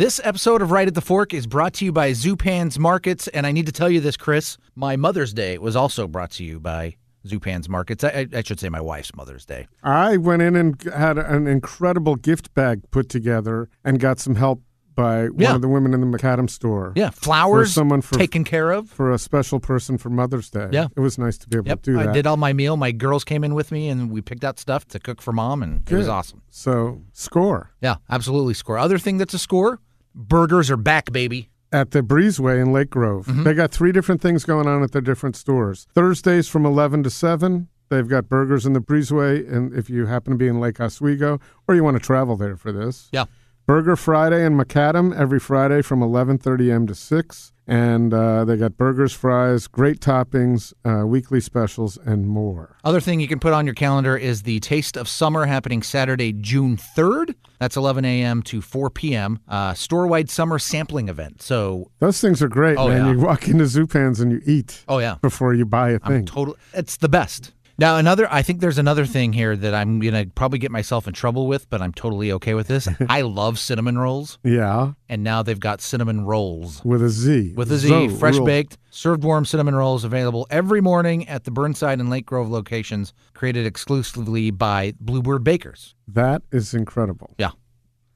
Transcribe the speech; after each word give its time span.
This 0.00 0.18
episode 0.24 0.62
of 0.62 0.70
Right 0.70 0.88
at 0.88 0.94
the 0.94 1.02
Fork 1.02 1.34
is 1.34 1.46
brought 1.46 1.74
to 1.74 1.84
you 1.84 1.92
by 1.92 2.12
Zupan's 2.12 2.78
Markets. 2.78 3.28
And 3.28 3.46
I 3.46 3.52
need 3.52 3.66
to 3.66 3.72
tell 3.72 3.90
you 3.90 4.00
this, 4.00 4.16
Chris. 4.16 4.56
My 4.74 4.96
Mother's 4.96 5.34
Day 5.34 5.58
was 5.58 5.76
also 5.76 6.08
brought 6.08 6.30
to 6.30 6.42
you 6.42 6.58
by 6.58 6.96
Zupan's 7.26 7.68
Markets. 7.68 8.02
I, 8.02 8.26
I 8.34 8.42
should 8.42 8.58
say 8.58 8.70
my 8.70 8.80
wife's 8.80 9.14
Mother's 9.14 9.44
Day. 9.44 9.68
I 9.82 10.16
went 10.16 10.40
in 10.40 10.56
and 10.56 10.82
had 10.84 11.18
an 11.18 11.46
incredible 11.46 12.16
gift 12.16 12.54
bag 12.54 12.80
put 12.90 13.10
together 13.10 13.68
and 13.84 14.00
got 14.00 14.18
some 14.18 14.36
help 14.36 14.62
by 14.94 15.24
one 15.26 15.34
Yeah. 15.38 15.54
of 15.56 15.60
the 15.60 15.68
women 15.68 15.92
in 15.92 16.00
the 16.00 16.06
macadam 16.06 16.48
store. 16.48 16.94
Yeah, 16.96 17.10
flowers 17.10 17.74
someone 17.74 18.00
for- 18.00 18.14
taken 18.18 18.42
care 18.42 18.70
of. 18.70 18.88
For 18.88 19.12
a 19.12 19.18
special 19.18 19.60
person 19.60 19.98
for 19.98 20.08
Mother's 20.08 20.48
Day. 20.48 20.70
Yeah. 20.72 20.86
It 20.96 21.00
was 21.00 21.18
nice 21.18 21.36
to 21.36 21.46
be 21.48 21.58
able 21.58 21.68
Yep, 21.68 21.82
to 21.82 21.90
do 21.92 21.98
that. 21.98 22.08
I 22.08 22.12
did 22.12 22.26
all 22.26 22.38
my 22.38 22.54
meal. 22.54 22.78
My 22.78 22.92
girls 22.92 23.22
came 23.22 23.44
in 23.44 23.52
with 23.54 23.70
me, 23.70 23.90
and 23.90 24.10
we 24.10 24.22
picked 24.22 24.44
out 24.44 24.58
stuff 24.58 24.88
to 24.88 24.98
cook 24.98 25.20
for 25.20 25.32
mom, 25.34 25.62
and 25.62 25.86
it 25.90 25.94
was 25.94 26.08
awesome. 26.08 26.40
So, 26.48 27.02
score 27.12 27.72
Yeah, 27.82 27.96
absolutely. 28.08 28.54
Score. 28.54 28.78
Other 28.78 28.96
thing 28.98 29.18
that's 29.18 29.34
a 29.34 29.38
score: 29.38 29.78
burgers 30.14 30.70
are 30.70 30.76
back, 30.76 31.12
baby. 31.12 31.48
at 31.72 31.92
the 31.92 32.02
Breezeway 32.02 32.60
in 32.60 32.72
Lake 32.72 32.90
Grove. 32.90 33.26
Mm-hmm. 33.26 33.44
They 33.44 33.54
got 33.54 33.70
three 33.70 33.92
different 33.92 34.20
things 34.20 34.44
going 34.44 34.66
on 34.66 34.82
at 34.82 34.90
their 34.92 35.00
different 35.00 35.36
stores. 35.36 35.86
Thursdays 35.94 36.48
from 36.48 36.66
11 36.66 37.04
to 37.04 37.10
7, 37.10 37.68
they've 37.90 38.08
got 38.08 38.28
burgers 38.28 38.66
in 38.66 38.72
the 38.72 38.80
Breezeway. 38.80 39.48
And 39.52 39.72
if 39.72 39.88
you 39.88 40.06
happen 40.06 40.32
to 40.32 40.36
be 40.36 40.48
in 40.48 40.58
Lake 40.60 40.80
Oswego 40.80 41.38
or 41.68 41.76
you 41.76 41.84
want 41.84 41.96
to 41.96 42.02
travel 42.04 42.36
there 42.36 42.56
for 42.56 42.72
this, 42.72 43.08
Yeah. 43.12 43.26
Burger 43.66 43.94
Friday 43.96 44.44
in 44.44 44.56
Macadam 44.56 45.14
every 45.16 45.38
Friday 45.38 45.80
from 45.82 46.00
11:30 46.00 46.70
a.m. 46.70 46.86
to 46.88 46.94
6, 46.94 47.52
and 47.68 48.12
uh, 48.12 48.44
they 48.44 48.56
got 48.56 48.76
burgers, 48.76 49.12
fries, 49.12 49.68
great 49.68 50.00
toppings, 50.00 50.72
uh, 50.84 51.06
weekly 51.06 51.40
specials, 51.40 51.96
and 52.04 52.26
more. 52.26 52.76
Other 52.82 52.98
thing 53.00 53.20
you 53.20 53.28
can 53.28 53.38
put 53.38 53.52
on 53.52 53.66
your 53.66 53.76
calendar 53.76 54.16
is 54.16 54.42
the 54.42 54.58
Taste 54.58 54.96
of 54.96 55.08
Summer 55.08 55.46
happening 55.46 55.82
Saturday, 55.84 56.32
June 56.32 56.76
3rd. 56.76 57.34
That's 57.60 57.76
11 57.76 58.04
a.m. 58.04 58.42
to 58.44 58.60
4 58.60 58.90
p.m. 58.90 59.38
Uh, 59.46 59.74
store-wide 59.74 60.30
summer 60.30 60.58
sampling 60.58 61.08
event. 61.08 61.40
So, 61.42 61.90
Those 62.00 62.20
things 62.20 62.42
are 62.42 62.48
great, 62.48 62.76
Oh, 62.76 62.88
man. 62.88 63.04
yeah. 63.06 63.12
You 63.12 63.20
walk 63.20 63.46
into 63.46 63.64
Zupan's 63.64 64.18
and 64.18 64.32
you 64.32 64.40
eat 64.46 64.82
oh 64.88 64.98
yeah, 64.98 65.16
before 65.22 65.54
you 65.54 65.64
buy 65.66 65.90
a 65.90 66.00
I'm 66.02 66.12
thing. 66.12 66.26
total. 66.26 66.56
It's 66.72 66.96
the 66.96 67.08
best. 67.08 67.52
Now, 67.80 67.96
another. 67.96 68.30
I 68.30 68.42
think 68.42 68.60
there's 68.60 68.76
another 68.76 69.06
thing 69.06 69.32
here 69.32 69.56
that 69.56 69.74
I'm 69.74 70.00
gonna 70.00 70.26
probably 70.34 70.58
get 70.58 70.70
myself 70.70 71.08
in 71.08 71.14
trouble 71.14 71.46
with, 71.46 71.70
but 71.70 71.80
I'm 71.80 71.94
totally 71.94 72.30
okay 72.32 72.52
with 72.52 72.68
this. 72.68 72.86
I 73.08 73.22
love 73.22 73.58
cinnamon 73.58 73.96
rolls, 73.96 74.38
yeah, 74.44 74.92
and 75.08 75.24
now 75.24 75.42
they've 75.42 75.58
got 75.58 75.80
cinnamon 75.80 76.26
rolls. 76.26 76.84
with 76.84 77.02
a 77.02 77.08
Z. 77.08 77.54
with 77.56 77.72
a 77.72 77.78
Z, 77.78 77.88
Zo 77.88 78.08
fresh 78.10 78.36
rule. 78.36 78.44
baked, 78.44 78.76
served 78.90 79.24
warm 79.24 79.46
cinnamon 79.46 79.74
rolls 79.74 80.04
available 80.04 80.46
every 80.50 80.82
morning 80.82 81.26
at 81.26 81.44
the 81.44 81.50
Burnside 81.50 81.98
and 82.00 82.10
Lake 82.10 82.26
Grove 82.26 82.50
locations, 82.50 83.14
created 83.32 83.64
exclusively 83.64 84.50
by 84.50 84.92
Bluebird 85.00 85.42
Bakers. 85.42 85.94
That 86.06 86.42
is 86.52 86.74
incredible. 86.74 87.34
Yeah. 87.38 87.52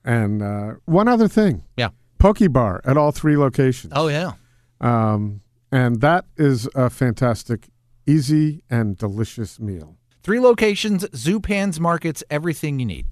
And 0.05 0.42
uh, 0.42 0.75
one 0.85 1.09
other 1.09 1.27
thing. 1.27 1.65
Yeah. 1.79 1.89
Poke 2.19 2.53
Bar 2.53 2.83
at 2.85 2.98
all 2.98 3.12
three 3.12 3.39
locations. 3.39 3.95
Oh 3.97 4.09
yeah. 4.09 4.33
Um, 4.83 5.41
and 5.73 6.03
that 6.03 6.27
is 6.37 6.69
a 6.75 6.91
fantastic, 6.91 7.69
easy, 8.06 8.62
and 8.70 8.97
delicious 8.97 9.58
meal. 9.60 9.97
Three 10.22 10.41
locations, 10.41 11.05
Zupan's 11.08 11.78
Markets, 11.78 12.24
everything 12.30 12.78
you 12.78 12.86
need. 12.86 13.06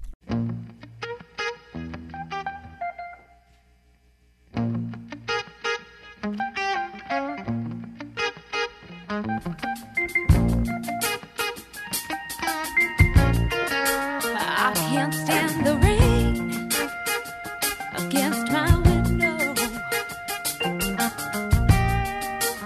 I 14.65 14.73
can't 14.75 15.13
stand 15.13 15.67
the 15.67 15.77
rain 15.77 16.71
against 17.95 18.51
my 18.51 18.79
window, 18.79 19.55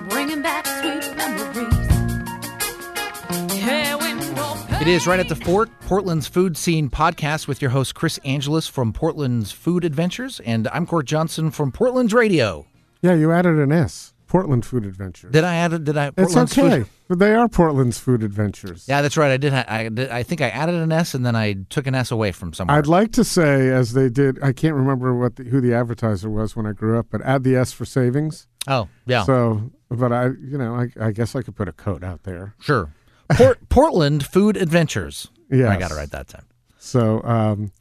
bringing 0.09 0.43
back 0.43 0.67
sweet 0.67 1.17
memories. 1.17 1.96
It 3.29 4.89
is 4.89 5.07
right 5.07 5.19
at 5.19 5.29
the 5.29 5.35
Fork, 5.35 5.69
Portland's 5.83 6.29
food 6.29 6.57
scene 6.57 6.89
podcast 6.91 7.49
with 7.49 7.61
your 7.61 7.71
host 7.73 7.95
Chris 7.95 8.21
Angelis 8.25 8.69
from 8.69 8.93
Portland's 8.93 9.51
Food 9.51 9.85
Adventures, 9.85 10.41
and 10.41 10.69
I'm 10.69 10.87
Court 10.87 11.07
Johnson 11.07 11.51
from 11.51 11.73
Portland's 11.73 12.15
Radio. 12.15 12.67
Yeah, 13.03 13.15
you 13.15 13.33
added 13.33 13.59
an 13.59 13.73
S. 13.73 14.13
Portland 14.29 14.65
Food 14.67 14.85
Adventures. 14.87 15.33
Did 15.33 15.45
I 15.45 15.57
add 15.57 15.73
it? 15.73 15.85
Did 15.85 15.97
I? 15.97 16.09
It's 16.09 16.17
Portland's 16.17 16.59
okay. 16.59 16.79
Food- 16.83 16.89
But 17.09 17.19
they 17.21 17.35
are 17.35 17.49
Portland's 17.49 17.99
Food 17.99 18.23
Adventures. 18.23 18.85
Yeah, 18.89 19.03
that's 19.03 19.17
right. 19.17 19.31
I 19.31 19.37
did. 19.37 19.53
I, 19.55 19.89
did. 19.89 20.11
I 20.11 20.23
think 20.23 20.41
I 20.41 20.49
added 20.51 20.75
an 20.77 20.93
S 20.93 21.15
and 21.15 21.25
then 21.27 21.35
I 21.37 21.55
took 21.69 21.87
an 21.87 21.95
S 21.95 22.11
away 22.11 22.31
from 22.33 22.53
somewhere. 22.53 22.77
I'd 22.77 22.87
like 22.87 23.13
to 23.13 23.25
say, 23.25 23.69
as 23.71 23.93
they 23.93 24.09
did, 24.09 24.43
I 24.43 24.53
can't 24.53 24.75
remember 24.75 25.15
what 25.17 25.37
the, 25.37 25.45
who 25.45 25.61
the 25.61 25.75
advertiser 25.75 26.29
was 26.31 26.55
when 26.55 26.67
I 26.67 26.73
grew 26.73 26.99
up, 26.99 27.07
but 27.11 27.23
add 27.23 27.43
the 27.45 27.57
S 27.57 27.73
for 27.73 27.85
savings. 27.85 28.47
oh 28.69 28.89
yeah. 29.07 29.25
So, 29.25 29.71
but 29.91 30.13
I, 30.13 30.27
you 30.27 30.59
know, 30.59 30.75
I, 30.75 31.07
I 31.07 31.11
guess 31.13 31.35
I 31.35 31.43
could 31.43 31.57
put 31.57 31.69
a 31.69 31.73
code 31.73 32.05
out 32.05 32.23
there. 32.25 32.55
Sure. 32.61 32.93
Port, 33.31 33.69
Portland 33.69 34.25
Food 34.27 34.57
Adventures. 34.57 35.29
Yeah, 35.51 35.71
I 35.71 35.79
got 35.79 35.91
it 35.91 35.95
right 35.95 36.11
that 36.11 36.29
time. 36.29 36.45
So, 36.79 37.23
um, 37.25 37.73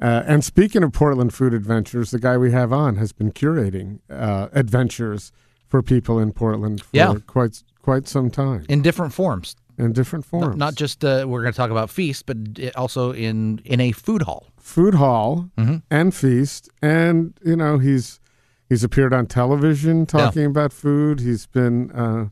uh, 0.00 0.22
and 0.26 0.44
speaking 0.44 0.82
of 0.82 0.92
Portland 0.92 1.32
Food 1.34 1.54
Adventures, 1.54 2.10
the 2.10 2.18
guy 2.18 2.36
we 2.36 2.52
have 2.52 2.72
on 2.72 2.96
has 2.96 3.12
been 3.12 3.32
curating 3.32 4.00
uh, 4.10 4.48
adventures 4.52 5.32
for 5.68 5.82
people 5.82 6.18
in 6.18 6.32
Portland 6.32 6.82
for 6.82 6.88
Yeah. 6.96 7.14
quite 7.26 7.62
quite 7.82 8.08
some 8.08 8.30
time 8.30 8.64
In 8.68 8.82
different 8.82 9.12
forms. 9.12 9.54
in 9.78 9.92
different 9.92 10.24
forms. 10.24 10.56
Not 10.56 10.74
just 10.74 11.04
uh, 11.04 11.24
we're 11.28 11.42
going 11.42 11.52
to 11.52 11.56
talk 11.56 11.70
about 11.70 11.88
feast, 11.90 12.26
but 12.26 12.36
also 12.76 13.12
in 13.12 13.60
in 13.64 13.80
a 13.80 13.92
food 13.92 14.22
hall. 14.22 14.46
food 14.58 14.94
hall 14.94 15.48
Mhm. 15.56 15.82
and 15.90 16.14
feast, 16.14 16.68
and 16.82 17.32
you 17.44 17.56
know 17.56 17.78
he's 17.78 18.20
he's 18.68 18.82
appeared 18.84 19.12
on 19.14 19.26
television 19.26 20.04
talking 20.06 20.44
about 20.46 20.72
food. 20.72 21.20
He's 21.20 21.46
been 21.46 21.90
uh, 21.92 22.28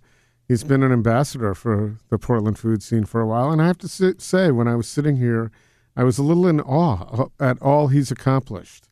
he's 0.49 0.65
been 0.65 0.83
an 0.83 0.93
ambassador 0.93 1.55
for 1.55 1.97
the 2.11 2.19
Portland 2.19 2.59
food 2.59 2.83
scene 2.83 3.05
for 3.05 3.21
a 3.21 3.27
while, 3.27 3.51
and 3.51 3.61
I 3.63 3.67
have 3.67 3.79
to 3.79 3.89
si- 3.89 4.15
say, 4.19 4.51
when 4.51 4.69
I 4.69 4.75
was 4.77 4.89
sitting 4.89 5.17
here, 5.17 5.51
I 5.97 6.05
was 6.05 6.19
a 6.19 6.23
little 6.23 6.47
in 6.47 6.61
awe 6.61 7.29
at 7.41 7.61
all 7.63 7.89
he's 7.89 8.11
accomplished 8.11 8.89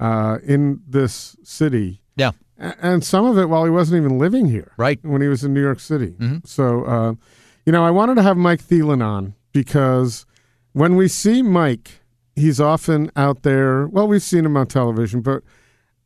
uh, 0.00 0.38
in 0.42 0.80
this 0.86 1.36
city. 1.42 2.02
Yeah. 2.16 2.32
And 2.58 3.04
some 3.04 3.26
of 3.26 3.36
it 3.36 3.50
while 3.50 3.64
he 3.64 3.70
wasn't 3.70 3.98
even 4.04 4.18
living 4.18 4.46
here 4.46 4.72
Right. 4.78 4.98
when 5.02 5.20
he 5.20 5.28
was 5.28 5.44
in 5.44 5.52
New 5.52 5.60
York 5.62 5.78
City. 5.80 6.16
Mhm. 6.18 6.46
So, 6.46 6.84
uh, 6.84 7.14
you 7.66 7.72
know, 7.72 7.84
I 7.84 7.90
wanted 7.90 8.14
to 8.14 8.22
have 8.22 8.36
Mike 8.38 8.62
Thelin 8.62 9.04
on 9.04 9.34
because 9.52 10.24
when 10.72 10.96
we 10.96 11.08
see 11.08 11.42
Mike, 11.42 12.00
he's 12.34 12.58
often 12.60 13.10
out 13.16 13.42
there. 13.42 13.86
Well, 13.86 14.08
we've 14.08 14.22
seen 14.22 14.46
him 14.46 14.56
on 14.56 14.66
television, 14.68 15.20
but 15.20 15.42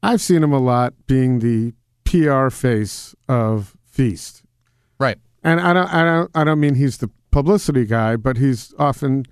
I've 0.02 0.20
seen 0.20 0.42
him 0.42 0.52
a 0.52 0.58
lot 0.58 0.94
being 1.06 1.38
the 1.38 1.72
PR 2.04 2.48
face 2.50 3.14
of 3.28 3.76
Feast. 3.86 4.39
Right. 5.00 5.18
And 5.42 5.60
I 5.60 5.72
don't, 5.72 5.92
I 5.92 6.04
don't, 6.04 6.30
I 6.36 6.44
don't 6.44 6.60
mean 6.60 6.74
he's 6.76 6.98
the 6.98 7.10
publicity 7.32 7.84
guy, 7.86 8.14
but 8.16 8.36
he's 8.36 8.72
often 8.78 9.24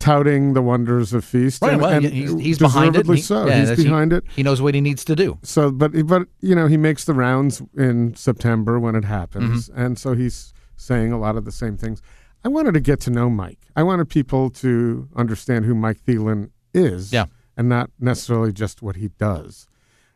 touting 0.00 0.54
the 0.54 0.62
wonders 0.62 1.12
of 1.12 1.24
Feast. 1.24 1.62
Right. 1.62 1.72
and, 1.74 1.82
well, 1.82 1.92
and 1.92 2.04
he's, 2.06 2.32
he's 2.38 2.58
behind 2.58 2.96
it. 2.96 3.06
He- 3.06 3.16
so. 3.20 3.46
yeah, 3.46 3.58
he's 3.60 3.68
that's- 3.68 3.78
he- 3.78 3.84
behind 3.84 4.12
it. 4.12 4.24
He 4.34 4.42
knows 4.42 4.60
what 4.60 4.74
he 4.74 4.80
needs 4.80 5.04
to 5.04 5.14
do. 5.16 5.38
So, 5.42 5.70
but 5.70 5.92
but 6.06 6.28
you 6.40 6.54
know, 6.54 6.66
he 6.66 6.76
makes 6.76 7.04
the 7.04 7.14
rounds 7.14 7.62
in 7.76 8.14
September 8.16 8.80
when 8.80 8.94
it 8.96 9.04
happens, 9.04 9.68
Mm-hmm. 9.68 9.80
and 9.80 9.98
so 9.98 10.14
he's 10.14 10.52
saying 10.76 11.12
a 11.12 11.18
lot 11.18 11.36
of 11.36 11.44
the 11.44 11.52
same 11.52 11.76
things. 11.76 12.02
I 12.44 12.48
wanted 12.48 12.74
to 12.74 12.80
get 12.80 13.00
to 13.00 13.10
know 13.10 13.30
Mike. 13.30 13.60
I 13.76 13.82
wanted 13.82 14.08
people 14.08 14.50
to 14.50 15.08
understand 15.16 15.64
who 15.64 15.74
Mike 15.74 16.00
Thelin 16.06 16.50
is, 16.74 17.12
Yeah. 17.12 17.26
and 17.56 17.68
not 17.68 17.90
necessarily 17.98 18.52
just 18.52 18.82
what 18.82 18.96
he 18.96 19.08
does, 19.18 19.66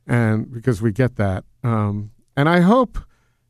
and 0.07 0.53
because 0.53 0.83
we 0.83 0.93
get 0.93 1.17
that. 1.17 1.45
Um, 1.63 2.11
and 2.37 2.49
I 2.49 2.61
hope 2.61 2.99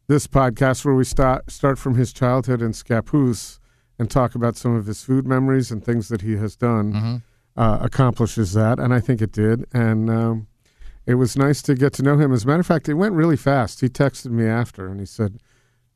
this 0.09 0.27
podcast, 0.27 0.85
where 0.85 0.95
we 0.95 1.05
start 1.05 1.51
start 1.51 1.79
from 1.79 1.95
his 1.95 2.13
childhood 2.13 2.61
in 2.63 2.73
Scappoose 2.73 3.59
and 3.99 4.11
talk 4.11 4.35
about 4.35 4.57
some 4.57 4.75
of 4.75 4.87
his 4.87 5.03
food 5.03 5.27
memories 5.27 5.71
and 5.71 5.85
things 5.85 6.09
that 6.09 6.23
he 6.23 6.37
has 6.37 6.57
done, 6.57 6.93
Mhm. 6.93 7.23
uh, 7.57 7.79
accomplishes 7.81 8.53
that, 8.55 8.79
and 8.79 8.93
I 8.95 9.01
think 9.01 9.21
it 9.21 9.33
did. 9.33 9.67
And 9.73 10.09
um, 10.09 10.47
it 11.07 11.15
was 11.15 11.37
nice 11.37 11.61
to 11.63 11.75
get 11.75 11.93
to 11.95 12.03
know 12.03 12.17
him. 12.19 12.33
As 12.33 12.45
a 12.45 12.47
matter 12.47 12.61
of 12.61 12.67
fact, 12.67 12.89
it 12.89 12.95
went 12.95 13.15
really 13.15 13.37
fast. 13.37 13.81
He 13.81 13.89
texted 13.89 14.31
me 14.31 14.47
after, 14.47 14.87
and 14.89 14.99
he 15.01 15.07
said, 15.07 15.39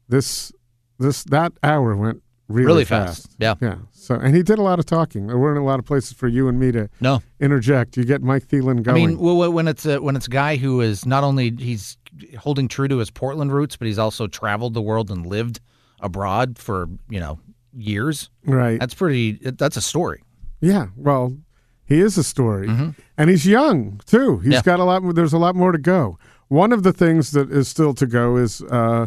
"This, 0.09 0.53
this, 0.99 1.25
that 1.25 1.53
hour 1.63 1.97
went 1.97 2.23
really, 2.49 2.67
Really 2.67 2.85
fast. 2.85 3.35
Yeah. 3.39 3.55
Yeah. 3.63 3.77
So, 3.93 4.17
and 4.17 4.35
he 4.37 4.43
did 4.43 4.59
a 4.59 4.63
lot 4.63 4.79
of 4.79 4.85
talking. 4.85 5.29
There 5.29 5.39
weren't 5.39 5.59
a 5.59 5.63
lot 5.63 5.79
of 5.79 5.87
places 5.87 6.13
for 6.13 6.29
you 6.29 6.49
and 6.49 6.59
me 6.61 6.71
to 6.73 6.91
No. 7.01 7.23
interject. 7.41 7.97
You 7.97 8.05
get 8.05 8.21
Mike 8.23 8.47
Thelin 8.49 8.83
going. 8.83 8.89
I 8.89 9.07
mean, 9.07 9.19
well, 9.19 9.51
when 9.51 9.69
it's 9.69 9.87
a, 9.87 10.03
when 10.03 10.17
it's 10.17 10.27
a 10.27 10.31
guy 10.31 10.57
who 10.57 10.81
is 10.83 11.07
not 11.07 11.25
only 11.25 11.51
he's 11.57 11.97
holding 12.39 12.69
true 12.69 12.89
to 12.89 12.99
his 12.99 13.11
Portland 13.11 13.53
roots, 13.53 13.77
but 13.77 13.87
he's 13.87 13.99
also 13.99 14.27
traveled 14.27 14.75
the 14.75 14.83
world 14.83 15.11
and 15.11 15.27
lived 15.27 15.61
abroad 16.01 16.59
for 16.59 16.89
you 17.09 17.21
know 17.21 17.39
years. 17.75 18.29
right? 18.45 18.79
That's 18.81 18.95
pretty. 18.95 19.33
That's 19.43 19.77
a 19.77 19.81
story. 19.81 20.23
Yeah. 20.61 20.87
Well, 20.97 21.37
he 21.85 22.01
is 22.01 22.17
a 22.19 22.25
story, 22.25 22.69
Mhm. 22.69 22.95
and 23.19 23.31
he's 23.31 23.47
young 23.47 24.01
too. 24.07 24.39
He's 24.39 24.53
Yeah. 24.55 24.63
got 24.63 24.81
a 24.81 24.85
lot. 24.85 25.15
There's 25.15 25.33
a 25.33 25.39
lot 25.39 25.55
more 25.57 25.73
to 25.73 25.79
go. 25.79 26.19
One 26.49 26.73
of 26.73 26.83
the 26.83 26.93
things 26.93 27.31
that 27.33 27.51
is 27.51 27.67
still 27.69 27.95
to 27.95 28.07
go 28.07 28.37
is 28.37 28.61
uh, 28.71 29.07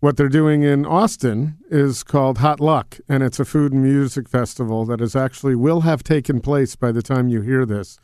what 0.00 0.16
they're 0.16 0.28
doing 0.28 0.62
in 0.62 0.84
Austin 0.84 1.56
is 1.70 2.02
called 2.02 2.38
Hot 2.38 2.60
Luck, 2.60 2.98
and 3.08 3.22
it's 3.22 3.40
a 3.40 3.44
food 3.44 3.72
and 3.72 3.82
music 3.82 4.28
festival 4.28 4.84
that 4.86 5.00
is 5.00 5.16
actually 5.16 5.54
will 5.54 5.82
have 5.82 6.02
taken 6.02 6.40
place 6.40 6.76
by 6.76 6.92
the 6.92 7.02
time 7.02 7.28
you 7.28 7.40
hear 7.40 7.64
this. 7.64 7.98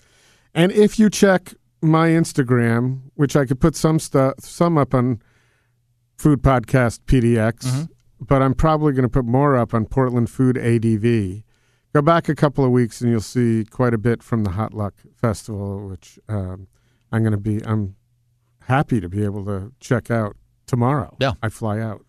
And 0.54 0.72
if 0.72 0.98
you 0.98 1.10
check 1.10 1.54
my 1.80 2.08
Instagram, 2.08 3.00
which 3.14 3.36
I 3.36 3.44
could 3.46 3.60
put 3.60 3.76
some 3.76 3.98
stuff, 3.98 4.34
some 4.40 4.76
up 4.78 4.94
on 4.94 5.20
Food 6.16 6.42
Podcast 6.42 7.00
PDX, 7.06 7.64
Mm-hmm. 7.64 7.84
but 8.20 8.42
I'm 8.42 8.54
probably 8.54 8.92
going 8.92 9.04
to 9.04 9.08
put 9.08 9.24
more 9.24 9.56
up 9.56 9.72
on 9.74 9.84
Portland 9.86 10.28
Food 10.30 10.58
ADV. 10.58 11.42
Go 11.94 12.02
back 12.02 12.28
a 12.28 12.34
couple 12.34 12.64
of 12.64 12.70
weeks 12.70 13.00
and 13.00 13.10
you'll 13.10 13.20
see 13.20 13.64
quite 13.64 13.94
a 13.94 13.98
bit 13.98 14.22
from 14.22 14.44
the 14.44 14.50
Hot 14.50 14.74
Luck 14.74 14.94
Festival, 15.14 15.88
which 15.88 16.18
um, 16.28 16.66
I'm 17.12 17.22
going 17.22 17.32
to 17.32 17.38
be. 17.38 17.64
I'm 17.64 17.94
happy 18.62 19.00
to 19.00 19.08
be 19.08 19.24
able 19.24 19.44
to 19.46 19.72
check 19.80 20.10
out 20.10 20.36
tomorrow. 20.66 21.16
Yeah. 21.20 21.32
I 21.42 21.48
fly 21.48 21.80
out. 21.80 22.04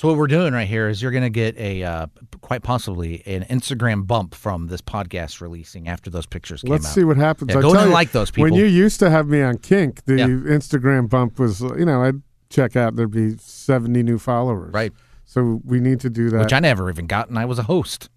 So 0.00 0.08
what 0.08 0.16
we're 0.16 0.28
doing 0.28 0.54
right 0.54 0.66
here 0.66 0.88
is 0.88 1.02
you're 1.02 1.10
going 1.10 1.24
to 1.24 1.28
get 1.28 1.58
a 1.58 1.82
uh, 1.82 2.06
quite 2.40 2.62
possibly 2.62 3.22
an 3.26 3.44
Instagram 3.50 4.06
bump 4.06 4.34
from 4.34 4.68
this 4.68 4.80
podcast 4.80 5.42
releasing 5.42 5.88
after 5.88 6.08
those 6.08 6.24
pictures 6.24 6.62
came 6.62 6.70
Let's 6.70 6.86
out. 6.86 6.94
see 6.94 7.04
what 7.04 7.18
happens. 7.18 7.50
Yeah, 7.52 7.58
I 7.58 7.60
go 7.60 7.74
and 7.74 7.88
you, 7.88 7.92
like 7.92 8.12
those 8.12 8.30
people. 8.30 8.44
When 8.44 8.54
you 8.54 8.64
used 8.64 8.98
to 9.00 9.10
have 9.10 9.28
me 9.28 9.42
on 9.42 9.58
Kink, 9.58 10.06
the 10.06 10.16
Yeah. 10.16 10.26
Instagram 10.28 11.10
bump 11.10 11.38
was, 11.38 11.60
you 11.60 11.84
know, 11.84 12.02
I'd 12.02 12.22
check 12.48 12.76
out, 12.76 12.96
there'd 12.96 13.10
be 13.10 13.36
70 13.36 14.02
new 14.02 14.18
followers. 14.18 14.72
Right. 14.72 14.90
So 15.26 15.60
we 15.66 15.80
need 15.80 16.00
to 16.00 16.08
do 16.08 16.30
that. 16.30 16.38
Which 16.38 16.54
I 16.54 16.60
never 16.60 16.88
even 16.88 17.06
got, 17.06 17.28
and 17.28 17.38
I 17.38 17.44
was 17.44 17.58
a 17.58 17.64
host. 17.64 18.08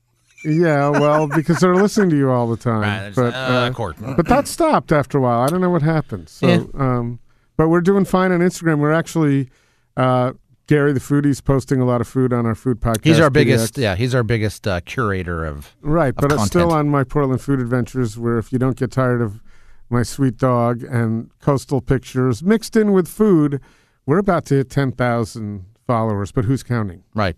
yeah, 0.45 0.87
well, 0.87 1.27
because 1.35 1.59
they're 1.59 1.75
listening 1.75 2.11
to 2.11 2.15
you 2.15 2.31
all 2.31 2.47
the 2.47 2.55
time. 2.55 2.79
Right, 2.79 3.11
but, 3.13 3.33
uh, 3.33 3.73
uh, 3.77 4.13
but 4.15 4.29
that 4.29 4.47
stopped 4.47 4.93
after 4.93 5.17
a 5.17 5.21
while. 5.21 5.41
I 5.41 5.47
don't 5.47 5.59
know 5.59 5.69
what 5.69 5.81
happened. 5.81 6.29
So, 6.29 6.47
Yeah. 6.47 6.63
um, 6.75 7.19
but 7.57 7.67
we're 7.67 7.81
doing 7.81 8.05
fine 8.05 8.31
on 8.31 8.39
Instagram. 8.39 8.79
We're 8.79 8.93
actually, 8.93 9.49
uh, 9.97 10.31
Gary 10.67 10.93
the 10.93 10.99
foodie's 10.99 11.41
posting 11.41 11.81
a 11.81 11.85
lot 11.85 12.01
of 12.01 12.07
food 12.07 12.31
on 12.31 12.45
our 12.45 12.55
food 12.55 12.79
podcast. 12.79 13.05
He's 13.05 13.19
our 13.19 13.29
PDX. 13.29 13.33
biggest, 13.33 13.77
yeah, 13.77 13.95
he's 13.95 14.15
our 14.15 14.23
biggest 14.23 14.67
uh, 14.67 14.79
curator 14.81 15.45
of. 15.45 15.75
Right, 15.81 16.15
but 16.15 16.31
it's 16.31 16.45
still 16.45 16.71
on 16.71 16.89
my 16.89 17.03
Portland 17.03 17.41
Food 17.41 17.59
Adventures, 17.59 18.17
where 18.17 18.37
if 18.37 18.53
you 18.53 18.59
don't 18.59 18.77
get 18.77 18.91
tired 18.91 19.21
of 19.21 19.41
my 19.89 20.03
sweet 20.03 20.37
dog 20.37 20.83
and 20.83 21.29
coastal 21.39 21.81
pictures 21.81 22.41
mixed 22.41 22.75
in 22.75 22.93
with 22.93 23.07
food, 23.07 23.59
we're 24.05 24.17
about 24.17 24.45
to 24.45 24.55
hit 24.55 24.69
10,000 24.69 25.65
followers, 25.85 26.31
but 26.31 26.45
who's 26.45 26.63
counting? 26.63 27.03
Right. 27.13 27.35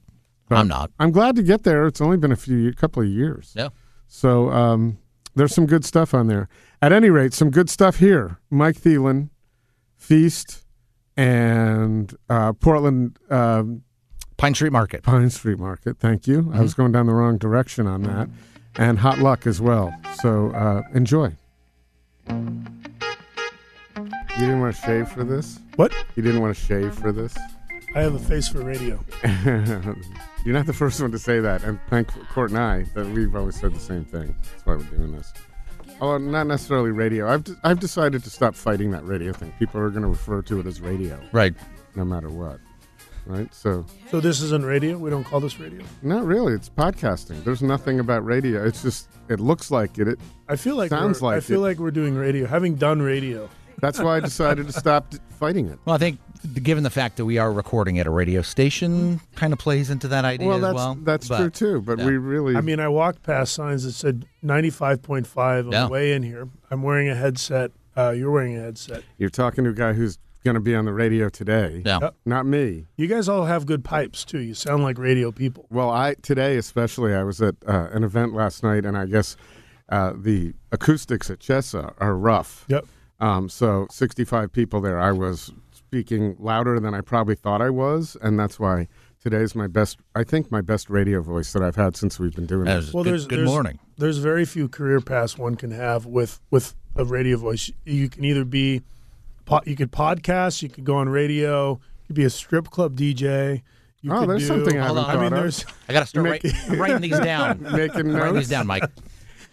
But 0.47 0.57
I'm 0.57 0.67
not. 0.67 0.91
I'm 0.99 1.11
glad 1.11 1.35
to 1.37 1.43
get 1.43 1.63
there. 1.63 1.87
It's 1.87 2.01
only 2.01 2.17
been 2.17 2.31
a 2.31 2.35
few, 2.35 2.69
a 2.69 2.73
couple 2.73 3.01
of 3.01 3.09
years. 3.09 3.53
Yeah. 3.55 3.69
So 4.07 4.51
um, 4.51 4.99
there's 5.33 5.53
some 5.53 5.65
good 5.65 5.83
stuff 5.83 6.13
on 6.13 6.27
there. 6.27 6.47
At 6.81 6.93
any 6.93 7.09
rate, 7.09 7.33
some 7.33 7.49
good 7.49 7.69
stuff 7.69 7.97
here. 7.97 8.39
Mike 8.51 8.75
Thelin, 8.75 9.29
Feast, 9.95 10.64
and 11.17 12.15
uh, 12.29 12.53
Portland 12.53 13.17
um, 13.29 13.83
Pine 14.37 14.53
Street 14.53 14.71
Market. 14.71 15.03
Pine 15.03 15.29
Street 15.29 15.59
Market. 15.59 15.97
Thank 15.99 16.27
you. 16.27 16.51
I 16.53 16.61
was 16.61 16.73
going 16.73 16.91
down 16.91 17.05
the 17.05 17.13
wrong 17.13 17.37
direction 17.37 17.87
on 17.87 18.03
that. 18.03 18.29
And 18.77 18.99
hot 18.99 19.19
luck 19.19 19.47
as 19.47 19.61
well. 19.61 19.93
So 20.21 20.51
uh, 20.51 20.81
enjoy. 20.93 21.33
You 24.37 24.37
didn't 24.37 24.59
want 24.59 24.75
to 24.75 24.81
shave 24.81 25.07
for 25.07 25.23
this? 25.23 25.59
What? 25.77 25.93
You 26.15 26.23
didn't 26.23 26.41
want 26.41 26.57
to 26.57 26.61
shave 26.61 26.93
for 26.93 27.13
this? 27.13 27.37
I 27.95 28.01
have 28.01 28.13
a 28.13 28.19
face 28.19 28.49
for 28.49 28.61
radio. 28.61 28.99
You're 30.43 30.53
not 30.53 30.65
the 30.65 30.73
first 30.73 30.99
one 30.99 31.13
to 31.13 31.19
say 31.19 31.39
that. 31.39 31.63
And 31.63 31.79
thank 31.89 32.09
Court 32.29 32.49
and 32.49 32.59
I 32.59 32.83
that 32.95 33.07
we've 33.07 33.33
always 33.33 33.57
said 33.57 33.73
the 33.73 33.79
same 33.79 34.03
thing. 34.03 34.35
That's 34.51 34.65
why 34.65 34.75
we're 34.75 34.83
doing 34.83 35.13
this. 35.13 35.31
Oh, 36.01 36.17
not 36.17 36.47
necessarily 36.47 36.91
radio. 36.91 37.27
I've, 37.29 37.43
de- 37.45 37.55
I've 37.63 37.79
decided 37.79 38.23
to 38.23 38.29
stop 38.29 38.53
fighting 38.55 38.91
that 38.91 39.05
radio 39.05 39.31
thing. 39.31 39.53
People 39.59 39.79
are 39.81 39.89
going 39.89 40.01
to 40.03 40.09
refer 40.09 40.41
to 40.43 40.59
it 40.59 40.65
as 40.65 40.81
radio 40.81 41.19
Right. 41.31 41.53
no 41.95 42.03
matter 42.03 42.29
what. 42.29 42.59
Right? 43.25 43.51
So, 43.53 43.85
So 44.11 44.19
this 44.19 44.41
isn't 44.41 44.65
radio. 44.65 44.97
We 44.97 45.09
don't 45.09 45.23
call 45.23 45.39
this 45.39 45.59
radio. 45.59 45.83
not 46.03 46.25
really. 46.25 46.53
It's 46.53 46.69
podcasting. 46.69 47.43
There's 47.43 47.63
nothing 47.63 47.99
about 47.99 48.23
radio. 48.25 48.63
It's 48.65 48.83
just, 48.83 49.09
it 49.29 49.39
looks 49.39 49.71
like 49.71 49.97
it. 49.97 50.07
it 50.09 50.19
I 50.49 50.57
feel 50.57 50.75
like 50.75 50.89
Sounds 50.89 51.21
we're- 51.21 51.33
I 51.33 51.35
like 51.37 51.43
feel 51.43 51.61
it. 51.65 51.69
like 51.69 51.79
we're 51.79 51.91
doing 51.91 52.13
radio. 52.15 52.45
Having 52.45 52.75
done 52.75 53.01
radio, 53.01 53.49
that's 53.81 53.99
why 53.99 54.17
I 54.17 54.19
decided 54.19 54.67
to 54.67 54.73
stop 54.73 55.09
d- 55.09 55.17
fighting 55.39 55.67
it. 55.69 55.79
Well, 55.85 55.95
I 55.95 55.97
think 55.97 56.19
given 56.45 56.83
the 56.83 56.89
fact 56.89 57.17
that 57.17 57.25
we 57.25 57.37
are 57.37 57.51
recording 57.51 57.99
at 57.99 58.07
a 58.07 58.09
radio 58.11 58.41
station, 58.41 59.19
kind 59.35 59.53
of 59.53 59.59
plays 59.59 59.89
into 59.89 60.07
that 60.09 60.25
idea 60.25 60.47
Well, 60.47 60.55
as 60.57 60.61
that's 60.61 60.75
well. 60.75 60.97
that's 61.03 61.27
But- 61.27 61.37
true 61.37 61.49
too. 61.49 61.81
But 61.81 61.99
yeah. 61.99 62.05
we 62.05 62.17
really, 62.17 62.55
I 62.55 62.61
mean, 62.61 62.79
I 62.79 62.87
walked 62.87 63.23
past 63.23 63.53
signs 63.53 63.83
that 63.83 63.91
said 63.93 64.25
95.5 64.43 65.65
on 65.67 65.71
Yeah. 65.71 65.83
the 65.85 65.89
way 65.89 66.13
in 66.13 66.23
here. 66.23 66.47
I'm 66.71 66.81
wearing 66.83 67.09
a 67.09 67.15
headset. 67.15 67.71
Uh, 67.97 68.11
you're 68.11 68.31
wearing 68.31 68.57
a 68.57 68.61
headset. 68.61 69.03
you're 69.17 69.29
talking 69.29 69.63
to 69.63 69.69
a 69.69 69.73
guy 69.73 69.93
who's 69.93 70.17
going 70.43 70.55
to 70.55 70.61
be 70.61 70.75
on 70.75 70.85
the 70.85 70.93
radio 70.93 71.27
today. 71.29 71.81
Yeah. 71.85 71.99
Yep. 72.01 72.15
Not 72.25 72.45
me. 72.45 72.85
You 72.97 73.07
guys 73.07 73.27
all 73.27 73.45
have 73.45 73.65
good 73.65 73.83
pipes 73.83 74.23
too. 74.23 74.39
You 74.39 74.53
sound 74.53 74.83
like 74.83 74.97
radio 74.99 75.31
people. 75.31 75.65
Well, 75.71 75.89
I 75.89 76.15
today 76.21 76.57
especially, 76.57 77.15
I 77.15 77.23
was 77.23 77.41
at 77.41 77.55
uh, 77.67 77.87
an 77.91 78.03
event 78.03 78.33
last 78.33 78.61
night, 78.63 78.85
and 78.85 78.95
I 78.97 79.05
guess 79.07 79.35
uh, 79.89 80.13
the 80.15 80.53
acoustics 80.71 81.29
at 81.31 81.39
Chesa 81.39 81.93
are 81.99 82.15
rough. 82.15 82.65
Yep. 82.67 82.85
Um, 83.19 83.47
so 83.49 83.87
65 83.89 84.51
people 84.51 84.81
there. 84.81 84.99
I 84.99 85.11
was 85.13 85.51
speaking 85.95 86.35
louder 86.39 86.77
than 86.77 86.93
I 86.93 86.99
probably 86.99 87.35
thought 87.35 87.61
I 87.61 87.69
was, 87.69 88.17
and 88.21 88.37
that's 88.37 88.59
why 88.59 88.89
today's 89.23 89.55
my 89.55 89.65
best. 89.67 89.97
I 90.13 90.25
think 90.25 90.51
my 90.51 90.59
best 90.59 90.89
radio 90.89 91.21
voice 91.21 91.53
that 91.53 91.63
I've 91.63 91.77
had 91.77 91.95
since 91.95 92.19
we've 92.19 92.35
been 92.35 92.45
doing 92.45 92.65
That 92.65 92.75
this. 92.75 92.85
was 92.87 92.93
Well, 92.93 93.03
good, 93.05 93.09
there's- 93.11 93.25
good 93.27 93.37
there's- 93.39 93.49
morning. 93.49 93.79
There's 93.97 94.17
very 94.17 94.43
few 94.43 94.67
career 94.67 94.99
paths 94.99 95.37
one 95.37 95.55
can 95.55 95.71
have 95.71 96.05
with 96.05 96.41
with 96.51 96.75
a 96.97 97.05
radio 97.05 97.37
voice. 97.37 97.71
You 97.85 98.09
can 98.09 98.25
either 98.25 98.43
be, 98.43 98.81
you 99.65 99.75
could 99.77 99.93
podcast, 99.93 100.61
you 100.61 100.67
could 100.67 100.83
go 100.83 100.97
on 100.97 101.07
radio, 101.07 101.71
you 102.01 102.07
could 102.07 102.15
be 102.17 102.25
a 102.25 102.29
strip 102.29 102.69
club 102.69 102.97
DJ. 102.97 103.61
You 104.01 104.11
Oh, 104.11 104.19
could 104.19 104.29
there's 104.31 104.41
do- 104.41 104.47
something 104.47 104.77
I 104.77 104.87
Hold 104.87 104.97
haven't 104.99 105.11
on. 105.15 105.17
I 105.17 105.23
mean, 105.23 105.33
of. 105.33 105.39
there's. 105.39 105.65
I 105.87 105.93
got 105.93 106.01
to 106.01 106.05
start 106.07 106.23
Make- 106.25 106.43
writing. 106.43 106.59
I'm 106.71 106.79
writing 106.81 107.01
these 107.09 107.19
down. 107.21 107.61
Making 107.63 108.09
I'm 108.09 108.15
writing 108.17 108.35
these 108.35 108.49
down, 108.49 108.67
Mike. 108.67 108.83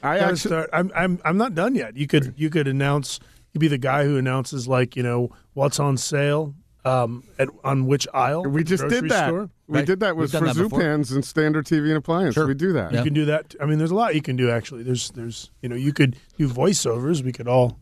I 0.02 0.18
actually, 0.18 0.38
start. 0.38 0.70
I'm 0.72 0.90
I'm 0.96 1.20
I'm 1.24 1.36
not 1.36 1.54
done 1.54 1.76
yet. 1.76 1.96
You 1.96 2.08
could 2.08 2.34
you 2.36 2.50
could 2.50 2.66
announce. 2.66 3.20
You'd 3.52 3.60
be 3.60 3.68
the 3.68 3.78
guy 3.78 4.04
who 4.04 4.16
announces 4.16 4.66
like 4.66 4.96
you 4.96 5.02
know 5.02 5.30
what's 5.54 5.78
on 5.78 5.96
sale 5.98 6.54
um, 6.84 7.22
at 7.38 7.48
on 7.64 7.86
which 7.86 8.08
aisle. 8.14 8.44
we 8.44 8.64
just 8.64 8.88
did 8.88 9.08
that. 9.10 9.28
Store. 9.28 9.50
We 9.68 9.78
Right. 9.78 9.86
did 9.86 10.00
that 10.00 10.16
with 10.16 10.32
done 10.32 10.42
for 10.48 10.52
that. 10.54 10.56
Zupans 10.70 11.14
and 11.14 11.24
standard 11.24 11.64
TV 11.66 11.88
and 11.88 11.96
appliance. 11.98 12.34
Sure. 12.34 12.46
We 12.46 12.54
do 12.54 12.72
that. 12.74 12.92
You 12.92 13.02
can 13.02 13.14
do 13.14 13.24
that. 13.26 13.54
I 13.60 13.64
mean, 13.66 13.78
there's 13.78 13.90
a 13.90 13.94
lot 13.94 14.14
you 14.14 14.20
can 14.22 14.36
do. 14.36 14.50
Actually, 14.50 14.82
there's 14.82 15.10
there's 15.12 15.50
you 15.62 15.68
know 15.68 15.76
you 15.76 15.92
could 15.92 16.16
do 16.38 16.48
voiceovers. 16.48 17.22
We 17.22 17.32
could 17.32 17.46
all, 17.48 17.78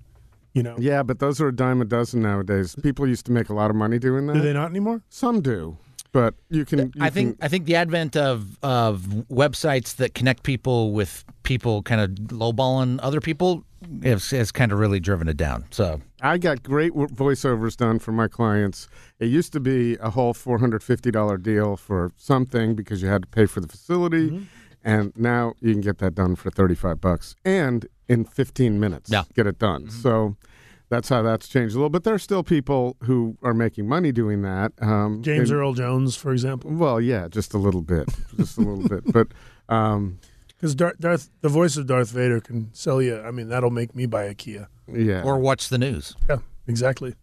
you 0.54 0.62
know. 0.62 0.74
Yeah, 0.78 1.02
but 1.04 1.18
those 1.20 1.40
are 1.40 1.48
a 1.48 1.54
dime 1.54 1.80
a 1.80 1.84
dozen 1.84 2.20
nowadays. 2.20 2.76
People 2.82 3.06
used 3.08 3.26
to 3.26 3.32
make 3.32 3.48
a 3.48 3.54
lot 3.54 3.70
of 3.70 3.76
money 3.76 3.98
doing 3.98 4.26
that. 4.26 4.34
Do 4.34 4.40
they 4.40 4.52
not 4.52 4.70
anymore? 4.70 5.02
Some 5.08 5.40
do, 5.40 5.78
but 6.12 6.34
you 6.48 6.64
can. 6.64 6.92
You 6.94 7.02
I 7.04 7.10
think 7.10 7.38
can- 7.38 7.44
I 7.46 7.48
think 7.48 7.64
the 7.66 7.76
advent 7.76 8.16
of 8.16 8.58
of 8.62 9.02
websites 9.30 9.96
that 9.96 10.14
connect 10.14 10.42
people 10.42 10.92
with 10.92 11.24
people 11.50 11.82
kind 11.82 12.00
of 12.00 12.10
lowballing 12.28 13.00
other 13.02 13.20
people 13.20 13.64
has, 14.04 14.30
has 14.30 14.52
kind 14.52 14.70
of 14.70 14.78
really 14.78 15.00
driven 15.00 15.26
it 15.26 15.36
down. 15.36 15.64
So 15.70 16.00
I 16.22 16.38
got 16.38 16.62
great 16.62 16.92
voiceovers 16.92 17.76
done 17.76 17.98
for 17.98 18.12
my 18.12 18.28
clients. 18.28 18.88
It 19.18 19.26
used 19.26 19.52
to 19.54 19.60
be 19.60 19.96
a 20.00 20.10
whole 20.10 20.32
four 20.32 20.58
hundred 20.58 20.82
fifty 20.84 21.10
dollar 21.10 21.36
deal 21.38 21.76
for 21.76 22.12
something 22.16 22.76
because 22.76 23.02
you 23.02 23.08
had 23.08 23.22
to 23.22 23.28
pay 23.28 23.46
for 23.46 23.60
the 23.60 23.66
facility, 23.68 24.30
Mm-hmm. 24.30 24.44
and 24.84 25.12
now 25.16 25.54
you 25.60 25.72
can 25.72 25.80
get 25.80 25.98
that 25.98 26.14
done 26.14 26.36
for 26.36 26.50
thirty 26.52 26.76
five 26.76 27.00
bucks 27.00 27.34
and 27.44 27.86
in 28.08 28.24
fifteen 28.24 28.78
minutes. 28.78 29.10
Yeah. 29.10 29.24
get 29.34 29.46
it 29.48 29.58
done. 29.58 29.82
Mm-hmm. 29.86 30.00
So. 30.06 30.36
That's 30.92 31.08
how 31.08 31.22
that's 31.22 31.46
changed 31.46 31.76
a 31.76 31.78
little, 31.78 31.88
but 31.88 32.02
there 32.02 32.14
are 32.14 32.18
still 32.18 32.42
people 32.42 32.96
who 33.04 33.36
are 33.44 33.54
making 33.54 33.86
money 33.86 34.10
doing 34.10 34.42
that. 34.42 34.72
Um, 34.82 35.22
James 35.22 35.48
and- 35.50 35.60
Earl 35.60 35.72
Jones, 35.74 36.16
for 36.16 36.32
example, 36.32 36.68
Well, 36.72 37.00
yeah, 37.00 37.28
just 37.28 37.54
a 37.54 37.58
little 37.58 37.82
bit, 37.82 38.08
just 38.36 38.58
a 38.58 38.60
little 38.60 38.88
bit. 38.88 39.04
But 39.12 39.28
um, 39.68 40.18
because 40.60 40.74
Darth, 40.74 40.98
Darth, 41.00 41.30
the 41.40 41.48
voice 41.48 41.76
of 41.78 41.86
Darth 41.86 42.10
Vader 42.10 42.40
can 42.40 42.68
sell 42.74 43.00
you. 43.00 43.18
I 43.20 43.30
mean, 43.30 43.48
that'll 43.48 43.70
make 43.70 43.94
me 43.94 44.04
buy 44.06 44.24
a 44.24 44.34
Kia. 44.34 44.68
yeah, 44.92 45.22
or 45.22 45.38
watch 45.38 45.68
the 45.70 45.78
news. 45.78 46.14
Yeah, 46.28 46.38
exactly. 46.66 47.14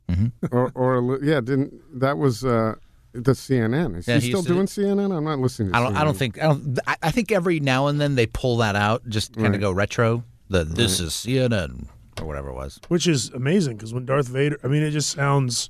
or, 0.51 0.71
or 0.73 1.19
yeah, 1.23 1.41
didn't 1.41 1.99
that 1.99 2.17
was 2.17 2.43
uh, 2.43 2.75
the 3.13 3.31
CNN? 3.33 3.97
Is 3.97 4.07
Yeah, 4.07 4.15
he 4.15 4.21
he 4.21 4.27
still 4.27 4.39
used 4.39 4.47
to 4.47 4.53
doing 4.53 4.97
CNN? 4.97 5.15
I'm 5.15 5.23
not 5.23 5.39
listening. 5.39 5.71
To 5.71 5.77
I 5.77 5.83
don't. 5.83 5.95
I 5.97 6.03
don't 6.03 6.17
think. 6.17 6.39
I 6.41 6.47
don't. 6.47 6.79
I, 6.87 6.95
I 7.03 7.11
think 7.11 7.31
every 7.31 7.59
now 7.59 7.87
and 7.87 8.01
then 8.01 8.15
they 8.15 8.25
pull 8.25 8.57
that 8.57 8.75
out, 8.75 9.07
just 9.07 9.33
kind 9.33 9.47
Right. 9.47 9.55
of 9.55 9.61
go 9.61 9.71
retro. 9.71 10.23
The 10.49 10.63
this 10.63 10.99
is 10.99 11.11
CNN 11.11 11.87
or 12.21 12.25
whatever 12.25 12.49
it 12.49 12.53
was. 12.55 12.79
Which 12.87 13.05
is 13.05 13.29
amazing 13.31 13.77
because 13.77 13.93
when 13.93 14.05
Darth 14.05 14.27
Vader, 14.29 14.57
I 14.63 14.67
mean, 14.67 14.81
it 14.81 14.91
just 14.91 15.09
sounds. 15.11 15.69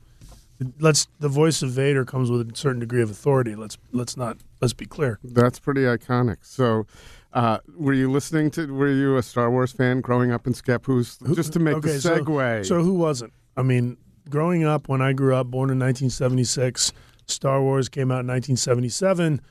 Let's 0.80 1.08
the 1.20 1.30
voice 1.30 1.62
of 1.62 1.70
Vader 1.70 2.04
comes 2.04 2.32
with 2.32 2.52
a 2.52 2.56
certain 2.56 2.80
degree 2.80 3.02
of 3.04 3.12
authority. 3.12 3.54
Let's 3.56 3.78
let's 3.92 4.18
not 4.18 4.38
let's 4.62 4.74
be 4.74 4.86
clear. 4.88 5.20
That's 5.24 5.60
pretty 5.60 5.82
iconic. 5.82 6.38
So, 6.42 6.88
uh, 7.34 7.60
were 7.78 7.94
you 7.94 8.10
listening 8.12 8.50
to? 8.52 8.74
Were 8.74 8.92
you 8.92 9.18
a 9.18 9.24
Star 9.24 9.50
Wars 9.52 9.72
fan 9.72 10.02
growing 10.02 10.32
up 10.32 10.48
in 10.48 10.54
Skep? 10.54 10.86
Who's 10.86 11.18
just 11.36 11.54
to 11.54 11.60
make 11.60 11.82
the 11.82 11.90
Okay, 11.90 11.98
so- 12.00 12.20
segue? 12.20 12.66
So, 12.66 12.82
who 12.82 12.94
wasn't? 12.96 13.34
I 13.56 13.64
mean, 13.64 13.98
growing 14.30 14.64
up 14.64 14.88
when 14.88 15.02
I 15.02 15.14
grew 15.14 15.36
up, 15.36 15.48
born 15.48 15.70
in 15.70 15.80
1976, 15.80 16.94
Star 17.28 17.62
Wars 17.62 17.90
came 17.90 18.12
out 18.12 18.22
in 18.22 18.28
1977. 18.28 19.42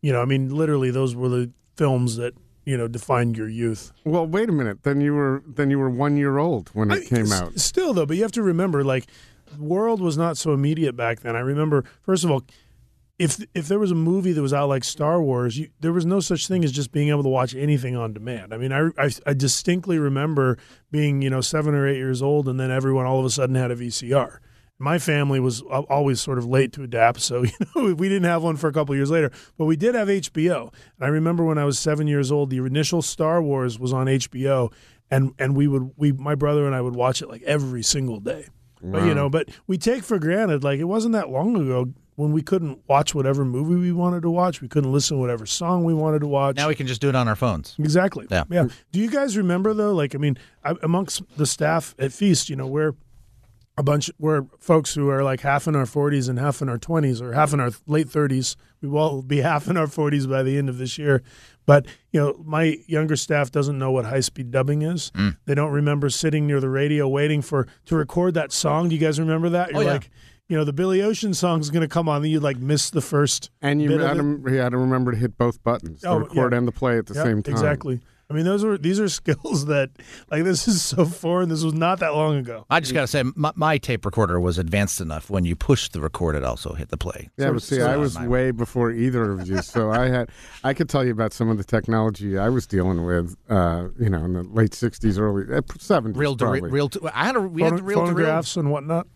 You 0.00 0.12
know, 0.12 0.22
I 0.22 0.24
mean, 0.24 0.54
literally, 0.54 0.90
those 0.90 1.14
were 1.16 1.28
the 1.28 1.50
films 1.76 2.16
that 2.16 2.34
you 2.64 2.76
know 2.76 2.86
defined 2.88 3.36
your 3.36 3.48
youth. 3.48 3.92
well, 4.04 4.26
wait 4.26 4.48
a 4.48 4.52
minute. 4.52 4.82
Then 4.82 5.00
you 5.00 5.14
were 5.14 5.42
then 5.46 5.70
you 5.70 5.78
were 5.78 5.90
one 5.90 6.16
year 6.16 6.38
old 6.38 6.68
when 6.72 6.90
it 6.90 7.02
I- 7.02 7.04
came 7.04 7.26
s- 7.26 7.32
out. 7.40 7.58
Still, 7.58 7.94
though, 7.94 8.06
but 8.06 8.16
you 8.16 8.22
have 8.22 8.32
to 8.32 8.42
remember, 8.42 8.84
like, 8.84 9.06
the 9.56 9.62
world 9.62 10.00
was 10.00 10.16
not 10.18 10.36
so 10.36 10.52
immediate 10.52 10.94
back 10.94 11.20
then. 11.20 11.34
I 11.34 11.40
remember, 11.40 11.84
first 12.02 12.22
of 12.24 12.30
all, 12.30 12.42
if 13.18 13.44
if 13.54 13.66
there 13.66 13.78
was 13.78 13.90
a 13.90 13.96
movie 13.96 14.32
that 14.32 14.40
was 14.42 14.52
out 14.52 14.68
like 14.68 14.84
Star 14.84 15.20
Wars, 15.20 15.58
you, 15.58 15.68
there 15.80 15.92
was 15.92 16.06
no 16.06 16.20
such 16.20 16.46
thing 16.46 16.64
as 16.64 16.70
just 16.70 16.92
being 16.92 17.08
able 17.08 17.24
to 17.24 17.28
watch 17.28 17.54
anything 17.54 17.96
on 17.96 18.12
demand. 18.12 18.54
I 18.54 18.58
mean, 18.58 18.72
I, 18.72 18.90
I 18.96 19.10
I 19.26 19.34
distinctly 19.34 19.98
remember 19.98 20.56
being 20.90 21.20
you 21.20 21.30
know 21.30 21.40
seven 21.40 21.74
or 21.74 21.86
eight 21.86 21.96
years 21.96 22.22
old, 22.22 22.48
and 22.48 22.60
then 22.60 22.70
everyone 22.70 23.06
all 23.06 23.18
of 23.18 23.24
a 23.24 23.30
sudden 23.30 23.56
had 23.56 23.70
a 23.70 23.76
VCR. 23.76 24.38
My 24.80 25.00
family 25.00 25.40
was 25.40 25.60
always 25.62 26.20
sort 26.20 26.38
of 26.38 26.46
late 26.46 26.72
to 26.74 26.84
adapt, 26.84 27.20
so 27.20 27.42
you 27.44 27.50
know 27.74 27.94
we 27.94 28.08
didn't 28.08 28.28
have 28.28 28.44
one 28.44 28.56
for 28.56 28.68
a 28.68 28.72
couple 28.72 28.94
years 28.94 29.10
later. 29.10 29.32
But 29.56 29.64
we 29.64 29.76
did 29.76 29.96
have 29.96 30.06
HBO, 30.06 30.72
and 30.96 31.04
I 31.04 31.08
remember 31.08 31.44
when 31.44 31.58
I 31.58 31.64
was 31.64 31.78
seven 31.78 32.06
years 32.06 32.30
old, 32.30 32.50
the 32.50 32.58
initial 32.58 33.02
Star 33.02 33.42
Wars 33.42 33.80
was 33.80 33.92
on 33.92 34.06
HBO, 34.06 34.72
and 35.10 35.32
and 35.40 35.56
we 35.56 35.66
would 35.66 35.90
we 35.96 36.12
my 36.12 36.36
brother 36.36 36.66
and 36.66 36.74
I 36.74 36.80
would 36.80 36.94
watch 36.94 37.20
it 37.20 37.28
like 37.28 37.42
every 37.42 37.82
single 37.82 38.20
day. 38.20 38.46
But 38.80 39.06
you 39.06 39.12
know, 39.14 39.28
but 39.28 39.48
we 39.66 39.76
take 39.76 40.04
for 40.04 40.20
granted 40.20 40.62
like 40.62 40.78
it 40.78 40.84
wasn't 40.84 41.14
that 41.14 41.30
long 41.30 41.56
ago 41.56 41.92
when 42.18 42.32
we 42.32 42.42
couldn't 42.42 42.80
watch 42.88 43.14
whatever 43.14 43.44
movie 43.44 43.76
we 43.76 43.92
wanted 43.92 44.22
to 44.22 44.30
watch. 44.30 44.60
We 44.60 44.66
couldn't 44.66 44.90
listen 44.92 45.16
to 45.16 45.20
whatever 45.20 45.46
song 45.46 45.84
we 45.84 45.94
wanted 45.94 46.18
to 46.18 46.26
watch. 46.26 46.56
Now 46.56 46.66
we 46.66 46.74
can 46.74 46.88
just 46.88 47.00
do 47.00 47.08
it 47.08 47.14
on 47.14 47.28
our 47.28 47.36
phones. 47.36 47.76
exactly. 47.78 48.26
Yeah. 48.28 48.42
Yeah. 48.50 48.66
Do 48.90 48.98
you 48.98 49.08
guys 49.08 49.36
remember 49.36 49.72
though? 49.72 49.94
Like, 49.94 50.16
I 50.16 50.18
mean, 50.18 50.36
I, 50.64 50.74
amongst 50.82 51.22
the 51.36 51.46
staff 51.46 51.94
at 51.96 52.12
Feast, 52.12 52.50
you 52.50 52.56
know, 52.56 52.66
we're 52.66 52.94
a 53.76 53.84
bunch. 53.84 54.10
We're 54.18 54.46
folks 54.58 54.92
who 54.96 55.08
are 55.08 55.22
like 55.22 55.42
half 55.42 55.68
in 55.68 55.76
our 55.76 55.86
forties 55.86 56.26
and 56.26 56.40
half 56.40 56.60
in 56.60 56.68
our 56.68 56.78
twenties, 56.78 57.22
or 57.22 57.34
half 57.34 57.52
in 57.52 57.60
our 57.60 57.70
late 57.86 58.08
thirties. 58.08 58.56
We 58.82 58.88
will 58.88 59.22
be 59.22 59.36
half 59.42 59.68
in 59.68 59.76
our 59.76 59.86
forties 59.86 60.26
by 60.26 60.42
the 60.42 60.58
end 60.58 60.68
of 60.68 60.78
this 60.78 60.98
year. 60.98 61.22
But 61.66 61.86
you 62.10 62.18
know, 62.18 62.42
my 62.44 62.78
younger 62.88 63.14
staff 63.14 63.52
doesn't 63.52 63.78
know 63.78 63.92
what 63.92 64.06
high 64.06 64.18
speed 64.18 64.50
dubbing 64.50 64.82
is. 64.82 65.12
Mm. 65.12 65.36
They 65.44 65.54
don't 65.54 65.70
remember 65.70 66.10
sitting 66.10 66.48
near 66.48 66.58
the 66.58 66.68
radio 66.68 67.06
waiting 67.06 67.42
for 67.42 67.68
to 67.86 67.94
record 67.94 68.34
that 68.34 68.50
song. 68.50 68.88
Do 68.88 68.96
you 68.96 69.00
guys 69.00 69.20
remember 69.20 69.50
that? 69.50 69.70
You're 69.70 69.78
Oh, 69.78 69.82
yeah. 69.82 69.92
like, 69.92 70.10
you 70.48 70.56
know, 70.56 70.64
the 70.64 70.72
Billy 70.72 71.02
Ocean 71.02 71.34
song 71.34 71.60
is 71.60 71.70
going 71.70 71.82
to 71.82 71.88
come 71.88 72.08
on, 72.08 72.22
and 72.22 72.30
you 72.30 72.40
like 72.40 72.56
miss 72.58 72.90
the 72.90 73.00
first. 73.02 73.50
And 73.62 73.82
you 73.82 73.88
bit 73.88 74.00
of 74.00 74.08
had, 74.08 74.16
it. 74.16 74.20
to, 74.44 74.50
you 74.52 74.58
had 74.58 74.70
to 74.70 74.78
remember 74.78 75.12
to 75.12 75.18
hit 75.18 75.36
both 75.36 75.62
buttons, 75.62 76.00
the 76.00 76.08
Oh, 76.08 76.18
record 76.18 76.52
yeah. 76.52 76.58
and 76.58 76.66
the 76.68 76.72
play 76.72 76.98
at 76.98 77.06
the 77.06 77.14
Yep, 77.14 77.24
same 77.24 77.42
time. 77.42 77.52
Exactly. 77.54 78.00
I 78.30 78.34
mean, 78.34 78.44
those 78.44 78.62
are 78.62 78.76
these 78.76 79.00
are 79.00 79.08
skills 79.20 79.66
that 79.66 79.88
like 80.30 80.44
this 80.44 80.68
is 80.68 80.82
so 80.82 81.06
foreign. 81.06 81.48
This 81.48 81.62
was 81.64 81.72
not 81.72 82.00
that 82.00 82.14
long 82.14 82.36
ago. 82.36 82.66
I 82.68 82.78
just 82.80 82.92
got 82.92 83.00
to 83.02 83.06
say, 83.06 83.22
my, 83.36 83.52
my 83.56 83.78
tape 83.78 84.04
recorder 84.04 84.38
was 84.38 84.58
advanced 84.58 85.00
enough. 85.00 85.30
When 85.30 85.46
you 85.46 85.56
push 85.56 85.88
the 85.88 86.00
record, 86.02 86.34
it 86.36 86.44
also 86.44 86.74
hit 86.74 86.90
the 86.90 86.98
play. 86.98 87.30
Yeah, 87.38 87.46
So- 87.46 87.52
but 87.54 87.62
see, 87.62 87.76
so 87.76 87.86
I 87.90 87.96
was 87.96 88.16
my- 88.18 88.28
way 88.28 88.50
before 88.50 88.90
either 88.90 89.32
of 89.32 89.48
you, 89.48 89.62
so 89.62 89.90
I 89.90 90.08
had 90.08 90.30
I 90.62 90.74
could 90.74 90.90
tell 90.90 91.04
you 91.06 91.12
about 91.12 91.32
some 91.32 91.48
of 91.48 91.56
the 91.56 91.64
technology 91.64 92.36
I 92.36 92.50
was 92.50 92.66
dealing 92.66 93.04
with, 93.06 93.34
uh, 93.48 93.88
you 93.98 94.10
know, 94.10 94.24
in 94.24 94.34
the 94.34 94.42
late 94.42 94.72
'60s, 94.72 95.18
early 95.18 95.44
uh, 95.54 95.62
'70s. 95.62 96.14
Real 96.16 96.36
to 96.36 96.44
probably. 96.44 96.60
re- 96.62 96.70
real 96.70 96.88
to. 96.90 97.10
I 97.14 97.24
had 97.24 97.36
a 97.36 97.40
we 97.40 97.62
had 97.62 97.78
the 97.78 97.82
real 97.82 98.06
to 98.06 98.12
real. 98.12 98.26
phonographs 98.26 98.56
and 98.58 98.70
whatnot. 98.70 99.06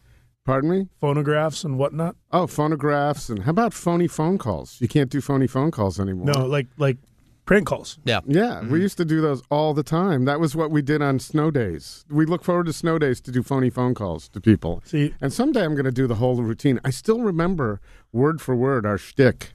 Pardon 0.45 0.71
me? 0.71 0.89
Phonographs 1.01 1.63
and 1.63 1.79
whatnot. 1.79 2.17
Oh, 2.33 2.47
phonographs 2.49 3.29
and 3.29 3.45
how 3.45 3.51
about 3.51 3.73
phony 3.73 4.09
phone 4.09 4.39
calls? 4.39 4.77
You 4.81 4.89
can't 4.89 5.09
do 5.11 5.21
phony 5.21 5.47
phone 5.47 5.71
calls 5.71 6.01
anymore. 6.01 6.27
No, 6.35 6.47
like 6.47 6.67
like 6.79 6.99
prank 7.45 7.67
calls. 7.69 7.99
Yeah. 8.05 8.21
Yeah, 8.27 8.55
Mm-hmm. 8.61 8.73
we 8.73 8.81
used 8.81 8.97
to 8.97 9.05
do 9.05 9.21
those 9.21 9.43
all 9.51 9.73
the 9.73 9.85
time. 9.85 10.25
That 10.25 10.41
was 10.41 10.57
what 10.57 10.73
we 10.73 10.83
did 10.83 11.01
on 11.01 11.21
snow 11.21 11.53
days. 11.53 12.05
We 12.11 12.27
look 12.27 12.43
forward 12.43 12.67
to 12.67 12.73
snow 12.73 12.99
days 12.99 13.21
to 13.21 13.31
do 13.31 13.45
phony 13.45 13.71
phone 13.71 13.95
calls 13.95 14.29
to 14.31 14.41
people. 14.41 14.83
See, 14.85 15.15
And 15.21 15.33
someday 15.33 15.65
I'm 15.65 15.75
going 15.75 15.85
to 15.85 15.93
do 15.93 16.09
the 16.09 16.17
whole 16.17 16.35
routine. 16.43 16.81
I 16.85 16.91
still 16.91 17.21
remember 17.21 17.81
word 18.13 18.41
for 18.41 18.57
word 18.57 18.85
our 18.85 18.99
shtick. 18.99 19.53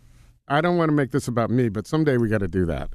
I 0.47 0.61
don't 0.61 0.77
want 0.77 0.87
to 0.89 0.95
make 0.95 1.11
this 1.11 1.27
about 1.27 1.49
me, 1.49 1.67
but 1.67 1.85
someday 1.85 2.15
we 2.15 2.29
got 2.29 2.37
to 2.39 2.47
do 2.47 2.65
that. 2.65 2.91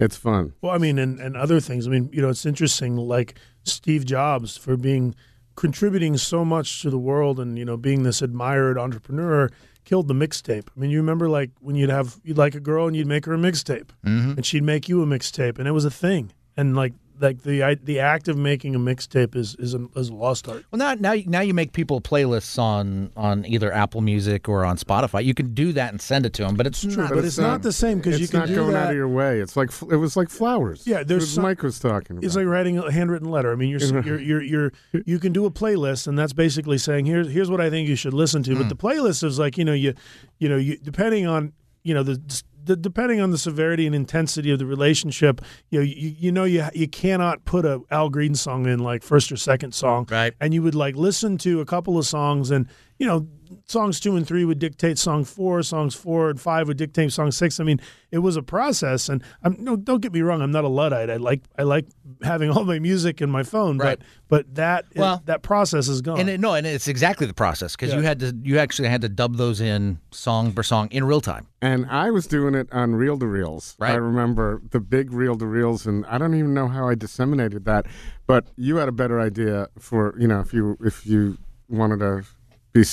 It's 0.00 0.16
fun. 0.16 0.52
well, 0.62 0.72
I 0.72 0.78
mean, 0.78 0.98
and, 0.98 1.20
and 1.20 1.36
other 1.36 1.60
things. 1.60 1.86
I 1.86 1.90
mean, 1.90 2.10
you 2.12 2.20
know, 2.20 2.28
it's 2.28 2.44
interesting. 2.44 2.96
Like 2.96 3.38
Steve 3.62 4.04
Jobs 4.04 4.56
for 4.56 4.76
being 4.76 5.14
contributing 5.56 6.16
so 6.16 6.44
much 6.44 6.82
to 6.82 6.90
the 6.90 6.98
world, 6.98 7.40
and 7.40 7.58
you 7.58 7.64
know, 7.64 7.76
being 7.76 8.02
this 8.04 8.22
admired 8.22 8.78
entrepreneur, 8.78 9.50
killed 9.84 10.08
the 10.08 10.14
mixtape. 10.14 10.68
I 10.76 10.80
mean, 10.80 10.90
you 10.90 10.98
remember 10.98 11.28
like 11.28 11.50
when 11.60 11.74
you'd 11.76 11.90
have 11.90 12.16
you'd 12.24 12.38
like 12.38 12.54
a 12.54 12.60
girl 12.60 12.86
and 12.86 12.94
you'd 12.96 13.06
make 13.06 13.24
her 13.26 13.34
a 13.34 13.38
mixtape, 13.38 13.88
Mm-hmm. 14.04 14.32
and 14.36 14.46
she'd 14.46 14.62
make 14.62 14.88
you 14.88 15.02
a 15.02 15.06
mixtape, 15.06 15.58
and 15.58 15.66
it 15.66 15.72
was 15.72 15.84
a 15.84 15.90
thing. 15.90 16.32
And 16.56 16.74
like 16.76 16.92
like 17.20 17.42
the 17.42 17.78
the 17.82 18.00
act 18.00 18.28
of 18.28 18.36
making 18.36 18.74
a 18.74 18.78
mixtape 18.78 19.34
is 19.34 19.54
is 19.56 19.74
a, 19.74 19.86
is 19.96 20.08
a 20.08 20.14
lost 20.14 20.48
art. 20.48 20.64
Well, 20.70 20.78
now 20.78 20.94
now 20.94 21.20
now 21.26 21.40
you 21.40 21.54
make 21.54 21.72
people 21.72 22.00
playlists 22.00 22.58
on 22.58 23.10
on 23.16 23.44
either 23.46 23.72
Apple 23.72 24.00
Music 24.00 24.48
or 24.48 24.64
on 24.64 24.76
Spotify. 24.76 25.24
You 25.24 25.34
can 25.34 25.54
do 25.54 25.72
that 25.72 25.92
and 25.92 26.00
send 26.00 26.26
it 26.26 26.32
to 26.34 26.42
them, 26.42 26.56
but 26.56 26.66
it's 26.66 26.84
not. 26.84 27.10
but 27.10 27.24
it's 27.24 27.38
not 27.38 27.62
the 27.62 27.72
same 27.72 27.98
because 27.98 28.20
you 28.20 28.28
can 28.28 28.40
not 28.40 28.48
do 28.48 28.54
going 28.54 28.74
out 28.74 28.90
of 28.90 28.96
your 28.96 29.08
way. 29.08 29.40
It's 29.40 29.56
like 29.56 29.70
it 29.90 29.96
was 29.96 30.16
like 30.16 30.28
flowers. 30.28 30.86
Yeah, 30.86 31.02
there's 31.02 31.22
What 31.22 31.28
some- 31.28 31.42
Mike 31.42 31.62
was 31.62 31.78
talking 31.78 32.16
about. 32.16 32.24
It's 32.24 32.36
like 32.36 32.46
writing 32.46 32.78
a 32.78 32.90
handwritten 32.90 33.30
letter. 33.30 33.52
I 33.52 33.56
mean, 33.56 33.70
you're 33.70 33.80
you're 34.02 34.20
you're, 34.20 34.42
you're 34.42 34.72
you 35.04 35.18
can 35.18 35.32
do 35.32 35.44
a 35.46 35.50
playlist, 35.50 36.06
and 36.06 36.18
that's 36.18 36.32
basically 36.32 36.78
saying 36.78 37.06
here's 37.06 37.30
here's 37.30 37.50
what 37.50 37.60
I 37.60 37.70
think 37.70 37.88
you 37.88 37.96
should 37.96 38.14
listen 38.14 38.42
to. 38.44 38.54
But 38.54 38.64
hmm. 38.64 38.68
the 38.68 38.76
playlist 38.76 39.24
is 39.24 39.38
like 39.38 39.58
you 39.58 39.64
know 39.64 39.74
you 39.74 39.94
you 40.38 40.48
know 40.48 40.56
you 40.56 40.76
depending 40.78 41.26
on 41.26 41.52
you 41.82 41.94
know 41.94 42.02
the. 42.02 42.42
The, 42.66 42.76
depending 42.76 43.20
on 43.20 43.30
the 43.30 43.38
severity 43.38 43.86
and 43.86 43.94
intensity 43.94 44.50
of 44.50 44.58
the 44.58 44.66
relationship, 44.66 45.40
you 45.70 45.78
know, 45.78 45.84
you, 45.84 46.14
you 46.18 46.32
know 46.32 46.44
you 46.44 46.64
you 46.74 46.88
cannot 46.88 47.44
put 47.44 47.64
a 47.64 47.80
Al 47.90 48.10
Green 48.10 48.34
song 48.34 48.66
in 48.66 48.80
like 48.80 49.02
first 49.02 49.30
or 49.32 49.36
second 49.36 49.72
song, 49.72 50.06
Right. 50.10 50.34
And 50.40 50.52
you 50.52 50.62
would 50.62 50.74
like 50.74 50.96
listen 50.96 51.38
to 51.38 51.60
a 51.60 51.64
couple 51.64 51.96
of 51.96 52.06
songs, 52.06 52.50
and 52.50 52.68
you 52.98 53.06
know, 53.06 53.26
songs 53.66 54.00
two 54.00 54.16
and 54.16 54.26
three 54.26 54.44
would 54.44 54.58
dictate 54.58 54.98
song 54.98 55.24
four, 55.24 55.62
songs 55.62 55.94
four 55.94 56.30
and 56.30 56.40
five 56.40 56.68
would 56.68 56.76
dictate 56.76 57.12
song 57.12 57.30
six. 57.30 57.58
I 57.60 57.64
mean, 57.64 57.80
it 58.10 58.18
was 58.18 58.36
a 58.36 58.42
process, 58.42 59.08
and 59.08 59.22
I'm 59.42 59.56
no, 59.58 59.76
don't 59.76 60.00
get 60.00 60.12
me 60.12 60.20
wrong, 60.22 60.40
I'm 60.42 60.52
not 60.52 60.64
a 60.64 60.68
luddite. 60.68 61.10
I 61.10 61.16
like 61.16 61.42
I 61.58 61.62
like 61.62 61.86
having 62.22 62.50
all 62.50 62.64
my 62.64 62.78
music 62.78 63.20
in 63.20 63.30
my 63.30 63.42
phone, 63.42 63.78
Right. 63.78 63.98
but 63.98 64.06
but 64.28 64.54
that 64.56 64.86
Well, 64.96 65.22
that 65.26 65.42
process 65.42 65.88
is 65.88 66.02
gone. 66.02 66.18
And 66.20 66.28
it, 66.28 66.40
no, 66.40 66.54
and 66.54 66.66
it's 66.66 66.88
exactly 66.88 67.26
the 67.26 67.34
process 67.34 67.76
because 67.76 67.90
Yeah. 67.90 67.96
you 67.98 68.02
had 68.02 68.20
to 68.20 68.36
you 68.42 68.58
actually 68.58 68.88
had 68.88 69.00
to 69.02 69.08
dub 69.08 69.36
those 69.36 69.60
in 69.60 69.98
song 70.10 70.52
per 70.52 70.62
song 70.62 70.88
in 70.90 71.04
real 71.04 71.20
time. 71.20 71.46
And 71.62 71.86
I 71.86 72.10
was 72.10 72.26
doing 72.26 72.54
it 72.54 72.68
on 72.72 72.94
reel 72.94 73.18
to 73.18 73.26
reels. 73.26 73.76
Right. 73.78 73.92
I 73.92 73.94
remember 73.96 74.62
the 74.70 74.80
big 74.80 75.12
reel 75.12 75.36
to 75.36 75.46
reels, 75.46 75.86
and 75.86 76.04
I 76.06 76.18
don't 76.18 76.34
even 76.34 76.54
know 76.54 76.68
how 76.68 76.88
I 76.88 76.94
disseminated 76.94 77.64
that. 77.66 77.86
But 78.26 78.46
you 78.56 78.76
had 78.76 78.88
a 78.88 78.92
better 78.92 79.20
idea 79.20 79.68
for 79.78 80.14
you 80.18 80.28
know 80.28 80.40
if 80.40 80.52
you 80.52 80.76
if 80.80 81.06
you 81.06 81.38
wanted 81.68 81.98
to 82.00 82.24
be 82.72 82.84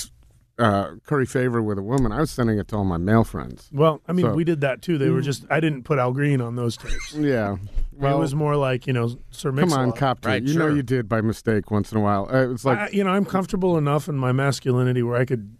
uh, 0.58 0.92
curry 1.04 1.26
favor 1.26 1.60
with 1.62 1.78
a 1.78 1.82
woman. 1.82 2.12
I 2.12 2.20
was 2.20 2.30
sending 2.30 2.58
it 2.58 2.68
to 2.68 2.76
all 2.76 2.84
my 2.84 2.96
male 2.96 3.24
friends. 3.24 3.68
well, 3.72 4.00
I 4.08 4.12
mean, 4.12 4.26
So- 4.26 4.34
we 4.34 4.44
did 4.44 4.60
that 4.60 4.82
too. 4.82 4.98
They 4.98 5.10
were 5.10 5.20
just 5.20 5.44
I 5.50 5.60
didn't 5.60 5.82
put 5.82 5.98
Al 5.98 6.12
Green 6.12 6.40
on 6.40 6.56
those 6.56 6.76
tapes. 6.76 7.14
Yeah. 7.18 7.56
Well, 7.96 8.16
it 8.16 8.20
was 8.20 8.34
more 8.34 8.56
like 8.56 8.86
you 8.88 8.92
know 8.92 9.16
Sir 9.30 9.50
come 9.50 9.56
Mix-a-Lot. 9.56 9.80
on, 9.80 9.92
cop 9.92 10.20
to 10.22 10.28
it. 10.28 10.32
Right, 10.32 10.42
You 10.42 10.58
know 10.58 10.66
you 10.68 10.82
did 10.82 11.08
by 11.08 11.20
mistake 11.20 11.70
once 11.70 11.92
in 11.92 11.98
a 11.98 12.00
while. 12.00 12.28
Uh, 12.32 12.44
it 12.44 12.48
was 12.48 12.64
like 12.64 12.78
I, 12.78 12.88
you 12.92 13.04
know, 13.04 13.10
I'm 13.10 13.24
comfortable 13.24 13.78
enough 13.78 14.08
in 14.08 14.16
my 14.16 14.32
masculinity 14.32 15.02
where 15.02 15.16
I 15.16 15.24
could 15.24 15.56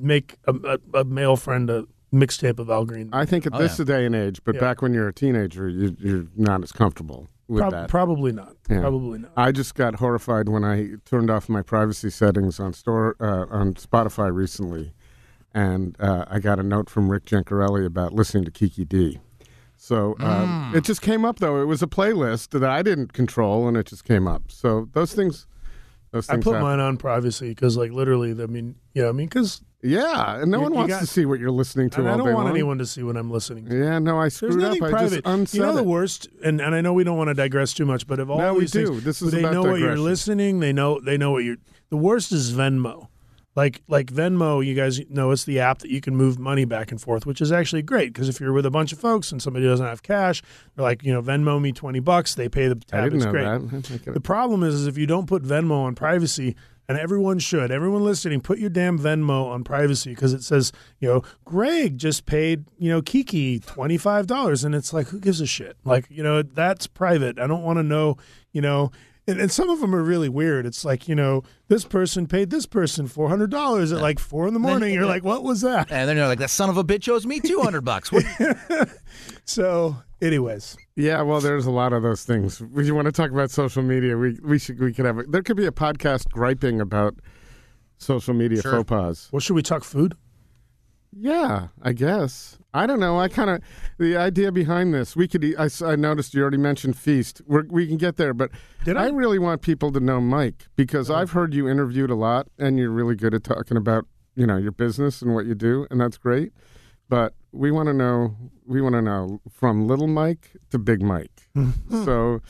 make 0.00 0.36
a, 0.46 0.54
a, 0.94 1.00
a 1.00 1.04
male 1.04 1.36
friend 1.36 1.70
a 1.70 1.84
mixtape 2.12 2.58
of 2.58 2.68
Al 2.70 2.84
Green. 2.84 3.08
I 3.12 3.24
think 3.26 3.46
at 3.46 3.54
Oh, 3.54 3.58
this 3.58 3.78
yeah. 3.78 3.84
day 3.86 4.04
and 4.06 4.14
age, 4.14 4.40
but 4.44 4.54
Yeah. 4.54 4.60
back 4.62 4.82
when 4.82 4.92
you're 4.94 5.08
a 5.08 5.12
teenager, 5.14 5.68
you, 5.68 5.96
you're 5.98 6.26
not 6.36 6.62
as 6.62 6.72
comfortable 6.72 7.26
with 7.48 7.60
Prob- 7.62 7.72
that. 7.72 7.88
Probably 7.88 8.30
not. 8.32 8.54
Yeah. 8.70 8.80
Probably 8.80 9.18
not. 9.20 9.30
I 9.36 9.52
just 9.52 9.74
got 9.74 9.96
horrified 9.96 10.48
when 10.48 10.64
I 10.64 10.90
turned 11.04 11.30
off 11.30 11.48
my 11.48 11.62
privacy 11.62 12.10
settings 12.10 12.60
on 12.60 12.72
store 12.74 13.16
uh, 13.20 13.46
on 13.50 13.74
Spotify 13.74 14.32
recently, 14.32 14.92
and 15.54 15.96
uh, 16.00 16.24
I 16.28 16.38
got 16.40 16.58
a 16.58 16.62
note 16.62 16.90
from 16.90 17.08
Rick 17.10 17.24
Gencarelli 17.24 17.84
about 17.86 18.12
listening 18.12 18.44
to 18.44 18.50
Kiki 18.50 18.84
D. 18.84 19.18
So 19.76 20.16
uh, 20.20 20.44
Mm. 20.44 20.74
it 20.74 20.84
just 20.84 21.00
came 21.02 21.24
up 21.24 21.38
though. 21.38 21.60
It 21.62 21.66
was 21.66 21.82
a 21.82 21.86
playlist 21.86 22.50
that 22.58 22.68
I 22.68 22.82
didn't 22.82 23.12
control, 23.12 23.66
and 23.68 23.76
it 23.76 23.86
just 23.86 24.04
came 24.04 24.26
up. 24.28 24.50
So 24.50 24.88
those 24.92 25.14
things, 25.14 25.46
those 26.10 26.28
I 26.28 26.34
put 26.36 26.46
happen. 26.54 26.62
mine 26.62 26.80
on 26.80 26.96
privacy 26.96 27.50
because, 27.50 27.76
like, 27.76 27.92
literally, 27.92 28.30
I 28.42 28.46
mean, 28.46 28.74
yeah, 28.94 29.08
I 29.08 29.12
mean, 29.12 29.26
because 29.28 29.62
Yeah, 29.80 30.40
and 30.40 30.50
no 30.50 30.58
You- 30.58 30.62
one 30.64 30.72
you 30.72 30.78
wants 30.78 30.94
got- 30.94 31.00
to 31.00 31.06
see 31.06 31.24
what 31.24 31.38
you're 31.38 31.52
listening 31.52 31.88
to 31.90 32.00
I 32.00 32.16
don't 32.16 32.24
want 32.34 32.46
long. 32.46 32.48
anyone 32.48 32.78
to 32.78 32.86
see 32.86 33.04
what 33.04 33.16
I'm 33.16 33.30
listening 33.30 33.66
to. 33.66 33.76
Yeah, 33.78 33.98
no, 34.00 34.18
I 34.18 34.26
screwed 34.28 34.54
up. 34.54 34.58
nothing 34.58 34.82
I 34.82 34.90
private. 34.90 35.10
just 35.10 35.26
unsaid 35.26 35.60
you 35.60 35.66
know 35.66 35.76
the 35.76 35.84
worst, 35.84 36.26
and, 36.42 36.60
and 36.60 36.74
I 36.74 36.80
know 36.80 36.92
we 36.92 37.04
don't 37.04 37.16
want 37.16 37.28
to 37.28 37.34
digress 37.34 37.72
too 37.74 37.86
much, 37.86 38.06
but 38.08 38.18
of 38.18 38.28
all 38.28 38.38
No, 38.38 38.54
we 38.54 38.66
do. 38.66 38.86
things, 38.88 39.04
This 39.04 39.22
is 39.22 39.30
they 39.30 39.42
know 39.42 39.62
what 39.62 39.78
you're 39.78 39.96
listening. 39.96 40.58
They 40.58 40.72
know 40.72 40.98
they 41.00 41.16
know 41.16 41.30
what 41.30 41.44
you're. 41.44 41.58
The 41.90 41.96
worst 41.96 42.32
is 42.32 42.52
Venmo. 42.52 43.06
Like 43.54 43.82
like 43.88 44.12
Venmo, 44.12 44.64
you 44.64 44.74
guys 44.74 45.00
know 45.10 45.30
it's 45.30 45.44
the 45.44 45.60
app 45.60 45.78
that 45.80 45.90
you 45.90 46.00
can 46.00 46.14
move 46.16 46.38
money 46.40 46.64
back 46.64 46.90
and 46.92 47.00
forth, 47.00 47.24
which 47.26 47.40
is 47.40 47.50
actually 47.52 47.82
great 47.82 48.12
because 48.12 48.28
if 48.28 48.40
you're 48.40 48.52
with 48.52 48.66
a 48.66 48.70
bunch 48.70 48.92
of 48.92 48.98
folks 49.00 49.30
and 49.32 49.40
somebody 49.42 49.64
doesn't 49.66 49.86
have 49.86 50.02
cash, 50.02 50.42
they're 50.76 50.84
like, 50.84 51.02
you 51.04 51.12
know, 51.12 51.22
Venmo 51.22 51.60
me 51.60 51.70
twenty 51.72 51.98
bucks. 52.00 52.34
They 52.34 52.48
pay 52.48 52.66
the 52.68 52.74
tab. 52.76 53.00
I 53.00 53.04
didn't 53.04 53.16
it's 53.16 53.24
know 53.26 53.30
great. 53.32 53.44
that. 54.04 54.14
The 54.14 54.20
problem 54.20 54.62
is, 54.64 54.74
is 54.74 54.86
if 54.88 54.96
you 54.98 55.06
don't 55.06 55.26
put 55.28 55.42
Venmo 55.44 55.82
on 55.84 55.94
privacy, 55.96 56.54
and 56.88 56.98
everyone 56.98 57.38
should, 57.38 57.70
everyone 57.70 58.02
listening, 58.02 58.40
put 58.40 58.58
your 58.58 58.70
damn 58.70 58.98
Venmo 58.98 59.46
on 59.50 59.62
privacy 59.62 60.10
because 60.10 60.32
it 60.32 60.42
says, 60.42 60.72
you 61.00 61.08
know, 61.08 61.22
Greg 61.44 61.98
just 61.98 62.24
paid, 62.24 62.64
you 62.78 62.90
know, 62.90 63.02
Kiki 63.02 63.58
twenty 63.60 63.98
five 63.98 64.26
dollars, 64.26 64.64
and 64.64 64.74
it's 64.74 64.92
like, 64.92 65.08
who 65.08 65.20
gives 65.20 65.40
a 65.40 65.46
shit? 65.46 65.76
Like, 65.84 66.06
you 66.08 66.22
know, 66.22 66.42
that's 66.42 66.86
private. 66.86 67.38
I 67.38 67.46
don't 67.46 67.62
want 67.62 67.78
to 67.78 67.82
know, 67.82 68.16
you 68.52 68.62
know. 68.62 68.90
And, 69.26 69.38
and 69.38 69.52
some 69.52 69.68
of 69.68 69.80
them 69.80 69.94
are 69.94 70.02
really 70.02 70.30
weird. 70.30 70.64
It's 70.64 70.86
like, 70.86 71.06
you 71.06 71.14
know, 71.14 71.42
this 71.68 71.84
person 71.84 72.26
paid 72.26 72.48
this 72.48 72.64
person 72.64 73.06
four 73.06 73.28
hundred 73.28 73.50
dollars 73.50 73.92
at 73.92 74.00
like 74.00 74.18
four 74.18 74.48
in 74.48 74.54
the 74.54 74.60
morning. 74.60 74.94
You're 74.94 75.04
like, 75.04 75.22
what 75.22 75.44
was 75.44 75.60
that? 75.60 75.92
And 75.92 76.08
then 76.08 76.16
you're 76.16 76.26
like, 76.26 76.38
that 76.38 76.48
son 76.48 76.70
of 76.70 76.78
a 76.78 76.84
bitch 76.84 77.10
owes 77.10 77.26
me 77.26 77.38
two 77.38 77.60
hundred 77.60 77.82
bucks. 77.82 78.10
So, 79.44 79.96
anyways, 80.20 80.76
Yeah, 80.96 81.22
well, 81.22 81.40
there's 81.40 81.66
a 81.66 81.70
lot 81.70 81.92
of 81.92 82.02
those 82.02 82.24
things. 82.24 82.60
If 82.60 82.86
you 82.86 82.94
want 82.94 83.06
to 83.06 83.12
talk 83.12 83.30
about 83.30 83.50
social 83.50 83.82
media, 83.82 84.16
we 84.16 84.38
we 84.42 84.58
should 84.58 84.78
we 84.80 84.92
could 84.92 85.04
have 85.04 85.18
a, 85.18 85.22
there 85.24 85.42
could 85.42 85.56
be 85.56 85.66
a 85.66 85.72
podcast 85.72 86.30
griping 86.30 86.80
about 86.80 87.14
social 87.98 88.34
media 88.34 88.62
Sure. 88.62 88.72
faux 88.72 88.88
pas. 88.88 89.28
well, 89.32 89.40
should 89.40 89.54
we 89.54 89.62
talk 89.62 89.84
food? 89.84 90.14
Yeah, 91.10 91.68
I 91.82 91.92
guess. 91.94 92.58
I 92.74 92.86
don't 92.86 93.00
know. 93.00 93.18
I 93.18 93.28
kind 93.28 93.48
of 93.48 93.62
the 93.98 94.16
idea 94.16 94.52
behind 94.52 94.92
this. 94.92 95.16
We 95.16 95.26
could. 95.26 95.42
I 95.58 95.96
noticed 95.96 96.34
you 96.34 96.42
already 96.42 96.58
mentioned 96.58 96.98
feast. 96.98 97.40
We're, 97.46 97.64
we 97.68 97.86
can 97.86 97.96
get 97.96 98.16
there, 98.16 98.34
but 98.34 98.50
Did 98.84 98.96
I? 98.96 99.08
really 99.08 99.38
want 99.38 99.62
people 99.62 99.90
to 99.92 100.00
know 100.00 100.20
Mike 100.20 100.68
because 100.76 101.10
uh-huh. 101.10 101.20
I've 101.20 101.30
heard 101.30 101.54
you 101.54 101.68
interviewed 101.68 102.10
a 102.10 102.14
lot, 102.14 102.48
and 102.58 102.78
you're 102.78 102.90
really 102.90 103.16
good 103.16 103.32
at 103.34 103.42
talking 103.42 103.76
about 103.76 104.06
you 104.36 104.46
know 104.46 104.58
your 104.58 104.70
business 104.72 105.22
and 105.22 105.34
what 105.34 105.46
you 105.46 105.54
do, 105.54 105.86
and 105.90 105.98
that's 106.00 106.18
great. 106.18 106.52
But 107.08 107.32
we 107.58 107.70
want 107.70 107.88
to 107.88 107.92
know. 107.92 108.36
We 108.66 108.80
want 108.80 108.94
to 108.94 109.02
know 109.02 109.40
from 109.50 109.86
little 109.86 110.06
Mike 110.06 110.52
to 110.70 110.78
big 110.78 111.02
Mike. 111.02 111.48
so, 111.90 112.40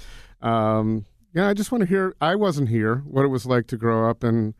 um, 0.43 1.07
yeah, 1.35 1.49
I 1.49 1.55
just 1.55 1.73
want 1.73 1.83
to 1.83 1.88
hear. 1.88 2.15
I 2.21 2.37
wasn't 2.37 2.69
here. 2.69 2.97
What 3.07 3.25
it 3.25 3.29
was 3.29 3.47
like 3.47 3.67
to 3.69 3.77
grow 3.77 4.09
up 4.09 4.23
in 4.23 4.55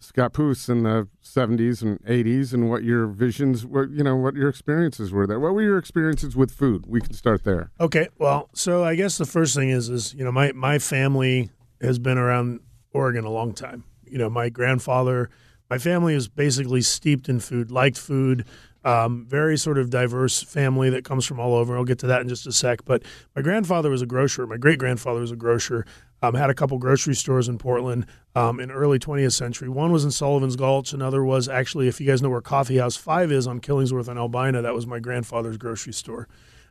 Scappoose 0.00 0.68
in 0.68 0.84
the 0.84 1.08
70s 1.24 1.82
and 1.82 2.00
80s 2.04 2.52
and 2.52 2.70
what 2.70 2.84
your 2.84 3.08
visions 3.08 3.66
what 3.66 3.90
you 3.90 4.04
know 4.04 4.14
what 4.14 4.34
your 4.36 4.48
experiences 4.48 5.10
were 5.10 5.26
there 5.26 5.40
what 5.40 5.54
were 5.54 5.62
your 5.62 5.76
experiences 5.76 6.36
with 6.36 6.52
food 6.52 6.86
we 6.86 7.00
can 7.00 7.12
start 7.12 7.42
there 7.42 7.72
Okay, 7.80 8.06
well, 8.16 8.48
so 8.52 8.84
I 8.84 8.94
guess 8.94 9.18
the 9.18 9.24
first 9.26 9.56
thing 9.56 9.70
is 9.70 9.88
is 9.88 10.14
you 10.14 10.24
know 10.24 10.30
my 10.30 10.52
my 10.52 10.78
family 10.78 11.50
has 11.80 11.98
been 11.98 12.16
around 12.16 12.60
Oregon 12.92 13.24
a 13.24 13.30
long 13.30 13.52
time. 13.52 13.84
You 14.04 14.18
know, 14.18 14.30
my 14.30 14.48
grandfather, 14.48 15.30
my 15.68 15.78
family 15.78 16.14
is 16.14 16.28
basically 16.28 16.80
steeped 16.82 17.28
in 17.28 17.40
food, 17.40 17.70
liked 17.70 17.98
food. 17.98 18.46
Um, 18.84 19.26
very 19.28 19.58
sort 19.58 19.76
of 19.76 19.90
diverse 19.90 20.42
family 20.42 20.88
that 20.90 21.04
comes 21.04 21.26
from 21.26 21.40
all 21.40 21.54
over. 21.54 21.76
I'll 21.76 21.84
get 21.84 21.98
to 22.00 22.06
that 22.06 22.20
in 22.20 22.28
just 22.28 22.46
a 22.46 22.52
sec. 22.52 22.84
But 22.84 23.02
my 23.34 23.42
grandfather 23.42 23.90
was 23.90 24.02
a 24.02 24.06
grocer. 24.06 24.46
My 24.46 24.56
great 24.56 24.78
grandfather 24.78 25.20
was 25.20 25.32
a 25.32 25.36
grocer. 25.36 25.84
Um, 26.22 26.34
had 26.34 26.50
a 26.50 26.54
couple 26.54 26.78
grocery 26.78 27.14
stores 27.14 27.48
in 27.48 27.58
Portland 27.58 28.06
um, 28.34 28.60
in 28.60 28.70
early 28.70 28.98
20th 28.98 29.32
century. 29.32 29.68
One 29.68 29.92
was 29.92 30.04
in 30.04 30.10
Sullivan's 30.10 30.56
Gulch. 30.56 30.92
Another 30.92 31.24
was 31.24 31.48
actually, 31.48 31.86
if 31.86 32.00
you 32.00 32.06
guys 32.06 32.22
know 32.22 32.30
where 32.30 32.40
Coffee 32.40 32.78
House 32.78 32.96
Five 32.96 33.30
is 33.30 33.46
on 33.46 33.60
Killingsworth 33.60 34.08
and 34.08 34.18
Albina, 34.18 34.62
that 34.62 34.74
was 34.74 34.86
my 34.86 34.98
grandfather's 34.98 35.56
grocery 35.56 35.92
store. 35.92 36.28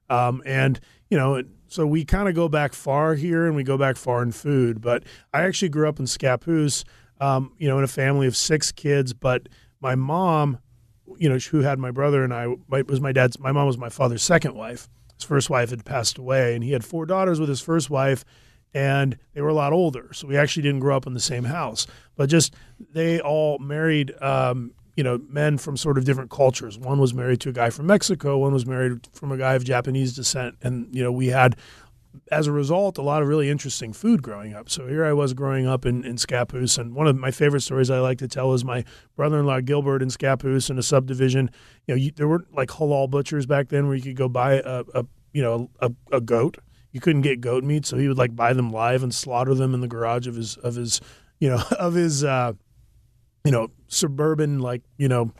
Um, 0.09 0.41
and 0.45 0.79
you 1.09 1.17
know, 1.17 1.43
so 1.67 1.85
we 1.85 2.05
kind 2.05 2.27
of 2.27 2.35
go 2.35 2.49
back 2.49 2.73
far 2.73 3.15
here, 3.15 3.45
and 3.45 3.55
we 3.55 3.63
go 3.63 3.77
back 3.77 3.97
far 3.97 4.21
in 4.21 4.31
food. 4.31 4.81
But 4.81 5.03
I 5.33 5.43
actually 5.43 5.69
grew 5.69 5.87
up 5.87 5.99
in 5.99 6.05
Scappoose, 6.05 6.83
um, 7.19 7.53
you 7.57 7.67
know, 7.67 7.77
in 7.77 7.83
a 7.83 7.89
family 7.89 8.27
of 8.27 8.35
six 8.35 8.71
kids. 8.71 9.13
But 9.13 9.47
my 9.79 9.95
mom, 9.95 10.59
you 11.19 11.29
know, 11.29 11.38
who 11.38 11.62
had 11.62 11.79
my 11.79 11.91
brother 11.91 12.24
and 12.24 12.33
I, 12.33 12.47
my, 12.67 12.81
was 12.83 13.01
my 13.01 13.12
dad's. 13.12 13.39
My 13.39 13.51
mom 13.51 13.67
was 13.67 13.77
my 13.77 13.89
father's 13.89 14.24
second 14.24 14.55
wife. 14.55 14.88
His 15.15 15.24
first 15.24 15.50
wife 15.50 15.71
had 15.71 15.83
passed 15.83 16.17
away, 16.17 16.53
and 16.53 16.63
he 16.63 16.71
had 16.71 16.86
four 16.86 17.05
daughters 17.05 17.39
with 17.39 17.50
his 17.50 17.62
first 17.62 17.89
wife, 17.89 18.24
and 18.74 19.17
they 19.33 19.41
were 19.41 19.50
a 19.50 19.53
lot 19.53 19.74
older. 19.74 20.13
So 20.13 20.27
we 20.27 20.38
actually 20.38 20.63
didn't 20.63 20.81
grow 20.81 20.95
up 20.95 21.07
in 21.07 21.13
the 21.13 21.19
same 21.19 21.45
house, 21.45 21.88
but 22.15 22.29
just 22.29 22.53
they 22.93 23.19
all 23.19 23.59
married. 23.59 24.13
Um, 24.21 24.74
you 24.95 25.03
know, 25.03 25.21
men 25.29 25.59
from 25.59 25.77
sort 25.77 26.00
of 26.00 26.05
different 26.05 26.31
cultures. 26.31 26.79
One 26.79 27.00
was 27.00 27.13
married 27.13 27.39
to 27.41 27.50
a 27.50 27.51
guy 27.51 27.69
from 27.69 27.86
Mexico. 27.86 28.39
One 28.39 28.51
was 28.51 28.65
married 28.65 29.07
from 29.13 29.31
a 29.31 29.38
guy 29.38 29.53
of 29.53 29.63
Japanese 29.63 30.15
descent, 30.15 30.55
and 30.63 30.93
you 30.93 31.03
know, 31.03 31.12
we 31.12 31.27
had 31.27 31.55
as 32.31 32.47
a 32.47 32.51
result, 32.51 32.97
a 32.97 33.01
lot 33.01 33.21
of 33.21 33.27
really 33.27 33.50
interesting 33.50 33.93
food 33.93 34.21
growing 34.21 34.53
up. 34.53 34.69
So 34.69 34.88
here 34.88 35.05
I 35.05 35.13
was 35.13 35.33
growing 35.33 35.67
up 35.67 35.86
in, 35.86 36.03
in 36.03 36.15
Scappoose, 36.15 36.77
and 36.77 36.95
one 36.95 37.07
of 37.07 37.17
my 37.17 37.31
favorite 37.31 37.62
stories 37.62 37.89
I 37.89 38.00
like 38.00 38.17
to 38.19 38.27
tell 38.27 38.53
is 38.53 38.63
my 38.63 38.83
brother-in-law 39.15 39.62
Gilbert 39.62 40.01
in 40.01 40.09
Scappoose 40.09 40.69
in 40.69 40.77
a 40.77 40.83
subdivision. 40.83 41.50
You 41.88 41.95
know, 41.95 42.00
you, 42.00 42.12
there 42.12 42.27
weren't 42.27 42.53
like 42.53 42.69
halal 42.69 43.09
butchers 43.09 43.45
back 43.45 43.69
then 43.69 43.88
where 43.88 43.95
you 43.95 44.01
could 44.01 44.15
go 44.15 44.29
buy 44.29 44.55
a, 44.55 44.83
a 44.93 45.05
you 45.33 45.41
know 45.41 45.69
a, 45.79 45.91
a 46.12 46.21
goat. 46.21 46.57
You 46.91 47.00
couldn't 47.00 47.21
get 47.21 47.41
goat 47.41 47.63
meat, 47.63 47.86
so 47.86 47.97
he 47.97 48.07
would 48.07 48.17
like 48.17 48.36
buy 48.36 48.53
them 48.53 48.71
live 48.71 49.03
and 49.03 49.13
slaughter 49.13 49.53
them 49.53 49.74
in 49.74 49.81
the 49.81 49.88
garage 49.88 50.27
of 50.27 50.36
his 50.36 50.57
of 50.57 50.75
his 50.75 51.01
you 51.39 51.50
know 51.50 51.62
of 51.79 51.93
his 51.93 52.24
uh, 52.24 52.53
you 53.45 53.51
know 53.51 53.69
suburban 53.88 54.59
like 54.59 54.81
you 54.97 55.07
know 55.07 55.31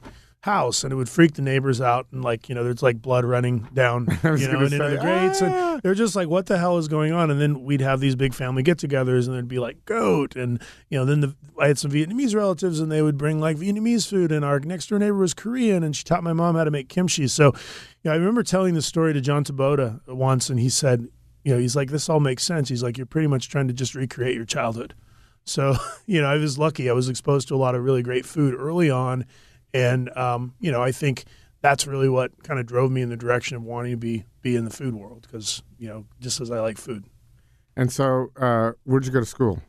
house 0.42 0.84
and 0.84 0.94
it 0.94 0.96
would 0.96 1.10
freak 1.10 1.34
the 1.34 1.42
neighbors 1.42 1.82
out 1.82 2.08
and 2.12 2.24
like 2.24 2.48
you 2.48 2.56
know 2.56 2.64
there's 2.64 2.84
like 2.84 3.02
blood 3.02 3.26
running 3.26 3.68
down 3.74 4.06
you 4.24 4.48
know 4.48 4.60
and 4.60 4.74
into 4.74 4.90
the 4.90 4.98
grates 5.02 5.42
"Ah!" 5.42 5.74
and 5.74 5.82
they're 5.82 5.96
just 5.96 6.16
like 6.16 6.30
what 6.30 6.46
the 6.46 6.58
hell 6.58 6.78
is 6.78 6.88
going 6.88 7.12
on 7.12 7.32
and 7.32 7.42
then 7.42 7.64
we'd 7.64 7.82
have 7.82 8.00
these 8.00 8.16
big 8.16 8.34
family 8.34 8.62
get-togethers 8.62 9.26
and 9.26 9.34
there'd 9.34 9.48
be 9.48 9.60
like 9.60 9.84
goat 9.86 10.36
and 10.36 10.62
you 10.90 10.98
know 10.98 11.06
then 11.06 11.22
the 11.22 11.36
I 11.60 11.68
had 11.68 11.80
some 11.80 11.92
Vietnamese 11.92 12.36
relatives 12.36 12.80
and 12.80 12.92
they 12.92 13.02
would 13.02 13.18
bring 13.18 13.40
like 13.40 13.58
Vietnamese 13.58 14.08
food 14.08 14.32
and 14.32 14.46
our 14.46 14.60
next 14.60 14.88
door 14.88 15.00
neighbor 15.00 15.18
was 15.18 15.34
Korean 15.34 15.84
and 15.84 15.96
she 15.96 16.04
taught 16.04 16.24
my 16.24 16.34
mom 16.34 16.56
how 16.56 16.64
to 16.64 16.72
make 16.72 16.88
kimchi 16.88 17.28
so 17.28 17.48
you 17.48 18.10
know 18.10 18.12
I 18.12 18.16
remember 18.16 18.44
telling 18.44 18.76
the 18.76 18.82
story 18.82 19.14
to 19.14 19.22
John 19.22 19.44
Taboada 19.44 20.00
once 20.08 20.50
and 20.50 20.60
he 20.60 20.70
said 20.70 21.08
you 21.44 21.54
know 21.54 21.60
he's 21.60 21.76
like 21.76 21.90
this 21.90 22.10
all 22.10 22.20
makes 22.20 22.44
sense 22.44 22.70
he's 22.70 22.84
like 22.84 22.98
you're 22.98 23.08
pretty 23.08 23.28
much 23.28 23.50
trying 23.50 23.68
to 23.68 23.74
just 23.74 23.96
recreate 23.96 24.36
your 24.36 24.46
childhood 24.46 24.94
so, 25.48 25.78
you 26.06 26.22
know, 26.22 26.28
I 26.28 26.36
was 26.36 26.58
lucky. 26.58 26.90
I 26.90 26.94
was 26.94 27.10
exposed 27.10 27.48
to 27.48 27.56
a 27.56 27.58
lot 27.58 27.74
of 27.74 27.84
really 27.84 28.04
great 28.04 28.26
food 28.26 28.54
early 28.54 28.90
on. 28.90 29.26
And, 29.78 30.16
um, 30.18 30.54
you 30.60 30.72
know, 30.72 30.82
I 30.82 30.92
think 30.92 31.26
that's 31.62 31.86
really 31.86 32.10
what 32.10 32.32
kind 32.44 32.60
of 32.60 32.66
drove 32.66 32.92
me 32.92 33.02
in 33.02 33.10
the 33.10 33.18
direction 33.18 33.56
of 33.58 33.64
wanting 33.64 33.92
to 33.92 33.98
be, 33.98 34.26
be 34.42 34.56
in 34.56 34.64
the 34.66 34.72
food 34.72 34.96
world 34.96 35.22
because, 35.22 35.62
you 35.78 35.88
know, 35.88 36.06
just 36.20 36.42
as 36.42 36.50
I 36.52 36.60
like 36.62 36.78
food. 36.78 37.04
and 37.76 37.92
so 37.92 38.32
uh, 38.38 38.72
where'd 38.86 39.06
you 39.06 39.12
go 39.12 39.20
to 39.20 39.26
school 39.26 39.62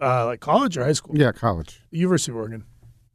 Uh, 0.00 0.24
like 0.26 0.40
college 0.40 0.76
or 0.78 0.84
high 0.84 0.92
school? 0.94 1.16
yeah 1.18 1.32
college 1.32 1.80
University 1.90 2.30
of 2.32 2.36
Oregon. 2.36 2.64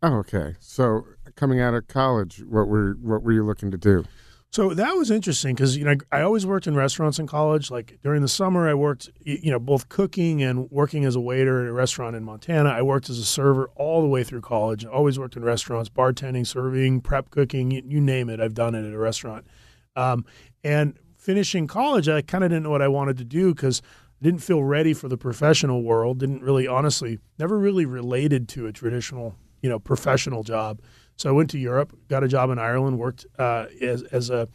oh 0.04 0.16
okay 0.24 0.56
so 0.60 1.04
coming 1.36 1.60
out 1.60 1.74
of 1.74 1.88
college 1.88 2.44
what 2.48 2.68
were 2.68 2.94
what 3.02 3.24
were 3.24 3.32
you 3.32 3.44
looking 3.46 3.72
to 3.72 3.78
do 3.78 4.04
So 4.52 4.74
that 4.74 4.98
was 4.98 5.10
interesting 5.10 5.56
because 5.56 5.78
you 5.78 5.86
know 5.86 5.96
I 6.12 6.22
always 6.22 6.46
worked 6.46 6.68
in 6.68 6.76
restaurants 6.76 7.20
in 7.20 7.26
college. 7.26 7.72
Like 7.72 8.00
during 8.04 8.22
the 8.22 8.28
summer, 8.28 8.68
I 8.68 8.74
worked 8.74 9.10
you 9.22 9.50
know 9.50 9.60
both 9.60 9.88
cooking 9.88 10.44
and 10.44 10.70
working 10.70 11.06
as 11.06 11.16
a 11.16 11.22
waiter 11.22 11.62
at 11.62 11.70
a 11.70 11.72
restaurant 11.72 12.18
in 12.18 12.26
Montana. 12.26 12.70
I 12.70 12.82
worked 12.82 13.10
as 13.10 13.18
a 13.18 13.24
server 13.24 13.70
all 13.76 14.02
the 14.02 14.10
way 14.10 14.26
through 14.26 14.42
college. 14.42 14.86
I 14.86 14.90
always 14.90 15.18
worked 15.18 15.38
in 15.38 15.44
restaurants, 15.46 15.90
bartending, 15.90 16.46
serving, 16.46 17.00
prep 17.00 17.30
cooking, 17.30 17.72
you, 17.72 18.02
name 18.02 18.30
it. 18.30 18.42
I've 18.42 18.54
done 18.54 18.76
it 18.76 18.86
at 18.86 18.94
a 18.94 18.98
restaurant. 18.98 19.48
Um, 19.96 20.26
and 20.66 21.00
finishing 21.18 21.66
college, 21.66 22.10
I 22.10 22.22
kind 22.22 22.44
of 22.44 22.50
didn't 22.50 22.64
know 22.64 22.72
what 22.72 22.82
I 22.82 22.90
wanted 22.90 23.18
to 23.20 23.24
do 23.24 23.56
because 23.56 23.82
I 24.22 24.26
didn't 24.26 24.42
feel 24.42 24.64
ready 24.66 24.94
for 24.94 25.08
the 25.08 25.18
professional 25.18 25.82
world. 25.82 26.20
Didn't 26.20 26.44
really, 26.44 26.68
honestly, 26.68 27.20
never 27.40 27.58
really 27.58 27.86
related 27.86 28.50
to 28.50 28.68
a 28.68 28.74
traditional 28.74 29.38
you 29.62 29.70
know 29.70 29.80
professional 29.80 30.44
job. 30.44 30.82
So 31.16 31.30
I 31.30 31.32
went 31.32 31.50
to 31.52 31.60
Europe, 31.60 31.96
got 32.08 32.24
a 32.24 32.28
job 32.28 32.50
in 32.50 32.60
Ireland, 32.60 32.98
worked 32.98 33.26
uh, 33.38 33.66
as, 33.82 34.04
as 34.04 34.30
a 34.30 34.48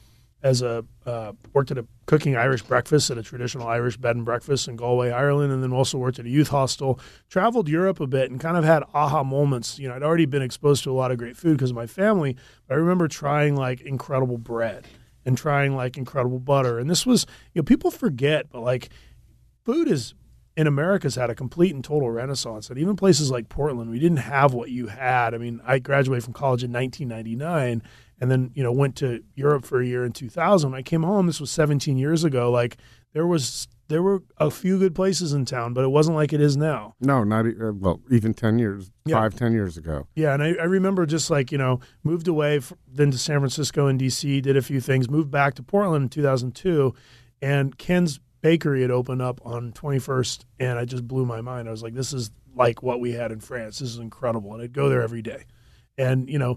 as 0.43 0.63
a 0.63 0.85
uh, 1.05 1.33
worked 1.55 1.71
at 1.71 1.79
a 1.79 1.87
cooking 2.07 2.37
Irish 2.37 2.63
breakfast 2.63 3.11
at 3.11 3.19
a 3.19 3.23
traditional 3.23 3.67
Irish 3.67 3.97
bed 3.97 4.17
and 4.17 4.25
breakfast 4.25 4.69
in 4.69 4.77
Galway, 4.77 5.11
Ireland, 5.11 5.53
and 5.53 5.63
then 5.63 5.73
also 5.73 5.99
worked 5.99 6.19
at 6.19 6.27
a 6.27 6.29
youth 6.29 6.49
hostel. 6.49 7.01
Traveled 7.29 7.69
Europe 7.69 8.01
a 8.01 8.07
bit 8.07 8.31
and 8.31 8.41
kind 8.41 8.57
of 8.57 8.65
had 8.65 8.85
aha 8.95 9.25
moments. 9.25 9.79
You 9.79 9.89
know, 9.89 9.95
I'd 9.95 10.03
already 10.03 10.27
been 10.27 10.43
exposed 10.43 10.85
to 10.85 10.91
a 10.91 10.95
lot 10.95 11.11
of 11.11 11.19
great 11.19 11.37
food 11.37 11.57
because 11.57 11.71
of 11.71 11.77
my 11.77 11.87
family. 11.87 12.37
But 12.69 12.75
I 12.75 12.77
remember 12.79 13.09
trying 13.09 13.57
like 13.57 13.81
incredible 13.81 14.39
bread 14.39 14.87
and 15.25 15.37
trying 15.37 15.75
like 15.75 15.97
incredible 15.97 16.39
butter. 16.39 16.79
And 16.79 16.89
this 16.89 17.05
was, 17.05 17.27
you 17.53 17.61
know, 17.61 17.65
people 17.65 17.91
forget, 17.91 18.49
but 18.51 18.61
like 18.61 18.91
food 19.65 19.89
is 19.89 20.15
in 20.57 20.67
America's 20.67 21.15
had 21.17 21.29
a 21.31 21.35
complete 21.35 21.75
and 21.75 21.85
total 21.85 22.11
renaissance. 22.11 22.71
And 22.71 22.79
even 22.79 22.97
places 22.97 23.31
like 23.31 23.49
Portland, 23.49 23.91
we 23.91 23.99
didn't 23.99 24.19
have 24.19 24.55
what 24.55 24.71
you 24.71 24.87
had. 24.87 25.35
I 25.35 25.39
mean, 25.39 25.61
I 25.67 25.79
graduated 25.79 26.25
from 26.25 26.33
college 26.33 26.65
in 26.65 26.73
1999 26.73 27.83
and 28.21 28.31
then, 28.31 28.51
you 28.55 28.63
know, 28.63 28.73
went 28.73 28.97
to 28.97 29.23
Europe 29.35 29.65
for 29.67 29.81
a 29.81 29.87
year 29.87 30.05
in 30.05 30.13
2000. 30.13 30.71
When 30.71 30.79
I 30.79 30.83
came 30.83 31.03
home, 31.03 31.27
this 31.27 31.41
was 31.41 31.51
17 31.51 31.99
years 31.99 32.25
ago. 32.25 32.51
Like 32.51 32.79
there 33.13 33.27
was, 33.27 33.69
there 33.89 34.03
were 34.03 34.23
a 34.39 34.51
few 34.51 34.79
good 34.79 34.95
places 34.95 35.35
in 35.35 35.45
town, 35.45 35.75
but 35.75 35.85
it 35.85 35.89
wasn't 35.89 36.17
like 36.17 36.33
it 36.33 36.41
is 36.41 36.57
now. 36.57 36.95
no 37.01 37.23
not 37.23 37.45
uh, 37.47 37.73
well 37.75 38.01
even 38.11 38.33
10 38.33 38.59
years 38.59 38.91
Yeah. 39.05 39.17
five 39.21 39.35
ten 39.37 39.53
years 39.53 39.77
ago 39.77 40.07
Yeah, 40.17 40.33
and 40.35 40.43
I, 40.43 40.55
I 40.55 40.65
remember 40.65 41.05
just 41.07 41.31
like 41.31 41.53
you 41.53 41.59
know 41.59 41.81
moved 42.03 42.27
away 42.29 42.57
f- 42.57 42.73
then 42.91 43.11
to 43.13 43.19
San 43.19 43.39
Francisco 43.41 43.87
and 43.87 44.01
DC, 44.01 44.41
did 44.43 44.57
a 44.57 44.63
few 44.63 44.81
things, 44.81 45.09
moved 45.11 45.31
back 45.31 45.55
to 45.55 45.63
Portland 45.63 46.03
in 46.05 46.09
2002, 46.09 46.95
and 47.43 47.77
Ken's 47.79 48.19
Bakery 48.47 48.83
had 48.83 48.93
opened 48.93 49.21
up 49.21 49.41
on 49.45 49.73
21st, 49.73 50.45
and 50.61 50.79
I 50.79 50.85
just 50.85 51.09
blew 51.09 51.27
my 51.27 51.41
mind. 51.41 51.67
I 51.67 51.73
was 51.73 51.83
like, 51.83 51.95
this 51.95 52.13
is 52.13 52.31
like 52.55 52.81
what 52.81 53.01
we 53.01 53.11
had 53.11 53.33
in 53.33 53.41
France. 53.41 53.81
This 53.81 53.89
is 53.89 53.99
incredible, 53.99 54.55
and 54.55 54.63
I'd 54.63 54.73
go 54.73 54.89
there 54.89 55.03
every 55.03 55.21
day, 55.21 55.47
and 55.99 56.31
you 56.31 56.39
know. 56.39 56.57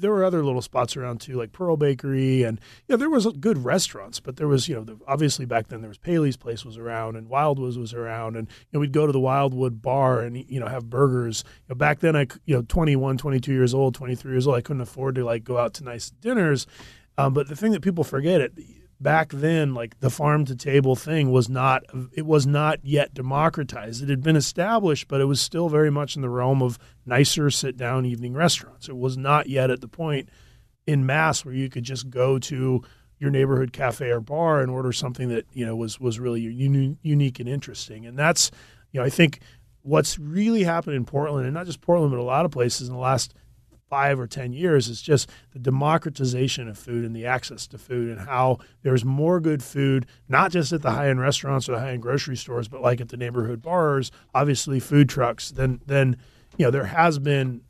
There 0.00 0.12
were 0.12 0.22
other 0.22 0.44
little 0.44 0.62
spots 0.62 0.96
around 0.96 1.20
too, 1.20 1.36
like 1.36 1.50
Pearl 1.50 1.76
Bakery, 1.76 2.44
and 2.44 2.60
yeah, 2.86 2.94
there 2.94 3.10
was 3.10 3.26
good 3.40 3.64
restaurants. 3.64 4.20
But 4.20 4.36
there 4.36 4.46
was, 4.46 4.68
you 4.68 4.76
know, 4.76 4.84
the, 4.84 4.96
obviously 5.08 5.44
back 5.44 5.66
then 5.66 5.80
there 5.80 5.88
was 5.88 5.98
Paley's 5.98 6.36
place 6.36 6.64
was 6.64 6.78
around, 6.78 7.16
and 7.16 7.28
Wildwood's 7.28 7.76
was 7.76 7.92
around, 7.92 8.36
and 8.36 8.46
you 8.46 8.68
know, 8.72 8.78
we'd 8.78 8.92
go 8.92 9.06
to 9.08 9.12
the 9.12 9.18
Wildwood 9.18 9.82
bar 9.82 10.20
and 10.20 10.36
you 10.48 10.60
know 10.60 10.68
have 10.68 10.88
burgers. 10.88 11.42
You 11.66 11.70
know, 11.70 11.74
back 11.74 11.98
then 11.98 12.14
I 12.14 12.28
you 12.44 12.54
know, 12.54 12.62
21, 12.62 13.18
22 13.18 13.52
years 13.52 13.74
old, 13.74 13.96
23 13.96 14.30
years 14.30 14.46
old, 14.46 14.56
I 14.56 14.60
couldn't 14.60 14.82
afford 14.82 15.16
to 15.16 15.24
like 15.24 15.42
go 15.42 15.58
out 15.58 15.74
to 15.74 15.84
nice 15.84 16.10
dinners. 16.10 16.68
Um, 17.16 17.34
but 17.34 17.48
the 17.48 17.56
thing 17.56 17.72
that 17.72 17.82
people 17.82 18.04
forget 18.04 18.40
it 18.40 18.52
back 19.00 19.30
then, 19.30 19.74
like 19.74 20.00
the 20.00 20.10
farm 20.10 20.44
to 20.46 20.56
table 20.56 20.96
thing 20.96 21.30
was 21.30 21.48
not, 21.48 21.84
it 22.12 22.26
was 22.26 22.46
not 22.46 22.80
yet 22.82 23.14
democratized. 23.14 24.02
It 24.02 24.08
had 24.08 24.22
been 24.22 24.36
established, 24.36 25.08
but 25.08 25.20
it 25.20 25.26
was 25.26 25.40
still 25.40 25.68
very 25.68 25.90
much 25.90 26.16
in 26.16 26.22
the 26.22 26.28
realm 26.28 26.62
of 26.62 26.78
nicer 27.06 27.50
sit 27.50 27.76
down 27.76 28.06
evening 28.06 28.34
restaurants. 28.34 28.88
It 28.88 28.96
was 28.96 29.16
not 29.16 29.48
yet 29.48 29.70
at 29.70 29.80
the 29.80 29.88
point 29.88 30.28
in 30.86 31.04
mass 31.06 31.44
where 31.44 31.54
you 31.54 31.68
could 31.68 31.84
just 31.84 32.10
go 32.10 32.38
to 32.38 32.82
your 33.18 33.30
neighborhood 33.30 33.72
cafe 33.72 34.10
or 34.10 34.20
bar 34.20 34.60
and 34.60 34.70
order 34.70 34.92
something 34.92 35.28
that 35.28 35.44
you 35.52 35.66
know 35.66 35.76
was 35.76 35.98
was 36.00 36.18
really 36.20 36.40
uni- 36.40 36.96
unique 37.02 37.40
and 37.40 37.48
interesting. 37.48 38.06
And 38.06 38.18
that's 38.18 38.50
you 38.92 39.00
know 39.00 39.06
I 39.06 39.10
think 39.10 39.40
what's 39.82 40.18
really 40.18 40.62
happened 40.62 40.96
in 40.96 41.04
Portland 41.04 41.44
and 41.44 41.54
not 41.54 41.66
just 41.66 41.80
Portland 41.80 42.10
but 42.10 42.20
a 42.20 42.22
lot 42.22 42.44
of 42.44 42.50
places 42.50 42.88
in 42.88 42.94
the 42.94 43.00
last 43.00 43.34
five 43.88 44.20
or 44.20 44.26
ten 44.26 44.52
years 44.52 44.88
is 44.88 45.00
just 45.02 45.30
the 45.52 45.58
democratization 45.58 46.68
of 46.68 46.76
food 46.78 47.04
and 47.04 47.14
the 47.16 47.26
access 47.26 47.66
to 47.66 47.78
food 47.78 48.10
and 48.10 48.20
how 48.28 48.58
there's 48.82 49.04
more 49.04 49.40
good 49.40 49.62
food 49.62 50.06
not 50.28 50.50
just 50.50 50.72
at 50.72 50.82
the 50.82 50.90
high 50.90 51.08
end 51.08 51.20
restaurants 51.20 51.68
or 51.68 51.72
the 51.72 51.80
high 51.80 51.92
end 51.92 52.02
grocery 52.02 52.36
stores 52.36 52.68
but 52.68 52.80
like 52.82 53.00
at 53.00 53.08
the 53.08 53.16
neighborhood 53.16 53.62
bars 53.62 54.10
obviously 54.34 54.78
food 54.78 55.08
trucks 55.08 55.50
then 55.50 55.80
then 55.86 56.16
you 56.56 56.64
know 56.64 56.70
there 56.70 56.84
has 56.84 57.18
been 57.18 57.60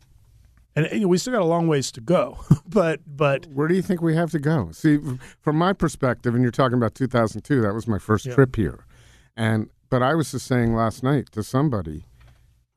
and, 0.77 0.87
and 0.87 1.09
we 1.09 1.19
still 1.19 1.33
got 1.33 1.43
a 1.43 1.45
long 1.45 1.67
ways 1.69 1.91
to 1.93 2.01
go 2.01 2.39
but 2.69 3.01
but 3.07 3.47
Where 3.47 3.69
do 3.69 3.75
you 3.75 3.83
think 3.83 4.03
we 4.03 4.15
have 4.17 4.31
to 4.33 4.39
go? 4.39 4.71
See, 4.73 4.99
from 5.41 5.57
my 5.57 5.73
perspective, 5.73 6.35
and 6.35 6.43
you're 6.43 6.53
talking 6.53 6.77
about 6.77 6.95
2002, 6.95 7.61
that 7.63 7.75
was 7.75 7.89
my 7.89 7.99
first 7.99 8.27
Yeah. 8.27 8.35
trip 8.35 8.55
here. 8.57 8.85
And 9.37 9.71
but 9.91 10.03
I 10.03 10.15
was 10.15 10.33
just 10.33 10.47
saying 10.47 10.75
last 10.75 11.03
night 11.03 11.33
to 11.33 11.43
somebody, 11.43 12.05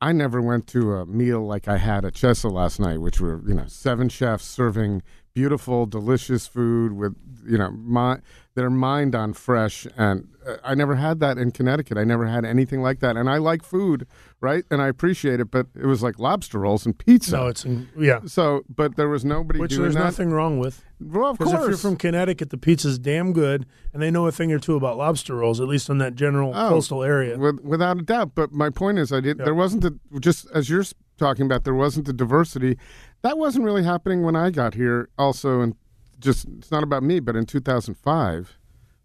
I 0.02 0.10
never 0.10 0.42
went 0.42 0.66
to 0.68 0.94
a 0.94 1.06
meal 1.06 1.46
like 1.46 1.68
I 1.68 1.76
had 1.76 2.04
at 2.04 2.14
Chesa 2.14 2.50
last 2.50 2.80
night, 2.80 3.00
which 3.00 3.20
were 3.20 3.40
you 3.46 3.54
know 3.54 3.66
seven 3.68 4.08
chefs 4.08 4.44
serving 4.44 5.04
beautiful, 5.32 5.86
delicious 5.86 6.48
food 6.48 6.92
with 6.92 7.14
you 7.46 7.56
know 7.56 7.70
my 7.70 8.18
their 8.54 8.70
mind 8.70 9.14
on 9.14 9.32
fresh. 9.32 9.86
And 9.96 10.28
uh, 10.46 10.56
I 10.64 10.74
never 10.74 10.96
had 10.96 11.20
that 11.20 11.38
in 11.38 11.50
Connecticut. 11.52 11.96
I 11.96 12.04
never 12.04 12.26
had 12.26 12.44
anything 12.44 12.82
like 12.82 13.00
that. 13.00 13.16
And 13.16 13.30
I 13.30 13.38
like 13.38 13.62
food, 13.62 14.06
right? 14.40 14.64
And 14.70 14.82
I 14.82 14.88
appreciate 14.88 15.40
it, 15.40 15.50
but 15.50 15.68
it 15.74 15.86
was 15.86 16.02
like 16.02 16.18
lobster 16.18 16.58
rolls 16.58 16.84
and 16.84 16.96
pizza. 16.98 17.36
no 17.36 17.46
it's 17.48 17.64
in, 17.64 17.88
yeah 17.98 18.20
so, 18.26 18.62
but 18.68 18.96
there 18.96 19.08
was 19.08 19.24
nobody 19.24 19.58
which 19.58 19.74
there's 19.76 19.94
that. 19.94 20.04
nothing 20.04 20.30
wrong 20.30 20.58
with 20.58 20.84
Well, 21.00 21.30
of 21.30 21.38
course. 21.38 21.52
if 21.52 21.68
you're 21.68 21.76
from 21.78 21.96
Connecticut, 21.96 22.50
the 22.50 22.58
pizza's 22.58 22.98
damn 22.98 23.32
good, 23.32 23.64
and 23.92 24.02
they 24.02 24.10
know 24.10 24.26
a 24.26 24.32
thing 24.32 24.52
or 24.52 24.58
two 24.58 24.76
about 24.76 24.98
lobster 24.98 25.34
rolls, 25.36 25.60
at 25.60 25.68
least 25.68 25.88
in 25.88 25.98
that 25.98 26.14
general 26.14 26.52
Oh, 26.54 26.68
coastal 26.68 27.02
area. 27.02 27.38
With, 27.38 27.60
without 27.60 27.98
a 27.98 28.02
doubt. 28.02 28.32
But 28.34 28.52
my 28.52 28.68
point 28.70 28.98
is, 28.98 29.12
I 29.12 29.20
did. 29.20 29.38
Yeah. 29.38 29.46
There 29.46 29.54
wasn't 29.54 29.82
the 29.82 29.98
just 30.20 30.46
as 30.54 30.68
you're 30.68 30.84
talking 31.18 31.46
about. 31.46 31.64
There 31.64 31.74
wasn't 31.74 32.06
the 32.06 32.12
diversity. 32.12 32.76
That 33.22 33.38
wasn't 33.38 33.64
really 33.64 33.84
happening 33.84 34.22
when 34.22 34.34
I 34.36 34.50
got 34.50 34.74
here. 34.74 35.08
Also, 35.16 35.60
and 35.60 35.74
just 36.22 36.46
it's 36.58 36.70
not 36.70 36.82
about 36.82 37.02
me, 37.02 37.20
but 37.20 37.36
in 37.36 37.44
2005, 37.46 38.58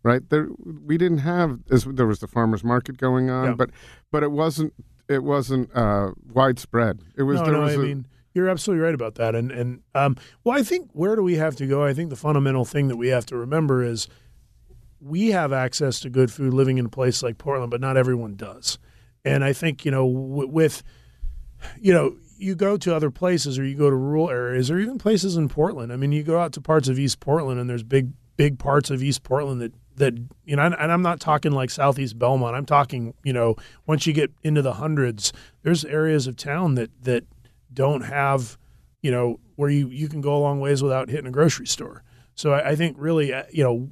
right 0.03 0.29
there 0.29 0.47
we 0.85 0.97
didn't 0.97 1.19
have 1.19 1.59
as 1.71 1.83
there 1.85 2.07
was 2.07 2.19
the 2.19 2.27
farmers 2.27 2.63
market 2.63 2.97
going 2.97 3.29
on, 3.29 3.45
Yeah. 3.49 3.53
but 3.55 3.69
but 4.11 4.23
it 4.23 4.31
wasn't 4.31 4.73
it 5.09 5.23
wasn't 5.23 5.69
uh, 5.75 6.11
widespread. 6.33 7.01
It 7.17 7.23
was 7.23 7.39
no, 7.39 7.45
there 7.45 7.53
no, 7.53 7.59
was 7.61 7.71
I 7.73 7.75
a- 7.75 7.79
mean 7.79 8.07
you're 8.33 8.49
absolutely 8.49 8.83
right 8.85 8.93
about 8.93 9.15
that. 9.15 9.33
And 9.35 9.51
and 9.51 9.81
um, 9.95 10.15
well, 10.43 10.57
I 10.57 10.63
think 10.63 10.89
where 10.93 11.15
do 11.15 11.23
we 11.23 11.35
have 11.35 11.55
to 11.57 11.65
go? 11.67 11.83
I 11.83 11.93
think 11.93 12.09
the 12.11 12.15
fundamental 12.15 12.65
thing 12.65 12.87
that 12.89 12.97
we 12.97 13.07
have 13.07 13.25
to 13.27 13.35
remember 13.37 13.83
is 13.83 14.07
we 14.99 15.29
have 15.31 15.53
access 15.53 15.99
to 16.01 16.09
good 16.09 16.31
food 16.31 16.53
living 16.53 16.77
in 16.77 16.85
a 16.85 16.89
place 16.89 17.21
like 17.23 17.37
Portland, 17.37 17.71
but 17.71 17.81
not 17.81 17.97
everyone 17.97 18.35
does. 18.35 18.77
And 19.25 19.43
I 19.43 19.53
think 19.53 19.85
you 19.85 19.91
know 19.91 20.05
w- 20.11 20.47
with 20.49 20.83
you 21.79 21.93
know 21.93 22.15
you 22.37 22.55
go 22.55 22.77
to 22.77 22.95
other 22.95 23.11
places 23.11 23.57
or 23.57 23.65
you 23.65 23.75
go 23.75 23.89
to 23.89 23.95
rural 23.95 24.29
areas 24.29 24.69
or 24.69 24.79
even 24.79 24.97
places 24.97 25.35
in 25.35 25.49
Portland. 25.49 25.91
I 25.91 25.95
mean, 25.95 26.11
you 26.11 26.23
go 26.23 26.39
out 26.39 26.53
to 26.53 26.61
parts 26.61 26.87
of 26.87 26.99
East 26.99 27.19
Portland 27.19 27.59
and 27.59 27.69
there's 27.69 27.83
big 27.83 28.11
big 28.35 28.59
parts 28.59 28.89
of 28.89 29.03
East 29.03 29.23
Portland 29.23 29.61
that 29.61 29.73
that 29.97 30.13
you 30.45 30.55
know, 30.55 30.61
and, 30.61 30.91
I'm 30.91 31.01
not 31.01 31.19
talking 31.19 31.51
like 31.51 31.69
Southeast 31.69 32.17
Belmont. 32.17 32.55
I'm 32.55 32.65
talking 32.65 33.13
you 33.23 33.33
know 33.33 33.55
once 33.85 34.07
you 34.07 34.13
get 34.13 34.31
into 34.43 34.61
the 34.61 34.73
hundreds, 34.73 35.33
there's 35.63 35.83
areas 35.85 36.27
of 36.27 36.37
town 36.37 36.75
that 36.75 36.91
that 37.03 37.25
don't 37.73 38.01
have 38.01 38.57
you 39.01 39.11
know 39.11 39.39
where 39.55 39.69
you 39.69 39.89
you 39.89 40.07
can 40.07 40.21
go 40.21 40.37
a 40.37 40.39
long 40.39 40.59
ways 40.59 40.81
without 40.81 41.09
hitting 41.09 41.27
a 41.27 41.31
grocery 41.31 41.67
store. 41.67 42.03
So 42.35 42.53
I, 42.53 42.69
I 42.69 42.75
think 42.75 42.95
really 42.99 43.33
uh, 43.33 43.43
you 43.51 43.63
know 43.63 43.89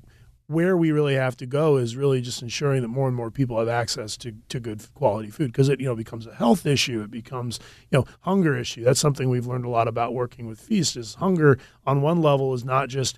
where 0.47 0.77
we 0.77 0.91
really 0.91 1.15
have 1.15 1.35
to 1.37 1.45
go 1.45 1.77
is 1.77 1.95
really 1.95 2.21
just 2.21 2.41
ensuring 2.41 2.81
that 2.81 2.87
more 2.87 3.07
and 3.07 3.15
more 3.15 3.31
people 3.31 3.57
have 3.57 3.67
access 3.67 4.15
to, 4.17 4.33
to 4.49 4.59
good 4.59 4.85
quality 4.93 5.29
food 5.29 5.51
because 5.51 5.69
it 5.69 5.79
you 5.79 5.87
know 5.87 5.95
becomes 5.95 6.27
a 6.27 6.35
health 6.35 6.65
issue 6.65 7.01
it 7.01 7.11
becomes 7.11 7.59
you 7.89 7.97
know 7.97 8.05
hunger 8.21 8.55
issue. 8.55 8.83
That's 8.83 8.99
something 8.99 9.29
we've 9.29 9.47
learned 9.47 9.65
a 9.65 9.69
lot 9.69 9.87
about 9.87 10.13
working 10.13 10.47
with 10.47 10.59
feast 10.59 10.95
is 10.97 11.15
hunger 11.15 11.57
on 11.85 12.01
one 12.01 12.21
level 12.21 12.53
is 12.53 12.63
not 12.63 12.89
just 12.89 13.17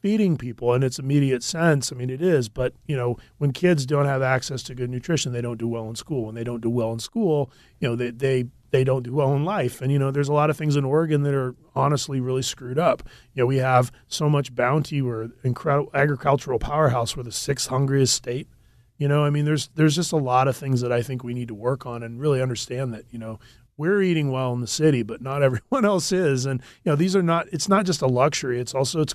feeding 0.00 0.36
people 0.36 0.74
in 0.74 0.82
its 0.82 0.98
immediate 0.98 1.42
sense 1.42 1.90
i 1.90 1.96
mean 1.96 2.10
it 2.10 2.20
is 2.20 2.50
but 2.50 2.74
you 2.86 2.94
know 2.94 3.16
when 3.38 3.52
kids 3.52 3.86
don't 3.86 4.04
have 4.04 4.20
access 4.20 4.62
to 4.62 4.74
good 4.74 4.90
nutrition 4.90 5.32
they 5.32 5.40
don't 5.40 5.56
do 5.56 5.66
well 5.66 5.88
in 5.88 5.96
school. 5.96 6.26
When 6.26 6.34
they 6.34 6.44
don't 6.44 6.60
do 6.60 6.70
well 6.70 6.92
in 6.92 6.98
school 6.98 7.50
you 7.80 7.88
know 7.88 7.96
they 7.96 8.10
they 8.10 8.44
they 8.74 8.82
don't 8.82 9.04
do 9.04 9.14
well 9.14 9.32
in 9.36 9.44
life 9.44 9.80
and 9.80 9.92
you 9.92 10.00
know 10.00 10.10
there's 10.10 10.28
a 10.28 10.32
lot 10.32 10.50
of 10.50 10.56
things 10.56 10.74
in 10.74 10.84
oregon 10.84 11.22
that 11.22 11.32
are 11.32 11.54
honestly 11.76 12.18
really 12.18 12.42
screwed 12.42 12.76
up 12.76 13.04
you 13.32 13.40
know 13.40 13.46
we 13.46 13.58
have 13.58 13.92
so 14.08 14.28
much 14.28 14.52
bounty 14.52 15.00
we're 15.00 15.28
incredible 15.44 15.88
agricultural 15.94 16.58
powerhouse 16.58 17.16
we're 17.16 17.22
the 17.22 17.30
sixth 17.30 17.68
hungriest 17.68 18.12
state 18.12 18.48
you 18.98 19.06
know 19.06 19.24
i 19.24 19.30
mean 19.30 19.44
there's 19.44 19.68
there's 19.76 19.94
just 19.94 20.10
a 20.10 20.16
lot 20.16 20.48
of 20.48 20.56
things 20.56 20.80
that 20.80 20.90
i 20.90 21.00
think 21.00 21.22
we 21.22 21.32
need 21.32 21.46
to 21.46 21.54
work 21.54 21.86
on 21.86 22.02
and 22.02 22.20
really 22.20 22.42
understand 22.42 22.92
that 22.92 23.04
you 23.12 23.18
know 23.18 23.38
we're 23.76 24.02
eating 24.02 24.32
well 24.32 24.52
in 24.52 24.60
the 24.60 24.66
city 24.66 25.04
but 25.04 25.22
not 25.22 25.40
everyone 25.44 25.84
else 25.84 26.10
is 26.10 26.44
and 26.44 26.60
you 26.82 26.90
know 26.90 26.96
these 26.96 27.14
are 27.14 27.22
not 27.22 27.46
it's 27.52 27.68
not 27.68 27.86
just 27.86 28.02
a 28.02 28.08
luxury 28.08 28.58
it's 28.58 28.74
also 28.74 29.00
it's 29.00 29.14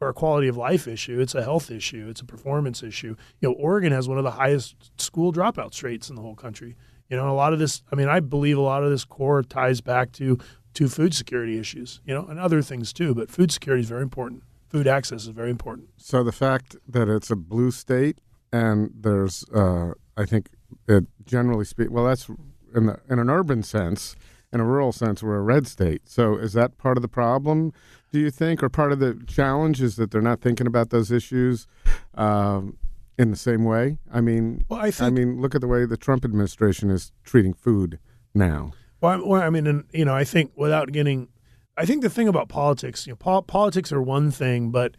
or 0.00 0.08
a 0.08 0.14
quality 0.14 0.48
of 0.48 0.56
life 0.56 0.88
issue. 0.88 1.20
It's 1.20 1.36
a 1.36 1.42
health 1.42 1.70
issue. 1.70 2.08
It's 2.10 2.20
a 2.20 2.24
performance 2.24 2.82
issue. 2.82 3.14
You 3.40 3.48
know, 3.48 3.54
Oregon 3.54 3.92
has 3.92 4.08
one 4.08 4.18
of 4.18 4.24
the 4.24 4.32
highest 4.32 4.74
school 5.00 5.32
dropout 5.32 5.80
rates 5.82 6.10
in 6.10 6.16
the 6.16 6.20
whole 6.20 6.34
country. 6.34 6.76
You 7.14 7.20
know, 7.20 7.30
a 7.30 7.32
lot 7.32 7.52
of 7.52 7.60
this. 7.60 7.80
I 7.92 7.94
mean, 7.94 8.08
I 8.08 8.18
believe 8.18 8.58
a 8.58 8.60
lot 8.60 8.82
of 8.82 8.90
this 8.90 9.04
core 9.04 9.44
ties 9.44 9.80
back 9.80 10.10
to 10.14 10.36
to 10.74 10.88
food 10.88 11.14
security 11.14 11.60
issues. 11.60 12.00
You 12.04 12.12
know, 12.12 12.26
and 12.26 12.40
other 12.40 12.60
things 12.60 12.92
too. 12.92 13.14
But 13.14 13.30
food 13.30 13.52
security 13.52 13.82
is 13.82 13.88
very 13.88 14.02
important. 14.02 14.42
Food 14.68 14.88
access 14.88 15.22
is 15.22 15.28
very 15.28 15.50
important. 15.50 15.90
So 15.96 16.24
the 16.24 16.32
fact 16.32 16.74
that 16.88 17.08
it's 17.08 17.30
a 17.30 17.36
blue 17.36 17.70
state 17.70 18.18
and 18.52 18.90
there's, 18.92 19.44
uh, 19.54 19.92
I 20.16 20.24
think, 20.24 20.48
it 20.88 21.04
generally 21.24 21.64
speak. 21.64 21.92
Well, 21.92 22.04
that's 22.04 22.28
in 22.74 22.86
the 22.86 22.98
in 23.08 23.20
an 23.20 23.30
urban 23.30 23.62
sense. 23.62 24.16
In 24.52 24.58
a 24.58 24.64
rural 24.64 24.90
sense, 24.90 25.22
we're 25.22 25.36
a 25.36 25.42
red 25.42 25.68
state. 25.68 26.02
So 26.06 26.36
is 26.36 26.52
that 26.54 26.78
part 26.78 26.98
of 26.98 27.02
the 27.02 27.08
problem? 27.08 27.72
Do 28.10 28.18
you 28.18 28.32
think, 28.32 28.60
or 28.60 28.68
part 28.68 28.90
of 28.90 28.98
the 28.98 29.20
challenge 29.28 29.80
is 29.80 29.94
that 29.96 30.10
they're 30.10 30.20
not 30.20 30.40
thinking 30.40 30.66
about 30.66 30.90
those 30.90 31.12
issues 31.12 31.68
um, 32.14 32.76
in 33.18 33.30
the 33.30 33.36
same 33.36 33.64
way? 33.64 33.98
I 34.12 34.20
mean, 34.20 34.64
Well, 34.68 34.80
I 34.80 34.90
think. 34.90 35.06
I 35.06 35.10
mean, 35.10 35.40
look 35.40 35.54
at 35.54 35.60
the 35.60 35.68
way 35.68 35.84
the 35.86 35.96
Trump 35.96 36.24
administration 36.24 36.90
is 36.90 37.12
treating 37.24 37.54
food 37.54 37.98
now. 38.34 38.72
Well, 39.00 39.12
I, 39.12 39.16
well, 39.16 39.42
I 39.42 39.50
mean, 39.50 39.66
and, 39.66 39.84
you 39.92 40.04
know, 40.04 40.14
I 40.14 40.24
think 40.24 40.52
without 40.56 40.92
getting, 40.92 41.28
I 41.76 41.84
think 41.84 42.02
the 42.02 42.10
thing 42.10 42.28
about 42.28 42.48
politics, 42.48 43.06
you 43.06 43.12
know, 43.12 43.16
pol- 43.16 43.42
politics 43.42 43.92
are 43.92 44.02
one 44.02 44.30
thing, 44.30 44.70
but 44.70 44.96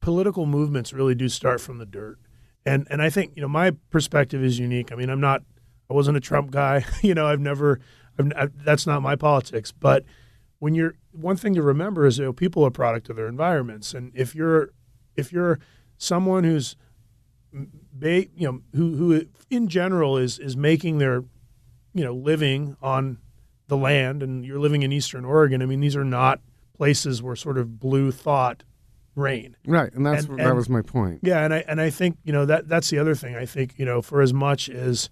political 0.00 0.44
movements 0.46 0.92
really 0.92 1.14
do 1.14 1.28
start 1.28 1.60
from 1.60 1.78
the 1.78 1.86
dirt. 1.86 2.18
And 2.66 2.86
and 2.90 3.02
I 3.02 3.10
think 3.10 3.32
you 3.36 3.42
know 3.42 3.48
my 3.48 3.72
perspective 3.90 4.42
is 4.42 4.58
unique. 4.58 4.92
I 4.92 4.96
mean, 4.96 5.10
I'm 5.10 5.20
not, 5.20 5.42
I 5.90 5.94
wasn't 5.94 6.16
a 6.16 6.20
Trump 6.20 6.50
guy. 6.50 6.84
you 7.02 7.14
know, 7.14 7.26
I've 7.26 7.40
never, 7.40 7.80
I've, 8.18 8.32
I, 8.36 8.48
that's 8.64 8.86
not 8.86 9.02
my 9.02 9.16
politics. 9.16 9.72
But 9.72 10.04
when 10.58 10.74
you're, 10.74 10.94
one 11.12 11.36
thing 11.36 11.54
to 11.54 11.62
remember 11.62 12.06
is 12.06 12.18
you 12.18 12.24
know, 12.24 12.32
people 12.32 12.64
are 12.64 12.70
product 12.70 13.10
of 13.10 13.16
their 13.16 13.28
environments, 13.28 13.92
and 13.92 14.12
if 14.14 14.34
you're, 14.34 14.70
if 15.16 15.32
you're 15.32 15.58
someone 15.98 16.44
who's, 16.44 16.76
you 18.00 18.28
know, 18.38 18.60
who 18.74 18.94
who 18.96 19.22
in 19.50 19.68
general 19.68 20.16
is 20.16 20.38
is 20.38 20.56
making 20.56 20.98
their 20.98 21.24
you 21.96 22.02
know, 22.04 22.12
living 22.14 22.76
on 22.82 23.18
the 23.68 23.76
land 23.76 24.20
and 24.22 24.44
you're 24.44 24.58
living 24.58 24.82
in 24.82 24.90
Eastern 24.92 25.24
Oregon, 25.24 25.62
I 25.62 25.66
mean, 25.66 25.78
these 25.80 25.94
are 25.94 26.04
not 26.04 26.40
places 26.76 27.22
where 27.22 27.36
sort 27.36 27.56
of 27.56 27.78
blue 27.78 28.10
thought 28.10 28.64
reign. 29.14 29.56
Right, 29.64 29.92
and 29.94 30.04
that's 30.04 30.24
And- 30.26 30.40
that 30.40 30.48
and- 30.48 30.56
was 30.56 30.68
my 30.68 30.82
point. 30.82 31.20
Yeah, 31.22 31.44
and 31.44 31.54
I 31.54 31.58
and 31.68 31.80
I 31.80 31.90
think 31.90 32.18
you 32.24 32.32
know 32.32 32.44
that 32.46 32.68
that's 32.68 32.90
the 32.90 32.98
other 32.98 33.14
thing. 33.14 33.36
I 33.36 33.46
think 33.46 33.74
you 33.78 33.84
know 33.84 34.02
for 34.02 34.20
as 34.20 34.34
much 34.34 34.68
as 34.68 35.08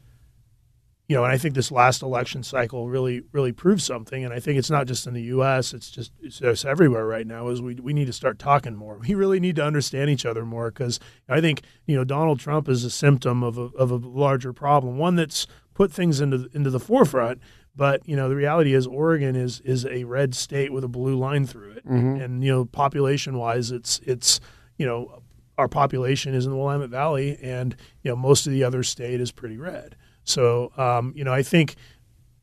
you 1.09 1.17
know, 1.17 1.25
and 1.25 1.33
I 1.33 1.37
think 1.37 1.55
this 1.55 1.73
last 1.73 2.01
election 2.03 2.43
cycle 2.43 2.89
really 2.89 3.23
really 3.33 3.53
proves 3.53 3.85
something. 3.85 4.25
And 4.25 4.33
I 4.33 4.41
think 4.41 4.59
it's 4.59 4.71
not 4.71 4.87
just 4.87 5.07
in 5.07 5.15
the 5.15 5.23
U.S. 5.23 5.75
It's 5.75 5.91
just 5.91 6.13
it's 6.23 6.39
just 6.39 6.65
everywhere 6.65 7.07
right 7.07 7.27
now. 7.27 7.49
Is 7.49 7.61
we 7.61 7.75
we 7.75 7.93
need 7.93 8.07
to 8.07 8.13
start 8.13 8.39
talking 8.39 8.77
more. 8.77 8.99
We 8.99 9.15
really 9.15 9.41
need 9.41 9.57
to 9.57 9.65
understand 9.65 10.11
each 10.11 10.25
other 10.25 10.45
more 10.45 10.71
because 10.71 11.01
I 11.29 11.41
think 11.41 11.63
you 11.87 11.97
know 11.97 12.05
Donald 12.05 12.41
Trump 12.41 12.69
is 12.69 12.85
a 12.85 12.91
symptom 12.91 13.43
of 13.43 13.59
a 13.59 13.69
of 13.77 13.91
a 13.91 13.97
larger 13.97 14.53
problem, 14.53 14.97
one 14.97 15.17
that's 15.17 15.47
put 15.75 15.93
things 15.93 16.21
into 16.21 16.49
into 16.55 16.71
the 16.71 16.81
forefront. 16.81 17.41
But 17.75 18.07
you 18.09 18.17
know 18.17 18.29
the 18.29 18.37
reality 18.37 18.73
is 18.73 18.87
Oregon 18.87 19.35
is 19.35 19.61
is 19.61 19.85
a 19.87 20.05
red 20.05 20.35
state 20.35 20.73
with 20.73 20.85
a 20.85 20.89
blue 20.89 21.17
line 21.17 21.47
through 21.47 21.73
it, 21.73 21.87
mm-hmm. 21.87 22.21
and 22.21 22.45
you 22.45 22.53
know 22.53 22.65
population 22.65 23.39
wise, 23.39 23.71
it's 23.71 23.99
it's 24.05 24.41
you 24.77 24.87
know 24.87 25.23
our 25.59 25.69
population 25.69 26.35
is 26.35 26.47
in 26.47 26.53
the 26.53 26.57
Willamette 26.57 26.91
Valley, 26.91 27.39
and 27.43 27.77
you 28.03 28.11
know 28.11 28.17
most 28.17 28.47
of 28.47 28.53
the 28.53 28.63
other 28.65 28.83
state 28.83 29.21
is 29.21 29.33
pretty 29.33 29.59
red. 29.59 29.97
So 30.25 30.73
um, 30.77 31.13
you 31.17 31.25
know 31.25 31.33
I 31.33 31.43
think 31.43 31.77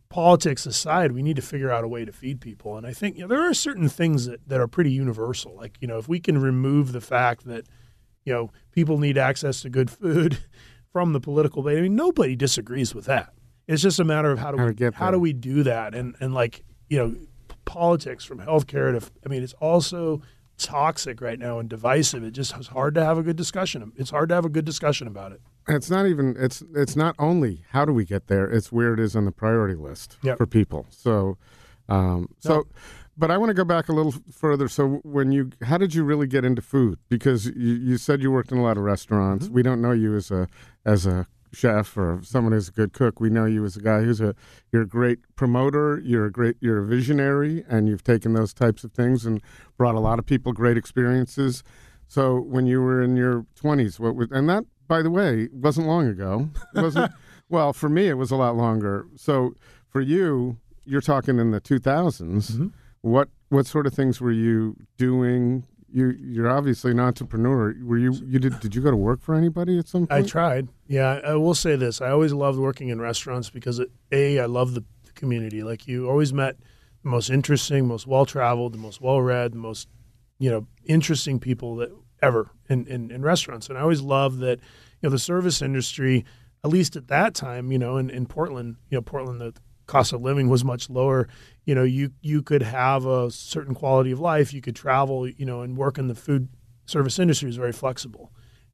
politics 0.09 0.65
aside, 0.65 1.11
we 1.11 1.21
need 1.21 1.35
to 1.35 1.41
figure 1.41 1.71
out 1.71 1.83
a 1.83 1.87
way 1.87 2.03
to 2.03 2.11
feed 2.11 2.41
people, 2.41 2.77
and 2.77 2.85
I 2.85 2.93
think 2.93 3.15
you 3.15 3.21
know 3.23 3.27
there 3.27 3.47
are 3.47 3.53
certain 3.53 3.89
things 3.89 4.25
that 4.25 4.47
that 4.47 4.59
are 4.59 4.67
pretty 4.67 4.91
universal. 4.91 5.55
Like 5.55 5.77
you 5.79 5.87
know 5.87 5.97
if 5.97 6.07
we 6.07 6.19
can 6.19 6.39
remove 6.39 6.91
the 6.91 7.01
fact 7.01 7.45
that 7.45 7.67
you 8.25 8.33
know 8.33 8.51
people 8.71 8.97
need 8.97 9.17
access 9.17 9.61
to 9.61 9.69
good 9.69 9.89
food 9.89 10.39
from 10.91 11.13
the 11.13 11.19
political 11.19 11.61
debate, 11.61 11.79
I 11.79 11.81
mean 11.81 11.95
nobody 11.95 12.35
disagrees 12.35 12.93
with 12.95 13.05
that. 13.05 13.33
It's 13.67 13.83
just 13.83 13.99
a 13.99 14.03
matter 14.03 14.31
of 14.31 14.39
how 14.39 14.51
do 14.51 14.57
How 14.57 14.65
we 14.65 14.73
how 14.95 15.11
do 15.11 15.19
we 15.19 15.33
do 15.33 15.63
that, 15.63 15.93
and 15.93 16.15
and 16.19 16.33
like 16.33 16.63
you 16.89 16.97
know 16.97 17.09
p- 17.11 17.55
politics 17.65 18.25
from 18.25 18.39
healthcare 18.39 18.99
to 18.99 19.11
I 19.25 19.29
mean 19.29 19.43
it's 19.43 19.53
also 19.53 20.21
toxic 20.57 21.21
right 21.21 21.39
now 21.39 21.59
and 21.59 21.69
divisive. 21.69 22.23
It 22.23 22.31
just 22.31 22.57
is 22.57 22.67
hard 22.67 22.95
to 22.95 23.05
have 23.05 23.17
a 23.17 23.23
good 23.23 23.35
discussion. 23.37 23.91
It's 23.95 24.09
hard 24.09 24.29
to 24.29 24.35
have 24.35 24.45
a 24.45 24.49
good 24.49 24.65
discussion 24.65 25.07
about 25.07 25.31
it. 25.31 25.41
It's 25.69 25.89
not 25.89 26.05
even 26.07 26.35
it's 26.39 26.63
it's 26.75 26.95
not 26.95 27.15
only 27.19 27.63
how 27.69 27.85
do 27.85 27.93
we 27.93 28.05
get 28.05 28.27
there, 28.27 28.49
it's 28.49 28.71
where 28.71 28.93
it 28.93 28.99
is 28.99 29.15
on 29.15 29.25
the 29.25 29.31
priority 29.31 29.75
list 29.75 30.17
Yep. 30.23 30.37
for 30.37 30.45
people. 30.45 30.87
So 30.89 31.37
um 31.87 32.27
so 32.39 32.67
but 33.19 33.29
I 33.29 33.37
want 33.37 33.49
to 33.49 33.53
go 33.53 33.65
back 33.65 33.89
a 33.89 33.91
little 33.91 34.13
further. 34.31 34.69
So, 34.69 35.01
when 35.03 35.33
you, 35.33 35.51
how 35.61 35.77
did 35.77 35.93
you 35.93 36.05
really 36.05 36.25
get 36.25 36.45
into 36.45 36.61
food? 36.61 36.99
Because 37.09 37.47
you, 37.47 37.75
you 37.75 37.97
said 37.97 38.21
you 38.21 38.31
worked 38.31 38.53
in 38.53 38.57
a 38.57 38.63
lot 38.63 38.77
of 38.77 38.83
restaurants. 38.83 39.45
Mm-hmm. 39.45 39.55
We 39.55 39.61
don't 39.61 39.81
know 39.81 39.91
you 39.91 40.15
as 40.15 40.31
a 40.31 40.47
as 40.85 41.05
a 41.05 41.27
chef 41.51 41.97
or 41.97 42.21
someone 42.23 42.53
who's 42.53 42.69
a 42.69 42.71
good 42.71 42.93
cook. 42.93 43.19
We 43.19 43.29
know 43.29 43.43
you 43.43 43.65
as 43.65 43.75
a 43.75 43.81
guy 43.81 44.03
who's 44.03 44.21
a 44.21 44.35
you're 44.71 44.83
a 44.83 44.87
great 44.87 45.19
promoter. 45.35 45.99
You're 45.99 46.27
a 46.27 46.31
great 46.31 46.55
you're 46.61 46.79
a 46.79 46.85
visionary, 46.85 47.65
and 47.67 47.89
you've 47.89 48.05
taken 48.05 48.33
those 48.33 48.53
types 48.53 48.85
of 48.85 48.93
things 48.93 49.25
and 49.25 49.41
brought 49.77 49.95
a 49.95 49.99
lot 49.99 50.17
of 50.17 50.25
people 50.25 50.53
great 50.53 50.77
experiences. 50.77 51.61
So, 52.07 52.39
when 52.39 52.67
you 52.67 52.81
were 52.81 53.01
in 53.01 53.17
your 53.17 53.45
twenties, 53.53 53.99
what 53.99 54.15
was 54.15 54.29
and 54.31 54.47
that, 54.47 54.63
by 54.89 55.01
the 55.01 55.09
way, 55.09 55.47
wasn't 55.53 55.87
long 55.87 56.07
ago. 56.07 56.49
Wasn't 56.73 57.13
well 57.49 57.71
for 57.71 57.87
me. 57.87 58.09
It 58.09 58.15
was 58.15 58.31
a 58.31 58.35
lot 58.35 58.57
longer. 58.57 59.05
So, 59.15 59.53
for 59.87 60.01
you, 60.01 60.57
you're 60.83 60.99
talking 60.99 61.39
in 61.39 61.51
the 61.51 61.61
2000s. 61.61 62.51
Mm-hmm. 62.51 62.67
What 63.01 63.29
what 63.47 63.65
sort 63.65 63.87
of 63.87 63.93
things 63.93 64.19
were 64.19 64.33
you 64.33 64.75
doing? 64.97 65.65
You 65.89 66.09
you're 66.09 66.49
obviously 66.49 66.91
an 66.91 66.99
entrepreneur. 66.99 67.73
Were 67.81 67.97
you 67.97 68.13
you 68.25 68.39
did 68.39 68.59
did 68.59 68.75
you 68.75 68.81
go 68.81 68.91
to 68.91 68.97
work 68.97 69.21
for 69.21 69.35
anybody 69.35 69.79
at 69.79 69.87
some 69.87 70.07
point? 70.07 70.25
I 70.25 70.27
tried. 70.27 70.67
Yeah, 70.87 71.21
I 71.23 71.35
will 71.35 71.53
say 71.53 71.77
this. 71.77 72.01
I 72.01 72.09
always 72.09 72.33
loved 72.33 72.59
working 72.59 72.89
in 72.89 72.99
restaurants 72.99 73.49
because, 73.49 73.79
it, 73.79 73.91
A, 74.11 74.39
I 74.39 74.45
love 74.47 74.73
the 74.73 74.83
community. 75.13 75.61
Like, 75.63 75.87
you 75.87 76.09
always 76.09 76.33
met 76.33 76.57
the 77.03 77.09
most 77.09 77.29
interesting, 77.29 77.87
most 77.87 78.07
well 78.07 78.25
traveled, 78.25 78.73
the 78.73 78.79
most 78.79 78.99
well 79.01 79.21
read, 79.21 79.53
the 79.53 79.57
most, 79.59 79.87
you 80.39 80.49
know, 80.49 80.65
interesting 80.85 81.39
people 81.39 81.75
that 81.77 81.91
ever 82.21 82.49
in, 82.69 82.85
in, 82.87 83.11
in 83.11 83.21
restaurants. 83.21 83.69
And 83.69 83.77
I 83.77 83.81
always 83.81 84.01
loved 84.01 84.39
that, 84.39 84.59
you 84.59 85.03
know, 85.03 85.09
the 85.09 85.19
service 85.19 85.61
industry, 85.61 86.25
at 86.63 86.69
least 86.69 86.95
at 86.95 87.07
that 87.07 87.33
time, 87.33 87.71
you 87.71 87.79
know, 87.79 87.97
in, 87.97 88.09
in 88.09 88.25
Portland, 88.25 88.77
you 88.89 88.97
know, 88.97 89.01
Portland, 89.01 89.41
the 89.41 89.53
cost 89.89 90.13
of 90.13 90.21
living 90.21 90.47
was 90.47 90.63
much 90.63 90.89
lower. 90.89 91.27
You 91.65 91.75
know, 91.75 91.83
you 91.83 92.11
you 92.21 92.41
could 92.41 92.61
have 92.61 93.05
a 93.05 93.29
certain 93.31 93.75
quality 93.75 94.11
of 94.11 94.19
life. 94.19 94.53
You 94.53 94.61
could 94.61 94.75
travel, 94.75 95.27
you 95.27 95.45
know, 95.45 95.61
and 95.61 95.75
work 95.75 95.97
in 95.97 96.07
the 96.07 96.15
food 96.15 96.47
service 96.85 97.19
industry 97.19 97.49
is 97.49 97.57
very 97.57 97.73
flexible. 97.73 98.31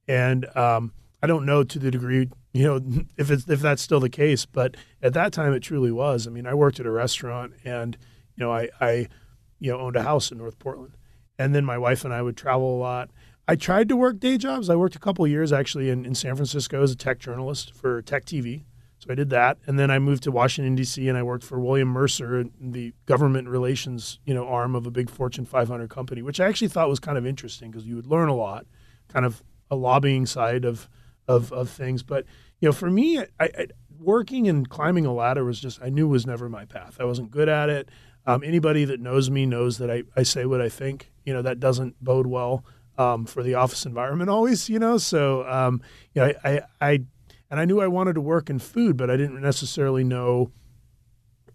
And 0.08 0.46
um, 0.56 0.94
I 1.24 1.28
don't 1.28 1.46
know 1.46 1.64
to 1.64 1.80
the 1.80 1.90
degree, 1.90 2.30
you 2.54 2.64
know, 2.64 2.82
if 3.18 3.32
it's 3.32 3.48
if 3.50 3.62
that's 3.62 3.82
still 3.82 4.00
the 4.00 4.10
case, 4.10 4.46
but 4.46 4.76
at 5.02 5.14
that 5.14 5.34
time 5.34 5.54
it 5.54 5.62
truly 5.62 5.92
was. 5.92 6.28
I 6.28 6.30
mean, 6.30 6.46
I 6.46 6.54
worked 6.54 6.80
at 6.80 6.86
a 6.86 6.92
restaurant, 6.92 7.54
and 7.64 7.98
you 8.36 8.46
know, 8.46 8.52
I, 8.52 8.70
I 8.80 9.08
you 9.60 9.72
know 9.72 9.80
owned 9.80 9.96
a 9.96 10.04
house 10.04 10.32
in 10.32 10.38
North 10.38 10.60
Portland, 10.60 10.96
and 11.40 11.56
then 11.56 11.66
my 11.66 11.78
wife 11.78 12.06
and 12.06 12.14
I 12.14 12.22
would 12.22 12.38
travel 12.38 12.78
a 12.78 12.80
lot. 12.80 13.10
I 13.48 13.56
tried 13.56 13.90
to 13.90 13.96
work 13.96 14.20
day 14.20 14.38
jobs. 14.38 14.70
I 14.70 14.76
worked 14.76 14.96
a 14.96 15.00
couple 15.00 15.26
years 15.28 15.54
actually 15.54 15.90
in, 15.90 16.06
in 16.06 16.16
San 16.16 16.36
Francisco 16.36 16.82
as 16.82 16.92
a 16.92 16.96
tech 16.96 17.20
journalist 17.20 17.74
for 17.74 18.02
Tech 18.02 18.26
TV. 18.26 18.64
So 19.00 19.12
I 19.12 19.16
did 19.16 19.30
that, 19.32 19.60
and 19.68 19.78
then 19.78 19.92
I 19.92 20.00
moved 20.00 20.24
to 20.24 20.32
Washington 20.32 20.74
D.C. 20.74 21.08
and 21.08 21.18
I 21.18 21.22
worked 21.22 21.44
for 21.44 21.60
William 21.60 21.90
Mercer, 21.90 22.40
in 22.40 22.52
the 22.60 22.94
government 23.06 23.48
relations 23.50 24.20
you 24.26 24.34
know 24.34 24.48
arm 24.48 24.74
of 24.74 24.88
a 24.88 24.92
big 24.92 25.10
Fortune 25.10 25.46
500 25.46 25.90
company, 25.90 26.22
which 26.22 26.40
I 26.40 26.48
actually 26.48 26.70
thought 26.70 26.90
was 26.90 27.00
kind 27.00 27.18
of 27.18 27.26
interesting 27.26 27.70
because 27.70 27.86
you 27.86 27.96
would 27.98 28.08
learn 28.08 28.30
a 28.30 28.36
lot, 28.36 28.66
kind 29.10 29.26
of 29.26 29.44
a 29.70 29.76
lobbying 29.76 30.26
side 30.26 30.66
of 30.66 30.90
of, 31.28 31.52
of 31.52 31.70
things. 31.70 32.04
But 32.04 32.26
you 32.60 32.70
know, 32.70 32.74
for 32.74 32.90
me, 32.90 33.20
I, 33.20 33.26
I, 33.40 33.68
working 34.00 34.48
and 34.48 34.68
climbing 34.68 35.06
a 35.06 35.14
ladder 35.14 35.44
was 35.44 35.60
just 35.60 35.82
I 35.82 35.90
knew 35.90 36.08
was 36.08 36.26
never 36.26 36.50
my 36.50 36.66
path. 36.66 36.98
I 37.00 37.04
wasn't 37.04 37.32
good 37.32 37.50
at 37.50 37.70
it. 37.70 37.90
Um, 38.26 38.44
anybody 38.44 38.86
that 38.86 39.00
knows 39.00 39.30
me 39.30 39.46
knows 39.46 39.78
that 39.78 39.92
I, 39.92 40.04
I 40.16 40.24
say 40.24 40.46
what 40.46 40.62
I 40.62 40.70
think. 40.70 41.12
You 41.26 41.34
know, 41.34 41.42
that 41.44 41.60
doesn't 41.60 42.04
bode 42.04 42.28
well 42.28 42.64
um, 42.98 43.26
for 43.26 43.44
the 43.44 43.56
office 43.56 43.86
environment 43.86 44.30
always. 44.30 44.70
You 44.70 44.80
know, 44.80 44.98
so 44.98 45.48
um, 45.48 45.82
you 46.14 46.22
know, 46.22 46.34
I, 46.44 46.50
I, 46.50 46.62
I 46.82 47.00
and 47.50 47.60
I 47.60 47.66
knew 47.66 47.82
I 47.82 47.88
wanted 47.88 48.14
to 48.14 48.22
work 48.22 48.50
in 48.50 48.60
food, 48.60 48.98
but 48.98 49.10
I 49.10 49.18
didn't 49.18 49.42
necessarily 49.42 50.04
know 50.04 50.52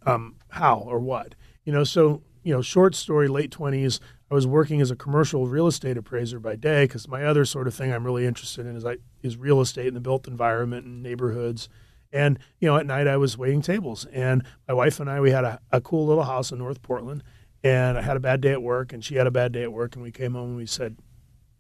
um, 0.07 0.37
how 0.51 0.79
or 0.79 0.99
what. 1.01 1.35
You 1.65 1.73
know, 1.73 1.85
so 1.85 2.23
you 2.43 2.55
know, 2.55 2.63
short 2.63 2.95
story, 2.95 3.29
late 3.29 3.51
twenties. 3.51 4.01
I 4.31 4.35
was 4.35 4.47
working 4.47 4.81
as 4.81 4.93
a 4.93 4.97
commercial 4.97 5.49
real 5.49 5.67
estate 5.67 5.97
appraiser 5.97 6.39
by 6.39 6.55
day 6.55 6.85
because 6.85 7.09
my 7.09 7.25
other 7.25 7.45
sort 7.45 7.67
of 7.67 7.75
thing 7.75 7.93
I'm 7.93 8.05
really 8.05 8.27
interested 8.27 8.65
in 8.65 8.77
is 8.77 8.85
I 8.85 8.99
is 9.23 9.37
real 9.37 9.61
estate 9.61 9.89
in 9.89 9.95
the 9.95 10.01
built 10.01 10.29
environment 10.29 10.87
and 10.87 11.03
neighborhoods. 11.03 11.69
And 12.13 12.39
you 12.61 12.69
know, 12.69 12.77
at 12.77 12.87
night 12.87 13.07
I 13.07 13.17
was 13.17 13.37
waiting 13.37 13.63
tables, 13.63 14.05
and 14.07 14.45
my 14.69 14.75
wife 14.75 15.01
and 15.01 15.11
I 15.11 15.21
we 15.21 15.33
had 15.33 15.45
a, 15.45 15.61
a 15.71 15.81
cool 15.81 16.07
little 16.07 16.25
house 16.25 16.53
in 16.53 16.59
North 16.59 16.83
Portland, 16.83 17.23
and 17.63 17.99
I 17.99 18.03
had 18.03 18.17
a 18.17 18.21
bad 18.21 18.41
day 18.41 18.53
at 18.53 18.63
work, 18.63 18.93
and 18.93 19.05
she 19.05 19.17
had 19.17 19.27
a 19.27 19.31
bad 19.31 19.53
day 19.53 19.63
at 19.63 19.73
work, 19.73 19.95
and 19.95 20.03
we 20.03 20.11
came 20.11 20.35
home 20.35 20.51
and 20.51 20.57
we 20.57 20.67
said, 20.67 20.97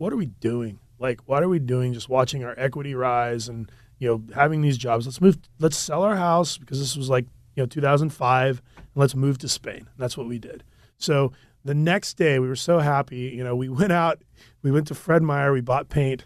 "What 0.00 0.14
are 0.14 0.16
we 0.16 0.26
doing? 0.26 0.78
Like, 0.98 1.20
what 1.26 1.42
are 1.42 1.48
we 1.48 1.58
doing? 1.58 1.92
Just 1.92 2.08
watching 2.08 2.42
our 2.42 2.54
equity 2.56 2.94
rise 2.94 3.48
and 3.48 3.70
you 3.98 4.08
know 4.08 4.34
having 4.34 4.62
these 4.62 4.78
jobs. 4.78 5.06
Let's 5.06 5.20
move. 5.20 5.38
Let's 5.58 5.76
sell 5.76 6.02
our 6.02 6.16
house 6.16 6.56
because 6.56 6.78
this 6.78 6.96
was 6.96 7.10
like 7.10 7.26
you 7.54 7.62
know 7.62 7.66
2005, 7.66 8.62
and 8.76 8.86
let's 8.94 9.14
move 9.14 9.36
to 9.38 9.48
Spain. 9.48 9.76
And 9.76 9.98
that's 9.98 10.16
what 10.16 10.26
we 10.26 10.38
did. 10.38 10.64
So 10.96 11.32
the 11.64 11.74
next 11.74 12.14
day 12.14 12.38
we 12.38 12.48
were 12.48 12.56
so 12.56 12.78
happy. 12.78 13.32
You 13.34 13.44
know, 13.44 13.54
we 13.54 13.68
went 13.80 13.92
out, 13.92 14.22
we 14.62 14.70
went 14.70 14.86
to 14.88 14.94
Fred 14.94 15.22
Meyer, 15.22 15.52
we 15.52 15.60
bought 15.60 15.90
paint, 15.90 16.24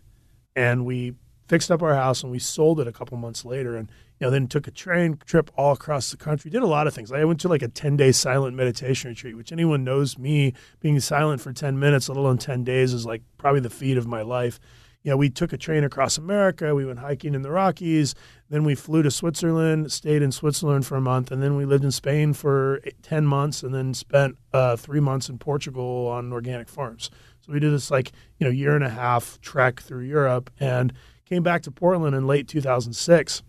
and 0.55 0.85
we 0.85 1.15
fixed 1.49 1.71
up 1.71 1.83
our 1.83 1.95
house 1.95 2.23
and 2.23 2.31
we 2.31 2.39
sold 2.39 2.81
it 2.81 2.87
a 2.87 2.93
couple 2.93 3.19
months 3.19 3.45
later. 3.45 3.77
And 3.77 3.91
know, 4.25 4.31
then 4.31 4.49
took 4.49 4.67
a 4.67 4.71
train 4.71 5.19
trip 5.25 5.51
all 5.57 5.73
across 5.73 6.11
the 6.11 6.17
country. 6.17 6.51
Did 6.51 6.63
a 6.63 6.67
lot 6.67 6.87
of 6.87 6.95
things. 6.95 7.13
I 7.13 7.25
went 7.25 7.41
to 7.41 7.49
like 7.49 7.63
a 7.63 7.69
ten 7.69 7.97
day 7.97 8.13
silent 8.13 8.57
meditation 8.57 9.11
retreat, 9.11 9.37
which 9.37 9.53
anyone 9.53 9.85
knows 9.85 10.19
me 10.19 10.55
being 10.81 10.99
silent 11.01 11.41
for 11.41 11.53
ten 11.53 11.79
minutes, 11.79 12.09
let 12.09 12.19
alone 12.19 12.39
ten 12.39 12.65
days, 12.65 12.93
is 12.93 13.07
like 13.07 13.23
probably 13.39 13.61
the 13.61 13.71
feat 13.71 13.97
of 13.97 14.07
my 14.07 14.23
life. 14.23 14.59
You 15.03 15.11
know, 15.11 15.19
we 15.19 15.29
took 15.29 15.53
a 15.53 15.59
train 15.59 15.85
across 15.85 16.17
America. 16.17 16.75
We 16.75 16.87
went 16.87 17.01
hiking 17.01 17.35
in 17.35 17.43
the 17.43 17.51
Rockies. 17.51 18.15
Then 18.49 18.65
we 18.65 18.75
flew 18.75 19.03
to 19.03 19.11
Switzerland, 19.11 19.93
stayed 19.93 20.23
in 20.23 20.33
Switzerland 20.33 20.87
for 20.87 20.97
a 20.97 21.01
month, 21.03 21.31
and 21.31 21.43
then 21.43 21.57
we 21.57 21.67
lived 21.67 21.85
in 21.85 21.91
Spain 21.91 22.33
for 22.33 22.81
10 23.03 23.27
months, 23.27 23.63
and 23.63 23.75
then 23.75 23.93
spent 23.93 24.39
uh, 24.55 24.77
three 24.77 25.01
months 25.01 25.29
in 25.29 25.37
Portugal 25.37 26.09
on 26.09 26.33
organic 26.33 26.71
farms. 26.71 27.11
So 27.43 27.53
we 27.53 27.61
did 27.61 27.73
this 27.73 27.91
like 27.91 28.13
you 28.39 28.47
know 28.47 28.51
year 28.51 28.75
and 28.75 28.85
a 28.85 28.89
half 28.89 29.39
trek 29.43 29.83
through 29.83 30.05
Europe, 30.05 30.51
and 30.59 30.95
came 31.27 31.43
back 31.43 31.61
to 31.63 31.71
Portland 31.71 32.15
in 32.15 32.27
late 32.27 32.49
2006 32.49 33.43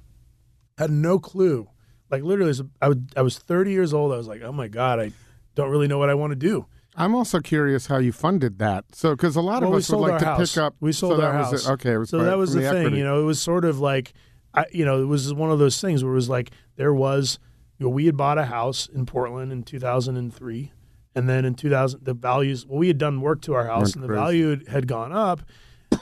had 0.77 0.91
no 0.91 1.19
clue. 1.19 1.67
Like 2.09 2.23
literally, 2.23 2.53
I 2.81 2.89
was 2.89 2.97
I 3.17 3.21
was 3.21 3.37
30 3.37 3.71
years 3.71 3.93
old. 3.93 4.13
I 4.13 4.17
was 4.17 4.27
like, 4.27 4.41
oh 4.41 4.51
my 4.51 4.67
god, 4.67 4.99
I 4.99 5.11
don't 5.55 5.69
really 5.69 5.87
know 5.87 5.97
what 5.97 6.09
I 6.09 6.13
want 6.13 6.31
to 6.31 6.35
do. 6.35 6.65
I'm 6.97 7.13
also 7.13 7.39
curious 7.41 7.87
how 7.87 7.97
you 7.97 8.13
funded 8.13 8.57
that. 8.59 8.85
So, 8.93 9.11
because 9.15 9.35
a 9.35 9.41
lot 9.41 9.63
Well, 9.63 9.73
of 9.73 9.77
us 9.79 9.89
would 9.89 9.97
like 9.97 10.19
to 10.19 10.25
house. 10.25 10.53
pick 10.53 10.63
up. 10.63 10.75
We 10.79 10.93
sold 10.93 11.17
so 11.17 11.23
our 11.25 11.33
that 11.33 11.51
was 11.51 11.65
house. 11.65 11.69
Okay, 11.73 11.95
So 12.05 12.19
that 12.23 12.37
was 12.37 12.53
from 12.53 12.61
the, 12.63 12.71
thing. 12.71 12.95
You 12.95 13.03
know, 13.03 13.19
it 13.19 13.25
was 13.25 13.41
sort 13.41 13.65
of 13.65 13.79
like, 13.79 14.13
I, 14.53 14.65
you 14.71 14.85
know, 14.85 15.01
it 15.01 15.05
was 15.05 15.33
one 15.33 15.51
of 15.51 15.59
those 15.59 15.81
things 15.81 16.05
where 16.05 16.13
it 16.13 16.15
was 16.15 16.29
like 16.29 16.51
there 16.77 16.93
was, 16.93 17.37
you 17.79 17.85
know, 17.85 17.89
we 17.89 18.05
had 18.05 18.15
bought 18.15 18.37
a 18.37 18.45
house 18.45 18.87
in 18.87 19.05
Portland 19.05 19.51
in 19.51 19.63
2003, 19.63 20.71
and 21.15 21.27
then 21.27 21.43
in 21.43 21.53
2000 21.55 22.05
the 22.05 22.13
values. 22.13 22.65
Well, 22.65 22.77
we 22.79 22.87
had 22.87 22.97
done 22.97 23.19
work 23.19 23.41
to 23.41 23.53
our 23.55 23.65
house, 23.65 23.93
and 23.93 24.01
the 24.01 24.07
crazy. 24.07 24.21
value 24.21 24.65
had 24.69 24.87
gone 24.87 25.11
up, 25.11 25.41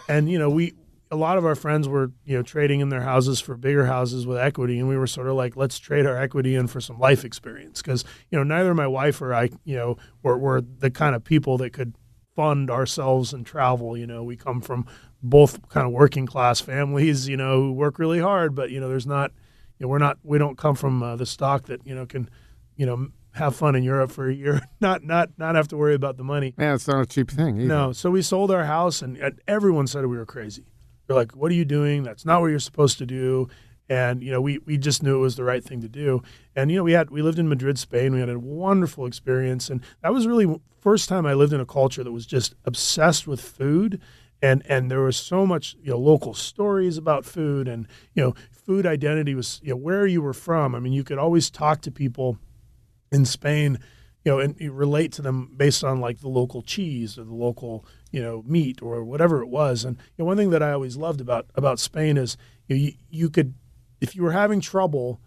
and 0.08 0.30
you 0.30 0.38
know 0.38 0.50
we. 0.50 0.74
A 1.14 1.16
lot 1.16 1.38
of 1.38 1.46
our 1.46 1.56
friends 1.56 1.88
were, 1.88 2.12
you 2.26 2.36
know, 2.36 2.42
trading 2.42 2.80
in 2.80 2.90
their 2.90 3.02
houses 3.02 3.40
for 3.40 3.56
bigger 3.56 3.86
houses 3.86 4.26
with 4.26 4.38
equity, 4.38 4.80
and 4.80 4.90
we 4.90 4.98
were 4.98 5.08
sort 5.08 5.28
of 5.28 5.36
like, 5.36 5.56
let's 5.56 5.78
trade 5.78 6.08
our 6.08 6.18
equity 6.18 6.56
in 6.56 6.68
for 6.68 6.82
some 6.82 6.98
life 6.98 7.24
experience, 7.24 7.82
because 7.82 8.04
you 8.32 8.38
know 8.38 8.44
neither 8.44 8.74
my 8.74 8.88
wife 8.88 9.22
or 9.22 9.34
I, 9.34 9.50
you 9.64 9.76
know, 9.76 9.98
were, 10.24 10.38
were 10.38 10.62
the 10.62 10.90
kind 10.90 11.16
of 11.16 11.24
people 11.24 11.58
that 11.60 11.72
could 11.72 11.96
fund 12.36 12.72
ourselves 12.72 13.32
and 13.32 13.46
travel. 13.46 13.96
You 13.96 14.08
know, 14.08 14.24
we 14.24 14.36
come 14.36 14.60
from 14.60 14.88
both 15.22 15.70
kind 15.70 15.86
of 15.86 15.94
working 15.94 16.26
class 16.26 16.60
families, 16.60 17.28
you 17.28 17.38
know, 17.38 17.62
who 17.62 17.74
work 17.74 18.00
really 18.00 18.20
hard, 18.20 18.56
but 18.56 18.72
you 18.72 18.80
know, 18.80 18.90
there's 18.90 19.08
not, 19.08 19.32
you 19.78 19.86
know, 19.86 19.90
we're 19.90 20.00
not, 20.00 20.18
we 20.24 20.40
don't 20.40 20.58
come 20.58 20.76
from 20.76 21.04
uh, 21.04 21.16
the 21.16 21.28
stock 21.28 21.68
that 21.68 21.86
you 21.86 21.94
know 21.94 22.08
can, 22.08 22.28
you 22.76 22.88
know, 22.88 23.10
have 23.34 23.56
fun 23.56 23.76
in 23.76 23.84
Europe 23.84 24.12
for 24.12 24.30
a 24.30 24.34
year, 24.34 24.62
not 24.82 25.04
not 25.04 25.30
not 25.38 25.56
have 25.56 25.68
to 25.68 25.78
worry 25.78 25.96
about 25.96 26.18
the 26.18 26.24
money. 26.24 26.54
yeah, 26.58 26.74
it's 26.74 26.88
not 26.88 27.02
a 27.02 27.06
cheap 27.06 27.30
thing. 27.30 27.58
Either. 27.58 27.68
No, 27.68 27.92
so 27.92 28.10
we 28.10 28.22
sold 28.22 28.52
our 28.52 28.66
house, 28.66 29.02
and, 29.02 29.18
and 29.18 29.40
everyone 29.48 29.88
said 29.88 30.06
we 30.06 30.18
were 30.18 30.26
crazy. 30.26 30.66
They're 31.14 31.22
like, 31.22 31.34
"What 31.34 31.52
are 31.52 31.56
you 31.56 31.66
doing? 31.66 32.02
That's 32.04 32.26
not 32.26 32.42
what 32.42 32.48
you're 32.48 32.60
supposed 32.60 32.98
to 32.98 33.06
do." 33.06 33.48
And 33.88 34.24
you 34.24 34.32
know, 34.32 34.42
we 34.42 34.58
we 34.60 34.78
just 34.78 35.04
knew 35.04 35.16
it 35.16 35.20
was 35.20 35.36
the 35.36 35.44
right 35.44 35.64
thing 35.64 35.82
to 35.82 35.88
do. 35.88 36.24
And 36.56 36.72
you 36.72 36.78
know, 36.78 36.84
we 36.84 36.94
had 36.94 37.12
we 37.12 37.22
lived 37.22 37.38
in 37.38 37.48
Madrid, 37.48 37.78
Spain. 37.78 38.14
We 38.14 38.20
had 38.20 38.30
a 38.30 38.40
wonderful 38.40 39.06
experience, 39.06 39.70
and 39.70 39.82
that 40.02 40.14
was 40.14 40.26
really 40.26 40.60
first 40.80 41.08
time 41.08 41.26
I 41.26 41.34
lived 41.34 41.54
in 41.54 41.60
a 41.60 41.66
culture 41.66 42.04
that 42.04 42.12
was 42.12 42.26
just 42.26 42.56
obsessed 42.66 43.28
with 43.28 43.40
food. 43.40 44.02
And 44.42 44.64
and 44.68 44.90
there 44.90 45.02
was 45.02 45.16
so 45.16 45.46
much 45.46 45.76
you 45.84 45.92
know 45.92 46.00
local 46.00 46.34
stories 46.34 46.98
about 46.98 47.26
food, 47.26 47.68
and 47.68 47.88
you 48.16 48.24
know, 48.24 48.36
food 48.52 48.86
identity 48.86 49.36
was 49.36 49.62
you 49.64 49.70
know 49.70 49.78
where 49.78 50.08
you 50.08 50.22
were 50.22 50.34
from. 50.34 50.74
I 50.74 50.80
mean, 50.80 50.94
you 50.94 51.04
could 51.04 51.20
always 51.20 51.52
talk 51.52 51.82
to 51.82 51.92
people 51.92 52.40
in 53.12 53.26
Spain, 53.26 53.78
you 54.24 54.32
know, 54.32 54.40
and 54.40 54.60
you 54.60 54.72
relate 54.72 55.12
to 55.14 55.22
them 55.22 55.54
based 55.56 55.84
on 55.84 56.00
like 56.00 56.20
the 56.20 56.30
local 56.30 56.62
cheese 56.62 57.18
or 57.18 57.24
the 57.24 57.34
local, 57.34 57.86
you 58.12 58.22
know, 58.22 58.44
meat 58.46 58.82
or 58.82 59.04
whatever 59.04 59.42
it 59.42 59.48
was. 59.48 59.84
And 59.84 59.98
you 59.98 60.24
know, 60.24 60.26
one 60.26 60.38
thing 60.38 60.52
that 60.52 60.64
I 60.64 60.72
always 60.72 60.96
loved 60.96 61.20
about 61.22 61.48
about 61.56 61.80
Spain 61.80 62.18
is 62.18 62.38
you, 62.68 62.76
know, 62.76 62.82
you 62.82 62.94
you 63.10 63.30
could, 63.30 63.54
if 64.00 64.16
you 64.16 64.24
were 64.24 64.32
having 64.32 64.62
trouble, 64.62 65.20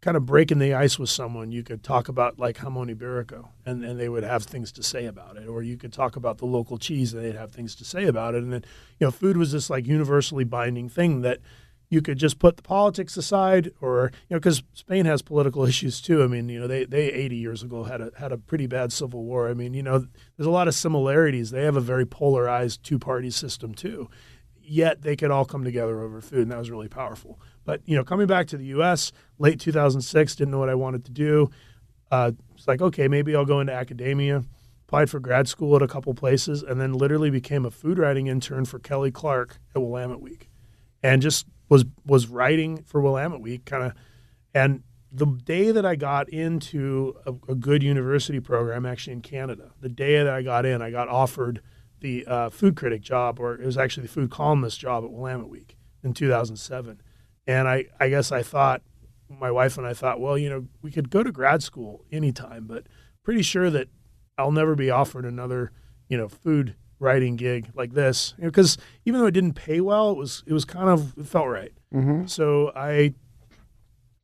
kind 0.00 0.16
of 0.16 0.26
breaking 0.26 0.58
the 0.58 0.74
ice 0.74 0.98
with 0.98 1.10
someone, 1.10 1.52
you 1.52 1.62
could 1.62 1.82
talk 1.82 2.08
about 2.08 2.38
like 2.38 2.56
jamon 2.58 2.94
iberico, 2.94 3.48
and 3.64 3.84
and 3.84 3.98
they 3.98 4.08
would 4.08 4.24
have 4.24 4.42
things 4.42 4.72
to 4.72 4.82
say 4.82 5.06
about 5.06 5.36
it, 5.36 5.46
or 5.46 5.62
you 5.62 5.76
could 5.76 5.92
talk 5.92 6.16
about 6.16 6.38
the 6.38 6.46
local 6.46 6.78
cheese, 6.78 7.14
and 7.14 7.24
they'd 7.24 7.36
have 7.36 7.52
things 7.52 7.76
to 7.76 7.84
say 7.84 8.06
about 8.06 8.34
it. 8.34 8.42
And 8.42 8.52
then 8.52 8.64
you 8.98 9.06
know, 9.06 9.10
food 9.12 9.36
was 9.36 9.52
this 9.52 9.70
like 9.70 9.86
universally 9.86 10.44
binding 10.44 10.88
thing 10.88 11.20
that 11.22 11.38
you 11.88 12.02
could 12.02 12.18
just 12.18 12.38
put 12.38 12.56
the 12.56 12.62
politics 12.62 13.16
aside, 13.16 13.72
or 13.80 14.10
you 14.28 14.34
know, 14.34 14.38
because 14.38 14.62
Spain 14.72 15.06
has 15.06 15.22
political 15.22 15.64
issues 15.66 16.00
too. 16.00 16.22
I 16.22 16.26
mean, 16.26 16.48
you 16.48 16.60
know, 16.60 16.66
they 16.66 16.84
they 16.84 17.12
80 17.12 17.36
years 17.36 17.62
ago 17.62 17.84
had 17.84 18.00
a 18.00 18.10
had 18.18 18.32
a 18.32 18.38
pretty 18.38 18.66
bad 18.66 18.92
civil 18.92 19.24
war. 19.24 19.48
I 19.48 19.54
mean, 19.54 19.74
you 19.74 19.82
know, 19.82 20.06
there's 20.36 20.46
a 20.46 20.50
lot 20.50 20.68
of 20.68 20.74
similarities. 20.74 21.50
They 21.50 21.64
have 21.64 21.76
a 21.76 21.80
very 21.80 22.06
polarized 22.06 22.82
two 22.82 22.98
party 22.98 23.30
system 23.30 23.74
too. 23.74 24.08
Yet 24.68 25.02
they 25.02 25.14
could 25.14 25.30
all 25.30 25.44
come 25.44 25.62
together 25.62 26.00
over 26.00 26.20
food, 26.20 26.42
and 26.42 26.50
that 26.50 26.58
was 26.58 26.70
really 26.70 26.88
powerful. 26.88 27.40
But 27.64 27.82
you 27.84 27.96
know, 27.96 28.04
coming 28.04 28.26
back 28.26 28.48
to 28.48 28.56
the 28.56 28.66
U.S. 28.66 29.12
late 29.38 29.60
2006, 29.60 30.34
didn't 30.34 30.50
know 30.50 30.58
what 30.58 30.68
I 30.68 30.74
wanted 30.74 31.04
to 31.04 31.12
do. 31.12 31.50
Uh, 32.10 32.32
it's 32.54 32.66
like 32.66 32.80
okay, 32.80 33.06
maybe 33.06 33.36
I'll 33.36 33.44
go 33.44 33.60
into 33.60 33.72
academia. 33.72 34.42
Applied 34.88 35.10
for 35.10 35.18
grad 35.18 35.48
school 35.48 35.74
at 35.74 35.82
a 35.82 35.88
couple 35.88 36.14
places, 36.14 36.62
and 36.62 36.80
then 36.80 36.92
literally 36.92 37.28
became 37.28 37.64
a 37.64 37.72
food 37.72 37.98
writing 37.98 38.28
intern 38.28 38.64
for 38.64 38.78
Kelly 38.78 39.10
Clarke 39.10 39.58
at 39.74 39.82
Willamette 39.82 40.20
Week, 40.20 40.48
and 41.02 41.20
just 41.20 41.44
was 41.68 41.84
was 42.04 42.28
writing 42.28 42.82
for 42.84 43.00
Willamette 43.00 43.40
Week, 43.40 43.64
kind 43.64 43.84
of, 43.84 43.92
and 44.54 44.82
the 45.12 45.26
day 45.26 45.70
that 45.70 45.86
I 45.86 45.96
got 45.96 46.28
into 46.28 47.16
a, 47.24 47.32
a, 47.48 47.54
good 47.54 47.82
university 47.82 48.40
program, 48.40 48.84
actually 48.84 49.14
in 49.14 49.22
Canada, 49.22 49.72
the 49.80 49.88
day 49.88 50.18
that 50.18 50.28
I 50.28 50.42
got 50.42 50.66
in, 50.66 50.82
I 50.82 50.90
got 50.90 51.08
offered 51.08 51.62
the 52.00 52.26
uh, 52.26 52.50
food 52.50 52.76
critic 52.76 53.00
job, 53.00 53.40
or 53.40 53.54
it 53.54 53.64
was 53.64 53.78
actually 53.78 54.02
the 54.06 54.12
food 54.12 54.30
columnist 54.30 54.78
job 54.78 55.04
at 55.04 55.10
Willamette 55.10 55.48
Week 55.48 55.76
in 56.02 56.12
2007. 56.12 57.00
And 57.46 57.68
I, 57.68 57.86
I 57.98 58.08
guess 58.08 58.30
I 58.32 58.42
thought, 58.42 58.82
my 59.28 59.50
wife 59.50 59.78
and 59.78 59.86
I 59.86 59.94
thought, 59.94 60.20
well, 60.20 60.36
you 60.36 60.50
know, 60.50 60.66
we 60.82 60.90
could 60.90 61.10
go 61.10 61.22
to 61.22 61.32
grad 61.32 61.62
school 61.62 62.04
anytime, 62.12 62.66
but 62.66 62.86
pretty 63.22 63.42
sure 63.42 63.70
that 63.70 63.88
I'll 64.38 64.52
never 64.52 64.74
be 64.74 64.90
offered 64.90 65.24
another, 65.24 65.72
you 66.08 66.16
know, 66.16 66.28
food 66.28 66.76
writing 66.98 67.36
gig 67.36 67.68
like 67.74 67.92
this 67.92 68.34
because 68.40 68.78
you 69.04 69.12
know, 69.12 69.18
even 69.18 69.20
though 69.20 69.26
it 69.26 69.32
didn't 69.32 69.54
pay 69.54 69.80
well, 69.80 70.10
it 70.10 70.16
was 70.16 70.42
it 70.46 70.52
was 70.52 70.64
kind 70.64 70.88
of 70.88 71.16
it 71.18 71.26
felt 71.26 71.48
right. 71.48 71.72
Mm-hmm. 71.94 72.26
So 72.26 72.72
I 72.74 73.14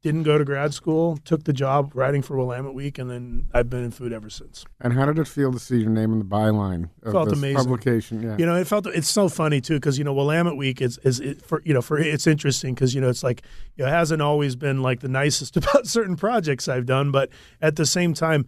didn't 0.02 0.24
go 0.24 0.36
to 0.36 0.44
grad 0.44 0.74
school, 0.74 1.16
took 1.24 1.44
the 1.44 1.52
job 1.52 1.92
writing 1.94 2.22
for 2.22 2.36
Willamette 2.36 2.74
Week, 2.74 2.98
and 2.98 3.08
then 3.08 3.48
I've 3.54 3.70
been 3.70 3.84
in 3.84 3.92
food 3.92 4.12
ever 4.12 4.28
since. 4.28 4.64
And 4.80 4.92
how 4.92 5.06
did 5.06 5.16
it 5.18 5.28
feel 5.28 5.52
to 5.52 5.60
see 5.60 5.78
your 5.78 5.90
name 5.90 6.12
in 6.12 6.18
the 6.18 6.24
byline 6.24 6.90
of 7.04 7.12
Felt 7.12 7.28
this 7.28 7.38
amazing. 7.38 7.56
publication? 7.56 8.20
Yeah. 8.20 8.36
You 8.36 8.44
know, 8.44 8.56
it 8.56 8.66
felt 8.66 8.86
it's 8.88 9.08
so 9.08 9.28
funny 9.28 9.60
too 9.60 9.74
because 9.74 9.98
you 9.98 10.04
know 10.04 10.12
Willamette 10.12 10.56
Week 10.56 10.82
is 10.82 10.98
is 10.98 11.20
it, 11.20 11.44
for 11.44 11.62
you 11.64 11.72
know 11.72 11.82
for 11.82 11.98
it's 11.98 12.26
interesting 12.26 12.74
because 12.74 12.94
you 12.94 13.00
know 13.00 13.08
it's 13.08 13.22
like 13.22 13.42
you 13.76 13.84
know, 13.84 13.90
it 13.90 13.94
hasn't 13.94 14.20
always 14.20 14.56
been 14.56 14.82
like 14.82 15.00
the 15.00 15.08
nicest 15.08 15.56
about 15.58 15.86
certain 15.86 16.16
projects 16.16 16.68
I've 16.68 16.86
done, 16.86 17.12
but 17.12 17.30
at 17.60 17.76
the 17.76 17.86
same 17.86 18.12
time, 18.12 18.46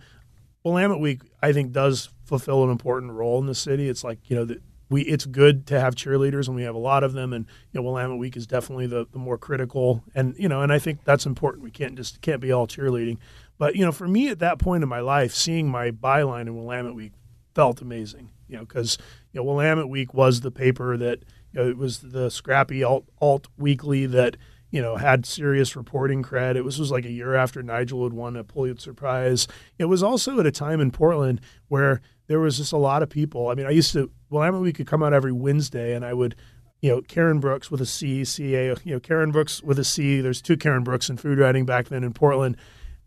Willamette 0.64 1.00
Week 1.00 1.22
I 1.40 1.52
think 1.52 1.70
does 1.70 2.10
fulfill 2.24 2.64
an 2.64 2.70
important 2.70 3.12
role 3.12 3.38
in 3.38 3.46
the 3.46 3.54
city. 3.54 3.88
It's 3.88 4.04
like 4.04 4.18
you 4.24 4.36
know 4.36 4.44
the, 4.44 4.60
we 4.88 5.02
it's 5.02 5.26
good 5.26 5.66
to 5.68 5.80
have 5.80 5.94
cheerleaders 5.94 6.46
and 6.46 6.56
we 6.56 6.62
have 6.62 6.74
a 6.74 6.78
lot 6.78 7.04
of 7.04 7.12
them 7.12 7.32
and 7.32 7.46
you 7.72 7.80
know 7.80 7.82
Willamette 7.82 8.18
Week 8.18 8.36
is 8.36 8.46
definitely 8.46 8.86
the, 8.86 9.06
the 9.12 9.18
more 9.18 9.38
critical 9.38 10.04
and 10.14 10.34
you 10.38 10.48
know 10.48 10.62
and 10.62 10.72
I 10.72 10.78
think 10.78 11.04
that's 11.04 11.26
important. 11.26 11.64
We 11.64 11.70
can't 11.70 11.96
just 11.96 12.20
can't 12.20 12.40
be 12.40 12.52
all 12.52 12.66
cheerleading. 12.66 13.18
But 13.58 13.76
you 13.76 13.84
know 13.84 13.92
for 13.92 14.08
me 14.08 14.28
at 14.28 14.40
that 14.40 14.58
point 14.58 14.82
in 14.82 14.88
my 14.88 15.00
life, 15.00 15.34
seeing 15.34 15.68
my 15.68 15.90
byline 15.90 16.42
in 16.42 16.56
Willamette 16.56 16.94
Week 16.94 17.12
felt 17.54 17.80
amazing. 17.80 18.30
You 18.48 18.56
know 18.56 18.64
because 18.64 18.98
you 19.32 19.40
know 19.40 19.44
Willamette 19.44 19.88
Week 19.88 20.12
was 20.12 20.40
the 20.40 20.50
paper 20.50 20.96
that 20.96 21.20
you 21.52 21.60
know, 21.60 21.68
it 21.68 21.76
was 21.76 22.00
the 22.00 22.30
scrappy 22.30 22.82
alt, 22.82 23.04
alt 23.20 23.48
weekly 23.56 24.06
that 24.06 24.36
you 24.74 24.82
know, 24.82 24.96
had 24.96 25.24
serious 25.24 25.76
reporting 25.76 26.20
cred. 26.20 26.56
It 26.56 26.62
was, 26.62 26.80
was 26.80 26.90
like 26.90 27.04
a 27.04 27.10
year 27.12 27.36
after 27.36 27.62
Nigel 27.62 28.02
had 28.02 28.12
won 28.12 28.34
a 28.34 28.42
Pulitzer 28.42 28.92
Prize. 28.92 29.46
It 29.78 29.84
was 29.84 30.02
also 30.02 30.40
at 30.40 30.46
a 30.46 30.50
time 30.50 30.80
in 30.80 30.90
Portland 30.90 31.40
where 31.68 32.00
there 32.26 32.40
was 32.40 32.56
just 32.56 32.72
a 32.72 32.76
lot 32.78 33.02
of 33.02 33.10
people. 33.10 33.48
I 33.48 33.54
mean, 33.54 33.66
I 33.66 33.70
used 33.70 33.92
to, 33.92 34.10
Willamette 34.30 34.60
Week 34.60 34.76
could 34.76 34.86
come 34.86 35.02
out 35.02 35.12
every 35.12 35.32
Wednesday 35.32 35.94
and 35.94 36.04
I 36.04 36.14
would, 36.14 36.34
you 36.80 36.90
know, 36.90 37.00
Karen 37.02 37.40
Brooks 37.40 37.70
with 37.70 37.80
a 37.80 37.86
C, 37.86 38.24
C 38.24 38.54
A, 38.54 38.76
you 38.84 38.94
know, 38.94 39.00
Karen 39.00 39.30
Brooks 39.30 39.62
with 39.62 39.78
a 39.78 39.84
C. 39.84 40.20
There's 40.20 40.42
two 40.42 40.56
Karen 40.56 40.84
Brooks 40.84 41.08
in 41.08 41.16
food 41.16 41.38
writing 41.38 41.64
back 41.64 41.88
then 41.88 42.04
in 42.04 42.12
Portland. 42.12 42.56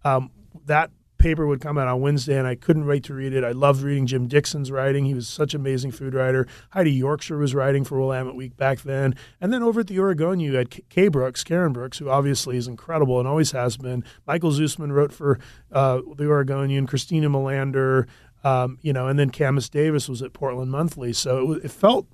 Um, 0.03 0.31
that 0.65 0.91
paper 1.17 1.47
would 1.47 1.59
come 1.59 1.79
out 1.79 1.87
on 1.87 1.99
Wednesday, 1.99 2.37
and 2.37 2.47
I 2.47 2.53
couldn't 2.53 2.85
wait 2.85 3.03
to 3.05 3.13
read 3.13 3.33
it. 3.33 3.43
I 3.43 3.51
loved 3.51 3.81
reading 3.81 4.05
Jim 4.05 4.27
Dixon's 4.27 4.71
writing. 4.71 5.05
He 5.05 5.15
was 5.15 5.27
such 5.27 5.55
an 5.55 5.61
amazing 5.61 5.91
food 5.91 6.13
writer. 6.13 6.47
Heidi 6.71 6.91
Yorkshire 6.91 7.37
was 7.37 7.55
writing 7.55 7.83
for 7.83 7.99
Willamette 7.99 8.35
Week 8.35 8.55
back 8.55 8.81
then. 8.81 9.15
And 9.41 9.51
then 9.51 9.63
over 9.63 9.79
at 9.79 9.87
the 9.87 9.99
Oregonian, 9.99 10.51
you 10.51 10.57
had 10.57 10.69
Kay 10.89 11.07
Brooks, 11.07 11.43
Karen 11.43 11.73
Brooks, 11.73 11.97
who 11.97 12.09
obviously 12.09 12.55
is 12.55 12.67
incredible 12.67 13.19
and 13.19 13.27
always 13.27 13.51
has 13.51 13.77
been. 13.77 14.03
Michael 14.27 14.51
Zusman 14.51 14.91
wrote 14.91 15.11
for 15.11 15.39
uh, 15.71 16.01
the 16.15 16.27
Oregonian. 16.27 16.85
Christina 16.85 17.29
Melander, 17.29 18.07
um, 18.43 18.77
you 18.81 18.93
know, 18.93 19.07
and 19.07 19.17
then 19.17 19.29
Camas 19.29 19.69
Davis 19.69 20.07
was 20.07 20.21
at 20.21 20.33
Portland 20.33 20.71
Monthly. 20.71 21.13
So 21.13 21.53
it, 21.53 21.65
it 21.65 21.71
felt 21.71 22.07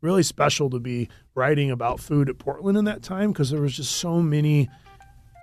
really 0.00 0.22
special 0.22 0.70
to 0.70 0.78
be 0.78 1.08
writing 1.34 1.70
about 1.70 2.00
food 2.00 2.28
at 2.28 2.38
Portland 2.38 2.76
in 2.76 2.84
that 2.84 3.02
time 3.02 3.32
because 3.32 3.50
there 3.50 3.60
was 3.60 3.76
just 3.76 3.92
so 3.92 4.20
many 4.20 4.68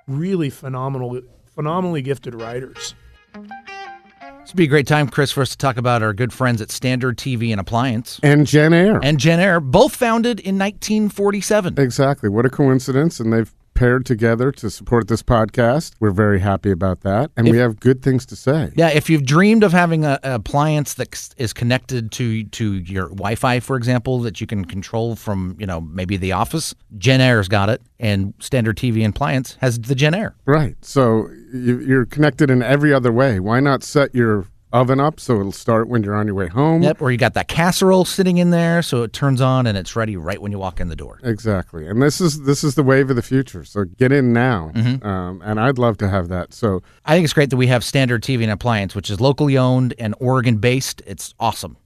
really 0.07 0.49
phenomenal 0.49 1.21
phenomenally 1.53 2.01
gifted 2.01 2.39
writers. 2.39 2.95
This 3.33 4.53
would 4.53 4.57
be 4.57 4.63
a 4.63 4.67
great 4.67 4.87
time, 4.87 5.07
Chris, 5.07 5.31
for 5.31 5.41
us 5.41 5.49
to 5.51 5.57
talk 5.57 5.77
about 5.77 6.01
our 6.01 6.13
good 6.13 6.33
friends 6.33 6.61
at 6.61 6.71
Standard 6.71 7.17
TV 7.17 7.51
and 7.51 7.59
Appliance 7.59 8.19
and 8.23 8.47
Jenn-Air. 8.47 8.99
and 9.03 9.19
Jenn-Air, 9.19 9.59
both 9.59 9.95
founded 9.95 10.39
in 10.39 10.57
1947. 10.57 11.75
Exactly. 11.77 12.27
What 12.27 12.45
a 12.45 12.49
coincidence. 12.49 13.19
And 13.19 13.31
they've 13.31 13.53
paired 13.73 14.05
together 14.05 14.51
to 14.51 14.69
support 14.69 15.07
this 15.07 15.23
podcast. 15.23 15.93
We're 15.99 16.11
very 16.11 16.39
happy 16.39 16.71
about 16.71 17.01
that. 17.01 17.31
And 17.37 17.47
If- 17.47 17.51
we 17.51 17.57
have 17.57 17.79
good 17.79 18.01
things 18.01 18.25
to 18.27 18.35
say. 18.35 18.71
Yeah, 18.75 18.89
if 18.89 19.09
you've 19.09 19.25
dreamed 19.25 19.63
of 19.63 19.71
having 19.71 20.05
a, 20.05 20.19
a 20.23 20.35
appliance 20.35 20.95
that 20.95 21.29
is 21.37 21.53
connected 21.53 22.11
to 22.13 22.43
to 22.43 22.73
your 22.73 23.09
Wi-Fi, 23.09 23.59
for 23.59 23.75
example, 23.75 24.19
that 24.21 24.41
you 24.41 24.47
can 24.47 24.65
control 24.65 25.15
from, 25.15 25.55
you 25.59 25.65
know, 25.65 25.81
maybe 25.81 26.17
the 26.17 26.31
office, 26.31 26.73
Jenn-Air's 26.97 27.47
got 27.47 27.69
it, 27.69 27.81
and 27.99 28.33
Standard 28.39 28.77
TV 28.77 29.03
and 29.05 29.15
Appliance 29.15 29.57
has 29.61 29.79
the 29.79 29.95
Jenn-Air. 29.95 30.35
Right. 30.45 30.75
So 30.81 31.29
you're 31.53 32.05
connected 32.05 32.49
in 32.49 32.61
every 32.61 32.93
other 32.93 33.11
way. 33.11 33.39
Why 33.39 33.59
not 33.59 33.83
set 33.83 34.13
your 34.15 34.45
oven 34.73 34.99
up 34.99 35.19
so 35.19 35.39
it'll 35.39 35.51
start 35.51 35.87
when 35.87 36.03
you're 36.03 36.15
on 36.15 36.25
your 36.27 36.35
way 36.35 36.47
home? 36.47 36.81
Yep, 36.83 37.01
or 37.01 37.11
you 37.11 37.17
got 37.17 37.33
that 37.35 37.47
casserole 37.47 38.05
sitting 38.05 38.37
in 38.37 38.49
there, 38.51 38.81
so 38.81 39.03
it 39.03 39.13
turns 39.13 39.41
on 39.41 39.67
and 39.67 39.77
it's 39.77 39.95
ready 39.95 40.15
right 40.17 40.41
when 40.41 40.51
you 40.51 40.59
walk 40.59 40.79
in 40.79 40.87
the 40.89 40.95
door. 40.95 41.19
Exactly, 41.23 41.87
and 41.87 42.01
this 42.01 42.21
is 42.21 42.43
this 42.43 42.63
is 42.63 42.75
the 42.75 42.83
wave 42.83 43.09
of 43.09 43.15
the 43.15 43.21
future. 43.21 43.63
So 43.63 43.83
get 43.85 44.11
in 44.11 44.33
now, 44.33 44.71
Mm-hmm. 44.73 45.05
um, 45.05 45.41
and 45.43 45.59
I'd 45.59 45.77
love 45.77 45.97
to 45.99 46.09
have 46.09 46.29
that. 46.29 46.53
So 46.53 46.81
I 47.05 47.15
think 47.15 47.23
it's 47.25 47.33
great 47.33 47.49
that 47.49 47.57
we 47.57 47.67
have 47.67 47.83
Standard 47.83 48.23
TV 48.23 48.43
and 48.43 48.51
Appliance, 48.51 48.95
which 48.95 49.09
is 49.09 49.19
locally 49.19 49.57
owned 49.57 49.93
and 49.99 50.15
Oregon 50.19 50.57
based. 50.57 51.01
It's 51.05 51.33
awesome. 51.39 51.77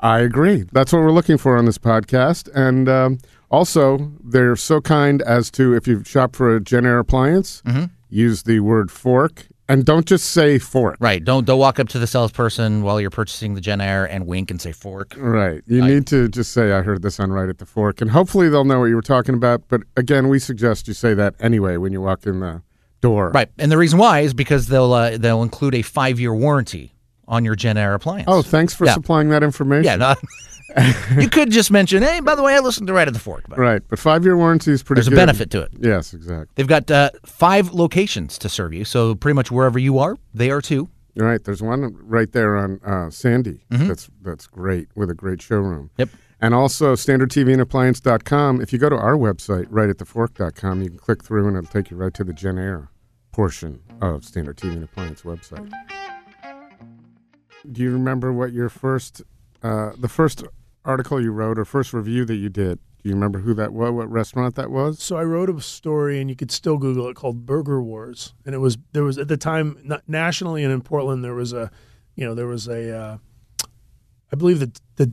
I 0.00 0.20
agree. 0.20 0.64
That's 0.72 0.92
what 0.92 1.00
we're 1.02 1.10
looking 1.10 1.38
for 1.38 1.56
on 1.56 1.64
this 1.64 1.78
podcast, 1.78 2.48
and 2.54 2.88
um, 2.88 3.18
also 3.50 4.12
they're 4.22 4.54
so 4.56 4.80
kind 4.80 5.22
as 5.22 5.50
to 5.52 5.74
if 5.74 5.88
you 5.88 6.04
shop 6.04 6.36
for 6.36 6.54
a 6.54 6.60
Jenn-Air 6.60 6.98
appliance, 7.00 7.62
Mm-hmm. 7.66 7.84
use 8.08 8.44
the 8.44 8.60
word 8.60 8.90
fork, 8.92 9.48
and 9.68 9.84
don't 9.84 10.06
just 10.06 10.30
say 10.30 10.58
fork. 10.58 10.96
Right. 11.00 11.22
Don't 11.24 11.44
don't 11.44 11.58
walk 11.58 11.78
up 11.78 11.88
to 11.90 11.98
the 11.98 12.06
salesperson 12.06 12.82
while 12.82 13.00
you're 13.00 13.10
purchasing 13.10 13.54
the 13.54 13.60
Jenn-Air 13.60 14.06
and 14.06 14.26
wink 14.26 14.50
and 14.50 14.60
say 14.60 14.72
fork. 14.72 15.14
Right. 15.16 15.62
You 15.66 15.84
need 15.84 16.06
to 16.08 16.28
just 16.28 16.52
say, 16.52 16.72
I 16.72 16.82
heard 16.82 17.02
this 17.02 17.20
on 17.20 17.30
Right 17.32 17.48
at 17.48 17.58
the 17.58 17.66
Fork. 17.66 18.00
And 18.00 18.10
hopefully 18.10 18.48
they'll 18.48 18.64
know 18.64 18.80
what 18.80 18.86
you 18.86 18.96
were 18.96 19.02
talking 19.02 19.34
about. 19.34 19.62
But 19.68 19.82
again, 19.96 20.28
we 20.28 20.38
suggest 20.38 20.88
you 20.88 20.94
say 20.94 21.14
that 21.14 21.34
anyway 21.40 21.76
when 21.76 21.92
you 21.92 22.00
walk 22.00 22.26
in 22.26 22.40
the 22.40 22.62
door. 23.00 23.30
Right. 23.32 23.48
And 23.58 23.70
the 23.70 23.78
reason 23.78 23.98
why 23.98 24.20
is 24.20 24.34
because 24.34 24.68
they'll 24.68 24.92
uh, 24.92 25.18
they'll 25.18 25.42
include 25.42 25.74
a 25.74 25.82
five 25.82 26.18
year 26.18 26.34
warranty 26.34 26.94
on 27.26 27.44
your 27.44 27.54
Jenn-Air 27.54 27.94
appliance. 27.94 28.24
Oh, 28.26 28.42
thanks 28.42 28.74
for 28.74 28.86
Yeah. 28.86 28.94
supplying 28.94 29.28
that 29.28 29.42
information. 29.42 29.84
yeah. 29.84 29.96
No, 29.96 30.14
you 31.18 31.28
could 31.28 31.50
just 31.50 31.70
mention, 31.70 32.02
hey, 32.02 32.20
by 32.20 32.34
the 32.34 32.42
way, 32.42 32.54
I 32.54 32.58
listened 32.58 32.86
to 32.88 32.92
Right 32.92 33.08
at 33.08 33.14
the 33.14 33.20
Fork. 33.20 33.44
But 33.48 33.58
Right. 33.58 33.82
But 33.88 33.98
five 33.98 34.24
year 34.24 34.36
warranty 34.36 34.72
is 34.72 34.82
pretty 34.82 35.00
there's 35.00 35.08
a 35.12 35.16
benefit 35.16 35.50
to 35.50 35.62
it. 35.62 35.70
Yes, 35.78 36.12
exactly. 36.14 36.48
They've 36.54 36.66
got 36.68 36.90
uh, 36.90 37.10
five 37.24 37.72
locations 37.72 38.38
to 38.38 38.48
serve 38.48 38.74
you, 38.74 38.84
so 38.84 39.14
pretty 39.14 39.34
much 39.34 39.50
wherever 39.50 39.78
you 39.78 39.98
are, 39.98 40.16
they 40.34 40.50
are 40.50 40.60
too. 40.60 40.88
Right. 41.16 41.42
There's 41.42 41.62
one 41.62 41.96
right 42.00 42.30
there 42.30 42.56
on 42.56 42.80
uh, 42.84 43.10
Sandy. 43.10 43.64
That's 43.70 44.08
that's 44.22 44.46
great 44.46 44.88
with 44.94 45.10
a 45.10 45.14
great 45.14 45.42
showroom. 45.42 45.90
Yep. 45.96 46.10
And 46.40 46.54
also 46.54 46.94
standardtvandappliance.com. 46.94 48.60
If 48.60 48.72
you 48.72 48.78
go 48.78 48.88
to 48.88 48.96
our 48.96 49.16
website, 49.16 49.66
right 49.68 49.88
at 49.88 49.96
thefork.com, 49.96 50.82
you 50.82 50.90
can 50.90 50.98
click 50.98 51.24
through 51.24 51.48
and 51.48 51.56
it'll 51.56 51.68
take 51.68 51.90
you 51.90 51.96
right 51.96 52.14
to 52.14 52.22
the 52.22 52.32
Jenn-Air 52.32 52.90
portion 53.32 53.80
of 54.00 54.24
Standard 54.24 54.56
TV 54.58 54.74
and 54.74 54.84
Appliance 54.84 55.22
website. 55.22 55.68
Do 57.72 57.82
you 57.82 57.90
remember 57.90 58.32
what 58.32 58.52
your 58.52 58.68
first, 58.68 59.22
uh, 59.64 59.90
the 59.98 60.08
first 60.08 60.44
article 60.84 61.20
you 61.20 61.32
wrote 61.32 61.58
or 61.58 61.64
first 61.64 61.92
review 61.92 62.24
that 62.24 62.36
you 62.36 62.48
did? 62.48 62.78
Do 63.02 63.08
you 63.08 63.14
remember 63.14 63.38
who 63.38 63.54
that 63.54 63.72
was? 63.72 63.92
What 63.92 64.10
restaurant 64.10 64.56
that 64.56 64.70
was? 64.70 65.00
So 65.00 65.16
I 65.16 65.22
wrote 65.22 65.48
a 65.48 65.60
story, 65.60 66.20
and 66.20 66.28
you 66.28 66.34
could 66.34 66.50
still 66.50 66.78
Google 66.78 67.08
it, 67.08 67.14
called 67.14 67.46
Burger 67.46 67.80
Wars. 67.80 68.34
And 68.44 68.54
it 68.54 68.58
was 68.58 68.76
there 68.92 69.04
was 69.04 69.18
at 69.18 69.28
the 69.28 69.36
time 69.36 69.78
na- 69.84 70.00
nationally 70.08 70.64
and 70.64 70.72
in 70.72 70.80
Portland 70.80 71.22
there 71.22 71.34
was 71.34 71.52
a, 71.52 71.70
you 72.16 72.26
know, 72.26 72.34
there 72.34 72.48
was 72.48 72.66
a, 72.66 72.96
uh, 72.96 73.18
I 74.32 74.36
believe 74.36 74.58
that 74.60 74.80
the 74.96 75.12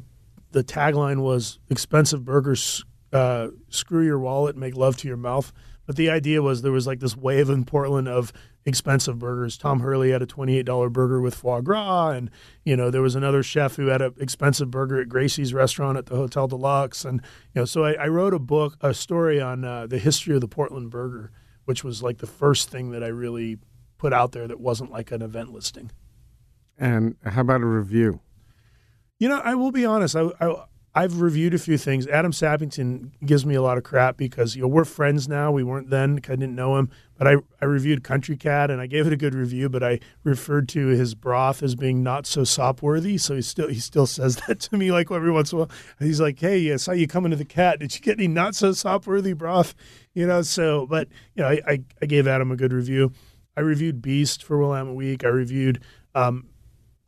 the 0.52 0.64
tagline 0.64 1.22
was 1.22 1.60
"expensive 1.70 2.26
burgers, 2.26 2.84
uh, 3.14 3.50
screw 3.70 4.04
your 4.04 4.20
wallet, 4.20 4.56
make 4.58 4.76
love 4.76 4.98
to 4.98 5.08
your 5.08 5.18
mouth." 5.18 5.54
But 5.86 5.96
the 5.96 6.10
idea 6.10 6.42
was 6.42 6.64
there 6.64 6.72
was 6.72 6.88
like 6.88 7.00
this 7.00 7.16
wave 7.16 7.50
in 7.50 7.66
Portland 7.66 8.08
of 8.08 8.34
expensive 8.66 9.20
burgers. 9.20 9.58
Tom 9.58 9.80
Hurley 9.80 10.12
had 10.12 10.22
a 10.22 10.26
$28 10.26 10.92
burger 10.92 11.22
with 11.22 11.36
foie 11.36 11.62
gras. 11.62 12.10
And, 12.10 12.32
you 12.64 12.76
know, 12.76 12.90
there 12.90 13.02
was 13.02 13.16
another 13.16 13.44
chef 13.44 13.76
who 13.76 13.88
had 13.88 14.02
an 14.02 14.16
expensive 14.20 14.72
burger 14.72 15.00
at 15.00 15.08
Gracie's 15.08 15.54
restaurant 15.54 15.98
at 15.98 16.08
the 16.08 16.16
Hotel 16.16 16.48
Deluxe. 16.48 17.06
And, 17.06 17.22
you 17.54 17.62
know, 17.62 17.66
so 17.66 17.84
I, 17.84 17.94
I 17.94 18.08
wrote 18.08 18.34
a 18.34 18.40
book, 18.40 18.76
a 18.82 18.94
story 18.94 19.40
on 19.40 19.64
uh, 19.64 19.88
the 19.88 20.00
history 20.00 20.36
of 20.36 20.42
the 20.42 20.48
Portland 20.48 20.90
burger, 20.90 21.32
which 21.66 21.84
was 21.84 22.02
like 22.02 22.18
the 22.18 22.28
first 22.28 22.70
thing 22.70 22.92
that 22.92 23.04
I 23.04 23.08
really 23.08 23.58
put 23.98 24.14
out 24.14 24.32
there 24.32 24.48
that 24.48 24.60
wasn't 24.60 24.92
like 24.92 25.12
an 25.12 25.22
event 25.22 25.54
listing. 25.54 25.92
And 26.78 27.16
how 27.24 27.42
about 27.42 27.62
a 27.62 27.66
review? 27.66 28.20
You 29.20 29.30
know, 29.30 29.40
I 29.40 29.56
will 29.56 29.72
be 29.72 29.86
honest. 29.86 30.16
I, 30.16 30.30
I 30.42 30.66
I've 30.98 31.20
reviewed 31.20 31.54
a 31.54 31.60
few 31.60 31.78
things. 31.78 32.08
Adam 32.08 32.32
Sappington 32.32 33.12
gives 33.26 33.46
me 33.46 33.54
a 33.54 33.62
lot 33.62 33.78
of 33.78 33.84
crap 33.84 34.16
because 34.16 34.56
you 34.56 34.62
know 34.62 34.70
we're 34.70 34.86
friends 34.86 35.28
now. 35.28 35.52
We 35.52 35.62
weren't 35.62 35.90
then. 35.90 36.22
I 36.24 36.36
didn't 36.38 36.56
know 36.56 36.78
him, 36.78 36.90
but 37.18 37.28
I, 37.28 37.36
I 37.62 37.66
reviewed 37.66 38.02
Country 38.02 38.38
Cat 38.38 38.72
and 38.72 38.80
I 38.80 38.88
gave 38.88 39.06
it 39.06 39.12
a 39.12 39.18
good 39.18 39.36
review. 39.36 39.68
But 39.68 39.84
I 39.84 40.00
referred 40.24 40.70
to 40.70 40.88
his 40.88 41.14
broth 41.14 41.62
as 41.62 41.76
being 41.76 42.02
not 42.02 42.26
so 42.26 42.46
sop 42.46 42.82
worthy. 42.82 43.18
So 43.18 43.36
he 43.36 43.42
still 43.42 43.68
he 43.68 43.80
still 43.80 44.08
says 44.08 44.38
that 44.48 44.62
to 44.62 44.78
me 44.78 44.94
like 44.94 45.12
every 45.12 45.32
once 45.32 45.52
in 45.52 45.58
a 45.58 45.60
while. 45.60 45.72
He's 46.00 46.22
like, 46.22 46.40
"Hey, 46.40 46.72
I 46.72 46.78
saw 46.78 46.94
you 46.94 47.08
coming 47.08 47.32
to 47.32 47.38
the 47.38 47.44
cat. 47.44 47.80
Did 47.80 47.94
you 47.94 48.00
get 48.00 48.18
any 48.18 48.30
not 48.30 48.56
so 48.56 48.72
sop 48.72 49.06
worthy 49.06 49.34
broth?" 49.34 49.76
You 50.14 50.26
know. 50.28 50.44
So, 50.44 50.86
but 50.86 51.10
you 51.36 51.44
know, 51.44 51.50
I, 51.50 51.62
I, 51.68 51.80
I 52.02 52.06
gave 52.06 52.26
Adam 52.26 52.52
a 52.52 52.56
good 52.56 52.72
review. 52.72 53.12
I 53.58 53.62
reviewed 53.62 54.02
Beast 54.02 54.44
for 54.44 54.58
Willamette 54.58 54.96
Week. 54.96 55.26
I 55.26 55.30
reviewed 55.30 55.84
um, 56.14 56.48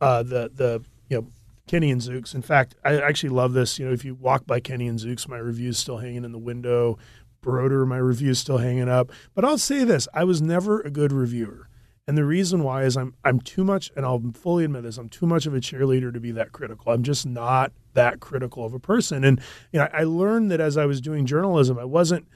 uh, 0.02 0.22
the 0.22 0.50
the 0.54 0.84
you 1.08 1.22
know 1.22 1.28
Kenny 1.68 1.90
and 1.90 2.00
Zuke's. 2.00 2.34
In 2.34 2.42
fact, 2.42 2.74
I 2.84 3.00
actually 3.00 3.30
love 3.30 3.52
this. 3.52 3.78
You 3.78 3.86
know, 3.86 3.92
if 3.92 4.04
you 4.04 4.14
walk 4.14 4.46
by 4.46 4.58
Kenny 4.60 4.88
and 4.88 4.98
Zuke's, 4.98 5.28
my 5.28 5.38
review's 5.38 5.78
still 5.78 5.98
hanging 5.98 6.24
in 6.24 6.32
the 6.32 6.38
window. 6.38 6.98
Broder, 7.40 7.86
my 7.86 7.98
review's 7.98 8.38
still 8.38 8.58
hanging 8.58 8.88
up. 8.88 9.12
But 9.34 9.44
I'll 9.44 9.58
say 9.58 9.84
this: 9.84 10.08
I 10.12 10.24
was 10.24 10.42
never 10.42 10.80
a 10.80 10.90
good 10.90 11.12
reviewer, 11.12 11.68
and 12.06 12.18
the 12.18 12.24
reason 12.24 12.64
why 12.64 12.82
is 12.82 12.96
I'm 12.96 13.14
I'm 13.24 13.40
too 13.40 13.62
much, 13.62 13.92
and 13.94 14.04
I'll 14.04 14.22
fully 14.34 14.64
admit 14.64 14.82
this: 14.82 14.98
I'm 14.98 15.08
too 15.08 15.26
much 15.26 15.46
of 15.46 15.54
a 15.54 15.60
cheerleader 15.60 16.12
to 16.12 16.18
be 16.18 16.32
that 16.32 16.52
critical. 16.52 16.90
I'm 16.90 17.04
just 17.04 17.26
not 17.26 17.72
that 17.94 18.18
critical 18.18 18.64
of 18.64 18.74
a 18.74 18.80
person. 18.80 19.22
And 19.22 19.40
you 19.72 19.78
know, 19.78 19.88
I 19.92 20.02
learned 20.02 20.50
that 20.50 20.60
as 20.60 20.76
I 20.76 20.86
was 20.86 21.00
doing 21.00 21.26
journalism, 21.26 21.78
I 21.78 21.84
wasn't. 21.84 22.26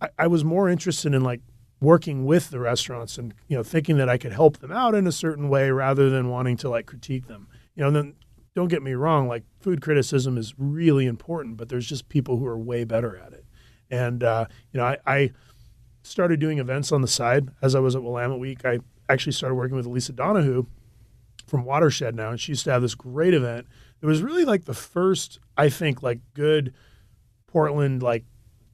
I, 0.00 0.08
I 0.18 0.26
was 0.26 0.44
more 0.44 0.68
interested 0.68 1.14
in 1.14 1.22
like 1.22 1.40
working 1.80 2.24
with 2.24 2.50
the 2.50 2.58
restaurants 2.58 3.18
and 3.18 3.34
you 3.48 3.56
know 3.56 3.62
thinking 3.62 3.96
that 3.98 4.08
I 4.08 4.18
could 4.18 4.32
help 4.32 4.58
them 4.58 4.72
out 4.72 4.94
in 4.94 5.06
a 5.06 5.12
certain 5.12 5.48
way 5.48 5.70
rather 5.70 6.10
than 6.10 6.28
wanting 6.28 6.56
to 6.58 6.68
like 6.68 6.86
critique 6.86 7.26
them. 7.26 7.48
You 7.74 7.84
know, 7.84 7.90
then 7.90 8.14
don't 8.56 8.68
get 8.68 8.82
me 8.82 8.94
wrong, 8.94 9.28
like 9.28 9.44
food 9.60 9.82
criticism 9.82 10.38
is 10.38 10.54
really 10.56 11.04
important, 11.04 11.58
but 11.58 11.68
there's 11.68 11.86
just 11.86 12.08
people 12.08 12.38
who 12.38 12.46
are 12.46 12.58
way 12.58 12.84
better 12.84 13.14
at 13.14 13.34
it. 13.34 13.44
And 13.90 14.24
uh, 14.24 14.46
you 14.72 14.80
know, 14.80 14.86
I, 14.86 14.96
I, 15.06 15.30
started 16.02 16.38
doing 16.38 16.58
events 16.58 16.92
on 16.92 17.02
the 17.02 17.08
side 17.08 17.48
as 17.60 17.74
I 17.74 17.80
was 17.80 17.96
at 17.96 18.02
Willamette 18.02 18.38
Week. 18.38 18.64
I 18.64 18.78
actually 19.08 19.32
started 19.32 19.56
working 19.56 19.76
with 19.76 19.86
Lisa 19.86 20.12
Donahue 20.12 20.64
from 21.48 21.64
Watershed 21.64 22.14
now, 22.14 22.30
and 22.30 22.40
she 22.40 22.52
used 22.52 22.62
to 22.64 22.70
have 22.70 22.80
this 22.80 22.94
great 22.94 23.34
event. 23.34 23.66
It 24.00 24.06
was 24.06 24.22
really 24.22 24.44
like 24.44 24.66
the 24.66 24.74
first, 24.74 25.40
I 25.56 25.68
think, 25.68 26.04
like 26.04 26.20
good 26.32 26.72
Portland 27.48 28.04
like 28.04 28.24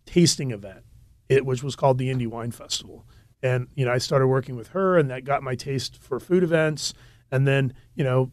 tasting 0.04 0.50
event, 0.50 0.84
it 1.30 1.46
which 1.46 1.62
was 1.62 1.74
called 1.74 1.96
the 1.96 2.12
Indie 2.12 2.28
Wine 2.28 2.50
Festival. 2.50 3.06
And 3.42 3.66
you 3.74 3.86
know, 3.86 3.92
I 3.92 3.98
started 3.98 4.28
working 4.28 4.54
with 4.54 4.68
her, 4.68 4.98
and 4.98 5.10
that 5.10 5.24
got 5.24 5.42
my 5.42 5.54
taste 5.54 6.00
for 6.00 6.20
food 6.20 6.42
events. 6.44 6.94
And 7.32 7.48
then 7.48 7.72
you 7.94 8.04
know, 8.04 8.30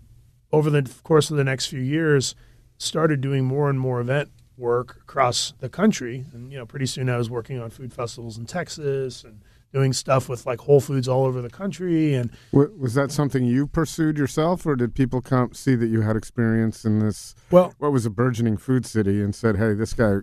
over 0.51 0.69
the 0.69 0.89
course 1.03 1.29
of 1.29 1.37
the 1.37 1.43
next 1.43 1.67
few 1.67 1.81
years, 1.81 2.35
started 2.77 3.21
doing 3.21 3.45
more 3.45 3.69
and 3.69 3.79
more 3.79 3.99
event 3.99 4.31
work 4.57 4.97
across 5.01 5.53
the 5.59 5.69
country. 5.69 6.25
And, 6.33 6.51
you 6.51 6.57
know, 6.57 6.65
pretty 6.65 6.85
soon 6.85 7.09
I 7.09 7.17
was 7.17 7.29
working 7.29 7.59
on 7.59 7.69
food 7.69 7.93
festivals 7.93 8.37
in 8.37 8.45
Texas 8.45 9.23
and 9.23 9.41
doing 9.71 9.93
stuff 9.93 10.27
with 10.27 10.45
like 10.45 10.59
Whole 10.61 10.81
Foods 10.81 11.07
all 11.07 11.25
over 11.25 11.41
the 11.41 11.49
country. 11.49 12.13
And 12.13 12.31
was 12.51 12.93
that 12.95 13.11
something 13.11 13.45
you 13.45 13.67
pursued 13.67 14.17
yourself, 14.17 14.65
or 14.65 14.75
did 14.75 14.95
people 14.95 15.21
come 15.21 15.53
see 15.53 15.75
that 15.75 15.87
you 15.87 16.01
had 16.01 16.15
experience 16.15 16.85
in 16.85 16.99
this? 16.99 17.35
Well, 17.51 17.73
what 17.77 17.91
was 17.91 18.05
a 18.05 18.09
burgeoning 18.09 18.57
food 18.57 18.85
city, 18.85 19.21
and 19.21 19.33
said, 19.33 19.57
"Hey, 19.57 19.73
this 19.73 19.93
guy 19.93 20.17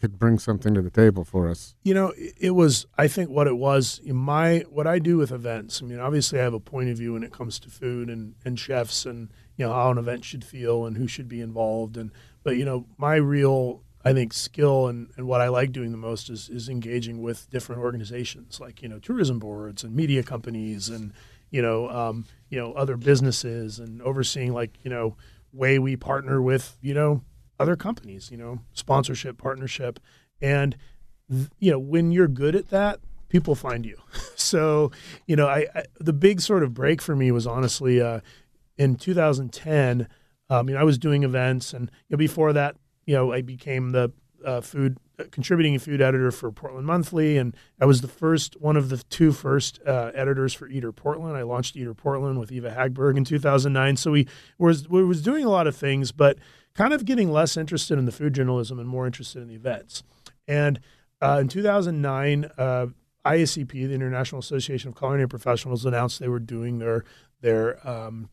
could 0.00 0.18
bring 0.18 0.38
something 0.38 0.74
to 0.74 0.82
the 0.82 0.90
table 0.90 1.24
for 1.24 1.48
us." 1.48 1.74
You 1.82 1.94
know, 1.94 2.14
it 2.16 2.52
was. 2.52 2.86
I 2.96 3.08
think 3.08 3.30
what 3.30 3.46
it 3.46 3.58
was. 3.58 4.00
My 4.06 4.64
what 4.70 4.86
I 4.86 4.98
do 4.98 5.18
with 5.18 5.32
events. 5.32 5.82
I 5.82 5.86
mean, 5.86 6.00
obviously, 6.00 6.40
I 6.40 6.42
have 6.42 6.54
a 6.54 6.60
point 6.60 6.88
of 6.88 6.96
view 6.96 7.12
when 7.12 7.22
it 7.22 7.32
comes 7.32 7.58
to 7.60 7.68
food 7.70 8.08
and 8.08 8.34
and 8.44 8.58
chefs 8.58 9.04
and 9.04 9.28
you 9.58 9.66
know 9.66 9.72
how 9.74 9.90
an 9.90 9.98
event 9.98 10.24
should 10.24 10.44
feel 10.44 10.86
and 10.86 10.96
who 10.96 11.06
should 11.06 11.28
be 11.28 11.42
involved 11.42 11.98
and 11.98 12.10
but 12.42 12.56
you 12.56 12.64
know 12.64 12.86
my 12.96 13.16
real 13.16 13.82
I 14.04 14.12
think 14.14 14.32
skill 14.32 14.86
and, 14.86 15.10
and 15.16 15.26
what 15.26 15.40
I 15.42 15.48
like 15.48 15.72
doing 15.72 15.90
the 15.90 15.98
most 15.98 16.30
is 16.30 16.48
is 16.48 16.68
engaging 16.68 17.20
with 17.20 17.50
different 17.50 17.82
organizations 17.82 18.60
like 18.60 18.80
you 18.80 18.88
know 18.88 18.98
tourism 18.98 19.38
boards 19.38 19.84
and 19.84 19.94
media 19.94 20.22
companies 20.22 20.88
and 20.88 21.12
you 21.50 21.60
know 21.60 21.90
um, 21.90 22.24
you 22.48 22.58
know 22.58 22.72
other 22.72 22.96
businesses 22.96 23.78
and 23.78 24.00
overseeing 24.00 24.54
like 24.54 24.78
you 24.82 24.90
know 24.90 25.16
way 25.52 25.78
we 25.78 25.96
partner 25.96 26.40
with 26.40 26.78
you 26.80 26.94
know 26.94 27.22
other 27.58 27.74
companies 27.74 28.30
you 28.30 28.36
know 28.36 28.60
sponsorship 28.72 29.36
partnership 29.36 29.98
and 30.40 30.76
you 31.58 31.70
know 31.70 31.78
when 31.78 32.12
you're 32.12 32.28
good 32.28 32.54
at 32.54 32.70
that 32.70 33.00
people 33.28 33.54
find 33.54 33.84
you 33.84 33.98
so 34.36 34.90
you 35.26 35.34
know 35.34 35.48
I, 35.48 35.66
I 35.74 35.82
the 35.98 36.12
big 36.12 36.40
sort 36.40 36.62
of 36.62 36.72
break 36.72 37.02
for 37.02 37.16
me 37.16 37.30
was 37.32 37.46
honestly 37.46 38.00
uh, 38.00 38.20
in 38.78 38.94
2010, 38.94 40.08
um, 40.50 40.68
you 40.68 40.74
know, 40.74 40.80
I 40.80 40.84
was 40.84 40.98
doing 40.98 41.24
events, 41.24 41.74
and 41.74 41.90
you 42.08 42.14
know, 42.14 42.18
before 42.18 42.52
that, 42.54 42.76
you 43.06 43.14
know, 43.14 43.32
I 43.32 43.42
became 43.42 43.90
the 43.90 44.12
uh, 44.44 44.60
food 44.60 44.98
uh, 45.18 45.24
contributing 45.30 45.78
food 45.78 46.00
editor 46.00 46.30
for 46.30 46.50
Portland 46.52 46.86
Monthly, 46.86 47.36
and 47.36 47.54
I 47.80 47.84
was 47.84 48.00
the 48.00 48.08
first 48.08 48.60
one 48.60 48.76
of 48.76 48.88
the 48.88 48.98
two 49.10 49.32
first 49.32 49.80
uh, 49.86 50.12
editors 50.14 50.54
for 50.54 50.68
Eater 50.68 50.92
Portland. 50.92 51.36
I 51.36 51.42
launched 51.42 51.76
Eater 51.76 51.94
Portland 51.94 52.38
with 52.38 52.52
Eva 52.52 52.70
Hagberg 52.70 53.16
in 53.16 53.24
2009. 53.24 53.96
So 53.96 54.12
we 54.12 54.26
was 54.58 54.88
we 54.88 55.04
was 55.04 55.22
doing 55.22 55.44
a 55.44 55.50
lot 55.50 55.66
of 55.66 55.76
things, 55.76 56.12
but 56.12 56.38
kind 56.74 56.92
of 56.92 57.04
getting 57.04 57.30
less 57.32 57.56
interested 57.56 57.98
in 57.98 58.04
the 58.04 58.12
food 58.12 58.34
journalism 58.34 58.78
and 58.78 58.88
more 58.88 59.06
interested 59.06 59.42
in 59.42 59.48
the 59.48 59.54
events. 59.54 60.02
And 60.46 60.80
uh, 61.20 61.38
in 61.40 61.48
2009, 61.48 62.50
uh, 62.56 62.86
IACP, 63.26 63.70
the 63.72 63.94
International 63.94 64.38
Association 64.38 64.90
of 64.90 64.96
Culinary 64.96 65.28
Professionals, 65.28 65.84
announced 65.84 66.20
they 66.20 66.28
were 66.28 66.38
doing 66.38 66.78
their 66.78 67.04
their 67.40 67.86
um, 67.88 68.28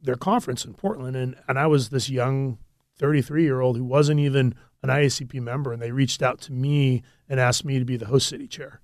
their 0.00 0.16
conference 0.16 0.64
in 0.64 0.74
Portland, 0.74 1.16
and 1.16 1.36
and 1.48 1.58
I 1.58 1.66
was 1.66 1.88
this 1.88 2.08
young 2.08 2.58
33 2.98 3.42
year 3.42 3.60
old 3.60 3.76
who 3.76 3.84
wasn't 3.84 4.20
even 4.20 4.54
an 4.82 4.88
IACP 4.88 5.40
member, 5.40 5.72
and 5.72 5.82
they 5.82 5.92
reached 5.92 6.22
out 6.22 6.40
to 6.42 6.52
me 6.52 7.02
and 7.28 7.40
asked 7.40 7.64
me 7.64 7.78
to 7.78 7.84
be 7.84 7.96
the 7.96 8.06
host 8.06 8.28
city 8.28 8.46
chair, 8.46 8.80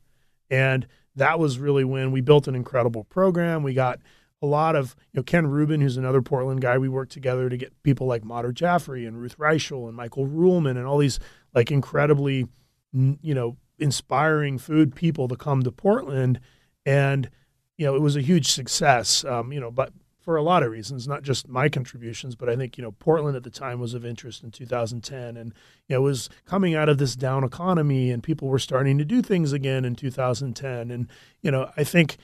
and 0.50 0.86
that 1.14 1.38
was 1.38 1.58
really 1.58 1.84
when 1.84 2.10
we 2.12 2.20
built 2.20 2.48
an 2.48 2.54
incredible 2.54 3.04
program. 3.04 3.62
We 3.62 3.74
got 3.74 4.00
a 4.40 4.46
lot 4.46 4.74
of 4.74 4.96
you 5.12 5.18
know 5.18 5.22
Ken 5.22 5.46
Rubin, 5.46 5.80
who's 5.80 5.96
another 5.96 6.22
Portland 6.22 6.60
guy. 6.60 6.78
We 6.78 6.88
worked 6.88 7.12
together 7.12 7.48
to 7.48 7.56
get 7.56 7.80
people 7.82 8.06
like 8.06 8.22
Madhur 8.22 8.52
Jaffrey 8.52 9.06
and 9.06 9.20
Ruth 9.20 9.38
Reichl 9.38 9.86
and 9.86 9.96
Michael 9.96 10.26
Ruhlman 10.26 10.76
and 10.76 10.86
all 10.86 10.98
these 10.98 11.20
like 11.54 11.70
incredibly 11.70 12.48
you 12.92 13.34
know 13.34 13.56
inspiring 13.78 14.58
food 14.58 14.94
people 14.94 15.28
to 15.28 15.36
come 15.36 15.62
to 15.62 15.72
Portland, 15.72 16.40
and 16.84 17.30
you 17.76 17.86
know 17.86 17.94
it 17.94 18.00
was 18.00 18.16
a 18.16 18.20
huge 18.20 18.50
success. 18.50 19.24
Um, 19.24 19.52
you 19.52 19.60
know, 19.60 19.70
but 19.70 19.92
for 20.22 20.36
a 20.36 20.42
lot 20.42 20.62
of 20.62 20.70
reasons, 20.70 21.08
not 21.08 21.22
just 21.22 21.48
my 21.48 21.68
contributions, 21.68 22.36
but 22.36 22.48
I 22.48 22.56
think 22.56 22.78
you 22.78 22.82
know 22.82 22.92
Portland 22.92 23.36
at 23.36 23.42
the 23.42 23.50
time 23.50 23.80
was 23.80 23.94
of 23.94 24.04
interest 24.04 24.42
in 24.42 24.50
2010, 24.50 25.36
and 25.36 25.52
you 25.88 25.94
know, 25.94 26.00
it 26.00 26.04
was 26.04 26.30
coming 26.46 26.74
out 26.74 26.88
of 26.88 26.98
this 26.98 27.16
down 27.16 27.44
economy, 27.44 28.10
and 28.10 28.22
people 28.22 28.48
were 28.48 28.58
starting 28.58 28.98
to 28.98 29.04
do 29.04 29.20
things 29.22 29.52
again 29.52 29.84
in 29.84 29.96
2010, 29.96 30.90
and 30.90 31.08
you 31.42 31.50
know 31.50 31.70
I 31.76 31.84
think 31.84 32.16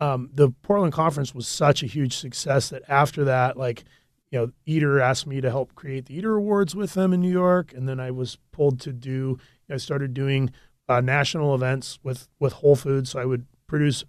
um, 0.00 0.30
the 0.34 0.50
Portland 0.50 0.92
conference 0.92 1.34
was 1.34 1.46
such 1.46 1.82
a 1.82 1.86
huge 1.86 2.16
success 2.16 2.68
that 2.70 2.82
after 2.88 3.24
that, 3.24 3.56
like 3.56 3.84
you 4.30 4.40
know, 4.40 4.52
Eater 4.66 5.00
asked 5.00 5.28
me 5.28 5.40
to 5.40 5.50
help 5.50 5.76
create 5.76 6.06
the 6.06 6.16
Eater 6.16 6.34
Awards 6.34 6.74
with 6.74 6.94
them 6.94 7.12
in 7.12 7.20
New 7.20 7.30
York, 7.30 7.72
and 7.72 7.88
then 7.88 8.00
I 8.00 8.10
was 8.10 8.36
pulled 8.50 8.80
to 8.80 8.92
do. 8.92 9.38
I 9.70 9.76
started 9.76 10.12
doing 10.12 10.50
uh, 10.88 11.00
national 11.00 11.54
events 11.54 12.00
with 12.02 12.28
with 12.40 12.54
Whole 12.54 12.74
Foods, 12.74 13.10
so 13.10 13.20
I 13.20 13.24
would 13.24 13.46
produce 13.68 14.04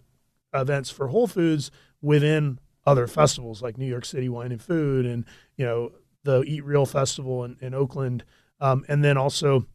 events 0.51 0.89
for 0.89 1.09
Whole 1.09 1.27
Foods 1.27 1.69
within 2.01 2.59
other 2.85 3.07
festivals 3.07 3.61
like 3.61 3.77
New 3.77 3.87
York 3.87 4.05
City 4.05 4.29
Wine 4.29 4.51
and 4.51 4.61
Food 4.61 5.05
and 5.05 5.25
you 5.57 5.65
know 5.65 5.91
the 6.23 6.41
Eat 6.43 6.63
Real 6.63 6.85
Festival 6.85 7.43
in, 7.43 7.57
in 7.61 7.73
Oakland, 7.73 8.23
um, 8.59 8.83
and 8.87 9.03
then 9.03 9.17
also 9.17 9.65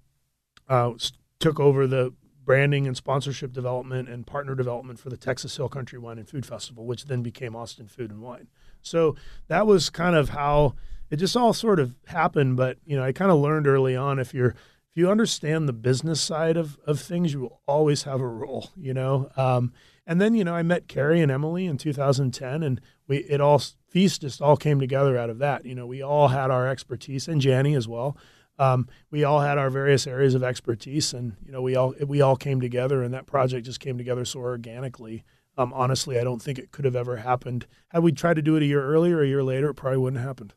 uh, 0.68 0.92
took 1.38 1.60
over 1.60 1.86
the 1.86 2.12
branding 2.44 2.86
and 2.86 2.96
sponsorship 2.96 3.52
development 3.52 4.08
and 4.08 4.26
partner 4.26 4.54
development 4.54 4.98
for 4.98 5.10
the 5.10 5.16
Texas 5.16 5.56
Hill 5.56 5.68
Country 5.68 5.98
Wine 5.98 6.18
and 6.18 6.28
Food 6.28 6.44
Festival, 6.44 6.86
which 6.86 7.04
then 7.04 7.22
became 7.22 7.54
Austin 7.54 7.86
Food 7.86 8.10
and 8.10 8.20
Wine. 8.20 8.48
So 8.82 9.14
that 9.48 9.66
was 9.66 9.90
kind 9.90 10.16
of 10.16 10.30
how 10.30 10.74
it 11.10 11.16
just 11.16 11.36
all 11.36 11.52
sort 11.52 11.78
of 11.78 11.94
happened. 12.06 12.56
But 12.56 12.78
you 12.84 12.96
know, 12.96 13.04
I 13.04 13.12
kind 13.12 13.30
of 13.30 13.38
learned 13.38 13.66
early 13.66 13.94
on 13.94 14.18
if 14.18 14.34
you're 14.34 14.54
if 14.92 14.96
you 14.96 15.08
understand 15.08 15.68
the 15.68 15.72
business 15.72 16.20
side 16.20 16.56
of, 16.56 16.76
of 16.84 16.98
things, 16.98 17.32
you 17.32 17.40
will 17.42 17.60
always 17.68 18.02
have 18.02 18.20
a 18.20 18.26
role, 18.26 18.70
you 18.76 18.92
know? 18.92 19.30
Um, 19.36 19.72
and 20.10 20.20
then, 20.20 20.34
you 20.34 20.42
know, 20.42 20.56
I 20.56 20.64
met 20.64 20.88
Carrie 20.88 21.20
and 21.20 21.30
Emily 21.30 21.66
in 21.66 21.78
2010 21.78 22.64
and 22.64 22.80
we, 23.06 23.18
it 23.18 23.40
all, 23.40 23.62
Feast 23.86 24.22
just 24.22 24.42
all 24.42 24.56
came 24.56 24.80
together 24.80 25.16
out 25.16 25.30
of 25.30 25.38
that. 25.38 25.64
You 25.64 25.76
know, 25.76 25.86
we 25.86 26.02
all 26.02 26.26
had 26.26 26.50
our 26.50 26.66
expertise 26.66 27.28
and 27.28 27.40
Janny 27.40 27.76
as 27.76 27.86
well. 27.86 28.16
Um, 28.58 28.88
we 29.12 29.22
all 29.22 29.38
had 29.38 29.56
our 29.56 29.70
various 29.70 30.08
areas 30.08 30.34
of 30.34 30.42
expertise 30.42 31.14
and, 31.14 31.36
you 31.46 31.52
know, 31.52 31.62
we 31.62 31.76
all, 31.76 31.94
we 32.04 32.20
all 32.20 32.34
came 32.34 32.60
together 32.60 33.04
and 33.04 33.14
that 33.14 33.26
project 33.26 33.66
just 33.66 33.78
came 33.78 33.96
together 33.96 34.24
so 34.24 34.40
organically. 34.40 35.22
Um, 35.56 35.72
honestly, 35.72 36.18
I 36.18 36.24
don't 36.24 36.42
think 36.42 36.58
it 36.58 36.72
could 36.72 36.86
have 36.86 36.96
ever 36.96 37.18
happened. 37.18 37.68
Had 37.90 38.02
we 38.02 38.10
tried 38.10 38.34
to 38.34 38.42
do 38.42 38.56
it 38.56 38.64
a 38.64 38.66
year 38.66 38.84
earlier, 38.84 39.22
a 39.22 39.28
year 39.28 39.44
later, 39.44 39.70
it 39.70 39.74
probably 39.74 39.98
wouldn't 39.98 40.18
have 40.20 40.28
happened. 40.28 40.54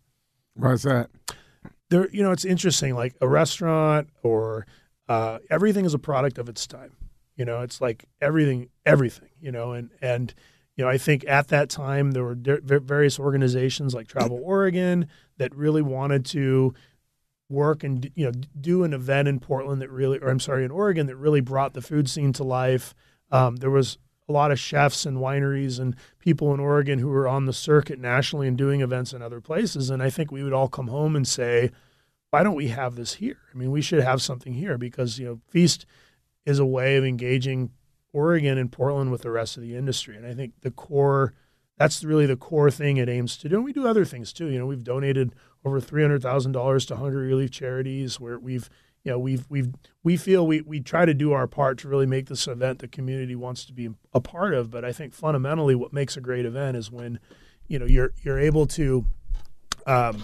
Why's 0.55 0.81
that? 0.81 1.11
There, 1.91 2.09
you 2.09 2.23
know, 2.23 2.31
it's 2.31 2.43
interesting. 2.43 2.95
Like 2.95 3.13
a 3.21 3.27
restaurant 3.27 4.09
or 4.23 4.65
uh, 5.07 5.37
everything 5.51 5.85
is 5.85 5.93
a 5.93 5.99
product 5.99 6.39
of 6.39 6.49
its 6.49 6.65
time. 6.65 6.93
You 7.35 7.45
know, 7.45 7.61
it's 7.61 7.81
like 7.81 8.05
everything, 8.21 8.69
everything. 8.85 9.29
You 9.41 9.51
know, 9.51 9.73
and 9.73 9.89
and 10.01 10.33
you 10.75 10.83
know, 10.83 10.89
I 10.89 10.97
think 10.97 11.23
at 11.27 11.49
that 11.49 11.69
time 11.69 12.11
there 12.11 12.23
were 12.23 12.35
various 12.35 13.19
organizations 13.19 13.93
like 13.93 14.07
Travel 14.07 14.39
Oregon 14.43 15.07
that 15.37 15.55
really 15.55 15.81
wanted 15.81 16.25
to 16.27 16.73
work 17.49 17.83
and 17.83 18.09
you 18.15 18.25
know 18.25 18.31
do 18.59 18.83
an 18.83 18.93
event 18.93 19.27
in 19.27 19.39
Portland 19.39 19.81
that 19.81 19.91
really, 19.91 20.17
or 20.19 20.29
I'm 20.29 20.39
sorry, 20.39 20.65
in 20.65 20.71
Oregon 20.71 21.07
that 21.07 21.15
really 21.15 21.41
brought 21.41 21.73
the 21.73 21.81
food 21.81 22.09
scene 22.09 22.33
to 22.33 22.43
life. 22.43 22.93
Um, 23.31 23.57
there 23.57 23.69
was 23.69 23.97
a 24.27 24.31
lot 24.31 24.51
of 24.51 24.59
chefs 24.59 25.05
and 25.05 25.17
wineries 25.17 25.79
and 25.79 25.95
people 26.19 26.53
in 26.53 26.59
Oregon 26.59 26.99
who 26.99 27.09
were 27.09 27.27
on 27.27 27.45
the 27.45 27.53
circuit 27.53 27.99
nationally 27.99 28.47
and 28.47 28.57
doing 28.57 28.81
events 28.81 29.13
in 29.13 29.21
other 29.21 29.41
places, 29.41 29.89
and 29.89 30.01
I 30.01 30.09
think 30.09 30.31
we 30.31 30.43
would 30.43 30.53
all 30.53 30.69
come 30.69 30.87
home 30.87 31.15
and 31.15 31.27
say, 31.27 31.71
why 32.31 32.41
don't 32.41 32.55
we 32.55 32.69
have 32.69 32.95
this 32.95 33.15
here? 33.15 33.37
I 33.53 33.57
mean, 33.57 33.69
we 33.69 33.81
should 33.81 34.01
have 34.01 34.21
something 34.21 34.53
here 34.53 34.77
because 34.77 35.19
you 35.19 35.25
know 35.25 35.39
Feast 35.47 35.85
is 36.45 36.59
a 36.59 36.65
way 36.65 36.97
of 36.97 37.05
engaging 37.05 37.71
Oregon 38.11 38.57
and 38.57 38.71
Portland 38.71 39.11
with 39.11 39.21
the 39.21 39.31
rest 39.31 39.57
of 39.57 39.63
the 39.63 39.75
industry, 39.75 40.15
and 40.15 40.25
I 40.25 40.33
think 40.33 40.53
the 40.61 40.71
core 40.71 41.33
that's 41.77 42.03
really 42.03 42.25
the 42.25 42.35
core 42.35 42.69
thing 42.69 42.97
it 42.97 43.09
aims 43.09 43.35
to 43.37 43.49
do. 43.49 43.55
And 43.55 43.65
we 43.65 43.73
do 43.73 43.87
other 43.87 44.05
things 44.05 44.31
too. 44.31 44.47
You 44.47 44.59
know, 44.59 44.65
we've 44.65 44.83
donated 44.83 45.33
over 45.65 45.79
three 45.79 46.01
hundred 46.01 46.21
thousand 46.21 46.51
dollars 46.51 46.85
to 46.87 46.95
hunger 46.95 47.17
relief 47.17 47.51
charities, 47.51 48.19
where 48.19 48.37
we've 48.37 48.69
you 49.03 49.11
know 49.11 49.19
we've 49.19 49.45
we've 49.49 49.73
we 50.03 50.15
feel 50.17 50.45
we 50.45 50.61
we 50.61 50.79
try 50.79 51.05
to 51.05 51.13
do 51.13 51.31
our 51.33 51.47
part 51.47 51.79
to 51.79 51.87
really 51.87 52.05
make 52.05 52.27
this 52.27 52.47
event 52.47 52.79
the 52.79 52.87
community 52.87 53.35
wants 53.35 53.65
to 53.65 53.73
be 53.73 53.89
a 54.13 54.21
part 54.21 54.53
of. 54.53 54.69
But 54.69 54.85
I 54.85 54.91
think 54.91 55.13
fundamentally, 55.13 55.75
what 55.75 55.93
makes 55.93 56.15
a 56.15 56.21
great 56.21 56.45
event 56.45 56.77
is 56.77 56.91
when 56.91 57.19
you 57.67 57.79
know 57.79 57.85
you're 57.85 58.13
you're 58.21 58.39
able 58.39 58.67
to. 58.67 59.05
Um, 59.85 60.23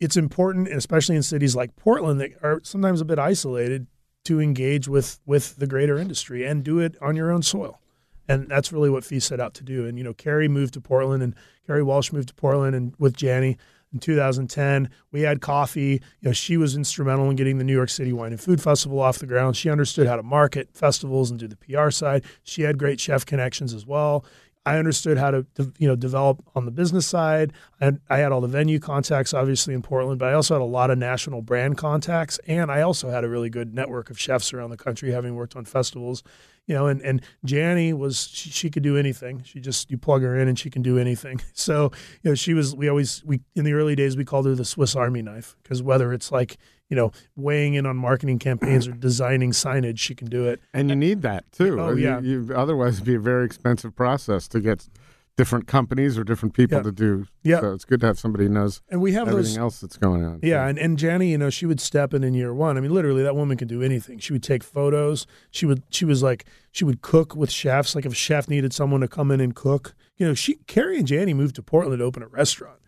it's 0.00 0.16
important, 0.16 0.68
especially 0.68 1.16
in 1.16 1.22
cities 1.22 1.54
like 1.54 1.76
Portland 1.76 2.20
that 2.20 2.30
are 2.42 2.60
sometimes 2.64 3.00
a 3.00 3.04
bit 3.04 3.18
isolated, 3.18 3.86
to 4.24 4.40
engage 4.40 4.88
with 4.88 5.20
with 5.26 5.56
the 5.56 5.66
greater 5.66 5.98
industry 5.98 6.44
and 6.44 6.64
do 6.64 6.78
it 6.78 6.96
on 7.00 7.16
your 7.16 7.30
own 7.30 7.42
soil 7.42 7.80
and 8.28 8.48
that's 8.48 8.72
really 8.72 8.90
what 8.90 9.04
Feast 9.04 9.28
set 9.28 9.40
out 9.40 9.54
to 9.54 9.62
do. 9.62 9.86
And 9.86 9.98
you 9.98 10.04
know, 10.04 10.14
Carrie 10.14 10.48
moved 10.48 10.74
to 10.74 10.80
Portland, 10.80 11.22
and 11.22 11.34
Carrie 11.66 11.82
Welch 11.82 12.12
moved 12.12 12.28
to 12.28 12.34
Portland, 12.34 12.74
and 12.74 12.94
with 12.98 13.20
Jani, 13.20 13.58
in 13.94 14.00
2010. 14.00 14.90
We 15.12 15.22
had 15.22 15.40
coffee. 15.40 16.02
You 16.20 16.28
know, 16.28 16.32
she 16.32 16.56
was 16.58 16.76
instrumental 16.76 17.30
in 17.30 17.36
getting 17.36 17.56
the 17.58 17.64
New 17.64 17.72
York 17.72 17.88
City 17.88 18.12
Wine 18.12 18.32
and 18.32 18.40
Food 18.40 18.60
Festival 18.60 19.00
off 19.00 19.18
the 19.18 19.26
ground. 19.26 19.56
She 19.56 19.70
understood 19.70 20.06
how 20.06 20.16
to 20.16 20.22
market 20.22 20.68
festivals 20.74 21.30
and 21.30 21.38
do 21.40 21.48
the 21.48 21.56
PR 21.56 21.90
side. 21.90 22.24
She 22.42 22.62
had 22.62 22.76
great 22.76 23.00
chef 23.00 23.24
connections 23.24 23.72
as 23.72 23.86
well. 23.86 24.26
I 24.66 24.78
understood 24.78 25.18
how 25.18 25.30
to, 25.30 25.46
you 25.78 25.86
know, 25.86 25.96
develop 25.96 26.42
on 26.54 26.64
the 26.64 26.70
business 26.70 27.06
side. 27.06 27.52
I 27.80 27.84
had, 27.84 28.00
I 28.08 28.18
had 28.18 28.32
all 28.32 28.40
the 28.40 28.48
venue 28.48 28.78
contacts, 28.78 29.34
obviously 29.34 29.74
in 29.74 29.82
Portland, 29.82 30.18
but 30.18 30.28
I 30.28 30.32
also 30.34 30.54
had 30.54 30.62
a 30.62 30.64
lot 30.64 30.90
of 30.90 30.98
national 30.98 31.42
brand 31.42 31.76
contacts, 31.76 32.38
and 32.46 32.70
I 32.70 32.80
also 32.80 33.10
had 33.10 33.24
a 33.24 33.28
really 33.28 33.50
good 33.50 33.74
network 33.74 34.10
of 34.10 34.18
chefs 34.18 34.54
around 34.54 34.70
the 34.70 34.76
country, 34.76 35.12
having 35.12 35.34
worked 35.34 35.54
on 35.56 35.64
festivals 35.64 36.22
you 36.66 36.74
know, 36.74 36.86
and 36.86 37.02
and 37.02 37.22
Jani 37.44 37.92
was 37.92 38.28
she, 38.28 38.50
she, 38.50 38.70
could 38.70 38.82
do 38.82 38.96
anything. 38.96 39.42
She 39.44 39.60
just 39.60 39.90
you 39.90 39.98
plug 39.98 40.22
her 40.22 40.38
in 40.38 40.48
and 40.48 40.58
she 40.58 40.70
can 40.70 40.82
do 40.82 40.98
anything. 40.98 41.40
So 41.56 41.92
you 42.22 42.30
know, 42.30 42.34
she 42.34 42.52
was. 42.52 42.74
We 42.74 42.88
always 42.88 43.24
we 43.24 43.40
in 43.54 43.64
the 43.64 43.72
early 43.74 43.94
days 43.94 44.16
we 44.16 44.24
called 44.24 44.46
her 44.46 44.54
the 44.54 44.64
Swiss 44.64 44.96
Army 44.96 45.22
knife 45.22 45.56
because 45.62 45.82
whether 45.82 46.12
it's 46.12 46.32
like 46.32 46.56
you 46.88 46.96
know 46.96 47.12
weighing 47.36 47.74
in 47.74 47.86
on 47.86 47.96
marketing 47.96 48.38
campaigns 48.38 48.86
or 48.86 48.92
designing 48.92 49.52
signage, 49.52 49.98
she 49.98 50.14
can 50.14 50.28
do 50.28 50.46
it. 50.46 50.60
And 50.72 50.88
you 50.90 50.96
need 50.96 51.22
that 51.22 51.50
too. 51.52 51.80
Oh 51.80 51.92
yeah. 51.92 52.20
You, 52.20 52.46
you, 52.46 52.54
otherwise, 52.54 52.94
it'd 52.94 53.06
be 53.06 53.14
a 53.14 53.20
very 53.20 53.44
expensive 53.44 53.94
process 53.94 54.48
to 54.48 54.60
get 54.60 54.88
different 55.36 55.66
companies 55.66 56.16
or 56.16 56.24
different 56.24 56.54
people 56.54 56.78
yeah. 56.78 56.82
to 56.82 56.92
do. 56.92 57.26
Yeah. 57.42 57.60
So 57.60 57.72
it's 57.72 57.84
good 57.84 58.00
to 58.00 58.06
have 58.06 58.18
somebody 58.18 58.44
who 58.44 58.50
knows 58.50 58.82
and 58.88 59.00
we 59.00 59.12
have 59.12 59.28
everything 59.28 59.54
those, 59.54 59.58
else 59.58 59.80
that's 59.80 59.96
going 59.96 60.24
on. 60.24 60.40
Yeah, 60.42 60.66
and, 60.66 60.78
and 60.78 61.00
Jani, 61.00 61.30
you 61.30 61.38
know, 61.38 61.50
she 61.50 61.66
would 61.66 61.80
step 61.80 62.14
in 62.14 62.22
in 62.22 62.34
year 62.34 62.54
one. 62.54 62.76
I 62.76 62.80
mean, 62.80 62.92
literally, 62.92 63.22
that 63.22 63.34
woman 63.34 63.56
could 63.56 63.68
do 63.68 63.82
anything. 63.82 64.18
She 64.18 64.32
would 64.32 64.42
take 64.42 64.62
photos. 64.62 65.26
She 65.50 65.66
would 65.66 65.82
she 65.90 66.04
was 66.04 66.22
like 66.22 66.44
she 66.70 66.84
would 66.84 67.02
cook 67.02 67.34
with 67.34 67.50
chefs. 67.50 67.94
Like 67.94 68.06
if 68.06 68.12
a 68.12 68.16
chef 68.16 68.48
needed 68.48 68.72
someone 68.72 69.00
to 69.00 69.08
come 69.08 69.30
in 69.30 69.40
and 69.40 69.54
cook, 69.54 69.94
you 70.16 70.26
know, 70.26 70.34
she 70.34 70.56
Carrie 70.66 70.98
and 70.98 71.08
Jani 71.08 71.34
moved 71.34 71.56
to 71.56 71.62
Portland 71.62 71.98
to 71.98 72.04
open 72.04 72.22
a 72.22 72.28
restaurant. 72.28 72.78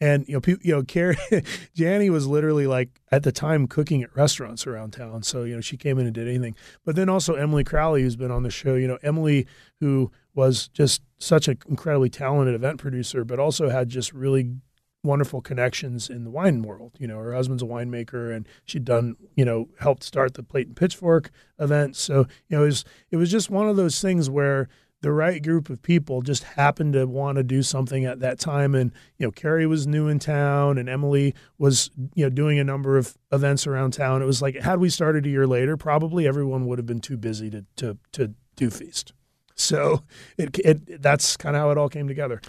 And 0.00 0.26
you 0.28 0.34
know, 0.34 0.40
people, 0.40 0.66
you 0.66 0.74
know, 0.74 0.82
Carrie, 0.82 1.16
Jani 1.74 2.10
was 2.10 2.26
literally 2.26 2.66
like 2.66 3.00
at 3.10 3.22
the 3.22 3.32
time 3.32 3.66
cooking 3.66 4.02
at 4.02 4.14
restaurants 4.14 4.66
around 4.66 4.92
town. 4.92 5.22
So 5.22 5.44
you 5.44 5.54
know, 5.54 5.60
she 5.60 5.76
came 5.76 5.98
in 5.98 6.06
and 6.06 6.14
did 6.14 6.28
anything. 6.28 6.54
But 6.84 6.96
then 6.96 7.08
also 7.08 7.34
Emily 7.34 7.64
Crowley, 7.64 8.02
who's 8.02 8.16
been 8.16 8.30
on 8.30 8.42
the 8.42 8.50
show. 8.50 8.74
You 8.74 8.88
know, 8.88 8.98
Emily, 9.02 9.46
who 9.80 10.10
was 10.34 10.68
just 10.68 11.02
such 11.18 11.48
an 11.48 11.58
incredibly 11.66 12.10
talented 12.10 12.54
event 12.54 12.78
producer, 12.78 13.24
but 13.24 13.38
also 13.38 13.70
had 13.70 13.88
just 13.88 14.12
really 14.12 14.56
wonderful 15.02 15.40
connections 15.40 16.10
in 16.10 16.24
the 16.24 16.30
wine 16.30 16.62
world. 16.62 16.96
You 16.98 17.06
know, 17.06 17.18
her 17.18 17.32
husband's 17.32 17.62
a 17.62 17.66
winemaker, 17.66 18.34
and 18.34 18.46
she'd 18.64 18.84
done, 18.84 19.16
you 19.34 19.44
know, 19.44 19.68
helped 19.78 20.02
start 20.02 20.34
the 20.34 20.42
Plate 20.42 20.66
and 20.66 20.76
Pitchfork 20.76 21.30
event. 21.58 21.96
So 21.96 22.26
you 22.48 22.56
know, 22.56 22.64
it 22.64 22.66
was 22.66 22.84
it 23.10 23.16
was 23.16 23.30
just 23.30 23.48
one 23.48 23.68
of 23.68 23.76
those 23.76 24.02
things 24.02 24.28
where 24.28 24.68
the 25.06 25.12
right 25.12 25.40
group 25.40 25.70
of 25.70 25.80
people 25.82 26.20
just 26.20 26.42
happened 26.42 26.94
to 26.94 27.06
want 27.06 27.36
to 27.36 27.44
do 27.44 27.62
something 27.62 28.04
at 28.04 28.18
that 28.18 28.40
time. 28.40 28.74
And, 28.74 28.90
you 29.18 29.26
know, 29.28 29.30
Carrie 29.30 29.64
was 29.64 29.86
new 29.86 30.08
in 30.08 30.18
town 30.18 30.78
and 30.78 30.88
Emily 30.88 31.32
was, 31.58 31.92
you 32.16 32.24
know, 32.24 32.28
doing 32.28 32.58
a 32.58 32.64
number 32.64 32.98
of 32.98 33.16
events 33.30 33.68
around 33.68 33.92
town. 33.92 34.20
It 34.20 34.24
was 34.24 34.42
like, 34.42 34.56
had 34.56 34.80
we 34.80 34.90
started 34.90 35.24
a 35.24 35.28
year 35.28 35.46
later, 35.46 35.76
probably 35.76 36.26
everyone 36.26 36.66
would 36.66 36.80
have 36.80 36.86
been 36.86 36.98
too 36.98 37.16
busy 37.16 37.50
to, 37.50 37.64
to, 37.76 37.98
to 38.14 38.34
do 38.56 38.68
Feast. 38.68 39.12
So 39.54 40.02
it, 40.36 40.58
it 40.58 41.00
that's 41.00 41.36
kind 41.36 41.54
of 41.54 41.62
how 41.62 41.70
it 41.70 41.78
all 41.78 41.88
came 41.88 42.08
together. 42.08 42.40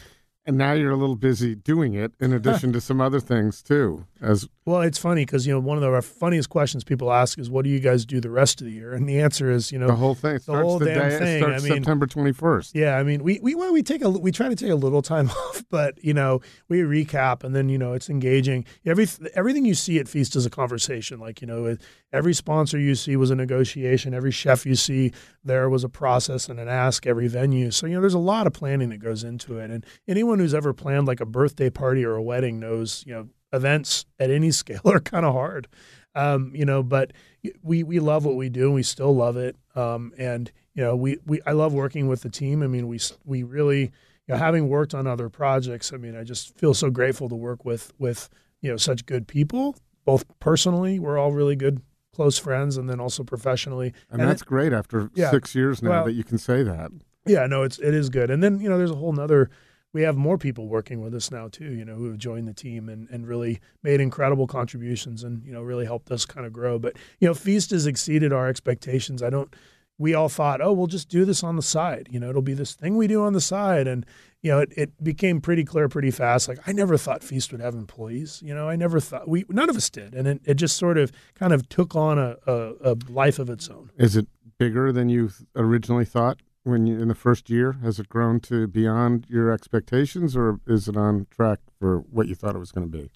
And 0.47 0.57
now 0.57 0.71
you're 0.71 0.91
a 0.91 0.95
little 0.95 1.17
busy 1.17 1.55
doing 1.55 1.93
it 1.93 2.13
in 2.21 2.31
addition 2.39 2.71
to 2.73 2.81
some 2.81 3.01
other 3.01 3.19
things 3.19 3.61
too. 3.61 4.07
As 4.19 4.47
well, 4.65 4.81
it's 4.81 4.97
funny 4.97 5.25
because 5.25 5.45
you 5.45 5.53
know 5.53 5.59
one 5.59 5.81
of 5.81 5.83
the 5.83 6.01
funniest 6.01 6.49
questions 6.49 6.83
people 6.83 7.11
ask 7.11 7.37
is, 7.37 7.49
"What 7.49 7.63
do 7.63 7.69
you 7.69 7.79
guys 7.79 8.05
do 8.05 8.19
the 8.19 8.31
rest 8.31 8.61
of 8.61 8.65
the 8.65 8.73
year?" 8.73 8.93
And 8.93 9.07
the 9.07 9.19
answer 9.19 9.51
is, 9.51 9.71
you 9.71 9.77
know, 9.77 9.87
the 9.87 9.95
whole 9.95 10.15
thing. 10.15 10.39
The 10.45 10.53
whole 10.53 10.79
the 10.79 10.85
damn 10.85 11.09
day, 11.09 11.19
thing. 11.19 11.43
Starts 11.43 11.63
I 11.63 11.69
mean, 11.69 11.77
September 11.77 12.07
21st. 12.07 12.71
Yeah, 12.73 12.97
I 12.97 13.03
mean, 13.03 13.23
we 13.23 13.39
we 13.41 13.53
well, 13.53 13.71
we 13.71 13.83
take 13.83 14.01
a 14.01 14.09
we 14.09 14.31
try 14.31 14.49
to 14.49 14.55
take 14.55 14.71
a 14.71 14.75
little 14.75 15.01
time 15.01 15.29
off, 15.29 15.63
but 15.69 16.03
you 16.03 16.13
know, 16.13 16.41
we 16.67 16.79
recap 16.79 17.43
and 17.43 17.55
then 17.55 17.69
you 17.69 17.77
know 17.77 17.93
it's 17.93 18.09
engaging. 18.09 18.65
Every 18.85 19.07
everything 19.35 19.65
you 19.65 19.75
see 19.75 19.99
at 19.99 20.07
Feast 20.07 20.35
is 20.35 20.45
a 20.45 20.49
conversation. 20.49 21.19
Like 21.19 21.41
you 21.41 21.47
know, 21.47 21.77
every 22.11 22.33
sponsor 22.33 22.79
you 22.79 22.95
see 22.95 23.15
was 23.15 23.29
a 23.29 23.35
negotiation. 23.35 24.13
Every 24.13 24.31
chef 24.31 24.65
you 24.65 24.75
see 24.75 25.11
there 25.43 25.69
was 25.69 25.83
a 25.83 25.89
process 25.89 26.49
and 26.49 26.59
an 26.59 26.67
ask. 26.67 27.05
Every 27.05 27.27
venue. 27.27 27.69
So 27.71 27.85
you 27.85 27.95
know, 27.95 28.01
there's 28.01 28.13
a 28.13 28.19
lot 28.19 28.47
of 28.47 28.53
planning 28.53 28.89
that 28.89 28.97
goes 28.97 29.23
into 29.23 29.59
it. 29.59 29.69
And 29.69 29.85
anyone 30.07 30.36
who's 30.39 30.53
ever 30.53 30.73
planned 30.73 31.07
like 31.07 31.21
a 31.21 31.25
birthday 31.25 31.69
party 31.69 32.03
or 32.03 32.15
a 32.15 32.21
wedding 32.21 32.59
knows, 32.59 33.03
you 33.05 33.13
know, 33.13 33.29
events 33.53 34.05
at 34.19 34.29
any 34.29 34.51
scale 34.51 34.81
are 34.85 34.99
kind 34.99 35.25
of 35.25 35.33
hard. 35.33 35.67
Um, 36.15 36.51
you 36.55 36.65
know, 36.65 36.81
but 36.81 37.13
we 37.61 37.83
we 37.83 37.99
love 37.99 38.25
what 38.25 38.35
we 38.35 38.49
do 38.49 38.65
and 38.65 38.73
we 38.73 38.83
still 38.83 39.15
love 39.15 39.37
it. 39.37 39.55
Um, 39.75 40.13
and 40.17 40.51
you 40.73 40.83
know, 40.83 40.95
we 40.95 41.17
we 41.25 41.41
I 41.45 41.51
love 41.51 41.73
working 41.73 42.07
with 42.07 42.21
the 42.21 42.29
team. 42.29 42.63
I 42.63 42.67
mean, 42.67 42.87
we 42.87 42.99
we 43.23 43.43
really 43.43 43.91
you 44.27 44.33
know, 44.33 44.37
having 44.37 44.67
worked 44.67 44.93
on 44.93 45.07
other 45.07 45.29
projects, 45.29 45.93
I 45.93 45.97
mean, 45.97 46.15
I 46.15 46.23
just 46.23 46.57
feel 46.57 46.73
so 46.73 46.89
grateful 46.89 47.29
to 47.29 47.35
work 47.35 47.65
with 47.65 47.93
with 47.97 48.29
you 48.61 48.71
know 48.71 48.77
such 48.77 49.05
good 49.05 49.27
people. 49.27 49.75
Both 50.05 50.25
personally, 50.39 50.99
we're 50.99 51.17
all 51.17 51.31
really 51.31 51.55
good 51.55 51.81
close 52.13 52.37
friends, 52.37 52.77
and 52.77 52.89
then 52.89 52.99
also 52.99 53.23
professionally. 53.23 53.93
And, 54.09 54.21
and 54.21 54.29
that's 54.29 54.41
it, 54.41 54.47
great 54.47 54.73
after 54.73 55.09
yeah, 55.13 55.31
six 55.31 55.53
years 55.55 55.81
now 55.81 55.89
well, 55.89 56.05
that 56.05 56.13
you 56.13 56.23
can 56.23 56.37
say 56.37 56.63
that. 56.63 56.91
Yeah, 57.25 57.45
no, 57.45 57.63
it's 57.63 57.79
it 57.79 57.93
is 57.93 58.09
good. 58.09 58.29
And 58.29 58.43
then 58.43 58.59
you 58.59 58.69
know, 58.69 58.77
there's 58.77 58.91
a 58.91 58.95
whole 58.95 59.13
nother 59.13 59.49
we 59.97 60.03
have 60.03 60.15
more 60.15 60.37
people 60.37 60.67
working 60.67 61.01
with 61.01 61.15
us 61.15 61.31
now 61.31 61.47
too, 61.47 61.71
you 61.73 61.83
know, 61.83 61.95
who 61.95 62.07
have 62.07 62.19
joined 62.19 62.47
the 62.47 62.53
team 62.53 62.87
and, 62.87 63.09
and 63.09 63.27
really 63.27 63.59
made 63.81 63.99
incredible 63.99 64.45
contributions 64.45 65.23
and, 65.23 65.43
you 65.43 65.51
know, 65.51 65.63
really 65.63 65.85
helped 65.85 66.11
us 66.11 66.23
kind 66.23 66.45
of 66.45 66.53
grow. 66.53 66.77
But, 66.77 66.95
you 67.19 67.27
know, 67.27 67.33
Feast 67.33 67.71
has 67.71 67.87
exceeded 67.87 68.31
our 68.31 68.47
expectations. 68.47 69.23
I 69.23 69.31
don't 69.31 69.51
we 69.97 70.13
all 70.13 70.29
thought, 70.29 70.61
oh, 70.61 70.71
we'll 70.73 70.85
just 70.85 71.09
do 71.09 71.25
this 71.25 71.43
on 71.43 71.55
the 71.55 71.63
side. 71.63 72.09
You 72.11 72.19
know, 72.19 72.29
it'll 72.29 72.43
be 72.43 72.53
this 72.53 72.75
thing 72.75 72.95
we 72.95 73.07
do 73.07 73.23
on 73.23 73.33
the 73.33 73.41
side. 73.41 73.87
And, 73.87 74.05
you 74.43 74.51
know, 74.51 74.59
it, 74.59 74.71
it 74.77 75.03
became 75.03 75.41
pretty 75.41 75.63
clear 75.63 75.89
pretty 75.89 76.11
fast. 76.11 76.47
Like 76.47 76.59
I 76.67 76.73
never 76.73 76.95
thought 76.95 77.23
Feast 77.23 77.51
would 77.51 77.61
have 77.61 77.73
employees. 77.73 78.39
You 78.45 78.53
know, 78.53 78.69
I 78.69 78.75
never 78.75 78.99
thought 78.99 79.27
we 79.27 79.45
none 79.49 79.71
of 79.71 79.75
us 79.75 79.89
did. 79.89 80.13
And 80.13 80.27
it, 80.27 80.41
it 80.45 80.53
just 80.53 80.77
sort 80.77 80.99
of 80.99 81.11
kind 81.33 81.53
of 81.53 81.67
took 81.69 81.95
on 81.95 82.19
a, 82.19 82.37
a, 82.45 82.91
a 82.91 82.97
life 83.09 83.39
of 83.39 83.49
its 83.49 83.67
own. 83.67 83.89
Is 83.97 84.15
it 84.15 84.27
bigger 84.59 84.91
than 84.91 85.09
you 85.09 85.31
originally 85.55 86.05
thought? 86.05 86.37
When 86.67 86.85
you 86.85 86.99
in 87.01 87.07
the 87.07 87.15
first 87.15 87.49
year? 87.49 87.73
Has 87.83 87.99
it 87.99 88.09
grown 88.09 88.39
to 88.41 88.67
beyond 88.67 89.25
your 89.29 89.51
expectations, 89.51 90.35
or 90.35 90.59
is 90.67 90.87
it 90.87 90.97
on 90.97 91.27
track 91.31 91.59
for 91.79 91.99
what 91.99 92.27
you 92.27 92.35
thought 92.35 92.55
it 92.55 92.59
was 92.59 92.71
going 92.71 92.91
to 92.91 92.97
be? 92.97 93.09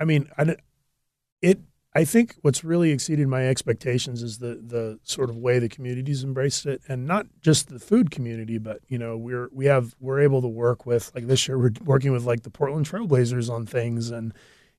I 0.00 0.04
mean, 0.04 0.28
I, 0.36 0.56
it. 1.42 1.60
I 1.94 2.04
think 2.04 2.36
what's 2.42 2.62
really 2.62 2.90
exceeded 2.90 3.26
my 3.26 3.48
expectations 3.48 4.22
is 4.22 4.38
the 4.38 4.60
the 4.62 4.98
sort 5.02 5.30
of 5.30 5.36
way 5.36 5.58
the 5.58 5.68
community's 5.68 6.24
embraced 6.24 6.66
it, 6.66 6.82
and 6.88 7.06
not 7.06 7.26
just 7.40 7.68
the 7.68 7.78
food 7.78 8.10
community, 8.10 8.58
but 8.58 8.80
you 8.88 8.98
know 8.98 9.16
we're 9.16 9.48
we 9.52 9.66
have 9.66 9.94
we're 10.00 10.20
able 10.20 10.42
to 10.42 10.48
work 10.48 10.84
with 10.84 11.10
like 11.14 11.26
this 11.26 11.48
year 11.48 11.58
we're 11.58 11.72
working 11.84 12.12
with 12.12 12.24
like 12.24 12.42
the 12.42 12.50
Portland 12.50 12.86
Trailblazers 12.86 13.48
on 13.50 13.64
things, 13.64 14.10
and 14.10 14.34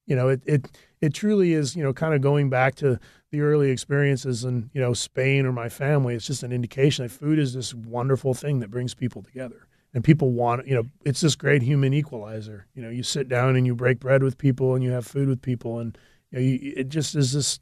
you 0.07 0.15
know, 0.15 0.29
it 0.29 0.41
it 0.45 0.79
it 1.01 1.13
truly 1.13 1.53
is, 1.53 1.75
you 1.75 1.83
know, 1.83 1.93
kind 1.93 2.15
of 2.15 2.21
going 2.21 2.49
back 2.49 2.75
to 2.75 2.99
the 3.31 3.41
early 3.41 3.69
experiences 3.69 4.43
in 4.43 4.69
you 4.73 4.81
know 4.81 4.93
Spain 4.93 5.45
or 5.45 5.51
my 5.51 5.69
family. 5.69 6.15
It's 6.15 6.25
just 6.25 6.43
an 6.43 6.51
indication 6.51 7.05
that 7.05 7.11
food 7.11 7.37
is 7.37 7.53
this 7.53 7.73
wonderful 7.73 8.33
thing 8.33 8.59
that 8.61 8.71
brings 8.71 8.95
people 8.95 9.21
together, 9.21 9.67
and 9.93 10.03
people 10.03 10.31
want 10.31 10.65
you 10.65 10.75
know 10.75 10.85
it's 11.05 11.21
this 11.21 11.35
great 11.35 11.61
human 11.61 11.93
equalizer. 11.93 12.65
You 12.73 12.81
know, 12.81 12.89
you 12.89 13.03
sit 13.03 13.29
down 13.29 13.55
and 13.55 13.67
you 13.67 13.75
break 13.75 13.99
bread 13.99 14.23
with 14.23 14.37
people, 14.37 14.73
and 14.73 14.83
you 14.83 14.91
have 14.91 15.05
food 15.05 15.27
with 15.27 15.41
people, 15.41 15.79
and 15.79 15.97
you 16.31 16.39
know, 16.39 16.43
you, 16.43 16.73
it 16.77 16.89
just 16.89 17.15
is 17.15 17.33
this 17.33 17.59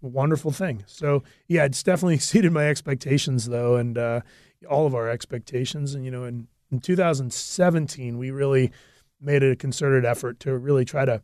wonderful 0.00 0.52
thing. 0.52 0.84
So 0.86 1.22
yeah, 1.46 1.64
it's 1.64 1.82
definitely 1.82 2.14
exceeded 2.16 2.52
my 2.52 2.68
expectations 2.68 3.46
though, 3.46 3.76
and 3.76 3.98
uh, 3.98 4.20
all 4.68 4.86
of 4.86 4.94
our 4.94 5.08
expectations. 5.08 5.94
And 5.94 6.04
you 6.04 6.10
know, 6.10 6.24
in, 6.24 6.48
in 6.70 6.80
2017, 6.80 8.18
we 8.18 8.30
really 8.30 8.72
made 9.20 9.42
it 9.42 9.52
a 9.52 9.56
concerted 9.56 10.04
effort 10.04 10.40
to 10.40 10.56
really 10.56 10.84
try 10.84 11.04
to, 11.04 11.22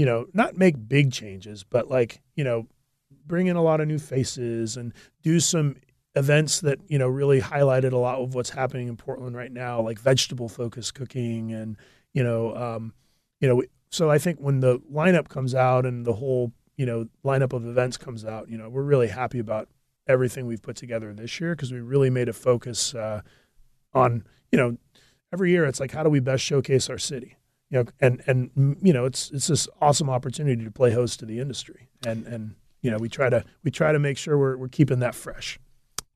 you 0.00 0.06
know, 0.06 0.24
not 0.32 0.56
make 0.56 0.88
big 0.88 1.12
changes, 1.12 1.62
but 1.62 1.90
like 1.90 2.22
you 2.34 2.42
know, 2.42 2.66
bring 3.26 3.48
in 3.48 3.56
a 3.56 3.62
lot 3.62 3.82
of 3.82 3.86
new 3.86 3.98
faces 3.98 4.78
and 4.78 4.94
do 5.22 5.38
some 5.38 5.76
events 6.14 6.60
that 6.60 6.78
you 6.88 6.98
know 6.98 7.06
really 7.06 7.38
highlighted 7.38 7.92
a 7.92 7.98
lot 7.98 8.18
of 8.18 8.34
what's 8.34 8.48
happening 8.48 8.88
in 8.88 8.96
Portland 8.96 9.36
right 9.36 9.52
now, 9.52 9.78
like 9.82 9.98
vegetable 9.98 10.48
focused 10.48 10.94
cooking 10.94 11.52
and 11.52 11.76
you 12.14 12.24
know, 12.24 12.56
um, 12.56 12.94
you 13.42 13.48
know. 13.48 13.62
So 13.90 14.10
I 14.10 14.16
think 14.16 14.38
when 14.38 14.60
the 14.60 14.78
lineup 14.90 15.28
comes 15.28 15.54
out 15.54 15.84
and 15.84 16.06
the 16.06 16.14
whole 16.14 16.50
you 16.78 16.86
know 16.86 17.06
lineup 17.22 17.52
of 17.52 17.66
events 17.66 17.98
comes 17.98 18.24
out, 18.24 18.48
you 18.48 18.56
know, 18.56 18.70
we're 18.70 18.80
really 18.80 19.08
happy 19.08 19.38
about 19.38 19.68
everything 20.08 20.46
we've 20.46 20.62
put 20.62 20.76
together 20.76 21.12
this 21.12 21.38
year 21.40 21.54
because 21.54 21.74
we 21.74 21.80
really 21.80 22.08
made 22.08 22.30
a 22.30 22.32
focus 22.32 22.94
uh, 22.94 23.20
on 23.92 24.24
you 24.50 24.56
know 24.56 24.78
every 25.30 25.50
year 25.50 25.66
it's 25.66 25.78
like 25.78 25.92
how 25.92 26.02
do 26.02 26.08
we 26.08 26.20
best 26.20 26.42
showcase 26.42 26.88
our 26.88 26.96
city 26.96 27.36
you 27.70 27.78
know 27.78 27.84
and 28.00 28.22
and 28.26 28.76
you 28.82 28.92
know 28.92 29.04
it's 29.04 29.30
it's 29.30 29.46
this 29.46 29.68
awesome 29.80 30.10
opportunity 30.10 30.64
to 30.64 30.70
play 30.70 30.90
host 30.92 31.20
to 31.20 31.26
the 31.26 31.38
industry 31.38 31.88
and 32.06 32.26
and 32.26 32.54
you 32.82 32.90
know 32.90 32.98
we 32.98 33.08
try 33.08 33.28
to 33.30 33.44
we 33.64 33.70
try 33.70 33.92
to 33.92 33.98
make 33.98 34.18
sure 34.18 34.36
we're 34.36 34.56
we're 34.56 34.68
keeping 34.68 34.98
that 35.00 35.14
fresh 35.14 35.58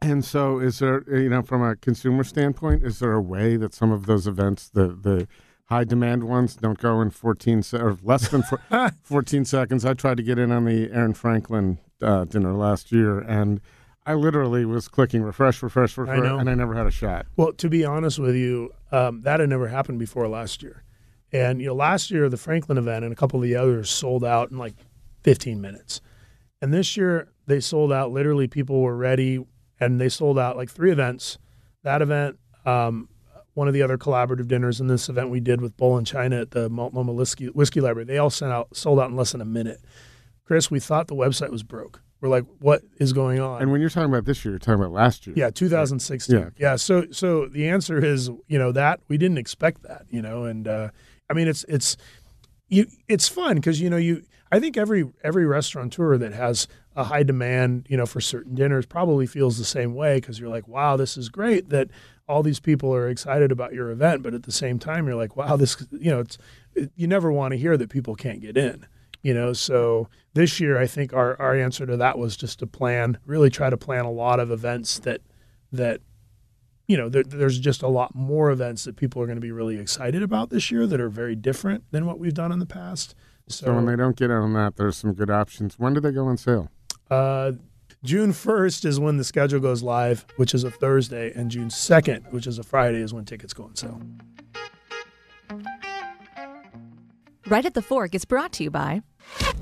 And 0.02 0.22
so, 0.24 0.58
is 0.58 0.80
there, 0.80 1.02
you 1.08 1.30
know, 1.30 1.40
from 1.42 1.62
a 1.62 1.76
consumer 1.76 2.24
standpoint, 2.24 2.82
is 2.82 2.98
there 2.98 3.12
a 3.12 3.22
way 3.22 3.56
that 3.56 3.72
some 3.72 3.90
of 3.90 4.04
those 4.04 4.26
events, 4.26 4.68
the 4.68 4.88
the 4.88 5.26
high 5.66 5.84
demand 5.84 6.24
ones, 6.24 6.56
don't 6.56 6.78
go 6.78 7.00
in 7.00 7.08
14 7.10 7.62
se- 7.62 7.78
or 7.78 7.96
less 8.02 8.28
than 8.28 8.42
four, 8.42 8.60
14 9.02 9.46
seconds? 9.46 9.84
I 9.86 9.94
tried 9.94 10.18
to 10.18 10.22
get 10.22 10.38
in 10.38 10.52
on 10.52 10.66
the 10.66 10.90
Aaron 10.92 11.14
Franklin 11.14 11.78
uh, 12.02 12.24
dinner 12.24 12.52
last 12.52 12.92
year, 12.92 13.18
and 13.20 13.62
I 14.04 14.12
literally 14.12 14.66
was 14.66 14.88
clicking 14.88 15.22
refresh, 15.22 15.62
refresh, 15.62 15.96
refresh, 15.96 16.22
know. 16.22 16.38
and 16.38 16.50
I 16.50 16.54
never 16.54 16.74
had 16.74 16.86
a 16.86 16.90
shot. 16.90 17.24
Well, 17.36 17.54
to 17.54 17.70
be 17.70 17.82
honest 17.86 18.18
with 18.18 18.36
you, 18.36 18.74
um, 18.92 19.22
that 19.22 19.40
had 19.40 19.48
never 19.48 19.68
happened 19.68 20.00
before 20.00 20.28
last 20.28 20.62
year. 20.62 20.82
And 21.34 21.60
you 21.60 21.66
know, 21.66 21.74
last 21.74 22.12
year 22.12 22.28
the 22.28 22.36
Franklin 22.36 22.78
event 22.78 23.04
and 23.04 23.12
a 23.12 23.16
couple 23.16 23.40
of 23.40 23.42
the 23.42 23.56
others 23.56 23.90
sold 23.90 24.24
out 24.24 24.52
in 24.52 24.56
like 24.56 24.74
15 25.24 25.60
minutes. 25.60 26.00
And 26.62 26.72
this 26.72 26.96
year 26.96 27.28
they 27.46 27.58
sold 27.58 27.92
out. 27.92 28.12
Literally, 28.12 28.46
people 28.46 28.80
were 28.80 28.96
ready, 28.96 29.44
and 29.80 30.00
they 30.00 30.08
sold 30.08 30.38
out 30.38 30.56
like 30.56 30.70
three 30.70 30.92
events. 30.92 31.38
That 31.82 32.02
event, 32.02 32.38
um, 32.64 33.08
one 33.54 33.66
of 33.66 33.74
the 33.74 33.82
other 33.82 33.98
collaborative 33.98 34.46
dinners, 34.46 34.80
and 34.80 34.88
this 34.88 35.08
event 35.08 35.28
we 35.28 35.40
did 35.40 35.60
with 35.60 35.76
Bull 35.76 35.98
in 35.98 36.04
China 36.04 36.40
at 36.40 36.52
the 36.52 36.70
Multnomah 36.70 37.12
Whiskey, 37.12 37.46
Whiskey 37.46 37.80
Library. 37.80 38.06
They 38.06 38.18
all 38.18 38.30
sent 38.30 38.52
out, 38.52 38.74
sold 38.74 39.00
out 39.00 39.10
in 39.10 39.16
less 39.16 39.32
than 39.32 39.40
a 39.40 39.44
minute. 39.44 39.80
Chris, 40.44 40.70
we 40.70 40.78
thought 40.78 41.08
the 41.08 41.14
website 41.16 41.50
was 41.50 41.64
broke. 41.64 42.00
We're 42.20 42.28
like, 42.28 42.44
what 42.60 42.82
is 42.98 43.12
going 43.12 43.40
on? 43.40 43.60
And 43.60 43.70
when 43.72 43.80
you're 43.80 43.90
talking 43.90 44.08
about 44.08 44.24
this 44.24 44.44
year, 44.44 44.52
you're 44.52 44.58
talking 44.58 44.80
about 44.80 44.92
last 44.92 45.26
year. 45.26 45.34
Yeah, 45.36 45.50
2016. 45.50 46.34
Yeah. 46.34 46.50
Yeah. 46.56 46.76
So 46.76 47.06
so 47.10 47.46
the 47.46 47.68
answer 47.68 48.02
is, 48.02 48.30
you 48.46 48.58
know, 48.58 48.72
that 48.72 49.00
we 49.08 49.18
didn't 49.18 49.36
expect 49.36 49.82
that, 49.82 50.06
you 50.08 50.22
know, 50.22 50.44
and 50.44 50.66
uh, 50.66 50.88
I 51.28 51.34
mean 51.34 51.48
it's 51.48 51.64
it's 51.68 51.96
you 52.68 52.86
it's 53.08 53.28
fun 53.28 53.56
because 53.56 53.80
you 53.80 53.90
know 53.90 53.96
you 53.96 54.24
I 54.52 54.60
think 54.60 54.76
every 54.76 55.04
every 55.22 55.46
restaurateur 55.46 56.16
that 56.18 56.32
has 56.32 56.68
a 56.96 57.04
high 57.04 57.24
demand, 57.24 57.86
you 57.88 57.96
know, 57.96 58.06
for 58.06 58.20
certain 58.20 58.54
dinners 58.54 58.86
probably 58.86 59.26
feels 59.26 59.58
the 59.58 59.64
same 59.64 59.94
way 59.94 60.16
because 60.16 60.38
you're 60.38 60.48
like, 60.48 60.68
wow, 60.68 60.96
this 60.96 61.16
is 61.16 61.28
great 61.28 61.70
that 61.70 61.88
all 62.28 62.42
these 62.42 62.60
people 62.60 62.94
are 62.94 63.08
excited 63.08 63.50
about 63.50 63.72
your 63.72 63.90
event, 63.90 64.22
but 64.22 64.32
at 64.32 64.44
the 64.44 64.52
same 64.52 64.78
time 64.78 65.06
you're 65.06 65.16
like, 65.16 65.36
wow, 65.36 65.56
this 65.56 65.84
you 65.90 66.10
know, 66.10 66.20
it's 66.20 66.38
it, 66.74 66.92
you 66.94 67.06
never 67.06 67.32
want 67.32 67.52
to 67.52 67.58
hear 67.58 67.76
that 67.76 67.90
people 67.90 68.14
can't 68.14 68.40
get 68.40 68.56
in 68.56 68.86
you 69.22 69.32
know? 69.32 69.54
So 69.54 70.10
this 70.34 70.58
year 70.60 70.78
i 70.78 70.86
think 70.86 71.12
our, 71.12 71.40
our 71.40 71.56
answer 71.56 71.86
to 71.86 71.96
that 71.96 72.18
was 72.18 72.36
just 72.36 72.58
to 72.58 72.66
plan 72.66 73.18
really 73.24 73.50
try 73.50 73.70
to 73.70 73.76
plan 73.76 74.04
a 74.04 74.10
lot 74.10 74.40
of 74.40 74.50
events 74.50 74.98
that 75.00 75.20
that 75.72 76.00
you 76.86 76.96
know 76.96 77.08
there, 77.08 77.22
there's 77.24 77.58
just 77.58 77.82
a 77.82 77.88
lot 77.88 78.14
more 78.14 78.50
events 78.50 78.84
that 78.84 78.96
people 78.96 79.20
are 79.22 79.26
going 79.26 79.36
to 79.36 79.40
be 79.42 79.52
really 79.52 79.78
excited 79.78 80.22
about 80.22 80.50
this 80.50 80.70
year 80.70 80.86
that 80.86 81.00
are 81.00 81.08
very 81.08 81.34
different 81.34 81.84
than 81.90 82.04
what 82.06 82.18
we've 82.18 82.34
done 82.34 82.52
in 82.52 82.58
the 82.58 82.66
past 82.66 83.14
so, 83.48 83.66
So 83.66 83.74
when 83.74 83.84
they 83.84 83.96
don't 83.96 84.16
get 84.16 84.30
on 84.30 84.54
that, 84.54 84.76
there's 84.76 84.96
some 84.96 85.12
good 85.12 85.28
options. 85.30 85.78
When 85.78 85.92
do 85.92 86.00
they 86.00 86.12
go 86.12 86.26
on 86.26 86.36
sale? 86.38 86.70
uh, 87.10 87.52
june 88.02 88.32
1st 88.32 88.84
is 88.86 88.98
when 89.00 89.16
the 89.18 89.24
schedule 89.24 89.60
goes 89.60 89.82
live 89.82 90.24
which 90.36 90.52
is 90.54 90.64
a 90.64 90.70
thursday 90.70 91.32
and 91.34 91.50
june 91.50 91.68
2nd 91.68 92.32
which 92.32 92.46
is 92.46 92.58
a 92.58 92.62
friday 92.62 92.98
is 93.00 93.12
when 93.14 93.24
tickets 93.24 93.52
go 93.54 93.64
on 93.64 93.74
sale 93.76 94.00
Right 97.46 97.66
at 97.66 97.74
the 97.74 97.82
Fork 97.82 98.14
is 98.14 98.24
brought 98.24 98.52
to 98.54 98.64
you 98.64 98.70
by 98.70 99.02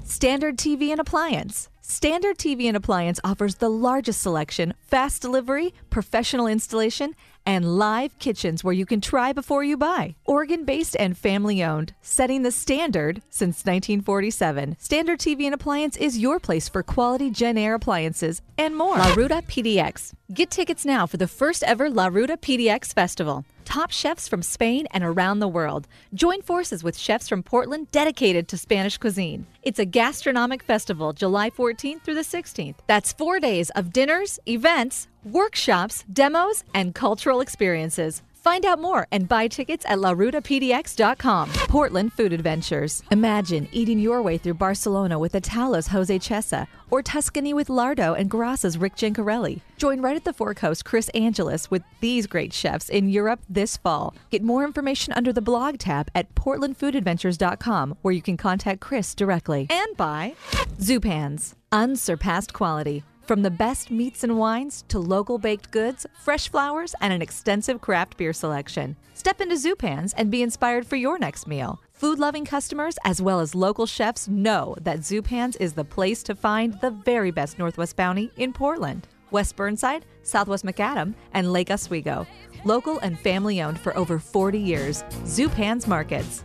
Standard 0.05 0.57
TV 0.57 0.91
and 0.91 1.01
Appliance. 1.01 1.69
Standard 1.81 2.39
TV 2.39 2.65
and 2.67 2.77
Appliance 2.77 3.19
offers 3.25 3.57
the 3.57 3.69
largest 3.69 4.23
selection, 4.23 4.73
fast 4.81 5.21
delivery, 5.21 5.75
professional 5.91 6.47
installation, 6.47 7.15
and 7.45 7.77
live 7.77 8.17
kitchens 8.19 8.63
where 8.63 8.73
you 8.73 8.87
can 8.87 9.01
try 9.01 9.33
before 9.33 9.65
you 9.65 9.77
buy. 9.77 10.15
Oregon 10.25 10.65
based 10.65 10.97
and 10.99 11.19
family 11.19 11.63
owned, 11.63 11.93
setting 12.01 12.43
the 12.43 12.53
standard 12.53 13.21
since 13.31 13.65
1947. 13.65 14.77
Standard 14.79 15.19
TV 15.19 15.45
and 15.45 15.55
Appliance 15.55 15.97
is 15.97 16.19
your 16.19 16.39
place 16.39 16.69
for 16.69 16.83
quality 16.83 17.31
Jenn-Air 17.31 17.75
appliances 17.75 18.43
and 18.57 18.77
more. 18.77 18.97
La 18.97 19.13
Ruta 19.15 19.43
PDX. 19.49 20.13
Get 20.33 20.51
tickets 20.51 20.85
now 20.85 21.07
for 21.07 21.17
the 21.17 21.29
first 21.29 21.63
ever 21.65 21.91
La 21.91 22.07
Ruta 22.07 22.37
PDX 22.37 22.95
Festival. 22.95 23.45
Top 23.65 23.91
chefs 23.91 24.29
from 24.29 24.43
Spain 24.43 24.87
and 24.91 25.05
around 25.05 25.39
the 25.39 25.49
world. 25.49 25.89
Join 26.15 26.43
forces 26.43 26.83
with 26.83 26.97
chefs 26.97 27.29
from 27.29 27.43
Portland 27.43 27.91
dedicated 27.91 28.49
to 28.49 28.59
Spanish 28.59 28.99
cuisine. 28.99 29.47
It's 29.63 29.79
a 29.79 29.85
gastronomic 29.85 30.63
festival 30.63 31.13
July 31.13 31.51
14th 31.51 32.03
through 32.03 32.15
the 32.15 32.21
16th. 32.21 32.77
That's 32.87 33.13
four 33.13 33.41
days 33.41 33.71
of 33.71 33.93
dinners, 33.93 34.39
events, 34.47 35.09
workshops, 35.25 36.05
demos, 36.13 36.65
and 36.75 36.95
cultural 36.95 37.41
experiences. 37.41 38.23
Find 38.43 38.65
out 38.65 38.81
more 38.81 39.07
and 39.13 39.29
buy 39.29 39.47
tickets 39.47 39.85
at 39.89 39.99
larutapdx.com. 39.99 41.51
Portland 41.69 42.13
Food 42.13 42.33
Adventures. 42.33 43.05
Imagine 43.13 43.69
eating 43.71 44.01
your 44.01 44.21
way 44.21 44.37
through 44.37 44.55
Barcelona 44.55 45.17
with 45.17 45.35
Ataula's 45.35 45.89
Jose 45.89 46.19
Chesa 46.19 46.67
or 46.91 47.03
Tuscany 47.03 47.55
with 47.55 47.69
Lardo 47.69 48.19
and 48.19 48.29
Grassa's 48.29 48.77
Rick 48.77 48.97
Gencarelli. 48.97 49.61
Join 49.77 50.01
right 50.01 50.17
at 50.17 50.25
the 50.25 50.33
Fork 50.33 50.59
host 50.59 50.85
Chris 50.85 51.09
Angelis 51.15 51.71
with 51.71 51.83
these 52.01 52.27
great 52.27 52.53
chefs 52.53 52.89
in 52.89 53.09
Europe 53.09 53.41
this 53.49 53.77
fall. 53.77 54.13
Get 54.31 54.43
more 54.43 54.65
information 54.65 55.13
under 55.13 55.33
the 55.33 55.41
blog 55.41 55.79
tab 55.79 56.09
at 56.15 56.35
portlandfoodadventures.com 56.35 57.99
where 58.03 58.15
you 58.15 58.23
can 58.23 58.37
contact 58.37 58.81
Chris 58.81 59.15
directly. 59.15 59.69
And 59.71 59.97
by 59.97 60.35
Zupan's. 60.81 61.55
Unsurpassed 61.71 62.53
quality. 62.53 63.05
From 63.25 63.43
the 63.43 63.51
best 63.51 63.93
meats 63.93 64.25
and 64.25 64.37
wines 64.37 64.85
to 64.89 64.99
local 64.99 65.39
baked 65.39 65.71
goods, 65.71 66.07
fresh 66.25 66.49
flowers, 66.49 66.93
and 67.01 67.13
an 67.13 67.23
extensive 67.23 67.81
craft 67.81 68.17
beer 68.17 68.33
selection. 68.33 68.97
Step 69.15 69.41
into 69.41 69.55
Zupan's 69.55 70.13
and 70.15 70.29
be 70.29 70.43
inspired 70.43 70.85
for 70.85 70.97
your 70.97 71.19
next 71.21 71.47
meal. 71.47 71.81
Food 71.93 72.19
loving 72.19 72.45
customers 72.45 72.99
as 73.05 73.23
well 73.23 73.39
as 73.39 73.55
local 73.55 73.87
chefs 73.87 74.27
know 74.27 74.75
that 74.81 75.01
Zupan's 75.01 75.55
is 75.57 75.73
the 75.75 75.85
place 75.85 76.25
to 76.25 76.35
find 76.35 76.81
the 76.81 76.91
very 76.91 77.31
best 77.31 77.61
Northwest 77.61 77.95
Bounty 77.95 78.33
in 78.39 78.53
Portland, 78.53 79.07
West 79.31 79.55
Burnside, 79.55 80.05
Southwest 80.25 80.65
Macadam, 80.65 81.15
and 81.33 81.53
Lake 81.53 81.71
Oswego. 81.71 82.27
Local 82.65 82.99
and 82.99 83.17
family 83.17 83.63
owned 83.63 83.79
for 83.79 83.97
over 83.97 84.19
40 84.19 84.59
years. 84.59 85.05
Zupan's 85.25 85.87
Markets. 85.87 86.43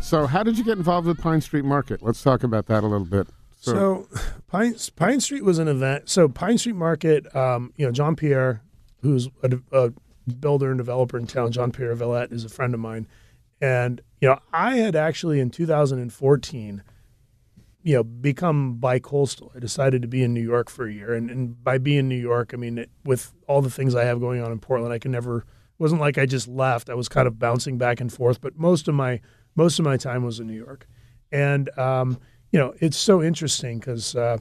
So 0.00 0.26
how 0.26 0.42
did 0.42 0.56
you 0.56 0.64
get 0.64 0.78
involved 0.78 1.06
with 1.06 1.18
Pine 1.18 1.42
Street 1.42 1.66
Market? 1.66 2.02
Let's 2.02 2.22
talk 2.22 2.44
about 2.44 2.64
that 2.66 2.82
a 2.82 2.86
little 2.86 3.06
bit. 3.06 3.28
So, 3.72 4.08
Pine 4.48 4.76
Pine 4.96 5.20
Street 5.20 5.44
was 5.44 5.58
an 5.58 5.68
event. 5.68 6.08
So 6.08 6.28
Pine 6.28 6.58
Street 6.58 6.76
Market, 6.76 7.34
um, 7.34 7.72
you 7.76 7.84
know, 7.84 7.92
John 7.92 8.16
Pierre, 8.16 8.62
who's 9.02 9.28
a, 9.42 9.58
a 9.72 9.92
builder 10.40 10.70
and 10.70 10.78
developer 10.78 11.18
in 11.18 11.26
town, 11.26 11.52
John 11.52 11.72
Pierre 11.72 11.94
Veillet 11.94 12.32
is 12.32 12.44
a 12.44 12.48
friend 12.48 12.74
of 12.74 12.80
mine, 12.80 13.06
and 13.60 14.00
you 14.20 14.28
know, 14.28 14.38
I 14.52 14.76
had 14.76 14.96
actually 14.96 15.40
in 15.40 15.50
2014, 15.50 16.82
you 17.82 17.94
know, 17.94 18.04
become 18.04 18.74
bi-coastal. 18.74 19.52
I 19.54 19.58
decided 19.58 20.02
to 20.02 20.08
be 20.08 20.22
in 20.22 20.32
New 20.32 20.42
York 20.42 20.70
for 20.70 20.86
a 20.86 20.92
year, 20.92 21.12
and, 21.14 21.30
and 21.30 21.62
by 21.62 21.78
being 21.78 21.98
in 21.98 22.08
New 22.08 22.16
York, 22.16 22.52
I 22.54 22.56
mean 22.56 22.78
it, 22.78 22.90
with 23.04 23.32
all 23.48 23.62
the 23.62 23.70
things 23.70 23.94
I 23.94 24.04
have 24.04 24.20
going 24.20 24.40
on 24.42 24.52
in 24.52 24.58
Portland, 24.58 24.92
I 24.92 24.98
can 24.98 25.10
never. 25.10 25.38
It 25.38 25.82
wasn't 25.82 26.00
like 26.00 26.16
I 26.16 26.24
just 26.24 26.48
left. 26.48 26.88
I 26.88 26.94
was 26.94 27.08
kind 27.08 27.26
of 27.26 27.38
bouncing 27.38 27.76
back 27.76 28.00
and 28.00 28.12
forth, 28.12 28.40
but 28.40 28.56
most 28.56 28.88
of 28.88 28.94
my 28.94 29.20
most 29.54 29.78
of 29.78 29.84
my 29.84 29.96
time 29.96 30.24
was 30.24 30.40
in 30.40 30.46
New 30.46 30.56
York, 30.56 30.86
and 31.32 31.68
um, 31.78 32.18
you 32.50 32.58
know, 32.58 32.74
it's 32.80 32.96
so 32.96 33.22
interesting 33.22 33.78
because 33.78 34.14
uh, 34.14 34.38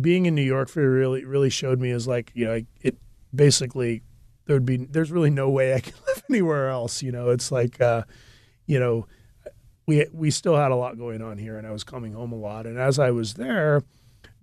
being 0.00 0.26
in 0.26 0.34
New 0.34 0.42
York 0.42 0.68
for 0.68 0.88
really 0.88 1.24
really 1.24 1.50
showed 1.50 1.80
me 1.80 1.90
is 1.90 2.06
like 2.06 2.30
you 2.34 2.44
know 2.46 2.62
it 2.80 2.96
basically 3.34 4.02
there'd 4.46 4.66
be 4.66 4.76
there's 4.76 5.10
really 5.10 5.30
no 5.30 5.50
way 5.50 5.74
I 5.74 5.80
can 5.80 5.94
live 6.06 6.22
anywhere 6.30 6.68
else. 6.68 7.02
You 7.02 7.12
know, 7.12 7.30
it's 7.30 7.52
like 7.52 7.80
uh, 7.80 8.04
you 8.66 8.78
know 8.78 9.06
we 9.86 10.06
we 10.12 10.30
still 10.30 10.56
had 10.56 10.70
a 10.70 10.76
lot 10.76 10.98
going 10.98 11.22
on 11.22 11.38
here, 11.38 11.56
and 11.56 11.66
I 11.66 11.72
was 11.72 11.84
coming 11.84 12.12
home 12.12 12.32
a 12.32 12.36
lot. 12.36 12.66
And 12.66 12.78
as 12.78 12.98
I 12.98 13.10
was 13.10 13.34
there, 13.34 13.82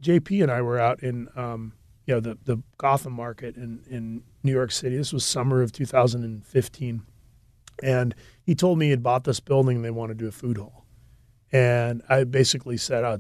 JP 0.02 0.44
and 0.44 0.52
I 0.52 0.62
were 0.62 0.80
out 0.80 1.02
in 1.02 1.30
um, 1.36 1.74
you 2.06 2.14
know 2.14 2.20
the 2.20 2.38
the 2.44 2.62
Gotham 2.78 3.14
market 3.14 3.56
in 3.56 3.82
in 3.90 4.24
New 4.44 4.52
York 4.52 4.72
City. 4.72 4.98
This 4.98 5.14
was 5.14 5.26
summer 5.26 5.62
of 5.62 5.72
2015, 5.72 7.02
and 7.84 8.16
he 8.44 8.56
told 8.56 8.78
me 8.78 8.86
he 8.86 8.92
had 8.92 9.04
bought 9.04 9.24
this 9.24 9.40
building 9.40 9.78
and 9.78 9.86
they 9.86 9.92
want 9.92 10.10
to 10.10 10.16
do 10.16 10.28
a 10.28 10.32
food 10.32 10.58
hall. 10.58 10.79
And 11.52 12.04
I 12.08 12.24
basically 12.26 12.78
said, 12.78 13.04
I, 13.04 13.18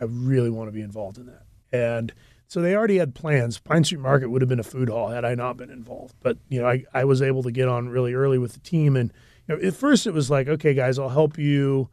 I 0.00 0.04
really 0.04 0.50
want 0.50 0.68
to 0.68 0.72
be 0.72 0.80
involved 0.82 1.18
in 1.18 1.26
that. 1.26 1.42
And 1.72 2.12
so 2.46 2.60
they 2.60 2.76
already 2.76 2.98
had 2.98 3.14
plans. 3.14 3.58
Pine 3.58 3.82
Street 3.82 4.00
Market 4.00 4.30
would 4.30 4.42
have 4.42 4.48
been 4.48 4.60
a 4.60 4.64
food 4.64 4.88
hall 4.88 5.08
had 5.08 5.24
I 5.24 5.34
not 5.34 5.56
been 5.56 5.70
involved. 5.70 6.14
But, 6.22 6.38
you 6.48 6.60
know, 6.60 6.68
I, 6.68 6.84
I 6.92 7.04
was 7.04 7.20
able 7.20 7.42
to 7.42 7.50
get 7.50 7.68
on 7.68 7.88
really 7.88 8.14
early 8.14 8.38
with 8.38 8.52
the 8.52 8.60
team. 8.60 8.94
And, 8.94 9.12
you 9.48 9.56
know, 9.56 9.66
at 9.66 9.74
first 9.74 10.06
it 10.06 10.12
was 10.12 10.30
like, 10.30 10.46
okay, 10.46 10.72
guys, 10.72 10.98
I'll 10.98 11.08
help 11.08 11.36
you, 11.36 11.88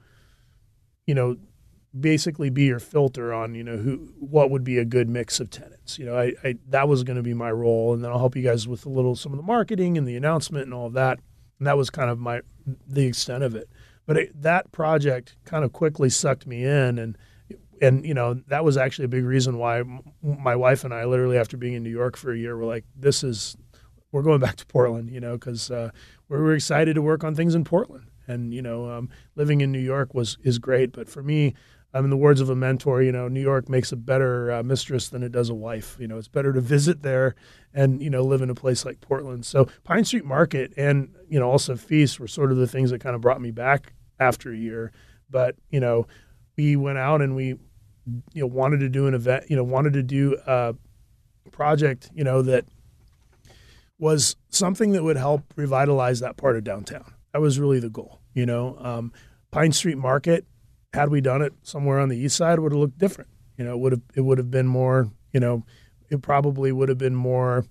you 1.07 1.15
know, 1.15 1.37
basically 1.99 2.49
be 2.49 2.65
your 2.65 2.79
filter 2.79 3.33
on, 3.33 3.55
you 3.55 3.63
know, 3.63 3.77
who, 3.77 4.13
what 4.19 4.51
would 4.51 4.63
be 4.63 4.77
a 4.77 4.85
good 4.85 5.09
mix 5.09 5.39
of 5.39 5.49
tenants. 5.49 5.97
You 5.97 6.05
know, 6.05 6.17
I, 6.17 6.33
I 6.43 6.55
that 6.69 6.87
was 6.87 7.03
going 7.03 7.17
to 7.17 7.23
be 7.23 7.33
my 7.33 7.51
role. 7.51 7.93
And 7.93 8.03
then 8.03 8.11
I'll 8.11 8.19
help 8.19 8.35
you 8.35 8.43
guys 8.43 8.67
with 8.67 8.85
a 8.85 8.89
little, 8.89 9.15
some 9.15 9.31
of 9.33 9.37
the 9.37 9.43
marketing 9.43 9.97
and 9.97 10.07
the 10.07 10.15
announcement 10.15 10.65
and 10.65 10.73
all 10.73 10.85
of 10.85 10.93
that. 10.93 11.19
And 11.57 11.65
that 11.65 11.77
was 11.77 11.89
kind 11.89 12.09
of 12.09 12.19
my, 12.19 12.41
the 12.87 13.07
extent 13.07 13.43
of 13.43 13.55
it. 13.55 13.67
But 14.05 14.17
it, 14.17 14.41
that 14.41 14.71
project 14.71 15.35
kind 15.45 15.63
of 15.63 15.73
quickly 15.73 16.09
sucked 16.09 16.47
me 16.47 16.63
in, 16.63 16.97
and 16.97 17.17
and 17.81 18.05
you 18.05 18.13
know 18.13 18.35
that 18.47 18.63
was 18.63 18.77
actually 18.77 19.05
a 19.05 19.09
big 19.09 19.25
reason 19.25 19.57
why 19.57 19.83
my 20.21 20.55
wife 20.55 20.83
and 20.83 20.93
I, 20.93 21.05
literally 21.05 21.37
after 21.37 21.57
being 21.57 21.73
in 21.73 21.83
New 21.83 21.89
York 21.89 22.17
for 22.17 22.31
a 22.31 22.37
year, 22.37 22.55
were 22.55 22.65
like, 22.65 22.85
"This 22.95 23.23
is, 23.23 23.57
we're 24.11 24.21
going 24.21 24.39
back 24.39 24.55
to 24.57 24.65
Portland," 24.65 25.09
you 25.09 25.19
know, 25.19 25.33
because 25.33 25.71
uh, 25.71 25.91
we 26.29 26.37
were 26.37 26.53
excited 26.53 26.95
to 26.95 27.01
work 27.01 27.23
on 27.23 27.35
things 27.35 27.55
in 27.55 27.63
Portland, 27.63 28.09
and 28.27 28.53
you 28.53 28.61
know, 28.61 28.89
um, 28.89 29.09
living 29.35 29.61
in 29.61 29.71
New 29.71 29.79
York 29.79 30.13
was 30.13 30.37
is 30.43 30.59
great, 30.59 30.91
but 30.91 31.09
for 31.09 31.23
me. 31.23 31.53
Um, 31.93 32.05
in 32.05 32.09
the 32.09 32.17
words 32.17 32.39
of 32.39 32.49
a 32.49 32.55
mentor, 32.55 33.01
you 33.01 33.11
know, 33.11 33.27
New 33.27 33.41
York 33.41 33.67
makes 33.67 33.91
a 33.91 33.97
better 33.97 34.49
uh, 34.49 34.63
mistress 34.63 35.09
than 35.09 35.23
it 35.23 35.31
does 35.33 35.49
a 35.49 35.53
wife. 35.53 35.97
You 35.99 36.07
know, 36.07 36.17
it's 36.17 36.29
better 36.29 36.53
to 36.53 36.61
visit 36.61 37.01
there 37.01 37.35
and 37.73 38.01
you 38.01 38.09
know 38.09 38.23
live 38.23 38.41
in 38.41 38.49
a 38.49 38.55
place 38.55 38.85
like 38.85 39.01
Portland. 39.01 39.45
So 39.45 39.67
Pine 39.83 40.05
Street 40.05 40.25
Market 40.25 40.73
and 40.77 41.13
you 41.29 41.39
know 41.39 41.49
also 41.49 41.75
Feast 41.75 42.19
were 42.19 42.27
sort 42.27 42.51
of 42.51 42.57
the 42.57 42.67
things 42.67 42.91
that 42.91 42.99
kind 42.99 43.15
of 43.15 43.21
brought 43.21 43.41
me 43.41 43.51
back 43.51 43.93
after 44.19 44.51
a 44.51 44.57
year. 44.57 44.91
But 45.29 45.55
you 45.69 45.79
know, 45.79 46.07
we 46.57 46.75
went 46.75 46.97
out 46.97 47.21
and 47.21 47.35
we 47.35 47.47
you 48.33 48.41
know 48.41 48.47
wanted 48.47 48.79
to 48.79 48.89
do 48.89 49.07
an 49.07 49.13
event. 49.13 49.45
You 49.49 49.55
know, 49.55 49.63
wanted 49.63 49.93
to 49.93 50.03
do 50.03 50.37
a 50.45 50.75
project. 51.51 52.09
You 52.13 52.23
know 52.23 52.41
that 52.41 52.65
was 53.97 54.35
something 54.49 54.91
that 54.93 55.03
would 55.03 55.17
help 55.17 55.43
revitalize 55.55 56.19
that 56.21 56.37
part 56.37 56.55
of 56.55 56.63
downtown. 56.63 57.13
That 57.33 57.41
was 57.41 57.59
really 57.59 57.79
the 57.79 57.89
goal. 57.89 58.19
You 58.33 58.45
know, 58.45 58.77
um, 58.79 59.13
Pine 59.51 59.71
Street 59.71 59.97
Market. 59.97 60.45
Had 60.93 61.09
we 61.09 61.21
done 61.21 61.41
it 61.41 61.53
somewhere 61.63 61.99
on 61.99 62.09
the 62.09 62.17
east 62.17 62.35
side, 62.35 62.59
would 62.59 62.73
have 62.73 62.79
looked 62.79 62.97
different. 62.97 63.29
You 63.57 63.63
know, 63.63 63.73
it 63.73 63.79
would 63.79 63.91
have 63.93 64.01
it 64.15 64.21
would 64.21 64.37
have 64.37 64.51
been 64.51 64.67
more. 64.67 65.09
You 65.31 65.39
know, 65.39 65.63
it 66.09 66.21
probably 66.21 66.71
would 66.71 66.89
have 66.89 66.97
been 66.97 67.15
more. 67.15 67.65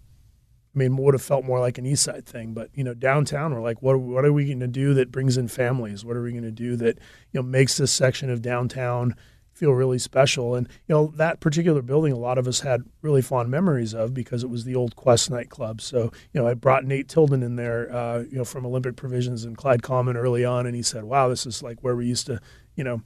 I 0.75 0.79
mean, 0.79 0.97
would 0.97 1.15
have 1.15 1.23
felt 1.23 1.45
more 1.45 1.59
like 1.59 1.79
an 1.79 1.87
East 1.87 2.05
Side 2.05 2.25
thing. 2.25 2.55
But 2.55 2.71
you 2.75 2.85
know, 2.85 2.95
downtown, 2.95 3.53
we're 3.53 3.61
like, 3.61 3.83
what 3.83 3.99
what 4.01 4.25
are 4.25 4.33
we 4.33 4.47
going 4.47 4.61
to 4.61 4.67
do 4.67 4.95
that 4.95 5.13
brings 5.13 5.37
in 5.37 5.49
families? 5.49 6.05
What 6.05 6.17
are 6.17 6.23
we 6.23 6.31
going 6.31 6.45
to 6.45 6.51
do 6.51 6.77
that 6.77 6.99
you 7.33 7.41
know 7.41 7.43
makes 7.43 7.77
this 7.77 7.93
section 7.93 8.31
of 8.31 8.41
downtown 8.41 9.15
feel 9.53 9.73
really 9.73 9.99
special? 9.99 10.55
And 10.55 10.67
you 10.87 10.95
know, 10.95 11.13
that 11.17 11.41
particular 11.41 11.83
building, 11.83 12.13
a 12.13 12.19
lot 12.19 12.39
of 12.39 12.47
us 12.47 12.61
had 12.61 12.85
really 13.03 13.21
fond 13.21 13.51
memories 13.51 13.93
of 13.93 14.15
because 14.15 14.43
it 14.45 14.49
was 14.49 14.65
the 14.65 14.77
old 14.77 14.97
Quest 14.97 15.31
nightclub. 15.31 15.83
So 15.83 16.13
you 16.33 16.41
know, 16.41 16.47
I 16.47 16.55
brought 16.55 16.85
Nate 16.85 17.09
Tilden 17.09 17.43
in 17.43 17.57
there, 17.57 17.93
uh, 17.95 18.21
you 18.21 18.39
know, 18.39 18.45
from 18.45 18.65
Olympic 18.65 18.97
Provisions 18.97 19.45
and 19.45 19.59
Clyde 19.59 19.83
Common 19.83 20.17
early 20.17 20.45
on, 20.45 20.67
and 20.67 20.75
he 20.77 20.83
said, 20.83 21.05
"Wow, 21.05 21.29
this 21.29 21.45
is 21.45 21.63
like 21.63 21.81
where 21.81 21.97
we 21.97 22.07
used 22.07 22.27
to, 22.27 22.41
you 22.81 22.85
know." 22.85 23.03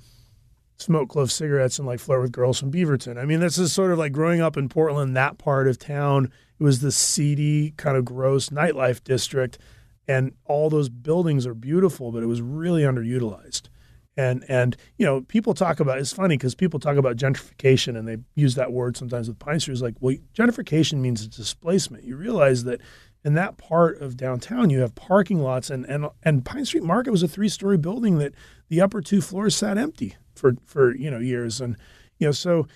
smoke 0.77 1.09
clove 1.09 1.31
cigarettes 1.31 1.79
and 1.79 1.87
like 1.87 2.01
flirt 2.01 2.21
with 2.21 2.33
girls 2.33 2.59
from 2.59 2.71
Beaverton. 2.71 3.17
I 3.17 3.25
mean, 3.25 3.41
this 3.41 3.59
is 3.59 3.73
sort 3.73 3.93
of 3.93 3.99
like 3.99 4.13
growing 4.13 4.41
up 4.41 4.57
in 4.57 4.69
Portland, 4.69 5.17
that 5.17 5.39
part 5.39 5.69
of 5.69 5.79
town. 5.79 6.31
It 6.59 6.65
was 6.65 6.81
the 6.81 6.93
seedy, 6.93 7.73
kind 7.77 7.97
of 7.97 8.05
gross 8.05 8.51
nightlife 8.51 9.03
district. 9.05 9.59
And 10.07 10.33
all 10.45 10.69
those 10.69 10.89
buildings 10.89 11.47
are 11.47 11.55
beautiful, 11.55 12.13
but 12.13 12.23
it 12.23 12.27
was 12.27 12.43
really 12.43 12.83
underutilized. 12.83 13.69
And 14.17 14.45
and 14.49 14.77
you 14.97 15.07
know, 15.07 15.23
people 15.23 15.55
talk 15.55 15.81
about 15.81 15.99
it's 15.99 16.13
funny 16.13 16.37
because 16.37 16.55
people 16.55 16.79
talk 16.79 16.97
about 16.97 17.17
gentrification 17.17 17.97
and 17.99 18.07
they 18.07 18.19
use 18.35 18.55
that 18.55 18.73
word 18.73 18.97
sometimes 18.97 19.29
with 19.29 19.39
Pine 19.39 19.59
Street. 19.59 19.73
It's 19.73 19.83
like, 19.83 19.97
well, 20.01 20.17
gentrification 20.35 20.99
means 20.99 21.27
displacement. 21.27 22.05
You 22.05 22.17
realize 22.17 22.65
that 22.65 22.81
in 23.25 23.35
that 23.35 23.57
part 23.57 24.01
of 24.01 24.17
downtown 24.17 24.71
you 24.71 24.81
have 24.81 24.95
parking 24.95 25.41
lots 25.41 25.71
and 25.71 25.85
and 25.87 26.07
and 26.23 26.45
Pine 26.45 26.65
Street 26.65 26.85
Market 26.85 27.11
was 27.11 27.23
a 27.23 27.29
three 27.29 27.49
story 27.49 27.79
building 27.79 28.19
that 28.19 28.35
the 28.69 28.81
upper 28.81 29.01
two 29.01 29.21
floors 29.21 29.55
sat 29.57 29.79
empty 29.79 30.17
for 30.35 30.55
for 30.65 30.95
you 30.97 31.11
know 31.11 31.19
years 31.19 31.61
and 31.61 31.77
you 32.19 32.27
know 32.27 32.33
so 32.33 32.67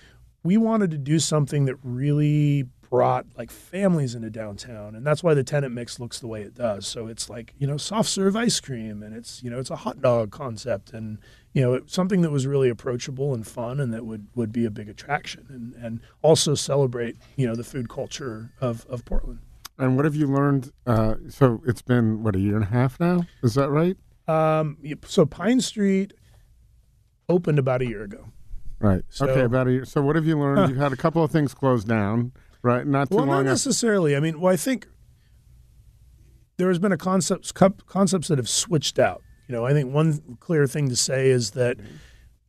we 0.43 0.57
wanted 0.57 0.91
to 0.91 0.97
do 0.97 1.19
something 1.19 1.65
that 1.65 1.75
really 1.83 2.65
brought 2.89 3.25
like 3.37 3.51
families 3.51 4.15
into 4.15 4.29
downtown 4.31 4.95
and 4.95 5.05
that's 5.05 5.21
why 5.21 5.35
the 5.35 5.43
tenant 5.43 5.73
mix 5.73 5.99
looks 5.99 6.19
the 6.19 6.27
way 6.27 6.41
it 6.41 6.55
does 6.55 6.87
so 6.87 7.05
it's 7.05 7.29
like 7.29 7.53
you 7.59 7.67
know 7.67 7.77
soft 7.77 8.09
serve 8.09 8.35
ice 8.35 8.59
cream 8.59 9.03
and 9.03 9.15
it's 9.15 9.43
you 9.43 9.49
know 9.49 9.59
it's 9.59 9.69
a 9.69 9.75
hot 9.75 10.01
dog 10.01 10.31
concept 10.31 10.91
and 10.91 11.19
you 11.53 11.61
know 11.61 11.75
it, 11.75 11.89
something 11.89 12.21
that 12.21 12.31
was 12.31 12.47
really 12.47 12.67
approachable 12.69 13.33
and 13.33 13.45
fun 13.45 13.79
and 13.79 13.93
that 13.93 14.05
would 14.07 14.25
would 14.33 14.51
be 14.51 14.65
a 14.65 14.71
big 14.71 14.89
attraction 14.89 15.45
and 15.49 15.75
and 15.75 15.99
also 16.23 16.55
celebrate 16.55 17.15
you 17.35 17.45
know 17.45 17.53
the 17.55 17.63
food 17.63 17.89
culture 17.89 18.49
of 18.59 18.85
of 18.87 19.05
Portland 19.05 19.39
And 19.77 19.95
what 19.95 20.03
have 20.05 20.15
you 20.15 20.27
learned? 20.27 20.71
Uh, 20.85 21.15
so 21.29 21.61
it's 21.65 21.81
been 21.83 22.23
what 22.23 22.35
a 22.35 22.39
year 22.39 22.55
and 22.55 22.65
a 22.65 22.69
half 22.69 22.99
now. 22.99 23.25
Is 23.43 23.53
that 23.53 23.69
right? 23.69 23.97
Um 24.29 24.77
so 25.05 25.25
Pine 25.25 25.59
Street 25.61 26.13
opened 27.27 27.59
about 27.59 27.81
a 27.81 27.85
year 27.85 28.03
ago 28.03 28.25
Right. 28.81 29.03
So- 29.09 29.27
okay. 29.27 29.41
About 29.41 29.67
a 29.67 29.71
year. 29.73 29.83
So 29.85 30.01
what 30.01 30.15
have 30.15 30.25
you 30.25 30.39
learned? 30.39 30.59
Huh. 30.59 30.67
You've 30.69 30.77
had 30.77 30.93
a 30.93 30.95
couple 30.95 31.21
of 31.21 31.31
things 31.31 31.53
closed 31.53 31.85
down, 31.85 32.31
right? 32.61 32.87
Not 32.87 33.09
too 33.09 33.17
Well, 33.17 33.25
long. 33.25 33.43
not 33.43 33.49
necessarily. 33.51 34.15
I 34.15 34.21
mean, 34.21 34.39
well, 34.39 34.53
I 34.53 34.55
think 34.55 34.87
there 36.57 36.69
has 36.69 36.79
been 36.79 36.91
a 36.93 36.97
concepts 36.97 37.51
concepts 37.51 38.27
that 38.29 38.37
have 38.37 38.47
switched 38.49 38.97
out. 38.99 39.21
You 39.47 39.55
know, 39.55 39.65
I 39.65 39.73
think 39.73 39.93
one 39.93 40.37
clear 40.39 40.65
thing 40.67 40.87
to 40.89 40.95
say 40.95 41.29
is 41.29 41.51
that, 41.51 41.77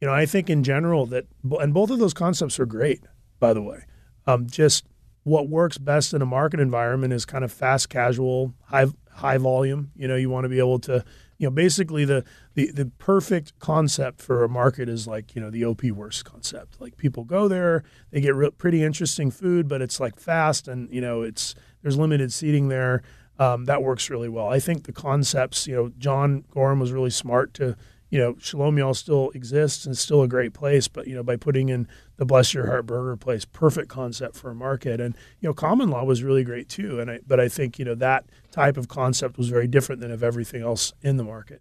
you 0.00 0.06
know, 0.06 0.12
I 0.14 0.26
think 0.26 0.50
in 0.50 0.62
general 0.62 1.04
that, 1.06 1.26
and 1.60 1.72
both 1.74 1.90
of 1.90 1.98
those 1.98 2.14
concepts 2.14 2.60
are 2.60 2.66
great, 2.66 3.00
by 3.38 3.52
the 3.52 3.62
way. 3.62 3.84
Um, 4.26 4.46
just 4.46 4.84
what 5.24 5.48
works 5.48 5.78
best 5.78 6.14
in 6.14 6.22
a 6.22 6.26
market 6.26 6.60
environment 6.60 7.12
is 7.12 7.24
kind 7.24 7.44
of 7.44 7.50
fast, 7.52 7.88
casual, 7.88 8.54
high 8.66 8.86
high 9.10 9.38
volume. 9.38 9.90
You 9.96 10.06
know, 10.08 10.16
you 10.16 10.30
want 10.30 10.44
to 10.44 10.48
be 10.48 10.58
able 10.58 10.78
to, 10.80 11.04
you 11.40 11.46
know, 11.46 11.50
basically 11.50 12.04
the 12.04 12.22
the 12.52 12.70
the 12.70 12.84
perfect 12.98 13.58
concept 13.58 14.20
for 14.20 14.44
a 14.44 14.48
market 14.48 14.90
is 14.90 15.06
like 15.06 15.34
you 15.34 15.40
know 15.40 15.48
the 15.48 15.64
OP 15.64 15.82
Wurst 15.84 16.26
concept. 16.26 16.78
Like 16.78 16.98
people 16.98 17.24
go 17.24 17.48
there, 17.48 17.82
they 18.10 18.20
get 18.20 18.34
real, 18.34 18.50
pretty 18.50 18.84
interesting 18.84 19.30
food, 19.30 19.66
but 19.66 19.80
it's 19.80 19.98
like 19.98 20.20
fast 20.20 20.68
and 20.68 20.92
you 20.92 21.00
know 21.00 21.22
it's 21.22 21.54
there's 21.80 21.96
limited 21.96 22.30
seating 22.30 22.68
there. 22.68 23.02
Um, 23.38 23.64
that 23.64 23.82
works 23.82 24.10
really 24.10 24.28
well. 24.28 24.48
I 24.48 24.60
think 24.60 24.84
the 24.84 24.92
concepts, 24.92 25.66
you 25.66 25.74
know, 25.74 25.90
John 25.96 26.44
Gorham 26.50 26.78
was 26.78 26.92
really 26.92 27.08
smart 27.08 27.54
to, 27.54 27.74
you 28.10 28.18
know, 28.18 28.36
Shalom 28.38 28.76
Y'all 28.76 28.92
still 28.92 29.30
exists 29.30 29.86
and 29.86 29.94
it's 29.94 30.02
still 30.02 30.20
a 30.20 30.28
great 30.28 30.52
place, 30.52 30.88
but 30.88 31.06
you 31.06 31.14
know, 31.14 31.22
by 31.22 31.36
putting 31.36 31.70
in 31.70 31.88
the 32.18 32.26
Bless 32.26 32.52
Your 32.52 32.66
Heart 32.66 32.84
Burger 32.84 33.16
place, 33.16 33.46
perfect 33.46 33.88
concept 33.88 34.36
for 34.36 34.50
a 34.50 34.54
market, 34.54 35.00
and 35.00 35.16
you 35.40 35.48
know, 35.48 35.54
Common 35.54 35.88
Law 35.88 36.04
was 36.04 36.22
really 36.22 36.44
great 36.44 36.68
too. 36.68 37.00
And 37.00 37.12
I, 37.12 37.20
but 37.26 37.40
I 37.40 37.48
think 37.48 37.78
you 37.78 37.86
know 37.86 37.94
that 37.94 38.26
type 38.50 38.76
of 38.76 38.88
concept 38.88 39.38
was 39.38 39.48
very 39.48 39.66
different 39.66 40.00
than 40.00 40.10
of 40.10 40.22
everything 40.22 40.62
else 40.62 40.92
in 41.02 41.16
the 41.16 41.24
market. 41.24 41.60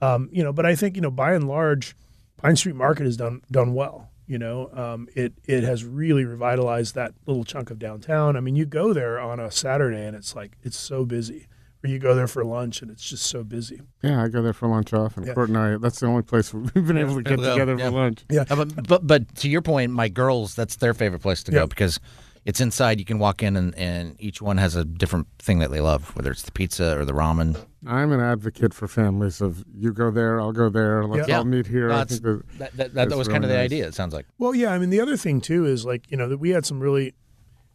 Um, 0.00 0.28
you 0.32 0.42
know, 0.42 0.52
but 0.52 0.66
I 0.66 0.74
think 0.74 0.96
you 0.96 1.02
know, 1.02 1.10
by 1.10 1.32
and 1.34 1.48
large, 1.48 1.96
Pine 2.36 2.56
Street 2.56 2.76
Market 2.76 3.04
has 3.04 3.16
done 3.16 3.42
done 3.50 3.74
well. 3.74 4.10
You 4.26 4.38
know, 4.38 4.70
um, 4.74 5.08
it 5.14 5.32
it 5.46 5.64
has 5.64 5.84
really 5.84 6.24
revitalized 6.24 6.94
that 6.94 7.14
little 7.26 7.44
chunk 7.44 7.70
of 7.70 7.78
downtown. 7.78 8.36
I 8.36 8.40
mean, 8.40 8.56
you 8.56 8.66
go 8.66 8.92
there 8.92 9.18
on 9.18 9.40
a 9.40 9.50
Saturday 9.50 10.04
and 10.06 10.14
it's 10.14 10.36
like 10.36 10.56
it's 10.62 10.76
so 10.78 11.04
busy. 11.04 11.46
Or 11.84 11.88
you 11.88 12.00
go 12.00 12.12
there 12.12 12.26
for 12.26 12.44
lunch 12.44 12.82
and 12.82 12.90
it's 12.90 13.08
just 13.08 13.24
so 13.26 13.44
busy. 13.44 13.80
yeah, 14.02 14.20
I 14.20 14.26
go 14.26 14.42
there 14.42 14.52
for 14.52 14.66
lunch 14.66 14.92
often. 14.92 15.22
Yeah. 15.24 15.34
Court 15.34 15.48
and 15.48 15.56
I. 15.56 15.76
That's 15.76 16.00
the 16.00 16.06
only 16.08 16.22
place 16.22 16.52
we've 16.52 16.72
been 16.74 16.98
able 16.98 17.14
to 17.14 17.22
get 17.22 17.38
Well, 17.38 17.54
together 17.54 17.76
yeah. 17.78 17.84
for 17.84 17.90
lunch. 17.92 18.24
Yeah. 18.28 18.44
Uh, 18.50 18.56
but, 18.64 18.88
but 18.88 19.06
but 19.06 19.34
to 19.36 19.48
your 19.48 19.62
point, 19.62 19.92
my 19.92 20.08
girls, 20.08 20.56
that's 20.56 20.74
their 20.76 20.92
favorite 20.92 21.20
place 21.22 21.42
to 21.44 21.52
Yeah. 21.52 21.60
go 21.60 21.66
because 21.68 22.00
it's 22.48 22.60
inside. 22.60 22.98
You 22.98 23.04
can 23.04 23.18
walk 23.18 23.42
in 23.42 23.56
and, 23.56 23.74
and 23.76 24.16
each 24.18 24.40
one 24.40 24.56
has 24.56 24.74
a 24.74 24.82
different 24.84 25.26
thing 25.38 25.58
that 25.58 25.70
they 25.70 25.80
love, 25.80 26.16
whether 26.16 26.30
it's 26.30 26.42
the 26.42 26.50
pizza 26.50 26.98
or 26.98 27.04
the 27.04 27.12
ramen. 27.12 27.56
I'm 27.86 28.10
an 28.10 28.20
advocate 28.20 28.72
for 28.72 28.88
families 28.88 29.40
of 29.42 29.64
you 29.72 29.92
go 29.92 30.10
there, 30.10 30.40
I'll 30.40 30.52
go 30.52 30.70
there. 30.70 31.04
Let's 31.04 31.28
Yeah. 31.28 31.38
all 31.38 31.44
meet 31.44 31.66
here. 31.66 31.92
I 31.92 32.04
think 32.04 32.22
that, 32.22 32.42
That, 32.58 32.58
that, 32.58 32.76
that, 32.76 32.94
That's 32.94 33.14
was 33.14 33.28
really 33.28 33.34
kind 33.34 33.44
of 33.44 33.50
the 33.50 33.58
idea. 33.58 33.86
It 33.86 33.94
sounds 33.94 34.14
like. 34.14 34.24
Well, 34.38 34.54
yeah. 34.54 34.72
I 34.72 34.78
mean, 34.78 34.88
the 34.90 35.00
other 35.00 35.16
thing 35.18 35.40
too 35.42 35.66
is 35.66 35.84
like 35.84 36.10
you 36.10 36.16
know 36.16 36.26
that 36.28 36.38
we 36.38 36.50
had 36.50 36.64
some 36.64 36.80
really. 36.80 37.14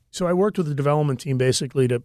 So 0.09 0.25
I 0.27 0.33
worked 0.33 0.57
with 0.57 0.67
the 0.67 0.75
development 0.75 1.19
team 1.19 1.37
basically 1.37 1.87
to, 1.87 2.01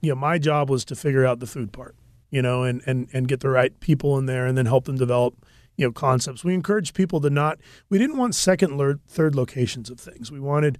you 0.00 0.10
know, 0.10 0.14
my 0.16 0.38
job 0.38 0.70
was 0.70 0.84
to 0.86 0.96
figure 0.96 1.24
out 1.26 1.38
the 1.40 1.46
food 1.46 1.72
part, 1.72 1.96
you 2.30 2.40
know, 2.40 2.62
and 2.62 2.82
and 2.86 3.08
and 3.12 3.26
get 3.26 3.40
the 3.40 3.48
right 3.50 3.78
people 3.80 4.16
in 4.16 4.26
there, 4.26 4.46
and 4.46 4.56
then 4.56 4.66
help 4.66 4.84
them 4.84 4.96
develop, 4.96 5.34
you 5.76 5.84
know, 5.86 5.92
concepts. 5.92 6.44
We 6.44 6.54
encouraged 6.54 6.94
people 6.94 7.20
to 7.20 7.30
not. 7.30 7.58
We 7.88 7.98
didn't 7.98 8.16
want 8.16 8.36
second, 8.36 8.78
ler- 8.78 9.00
third 9.08 9.34
locations 9.34 9.90
of 9.90 9.98
things. 10.00 10.30
We 10.32 10.40
wanted, 10.40 10.78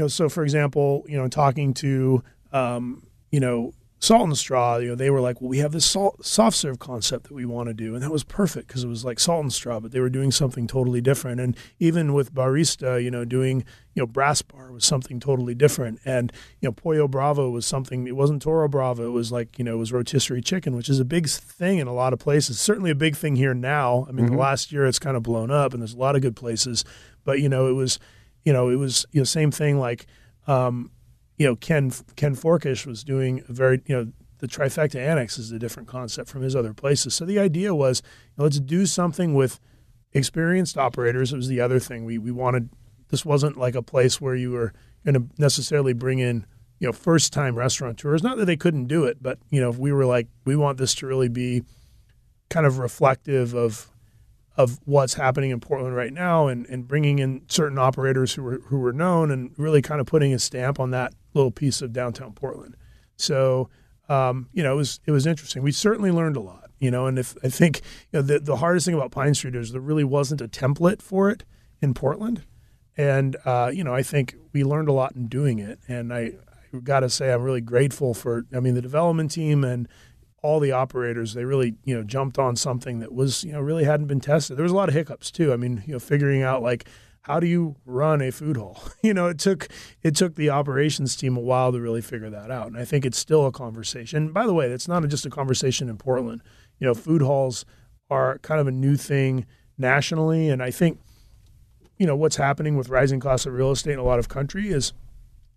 you 0.00 0.04
know, 0.04 0.08
so 0.08 0.30
for 0.30 0.42
example, 0.42 1.04
you 1.06 1.18
know, 1.18 1.28
talking 1.28 1.74
to, 1.74 2.24
um, 2.52 3.06
you 3.30 3.38
know. 3.38 3.74
Salt 4.02 4.22
and 4.22 4.38
Straw, 4.38 4.78
you 4.78 4.88
know, 4.88 4.94
they 4.94 5.10
were 5.10 5.20
like, 5.20 5.42
well, 5.42 5.50
we 5.50 5.58
have 5.58 5.72
this 5.72 5.84
salt, 5.84 6.24
soft 6.24 6.56
serve 6.56 6.78
concept 6.78 7.24
that 7.24 7.34
we 7.34 7.44
want 7.44 7.68
to 7.68 7.74
do, 7.74 7.92
and 7.94 8.02
that 8.02 8.10
was 8.10 8.24
perfect 8.24 8.66
because 8.66 8.82
it 8.82 8.88
was 8.88 9.04
like 9.04 9.20
Salt 9.20 9.42
and 9.42 9.52
Straw, 9.52 9.78
but 9.78 9.92
they 9.92 10.00
were 10.00 10.08
doing 10.08 10.30
something 10.30 10.66
totally 10.66 11.02
different. 11.02 11.38
And 11.38 11.54
even 11.78 12.14
with 12.14 12.32
Barista, 12.32 13.04
you 13.04 13.10
know, 13.10 13.26
doing 13.26 13.62
you 13.92 14.00
know 14.00 14.06
Brass 14.06 14.40
Bar 14.40 14.72
was 14.72 14.86
something 14.86 15.20
totally 15.20 15.54
different, 15.54 16.00
and 16.06 16.32
you 16.62 16.68
know 16.68 16.72
Pollo 16.72 17.08
Bravo 17.08 17.50
was 17.50 17.66
something. 17.66 18.06
It 18.06 18.16
wasn't 18.16 18.40
Toro 18.40 18.68
Bravo. 18.68 19.06
It 19.06 19.10
was 19.10 19.30
like 19.30 19.58
you 19.58 19.66
know 19.66 19.74
it 19.74 19.78
was 19.78 19.92
rotisserie 19.92 20.40
chicken, 20.40 20.74
which 20.74 20.88
is 20.88 20.98
a 20.98 21.04
big 21.04 21.28
thing 21.28 21.76
in 21.76 21.86
a 21.86 21.92
lot 21.92 22.14
of 22.14 22.18
places. 22.18 22.58
Certainly 22.58 22.92
a 22.92 22.94
big 22.94 23.16
thing 23.16 23.36
here 23.36 23.52
now. 23.52 24.06
I 24.08 24.12
mean, 24.12 24.24
the 24.24 24.36
last 24.38 24.72
year 24.72 24.86
it's 24.86 24.98
kind 24.98 25.14
of 25.14 25.22
blown 25.22 25.50
up, 25.50 25.74
and 25.74 25.82
there's 25.82 25.92
a 25.92 25.98
lot 25.98 26.16
of 26.16 26.22
good 26.22 26.36
places, 26.36 26.86
but 27.22 27.40
you 27.40 27.50
know 27.50 27.66
it 27.68 27.74
was, 27.74 27.98
you 28.44 28.52
know, 28.52 28.68
it 28.68 28.76
was 28.76 29.06
you 29.12 29.20
know 29.20 29.24
same 29.24 29.50
thing 29.50 29.78
like. 29.78 30.06
Um, 30.46 30.90
you 31.40 31.46
know, 31.46 31.56
Ken 31.56 31.90
Ken 32.16 32.36
Forkish 32.36 32.84
was 32.84 33.02
doing 33.02 33.42
a 33.48 33.52
very, 33.54 33.80
you 33.86 33.96
know, 33.96 34.12
the 34.40 34.46
trifecta 34.46 34.96
annex 34.96 35.38
is 35.38 35.50
a 35.50 35.58
different 35.58 35.88
concept 35.88 36.28
from 36.28 36.42
his 36.42 36.54
other 36.54 36.74
places. 36.74 37.14
So 37.14 37.24
the 37.24 37.38
idea 37.38 37.74
was, 37.74 38.02
you 38.04 38.32
know, 38.36 38.44
let's 38.44 38.60
do 38.60 38.84
something 38.84 39.32
with 39.32 39.58
experienced 40.12 40.76
operators. 40.76 41.32
It 41.32 41.36
was 41.36 41.48
the 41.48 41.60
other 41.60 41.78
thing 41.78 42.04
we 42.04 42.18
we 42.18 42.30
wanted. 42.30 42.68
This 43.08 43.24
wasn't 43.24 43.56
like 43.56 43.74
a 43.74 43.82
place 43.82 44.20
where 44.20 44.34
you 44.34 44.50
were 44.50 44.74
going 45.02 45.14
to 45.14 45.28
necessarily 45.38 45.94
bring 45.94 46.18
in, 46.18 46.44
you 46.78 46.86
know, 46.86 46.92
first 46.92 47.32
time 47.32 47.56
restaurateurs. 47.56 48.22
Not 48.22 48.36
that 48.36 48.44
they 48.44 48.58
couldn't 48.58 48.86
do 48.86 49.04
it, 49.04 49.22
but 49.22 49.38
you 49.48 49.62
know, 49.62 49.70
if 49.70 49.78
we 49.78 49.92
were 49.92 50.04
like, 50.04 50.28
we 50.44 50.56
want 50.56 50.76
this 50.76 50.94
to 50.96 51.06
really 51.06 51.28
be 51.28 51.62
kind 52.50 52.66
of 52.66 52.78
reflective 52.78 53.54
of 53.54 53.90
of 54.56 54.78
what's 54.84 55.14
happening 55.14 55.50
in 55.50 55.60
Portland 55.60 55.94
right 55.94 56.12
now 56.12 56.48
and, 56.48 56.66
and 56.66 56.86
bringing 56.86 57.18
in 57.18 57.42
certain 57.48 57.78
operators 57.78 58.34
who 58.34 58.42
were 58.42 58.60
who 58.66 58.78
were 58.78 58.92
known 58.92 59.30
and 59.30 59.52
really 59.56 59.80
kind 59.80 60.00
of 60.00 60.06
putting 60.06 60.34
a 60.34 60.38
stamp 60.38 60.78
on 60.80 60.90
that 60.90 61.14
little 61.34 61.50
piece 61.50 61.80
of 61.82 61.92
downtown 61.92 62.32
Portland. 62.32 62.76
So 63.16 63.68
um, 64.10 64.48
you 64.52 64.62
know, 64.64 64.72
it 64.72 64.76
was 64.76 65.00
it 65.06 65.12
was 65.12 65.26
interesting. 65.26 65.62
We 65.62 65.70
certainly 65.70 66.10
learned 66.10 66.36
a 66.36 66.40
lot, 66.40 66.70
you 66.80 66.90
know, 66.90 67.06
and 67.06 67.18
if 67.18 67.36
I 67.44 67.48
think 67.48 67.80
you 68.12 68.18
know 68.18 68.22
the 68.22 68.40
the 68.40 68.56
hardest 68.56 68.84
thing 68.84 68.94
about 68.94 69.12
Pine 69.12 69.34
Street 69.34 69.54
is 69.54 69.70
there 69.70 69.80
really 69.80 70.04
wasn't 70.04 70.40
a 70.40 70.48
template 70.48 71.00
for 71.00 71.30
it 71.30 71.44
in 71.80 71.94
Portland. 71.94 72.42
And 72.96 73.36
uh, 73.44 73.70
you 73.72 73.84
know, 73.84 73.94
I 73.94 74.02
think 74.02 74.34
we 74.52 74.64
learned 74.64 74.88
a 74.88 74.92
lot 74.92 75.14
in 75.14 75.28
doing 75.28 75.60
it. 75.60 75.78
And 75.86 76.12
I, 76.12 76.32
I 76.74 76.78
got 76.82 77.00
to 77.00 77.08
say, 77.08 77.32
I'm 77.32 77.42
really 77.42 77.60
grateful 77.60 78.12
for. 78.12 78.46
I 78.54 78.58
mean, 78.58 78.74
the 78.74 78.82
development 78.82 79.30
team 79.30 79.62
and 79.62 79.88
all 80.42 80.60
the 80.60 80.72
operators. 80.72 81.34
They 81.34 81.44
really, 81.44 81.74
you 81.84 81.94
know, 81.94 82.02
jumped 82.02 82.38
on 82.38 82.56
something 82.56 83.00
that 83.00 83.12
was, 83.12 83.44
you 83.44 83.52
know, 83.52 83.60
really 83.60 83.84
hadn't 83.84 84.06
been 84.06 84.20
tested. 84.20 84.56
There 84.56 84.62
was 84.62 84.72
a 84.72 84.76
lot 84.76 84.88
of 84.88 84.94
hiccups 84.94 85.30
too. 85.30 85.52
I 85.52 85.56
mean, 85.56 85.82
you 85.86 85.94
know, 85.94 85.98
figuring 85.98 86.42
out 86.42 86.62
like 86.62 86.88
how 87.22 87.38
do 87.38 87.46
you 87.46 87.76
run 87.84 88.22
a 88.22 88.30
food 88.30 88.56
hall? 88.56 88.82
You 89.02 89.14
know, 89.14 89.28
it 89.28 89.38
took 89.38 89.68
it 90.02 90.14
took 90.14 90.34
the 90.34 90.50
operations 90.50 91.16
team 91.16 91.36
a 91.36 91.40
while 91.40 91.72
to 91.72 91.80
really 91.80 92.02
figure 92.02 92.30
that 92.30 92.50
out. 92.50 92.68
And 92.68 92.76
I 92.76 92.84
think 92.84 93.04
it's 93.04 93.18
still 93.18 93.46
a 93.46 93.52
conversation. 93.52 94.32
By 94.32 94.46
the 94.46 94.54
way, 94.54 94.66
it's 94.66 94.88
not 94.88 95.06
just 95.08 95.26
a 95.26 95.30
conversation 95.30 95.88
in 95.88 95.96
Portland. 95.96 96.42
You 96.78 96.86
know, 96.86 96.94
food 96.94 97.22
halls 97.22 97.64
are 98.10 98.38
kind 98.38 98.60
of 98.60 98.66
a 98.66 98.72
new 98.72 98.96
thing 98.96 99.46
nationally, 99.78 100.48
and 100.48 100.62
I 100.62 100.70
think 100.70 101.00
you 101.98 102.06
know 102.06 102.16
what's 102.16 102.36
happening 102.36 102.76
with 102.76 102.88
rising 102.88 103.20
costs 103.20 103.46
of 103.46 103.54
real 103.54 103.70
estate 103.70 103.92
in 103.92 103.98
a 103.98 104.04
lot 104.04 104.18
of 104.18 104.28
country 104.28 104.68
is 104.68 104.92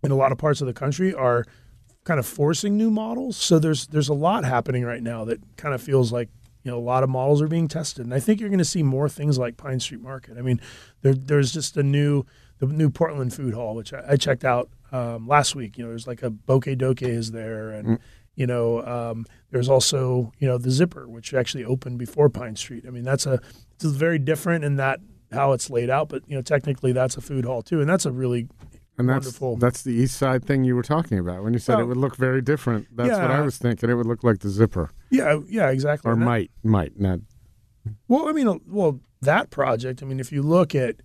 in 0.02 0.10
a 0.10 0.16
lot 0.16 0.32
of 0.32 0.38
parts 0.38 0.60
of 0.60 0.66
the 0.66 0.74
country 0.74 1.14
are 1.14 1.44
kind 2.04 2.20
of 2.20 2.26
forcing 2.26 2.76
new 2.76 2.90
models. 2.90 3.36
So 3.36 3.58
there's 3.58 3.86
there's 3.88 4.08
a 4.08 4.14
lot 4.14 4.44
happening 4.44 4.84
right 4.84 5.02
now 5.02 5.24
that 5.24 5.40
kind 5.56 5.74
of 5.74 5.82
feels 5.82 6.12
like 6.12 6.28
you 6.62 6.70
know 6.70 6.78
a 6.78 6.80
lot 6.80 7.02
of 7.02 7.10
models 7.10 7.42
are 7.42 7.48
being 7.48 7.68
tested, 7.68 8.04
and 8.04 8.14
I 8.14 8.20
think 8.20 8.40
you're 8.40 8.50
going 8.50 8.58
to 8.58 8.64
see 8.64 8.82
more 8.82 9.08
things 9.08 9.38
like 9.38 9.56
Pine 9.56 9.80
Street 9.80 10.00
Market. 10.00 10.38
I 10.38 10.42
mean, 10.42 10.60
there, 11.02 11.14
there's 11.14 11.52
just 11.52 11.76
a 11.76 11.82
new 11.82 12.24
the 12.58 12.66
new 12.66 12.90
Portland 12.90 13.34
Food 13.34 13.54
Hall, 13.54 13.74
which 13.74 13.92
I, 13.92 14.02
I 14.10 14.16
checked 14.16 14.44
out 14.44 14.70
um, 14.92 15.26
last 15.26 15.54
week. 15.54 15.76
You 15.76 15.84
know, 15.84 15.90
there's 15.90 16.06
like 16.06 16.22
a 16.22 16.30
Boke 16.30 16.66
Dokie 16.66 17.02
is 17.02 17.32
there, 17.32 17.70
and 17.70 17.98
you 18.34 18.46
know, 18.46 18.84
um, 18.84 19.26
there's 19.50 19.68
also 19.68 20.32
you 20.38 20.46
know 20.46 20.58
the 20.58 20.70
Zipper, 20.70 21.08
which 21.08 21.34
actually 21.34 21.64
opened 21.64 21.98
before 21.98 22.28
Pine 22.28 22.56
Street. 22.56 22.84
I 22.86 22.90
mean, 22.90 23.04
that's 23.04 23.26
a 23.26 23.40
it's 23.74 23.84
very 23.84 24.18
different 24.18 24.64
in 24.64 24.76
that 24.76 25.00
how 25.32 25.52
it's 25.52 25.68
laid 25.68 25.90
out, 25.90 26.08
but 26.08 26.22
you 26.28 26.36
know, 26.36 26.42
technically 26.42 26.92
that's 26.92 27.16
a 27.16 27.20
food 27.20 27.44
hall 27.44 27.62
too, 27.62 27.80
and 27.80 27.88
that's 27.88 28.06
a 28.06 28.12
really 28.12 28.48
And 28.96 29.08
that's 29.08 29.26
Wonderful. 29.26 29.56
that's 29.56 29.82
the 29.82 29.90
east 29.92 30.16
side 30.16 30.44
thing 30.44 30.62
you 30.64 30.76
were 30.76 30.82
talking 30.84 31.18
about 31.18 31.42
when 31.42 31.52
you 31.52 31.58
said 31.58 31.80
it 31.80 31.84
would 31.84 31.96
look 31.96 32.16
very 32.16 32.40
different. 32.40 32.86
That's 32.96 33.10
what 33.18 33.30
I 33.30 33.40
was 33.40 33.58
thinking. 33.58 33.90
It 33.90 33.94
would 33.94 34.06
look 34.06 34.22
like 34.22 34.38
the 34.38 34.48
zipper, 34.50 34.90
yeah 35.10 35.40
yeah 35.48 35.70
exactly 35.70 36.10
or 36.10 36.14
that- 36.14 36.24
might 36.24 36.50
might 36.62 36.98
not. 36.98 37.20
Well, 38.08 38.28
I 38.28 38.32
mean, 38.32 38.48
uh, 38.48 38.54
well, 38.66 39.00
that 39.20 39.50
project. 39.50 40.02
I 40.02 40.06
mean, 40.06 40.18
if 40.20 40.32
you 40.32 40.42
look 40.42 40.74
at, 40.74 40.96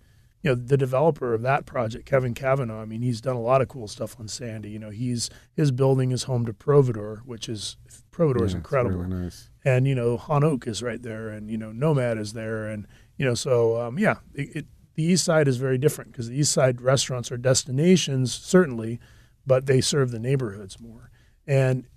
you 0.41 0.51
know, 0.51 0.55
the 0.55 0.77
developer 0.77 1.33
of 1.33 1.41
that 1.41 1.65
project, 1.65 2.05
Kevin 2.05 2.33
Cavenaugh. 2.33 2.81
I 2.81 2.85
mean, 2.85 3.01
he's 3.01 3.19
done 3.19 3.35
a 3.35 3.41
lot 3.41 3.61
of 3.61 3.67
cool 3.67 3.87
stuff 3.89 4.17
on 4.19 4.27
Sandy. 4.29 4.69
You 4.69 4.79
know, 4.79 4.89
he's 4.89 5.29
his 5.55 5.71
building 5.71 6.11
is 6.13 6.23
home 6.23 6.45
to 6.45 6.53
Providore, 6.53 7.19
which 7.25 7.49
is 7.49 7.75
Providore 8.11 8.35
is 8.35 8.41
Yeah, 8.41 8.45
it's 8.45 8.53
incredible. 8.53 8.97
Really 8.99 9.23
nice. 9.23 9.49
and 9.65 9.87
you 9.87 9.95
know 9.95 10.15
Han 10.15 10.43
Oak 10.43 10.67
is 10.67 10.81
right 10.83 11.01
there, 11.01 11.29
and 11.29 11.49
you 11.49 11.57
know 11.57 11.71
Nomad 11.73 12.17
is 12.17 12.31
there, 12.33 12.67
and 12.67 12.87
you 13.17 13.25
know 13.25 13.33
so 13.33 13.81
um, 13.81 13.97
yeah, 13.99 14.17
it, 14.33 14.55
it, 14.57 14.65
the 14.99 15.05
East 15.05 15.23
Side 15.23 15.47
is 15.47 15.55
very 15.55 15.77
different 15.77 16.11
because 16.11 16.27
the 16.27 16.37
East 16.37 16.51
Side 16.51 16.81
restaurants 16.81 17.31
are 17.31 17.37
destinations 17.37 18.33
certainly, 18.33 18.99
but 19.47 19.65
they 19.65 19.79
serve 19.79 20.11
the 20.11 20.19
neighborhoods 20.19 20.77
more, 20.77 21.09
and 21.47 21.87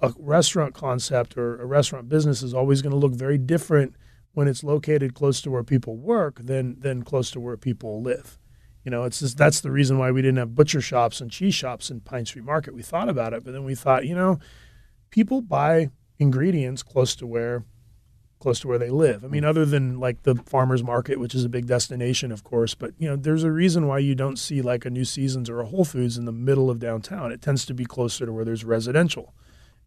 a 0.00 0.14
restaurant 0.18 0.72
concept 0.72 1.36
or 1.36 1.60
a 1.60 1.66
restaurant 1.66 2.08
business 2.08 2.42
is 2.42 2.54
always 2.54 2.80
going 2.80 2.92
to 2.92 2.98
look 2.98 3.12
very 3.12 3.36
different 3.36 3.94
when 4.32 4.48
it's 4.48 4.64
located 4.64 5.12
close 5.12 5.42
to 5.42 5.50
where 5.50 5.62
people 5.62 5.98
work 5.98 6.40
than 6.40 6.80
than 6.80 7.02
close 7.02 7.30
to 7.32 7.40
where 7.40 7.58
people 7.58 8.00
live. 8.00 8.38
You 8.84 8.90
know, 8.90 9.04
it's 9.04 9.20
just 9.20 9.36
that's 9.36 9.60
the 9.60 9.70
reason 9.70 9.98
why 9.98 10.10
we 10.10 10.22
didn't 10.22 10.38
have 10.38 10.54
butcher 10.54 10.80
shops 10.80 11.20
and 11.20 11.30
cheese 11.30 11.54
shops 11.54 11.90
in 11.90 12.00
Pine 12.00 12.24
Street 12.24 12.46
Market. 12.46 12.74
We 12.74 12.82
thought 12.82 13.10
about 13.10 13.34
it, 13.34 13.44
but 13.44 13.52
then 13.52 13.64
we 13.64 13.74
thought, 13.74 14.06
you 14.06 14.14
know, 14.14 14.38
people 15.10 15.42
buy 15.42 15.90
ingredients 16.18 16.82
close 16.82 17.14
to 17.16 17.26
where 17.26 17.66
close 18.38 18.60
to 18.60 18.68
where 18.68 18.78
they 18.78 18.90
live. 18.90 19.24
I 19.24 19.28
mean, 19.28 19.42
mm. 19.42 19.48
other 19.48 19.64
than 19.64 19.98
like 19.98 20.22
the 20.22 20.34
farmers 20.46 20.82
market, 20.82 21.18
which 21.18 21.34
is 21.34 21.44
a 21.44 21.48
big 21.48 21.66
destination, 21.66 22.30
of 22.30 22.44
course, 22.44 22.74
but 22.74 22.92
you 22.98 23.08
know, 23.08 23.16
there's 23.16 23.44
a 23.44 23.50
reason 23.50 23.86
why 23.86 23.98
you 23.98 24.14
don't 24.14 24.38
see 24.38 24.62
like 24.62 24.84
a 24.84 24.90
New 24.90 25.04
Seasons 25.04 25.48
or 25.48 25.60
a 25.60 25.66
Whole 25.66 25.84
Foods 25.84 26.18
in 26.18 26.24
the 26.24 26.32
middle 26.32 26.70
of 26.70 26.78
downtown. 26.78 27.32
It 27.32 27.42
tends 27.42 27.64
to 27.66 27.74
be 27.74 27.84
closer 27.84 28.26
to 28.26 28.32
where 28.32 28.44
there's 28.44 28.64
residential, 28.64 29.34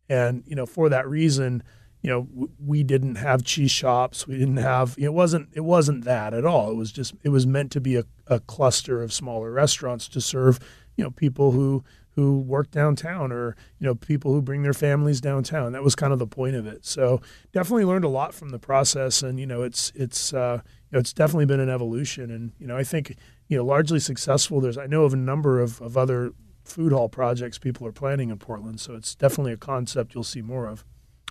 and 0.07 0.43
you 0.47 0.55
know, 0.55 0.65
for 0.65 0.89
that 0.89 1.07
reason, 1.07 1.63
you 2.01 2.09
know, 2.09 2.23
w- 2.23 2.49
we 2.65 2.83
didn't 2.83 3.15
have 3.15 3.43
cheese 3.43 3.71
shops. 3.71 4.27
We 4.27 4.37
didn't 4.37 4.57
have. 4.57 4.95
It 4.97 5.13
wasn't. 5.13 5.49
It 5.53 5.61
wasn't 5.61 6.05
that 6.05 6.33
at 6.33 6.45
all. 6.45 6.71
It 6.71 6.75
was 6.75 6.91
just. 6.91 7.13
It 7.23 7.29
was 7.29 7.45
meant 7.45 7.71
to 7.73 7.81
be 7.81 7.95
a, 7.97 8.03
a 8.27 8.39
cluster 8.39 9.03
of 9.03 9.13
smaller 9.13 9.51
restaurants 9.51 10.07
to 10.09 10.21
serve, 10.21 10.59
you 10.95 11.03
know, 11.03 11.11
people 11.11 11.51
who 11.51 11.83
who 12.19 12.39
work 12.39 12.69
downtown 12.71 13.31
or 13.31 13.55
you 13.79 13.87
know 13.87 13.95
people 13.95 14.33
who 14.33 14.41
bring 14.41 14.63
their 14.63 14.73
families 14.73 15.21
downtown. 15.21 15.71
That 15.71 15.83
was 15.83 15.95
kind 15.95 16.11
of 16.11 16.19
the 16.19 16.27
point 16.27 16.55
of 16.55 16.67
it. 16.67 16.85
So 16.85 17.21
definitely 17.53 17.85
learned 17.85 18.05
a 18.05 18.09
lot 18.09 18.33
from 18.33 18.49
the 18.49 18.59
process, 18.59 19.23
and 19.23 19.39
you 19.39 19.45
know, 19.45 19.63
it's 19.63 19.91
it's 19.95 20.33
uh, 20.33 20.61
you 20.63 20.95
know, 20.95 20.99
it's 20.99 21.13
definitely 21.13 21.45
been 21.45 21.59
an 21.59 21.69
evolution, 21.69 22.29
and 22.31 22.51
you 22.59 22.67
know, 22.67 22.77
I 22.77 22.83
think 22.83 23.15
you 23.47 23.57
know, 23.57 23.65
largely 23.65 23.99
successful. 23.99 24.61
There's 24.61 24.77
I 24.77 24.85
know 24.85 25.03
of 25.03 25.13
a 25.13 25.17
number 25.17 25.59
of, 25.59 25.81
of 25.81 25.97
other 25.97 26.33
food 26.65 26.91
hall 26.91 27.09
projects 27.09 27.57
people 27.57 27.87
are 27.87 27.91
planning 27.91 28.29
in 28.29 28.37
Portland, 28.37 28.79
so 28.79 28.95
it's 28.95 29.15
definitely 29.15 29.53
a 29.53 29.57
concept 29.57 30.13
you'll 30.13 30.23
see 30.23 30.41
more 30.41 30.67
of. 30.67 30.85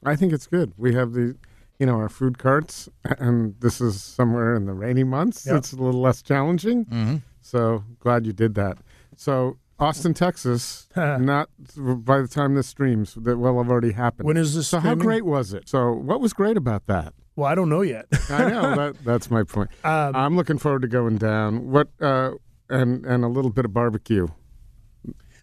I 0.04 0.16
think 0.16 0.32
it's 0.32 0.46
good. 0.46 0.72
We 0.76 0.94
have 0.94 1.12
the, 1.12 1.36
you 1.78 1.86
know, 1.86 1.96
our 1.96 2.08
food 2.08 2.38
carts, 2.38 2.88
and 3.04 3.54
this 3.60 3.80
is 3.80 4.02
somewhere 4.02 4.54
in 4.54 4.66
the 4.66 4.72
rainy 4.72 5.04
months. 5.04 5.46
Yeah. 5.46 5.56
It's 5.56 5.72
a 5.72 5.76
little 5.76 6.00
less 6.00 6.22
challenging. 6.22 6.86
Mm-hmm. 6.86 7.16
So 7.40 7.84
glad 8.00 8.26
you 8.26 8.32
did 8.32 8.54
that. 8.56 8.78
So 9.16 9.58
Austin, 9.80 10.12
Texas, 10.14 10.88
not 10.96 11.48
by 11.76 12.20
the 12.20 12.28
time 12.28 12.54
this 12.54 12.66
streams, 12.66 13.14
that 13.14 13.38
will 13.38 13.58
have 13.62 13.70
already 13.70 13.92
happened. 13.92 14.26
When 14.26 14.36
is 14.36 14.54
this? 14.54 14.68
so 14.68 14.80
how 14.80 14.94
great 14.94 15.24
was 15.24 15.52
it? 15.52 15.68
So 15.68 15.92
what 15.92 16.20
was 16.20 16.32
great 16.32 16.56
about 16.56 16.86
that? 16.86 17.14
Well, 17.36 17.46
I 17.46 17.54
don't 17.54 17.68
know 17.68 17.82
yet. 17.82 18.06
I 18.30 18.50
know 18.50 18.74
that 18.74 19.04
that's 19.04 19.30
my 19.30 19.44
point. 19.44 19.70
um, 19.84 20.16
I'm 20.16 20.36
looking 20.36 20.58
forward 20.58 20.82
to 20.82 20.88
going 20.88 21.18
down. 21.18 21.70
What 21.70 21.88
uh, 22.00 22.32
and 22.68 23.06
and 23.06 23.24
a 23.24 23.28
little 23.28 23.50
bit 23.52 23.64
of 23.64 23.72
barbecue. 23.72 24.26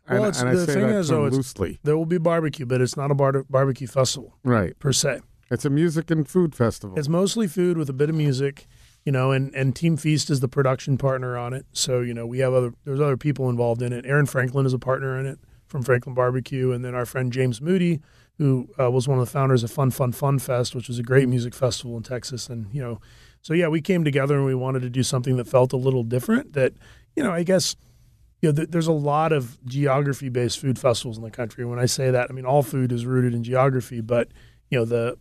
Well, 0.09 0.17
and, 0.17 0.25
it's- 0.27 0.41
and 0.41 0.49
I 0.49 0.55
the 0.55 0.65
say 0.65 0.73
thing 0.73 0.89
is, 0.89 1.07
though, 1.07 1.25
it's- 1.25 1.35
loosely. 1.37 1.79
there 1.83 1.97
will 1.97 2.05
be 2.05 2.17
barbecue, 2.17 2.65
but 2.65 2.81
it's 2.81 2.95
not 2.97 3.09
a 3.11 3.15
bar- 3.15 3.45
barbecue 3.49 3.87
festival 3.87 4.35
Right. 4.43 4.77
per 4.77 4.91
se. 4.91 5.21
It's 5.49 5.63
a 5.65 5.69
music 5.69 6.11
and 6.11 6.27
food 6.27 6.53
festival. 6.55 6.97
It's 6.99 7.07
mostly 7.07 7.47
food 7.47 7.77
with 7.77 7.89
a 7.89 7.93
bit 7.93 8.09
of 8.09 8.15
music, 8.15 8.67
you 9.05 9.11
know, 9.11 9.31
and, 9.31 9.53
and 9.53 9.75
Team 9.75 9.97
Feast 9.97 10.29
is 10.29 10.39
the 10.39 10.47
production 10.47 10.97
partner 10.97 11.37
on 11.37 11.53
it. 11.53 11.65
So, 11.71 12.01
you 12.01 12.13
know, 12.13 12.25
we 12.25 12.39
have 12.39 12.53
other 12.53 12.73
there's 12.83 12.99
other 12.99 13.17
people 13.17 13.49
involved 13.49 13.81
in 13.81 13.93
it. 13.93 14.05
Aaron 14.05 14.25
Franklin 14.25 14.65
is 14.65 14.73
a 14.73 14.79
partner 14.79 15.19
in 15.19 15.25
it 15.25 15.39
from 15.67 15.83
Franklin 15.83 16.15
Barbecue, 16.15 16.71
and 16.71 16.83
then 16.83 16.95
our 16.95 17.05
friend 17.05 17.31
James 17.31 17.61
Moody, 17.61 18.01
who 18.37 18.67
uh, 18.79 18.89
was 18.91 19.07
one 19.07 19.19
of 19.19 19.25
the 19.25 19.31
founders 19.31 19.63
of 19.63 19.71
Fun 19.71 19.91
Fun 19.91 20.11
Fun 20.11 20.39
Fest, 20.39 20.75
which 20.75 20.87
was 20.87 20.99
a 20.99 21.03
great 21.03 21.29
music 21.29 21.53
festival 21.53 21.95
in 21.95 22.03
Texas. 22.03 22.49
And, 22.49 22.67
you 22.73 22.81
know, 22.81 22.99
so 23.41 23.53
yeah, 23.53 23.67
we 23.67 23.79
came 23.79 24.03
together 24.03 24.35
and 24.35 24.45
we 24.45 24.55
wanted 24.55 24.81
to 24.81 24.89
do 24.89 25.03
something 25.03 25.37
that 25.37 25.47
felt 25.47 25.71
a 25.71 25.77
little 25.77 26.03
different 26.03 26.53
that, 26.53 26.73
you 27.15 27.23
know, 27.23 27.31
I 27.31 27.43
guess 27.43 27.75
you 28.41 28.49
know, 28.49 28.55
th- 28.55 28.69
there's 28.69 28.87
a 28.87 28.91
lot 28.91 29.31
of 29.31 29.63
geography 29.65 30.29
based 30.29 30.59
food 30.59 30.77
festivals 30.77 31.17
in 31.17 31.23
the 31.23 31.31
country. 31.31 31.65
When 31.65 31.79
I 31.79 31.85
say 31.85 32.11
that, 32.11 32.27
I 32.29 32.33
mean 32.33 32.45
all 32.45 32.63
food 32.63 32.91
is 32.91 33.05
rooted 33.05 33.33
in 33.33 33.43
geography, 33.43 34.01
but 34.01 34.29
you 34.69 34.79
know 34.79 34.85
the 34.85 35.17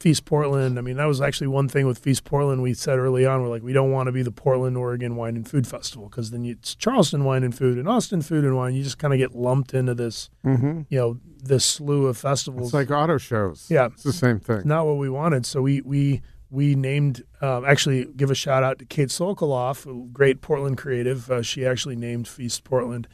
Feast 0.00 0.24
Portland. 0.24 0.78
I 0.78 0.82
mean, 0.82 0.96
that 0.96 1.06
was 1.06 1.20
actually 1.20 1.46
one 1.46 1.68
thing 1.68 1.86
with 1.86 1.98
Feast 1.98 2.24
Portland 2.24 2.62
we 2.62 2.74
said 2.74 2.98
early 2.98 3.24
on. 3.24 3.42
We're 3.42 3.48
like, 3.48 3.62
we 3.62 3.72
don't 3.72 3.90
want 3.90 4.08
to 4.08 4.12
be 4.12 4.22
the 4.22 4.30
Portland, 4.32 4.76
Oregon 4.76 5.16
Wine 5.16 5.36
and 5.36 5.48
Food 5.48 5.66
Festival 5.66 6.08
because 6.08 6.30
then 6.30 6.44
it's 6.44 6.74
Charleston 6.74 7.24
Wine 7.24 7.42
and 7.44 7.56
Food 7.56 7.78
and 7.78 7.88
Austin 7.88 8.20
Food 8.20 8.44
and 8.44 8.56
Wine. 8.56 8.74
You 8.74 8.82
just 8.82 8.98
kind 8.98 9.14
of 9.14 9.18
get 9.18 9.34
lumped 9.34 9.72
into 9.72 9.94
this, 9.94 10.30
hmm 10.42 10.82
you 10.90 10.98
know, 10.98 11.18
this 11.42 11.64
slew 11.64 12.06
of 12.06 12.18
festivals. 12.18 12.68
It's 12.68 12.74
like 12.74 12.90
auto 12.90 13.18
shows. 13.18 13.66
Yeah. 13.70 13.86
It's 13.86 14.02
the 14.02 14.12
same 14.12 14.40
thing. 14.40 14.62
not 14.64 14.84
what 14.86 14.96
we 14.98 15.08
wanted. 15.08 15.46
So 15.46 15.62
we 15.62 15.80
we 15.82 16.22
we 16.50 16.74
named 16.74 17.22
um, 17.40 17.64
actually 17.64 18.04
give 18.16 18.30
a 18.30 18.34
shout 18.34 18.62
out 18.62 18.78
to 18.80 18.84
Kate 18.84 19.08
Sokoloff, 19.08 19.86
a 19.90 20.06
great 20.12 20.40
Portland 20.40 20.76
creative. 20.78 21.30
Uh, 21.30 21.42
she 21.42 21.64
actually 21.66 21.96
named 21.96 22.28
Feast 22.28 22.62
Portland, 22.64 23.08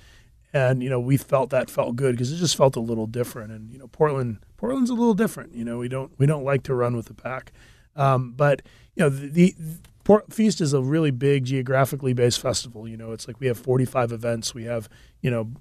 and 0.53 0.83
you 0.83 0.91
know 0.91 1.01
we 1.01 1.16
felt 1.16 1.51
that 1.51 1.70
felt 1.70 1.97
good 1.97 2.12
because 2.16 2.33
it 2.33 2.37
just 2.37 2.57
felt 2.57 2.76
a 2.76 2.81
little 2.81 3.07
different. 3.07 3.53
And 3.53 3.70
you 3.72 3.78
know 3.78 3.87
Portland 3.87 4.39
Portland's 4.61 4.90
a 4.90 4.94
little 4.94 5.14
different. 5.14 5.54
You 5.54 5.64
know 5.64 5.78
we 5.78 5.88
don't 5.88 6.12
we 6.18 6.26
don't 6.26 6.44
like 6.44 6.62
to 6.64 6.74
run 6.74 6.94
with 6.94 7.06
the 7.06 7.14
pack, 7.14 7.52
um, 7.96 8.32
but 8.32 8.62
you 8.94 9.02
know 9.02 9.08
the. 9.08 9.54
the 9.58 9.78
Port 10.02 10.32
Feast 10.32 10.61
is 10.62 10.72
a 10.72 10.80
really 10.80 11.11
big 11.12 11.44
geographically 11.44 12.14
based 12.14 12.40
festival. 12.40 12.88
You 12.88 12.96
know, 12.96 13.12
it's 13.12 13.28
like 13.28 13.38
we 13.38 13.46
have 13.46 13.58
45 13.58 14.11
events. 14.11 14.54
We 14.54 14.64
have, 14.64 14.88
you 15.20 15.30
know, 15.30 15.52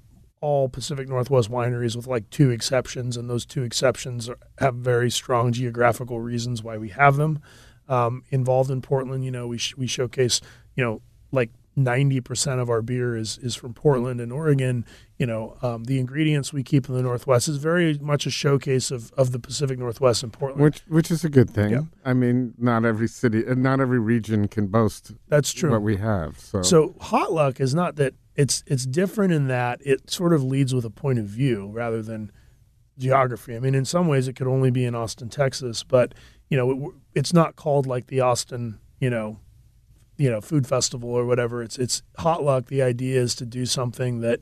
all 0.41 0.69
Pacific 0.69 1.07
Northwest 1.09 1.51
wineries 1.51 1.95
with 1.95 2.07
like 2.07 2.27
two 2.29 2.49
exceptions, 2.49 3.17
and 3.17 3.29
those 3.29 3.45
two 3.45 3.63
exceptions 3.63 4.29
are, 4.29 4.39
have 4.57 4.75
very 4.75 5.11
strong 5.11 5.51
geographical 5.51 6.19
reasons 6.21 6.63
why 6.63 6.77
we 6.77 6.89
have 6.89 7.17
them 7.17 7.41
um, 7.89 8.23
involved 8.29 8.71
in 8.71 8.81
Portland. 8.81 9.23
You 9.25 9.29
know, 9.31 9.45
we 9.45 9.57
sh- 9.57 9.75
we 9.75 9.87
showcase 9.87 10.39
you 10.75 10.83
know 10.83 11.01
like 11.31 11.51
ninety 11.75 12.21
percent 12.21 12.61
of 12.61 12.69
our 12.69 12.81
beer 12.81 13.15
is 13.17 13.37
is 13.39 13.55
from 13.55 13.73
Portland 13.73 14.21
and 14.21 14.31
Oregon. 14.31 14.85
You 15.19 15.25
know, 15.25 15.57
um, 15.61 15.83
the 15.83 15.99
ingredients 15.99 16.53
we 16.53 16.63
keep 16.63 16.87
in 16.87 16.95
the 16.95 17.03
Northwest 17.03 17.49
is 17.49 17.57
very 17.57 17.97
much 17.99 18.25
a 18.25 18.29
showcase 18.29 18.89
of 18.89 19.11
of 19.17 19.33
the 19.33 19.39
Pacific 19.39 19.77
Northwest 19.77 20.23
and 20.23 20.31
Portland. 20.31 20.63
Which 20.63 20.79
which 20.87 21.11
is 21.11 21.25
a 21.25 21.29
good 21.29 21.49
thing. 21.49 21.71
Yeah. 21.71 21.81
I 22.05 22.13
mean, 22.13 22.53
not 22.57 22.85
every 22.85 23.09
city, 23.09 23.43
and 23.45 23.61
not 23.61 23.81
every 23.81 23.99
region 23.99 24.47
can 24.47 24.67
boast 24.67 25.11
That's 25.27 25.51
true. 25.51 25.71
what 25.71 25.81
we 25.81 25.97
have. 25.97 26.39
So, 26.39 26.61
So 26.61 26.95
hot 27.01 27.33
luck 27.33 27.59
is 27.59 27.75
not 27.75 27.97
that 27.97 28.13
it's 28.37 28.63
it's 28.65 28.85
different 28.85 29.33
in 29.33 29.49
that 29.49 29.81
it 29.85 30.09
sort 30.09 30.31
of 30.31 30.41
leads 30.41 30.73
with 30.73 30.85
a 30.85 30.89
point 30.89 31.19
of 31.19 31.25
view 31.25 31.67
rather 31.67 32.01
than 32.01 32.31
geography. 32.97 33.57
I 33.57 33.59
mean, 33.59 33.75
in 33.75 33.83
some 33.83 34.07
ways, 34.07 34.29
it 34.29 34.37
could 34.37 34.47
only 34.47 34.71
be 34.71 34.85
in 34.85 34.95
Austin, 34.95 35.27
Texas, 35.27 35.83
but 35.83 36.13
you 36.49 36.55
know, 36.55 36.71
it, 36.71 36.93
it's 37.13 37.33
not 37.33 37.57
called 37.57 37.85
like 37.85 38.07
the 38.07 38.21
Austin, 38.21 38.79
you 39.01 39.09
know, 39.09 39.39
you 40.17 40.29
know, 40.29 40.39
food 40.39 40.65
festival 40.65 41.09
or 41.09 41.25
whatever. 41.25 41.61
It's 41.61 41.77
it's 41.77 42.03
hot 42.19 42.41
luck. 42.41 42.67
The 42.67 42.81
idea 42.81 43.19
is 43.19 43.35
to 43.35 43.45
do 43.45 43.65
something 43.65 44.21
that 44.21 44.39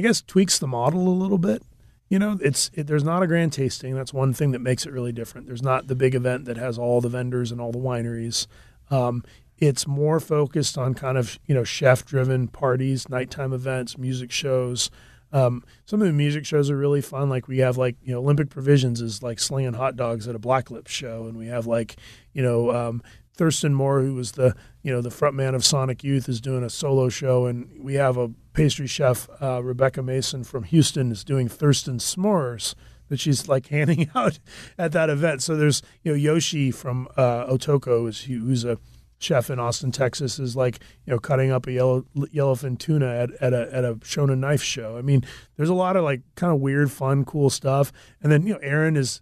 I 0.00 0.02
guess 0.02 0.22
tweaks 0.22 0.58
the 0.58 0.66
model 0.66 1.08
a 1.08 1.10
little 1.10 1.36
bit. 1.36 1.62
You 2.08 2.18
know, 2.18 2.38
it's 2.40 2.70
it, 2.72 2.86
there's 2.86 3.04
not 3.04 3.22
a 3.22 3.26
grand 3.26 3.52
tasting. 3.52 3.94
That's 3.94 4.14
one 4.14 4.32
thing 4.32 4.52
that 4.52 4.60
makes 4.60 4.86
it 4.86 4.94
really 4.94 5.12
different. 5.12 5.46
There's 5.46 5.62
not 5.62 5.88
the 5.88 5.94
big 5.94 6.14
event 6.14 6.46
that 6.46 6.56
has 6.56 6.78
all 6.78 7.02
the 7.02 7.10
vendors 7.10 7.52
and 7.52 7.60
all 7.60 7.70
the 7.70 7.78
wineries. 7.78 8.46
Um, 8.90 9.22
it's 9.58 9.86
more 9.86 10.18
focused 10.18 10.78
on 10.78 10.94
kind 10.94 11.18
of 11.18 11.38
you 11.44 11.54
know 11.54 11.64
chef 11.64 12.06
driven 12.06 12.48
parties, 12.48 13.10
nighttime 13.10 13.52
events, 13.52 13.98
music 13.98 14.32
shows. 14.32 14.90
Um, 15.34 15.62
some 15.84 16.00
of 16.00 16.06
the 16.06 16.14
music 16.14 16.46
shows 16.46 16.70
are 16.70 16.78
really 16.78 17.02
fun. 17.02 17.28
Like 17.28 17.46
we 17.46 17.58
have 17.58 17.76
like 17.76 17.96
you 18.02 18.14
know 18.14 18.20
Olympic 18.20 18.48
Provisions 18.48 19.02
is 19.02 19.22
like 19.22 19.38
slinging 19.38 19.74
hot 19.74 19.96
dogs 19.96 20.26
at 20.26 20.34
a 20.34 20.38
Black 20.38 20.70
Lips 20.70 20.92
show, 20.92 21.26
and 21.26 21.36
we 21.36 21.48
have 21.48 21.66
like 21.66 21.96
you 22.32 22.42
know 22.42 22.70
um, 22.70 23.02
Thurston 23.34 23.74
Moore, 23.74 24.00
who 24.00 24.14
was 24.14 24.32
the 24.32 24.56
you 24.82 24.90
know 24.90 25.02
the 25.02 25.10
front 25.10 25.36
man 25.36 25.54
of 25.54 25.62
Sonic 25.62 26.02
Youth, 26.02 26.26
is 26.26 26.40
doing 26.40 26.64
a 26.64 26.70
solo 26.70 27.10
show, 27.10 27.44
and 27.44 27.84
we 27.84 27.96
have 27.96 28.16
a 28.16 28.30
pastry 28.52 28.86
chef 28.86 29.28
uh, 29.40 29.62
Rebecca 29.62 30.02
Masson 30.02 30.44
from 30.44 30.64
Houston 30.64 31.12
is 31.12 31.24
doing 31.24 31.48
Thurston 31.48 31.98
S'mores 31.98 32.74
that 33.08 33.20
she's 33.20 33.48
like 33.48 33.66
handing 33.68 34.10
out 34.14 34.38
at 34.78 34.92
that 34.92 35.10
event. 35.10 35.42
So 35.42 35.56
there's 35.56 35.82
you 36.02 36.12
know 36.12 36.16
Yoshi 36.16 36.70
from 36.70 37.08
uh, 37.16 37.46
Otoko 37.46 38.08
is 38.08 38.22
who's 38.22 38.64
a 38.64 38.78
chef 39.18 39.50
in 39.50 39.60
Austin, 39.60 39.92
Texas, 39.92 40.38
is 40.38 40.56
like 40.56 40.80
you 41.04 41.12
know 41.12 41.18
cutting 41.18 41.52
up 41.52 41.66
a 41.66 41.72
yellow 41.72 42.04
yellowfin 42.16 42.78
tuna 42.78 43.06
at, 43.06 43.30
at 43.40 43.52
a 43.52 43.68
at 43.72 43.84
a 43.84 43.94
Shona 43.96 44.36
knife 44.36 44.62
show. 44.62 44.96
I 44.96 45.02
mean, 45.02 45.24
there's 45.56 45.68
a 45.68 45.74
lot 45.74 45.96
of 45.96 46.02
like 46.04 46.22
kind 46.34 46.52
of 46.52 46.60
weird, 46.60 46.90
fun, 46.90 47.24
cool 47.24 47.50
stuff. 47.50 47.92
And 48.22 48.32
then 48.32 48.46
you 48.46 48.54
know 48.54 48.60
Aaron 48.62 48.96
is, 48.96 49.20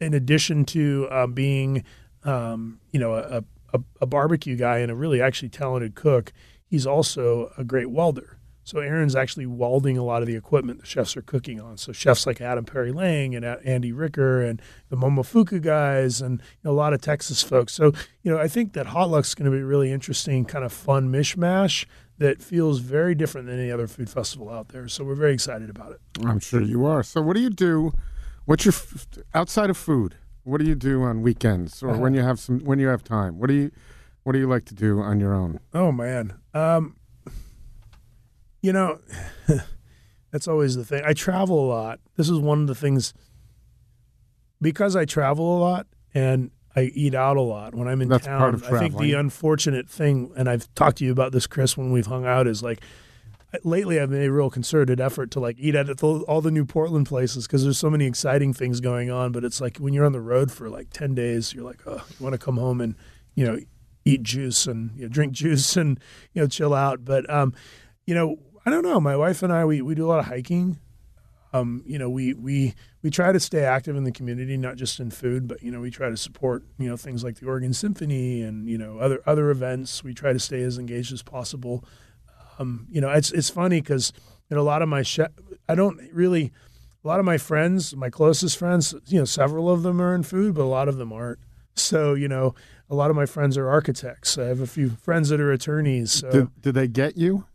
in 0.00 0.14
addition 0.14 0.64
to 0.66 1.08
uh, 1.10 1.26
being 1.26 1.84
um, 2.24 2.80
you 2.92 3.00
know 3.00 3.14
a, 3.14 3.44
a 3.72 3.80
a 4.00 4.06
barbecue 4.06 4.56
guy 4.56 4.78
and 4.78 4.90
a 4.90 4.94
really 4.94 5.20
actually 5.20 5.50
talented 5.50 5.94
cook, 5.94 6.32
he's 6.64 6.86
also 6.86 7.52
a 7.58 7.64
great 7.64 7.90
welder. 7.90 8.37
So 8.68 8.80
Aaron's 8.80 9.16
actually 9.16 9.46
welding 9.46 9.96
a 9.96 10.04
lot 10.04 10.20
of 10.20 10.28
the 10.28 10.36
equipment 10.36 10.80
the 10.80 10.86
chefs 10.86 11.16
are 11.16 11.22
cooking 11.22 11.58
on. 11.58 11.78
So 11.78 11.90
chefs 11.92 12.26
like 12.26 12.40
Adam 12.42 12.66
Perry 12.66 12.92
Lang 12.92 13.34
and 13.34 13.42
Andy 13.42 13.92
Ricker 13.92 14.42
and 14.42 14.60
the 14.90 14.96
Momofuku 14.96 15.62
guys 15.62 16.20
and 16.20 16.42
a 16.64 16.72
lot 16.72 16.92
of 16.92 17.00
Texas 17.00 17.42
folks. 17.42 17.72
So 17.72 17.92
you 18.22 18.30
know 18.30 18.38
I 18.38 18.46
think 18.46 18.74
that 18.74 18.86
Hot 18.88 19.08
Luck's 19.08 19.34
going 19.34 19.50
to 19.50 19.56
be 19.56 19.62
a 19.62 19.66
really 19.66 19.90
interesting 19.90 20.44
kind 20.44 20.66
of 20.66 20.72
fun 20.72 21.10
mishmash 21.10 21.86
that 22.18 22.42
feels 22.42 22.80
very 22.80 23.14
different 23.14 23.46
than 23.46 23.58
any 23.58 23.70
other 23.70 23.86
food 23.86 24.10
festival 24.10 24.50
out 24.50 24.68
there. 24.68 24.86
So 24.88 25.02
we're 25.02 25.14
very 25.14 25.32
excited 25.32 25.70
about 25.70 25.92
it. 25.92 26.00
I'm 26.26 26.40
sure 26.40 26.60
you 26.60 26.84
are. 26.84 27.02
So, 27.02 27.22
what 27.22 27.36
do 27.36 27.40
you 27.40 27.48
do? 27.50 27.92
What's 28.44 28.64
your 28.66 28.74
outside 29.32 29.70
of 29.70 29.76
food? 29.78 30.16
What 30.44 30.58
do 30.60 30.66
you 30.66 30.74
do 30.74 31.02
on 31.04 31.22
weekends 31.22 31.82
or 31.82 31.90
Uh-huh. 31.90 32.00
when 32.00 32.12
you 32.14 32.22
have 32.22 32.38
some 32.38 32.60
when 32.60 32.78
you 32.78 32.88
have 32.88 33.02
time? 33.02 33.38
What 33.38 33.46
do 33.48 33.54
you 33.54 33.70
what 34.24 34.32
do 34.34 34.38
you 34.38 34.46
like 34.46 34.66
to 34.66 34.74
do 34.74 35.00
on 35.00 35.20
your 35.20 35.32
own? 35.32 35.58
Oh 35.72 35.90
man. 35.90 36.34
Um 36.52 36.96
you 38.60 38.72
know, 38.72 39.00
that's 40.30 40.48
always 40.48 40.76
the 40.76 40.84
thing. 40.84 41.02
I 41.04 41.12
travel 41.12 41.64
a 41.64 41.68
lot. 41.68 42.00
This 42.16 42.28
is 42.28 42.38
one 42.38 42.60
of 42.60 42.66
the 42.66 42.74
things 42.74 43.14
because 44.60 44.96
I 44.96 45.04
travel 45.04 45.56
a 45.56 45.60
lot 45.60 45.86
and 46.14 46.50
I 46.76 46.92
eat 46.94 47.14
out 47.14 47.36
a 47.36 47.42
lot 47.42 47.74
when 47.74 47.88
I'm 47.88 48.00
in 48.02 48.08
That's 48.08 48.26
town. 48.26 48.38
part 48.38 48.54
of 48.54 48.64
I 48.64 48.78
think 48.78 48.98
the 48.98 49.14
unfortunate 49.14 49.88
thing, 49.88 50.32
and 50.36 50.48
I've 50.48 50.72
talked 50.74 50.98
to 50.98 51.04
you 51.04 51.12
about 51.12 51.32
this, 51.32 51.46
Chris, 51.46 51.76
when 51.76 51.90
we've 51.90 52.06
hung 52.06 52.26
out, 52.26 52.46
is 52.46 52.62
like 52.62 52.80
lately 53.64 53.98
I've 53.98 54.10
made 54.10 54.26
a 54.26 54.32
real 54.32 54.50
concerted 54.50 55.00
effort 55.00 55.30
to 55.32 55.40
like 55.40 55.56
eat 55.58 55.74
at 55.74 56.02
all 56.02 56.40
the 56.40 56.50
new 56.50 56.64
Portland 56.64 57.06
places 57.06 57.46
because 57.46 57.64
there's 57.64 57.78
so 57.78 57.90
many 57.90 58.06
exciting 58.06 58.52
things 58.52 58.80
going 58.80 59.10
on. 59.10 59.32
But 59.32 59.44
it's 59.44 59.60
like 59.60 59.78
when 59.78 59.94
you're 59.94 60.04
on 60.04 60.12
the 60.12 60.20
road 60.20 60.52
for 60.52 60.68
like 60.68 60.90
ten 60.90 61.14
days, 61.14 61.52
you're 61.52 61.64
like, 61.64 61.80
oh, 61.86 62.04
you 62.18 62.24
want 62.24 62.34
to 62.34 62.38
come 62.38 62.56
home 62.58 62.80
and 62.80 62.94
you 63.34 63.46
know 63.46 63.58
eat 64.04 64.22
juice 64.22 64.66
and 64.66 64.92
you 64.96 65.02
know, 65.02 65.08
drink 65.08 65.32
juice 65.42 65.76
and 65.76 65.98
you 66.32 66.42
know 66.42 66.48
chill 66.48 66.74
out. 66.74 67.04
But 67.04 67.28
um, 67.30 67.54
you 68.06 68.14
know, 68.14 68.36
I 68.68 68.70
don't 68.70 68.82
know. 68.82 69.00
My 69.00 69.16
wife 69.16 69.42
and 69.42 69.50
I 69.50 69.64
we 69.64 69.80
we 69.80 69.94
do 69.94 70.04
a 70.04 70.10
lot 70.10 70.18
of 70.18 70.26
hiking. 70.26 70.78
Um, 71.54 71.82
you 71.86 71.98
know, 71.98 72.10
we 72.10 72.34
we 72.34 72.74
we 73.00 73.08
try 73.08 73.32
to 73.32 73.40
stay 73.40 73.64
active 73.64 73.96
in 73.96 74.04
the 74.04 74.12
community, 74.12 74.58
not 74.58 74.76
just 74.76 75.00
in 75.00 75.10
food, 75.10 75.48
but 75.48 75.62
you 75.62 75.70
know, 75.70 75.80
we 75.80 75.90
try 75.90 76.10
to 76.10 76.18
support 76.18 76.64
you 76.78 76.86
know 76.86 76.98
things 76.98 77.24
like 77.24 77.36
the 77.36 77.46
Oregon 77.46 77.72
Symphony 77.72 78.42
and 78.42 78.68
you 78.68 78.76
know 78.76 78.98
other 78.98 79.22
other 79.24 79.48
events. 79.48 80.04
We 80.04 80.12
try 80.12 80.34
to 80.34 80.38
stay 80.38 80.60
as 80.60 80.76
engaged 80.76 81.14
as 81.14 81.22
possible. 81.22 81.82
Um, 82.58 82.86
you 82.90 83.00
know, 83.00 83.08
it's 83.08 83.32
it's 83.32 83.48
funny 83.48 83.80
because 83.80 84.12
you 84.50 84.54
know 84.54 84.60
a 84.60 84.64
lot 84.64 84.82
of 84.82 84.88
my 84.90 85.00
chef, 85.00 85.30
I 85.66 85.74
don't 85.74 85.98
really 86.12 86.52
a 87.02 87.08
lot 87.08 87.20
of 87.20 87.24
my 87.24 87.38
friends, 87.38 87.96
my 87.96 88.10
closest 88.10 88.58
friends, 88.58 88.94
you 89.06 89.18
know, 89.18 89.24
several 89.24 89.70
of 89.70 89.82
them 89.82 89.98
are 90.02 90.14
in 90.14 90.24
food, 90.24 90.54
but 90.54 90.64
a 90.64 90.64
lot 90.64 90.88
of 90.88 90.98
them 90.98 91.10
aren't. 91.10 91.38
So 91.74 92.12
you 92.12 92.28
know, 92.28 92.54
a 92.90 92.94
lot 92.94 93.08
of 93.08 93.16
my 93.16 93.24
friends 93.24 93.56
are 93.56 93.70
architects. 93.70 94.36
I 94.36 94.44
have 94.44 94.60
a 94.60 94.66
few 94.66 94.90
friends 94.90 95.30
that 95.30 95.40
are 95.40 95.52
attorneys. 95.52 96.12
So. 96.12 96.30
Did, 96.30 96.60
did 96.60 96.74
they 96.74 96.86
get 96.86 97.16
you? 97.16 97.46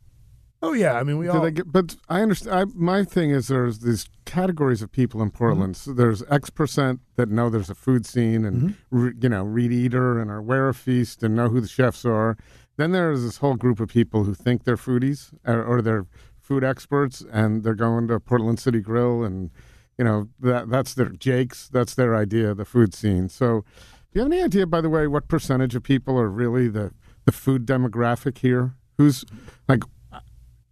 Oh 0.63 0.73
yeah, 0.73 0.93
I 0.93 1.03
mean 1.03 1.17
we 1.19 1.25
Did 1.27 1.35
all 1.35 1.41
they 1.41 1.51
get, 1.51 1.71
but 1.71 1.95
I 2.09 2.21
understand. 2.21 2.57
I, 2.57 2.65
my 2.73 3.03
thing 3.03 3.29
is 3.29 3.47
there's 3.49 3.79
these 3.79 4.07
categories 4.25 4.81
of 4.81 4.91
people 4.91 5.21
in 5.21 5.29
Portland. 5.29 5.75
Mm-hmm. 5.75 5.91
So 5.91 5.93
there's 5.93 6.23
X 6.29 6.49
percent 6.49 7.01
that 7.17 7.29
know 7.29 7.49
there's 7.49 7.69
a 7.69 7.75
food 7.75 8.05
scene 8.05 8.45
and 8.45 8.55
Mm-hmm. 8.61 8.97
re, 8.97 9.11
you 9.21 9.29
know 9.29 9.43
read 9.43 9.71
Eater 9.71 10.19
and 10.19 10.31
are 10.31 10.37
aware 10.37 10.69
of 10.69 10.77
Feast 10.77 11.21
and 11.21 11.35
know 11.35 11.49
who 11.49 11.61
the 11.61 11.67
chefs 11.67 12.05
are. 12.05 12.37
Then 12.77 12.91
there's 12.91 13.21
this 13.23 13.37
whole 13.37 13.55
group 13.55 13.79
of 13.79 13.89
people 13.89 14.23
who 14.23 14.33
think 14.33 14.63
they're 14.63 14.77
foodies 14.77 15.31
or, 15.45 15.63
or 15.63 15.81
they're 15.83 16.07
food 16.39 16.63
experts 16.63 17.23
and 17.31 17.63
they're 17.63 17.75
going 17.75 18.07
to 18.07 18.19
Portland 18.19 18.59
City 18.59 18.79
Grill 18.79 19.23
and 19.23 19.51
you 19.97 20.03
know 20.03 20.29
that 20.39 20.69
that's 20.69 20.95
their 20.95 21.09
Jake's. 21.09 21.69
That's 21.69 21.93
their 21.93 22.15
idea, 22.15 22.51
of 22.51 22.57
the 22.57 22.65
food 22.65 22.95
scene. 22.95 23.29
So, 23.29 23.63
do 24.11 24.19
you 24.19 24.21
have 24.21 24.31
any 24.31 24.41
idea, 24.41 24.65
by 24.65 24.81
the 24.81 24.89
way, 24.89 25.05
what 25.07 25.27
percentage 25.27 25.75
of 25.75 25.83
people 25.83 26.17
are 26.19 26.29
really 26.29 26.67
the 26.67 26.91
the 27.25 27.31
food 27.31 27.65
demographic 27.67 28.39
here? 28.39 28.73
Who's 28.97 29.23
like 29.67 29.83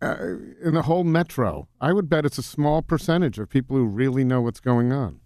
uh, 0.01 0.15
in 0.63 0.73
the 0.73 0.83
whole 0.83 1.03
metro, 1.03 1.67
I 1.79 1.93
would 1.93 2.09
bet 2.09 2.25
it's 2.25 2.37
a 2.37 2.43
small 2.43 2.81
percentage 2.81 3.37
of 3.39 3.49
people 3.49 3.77
who 3.77 3.85
really 3.85 4.23
know 4.23 4.41
what's 4.41 4.59
going 4.59 4.91
on. 4.91 5.19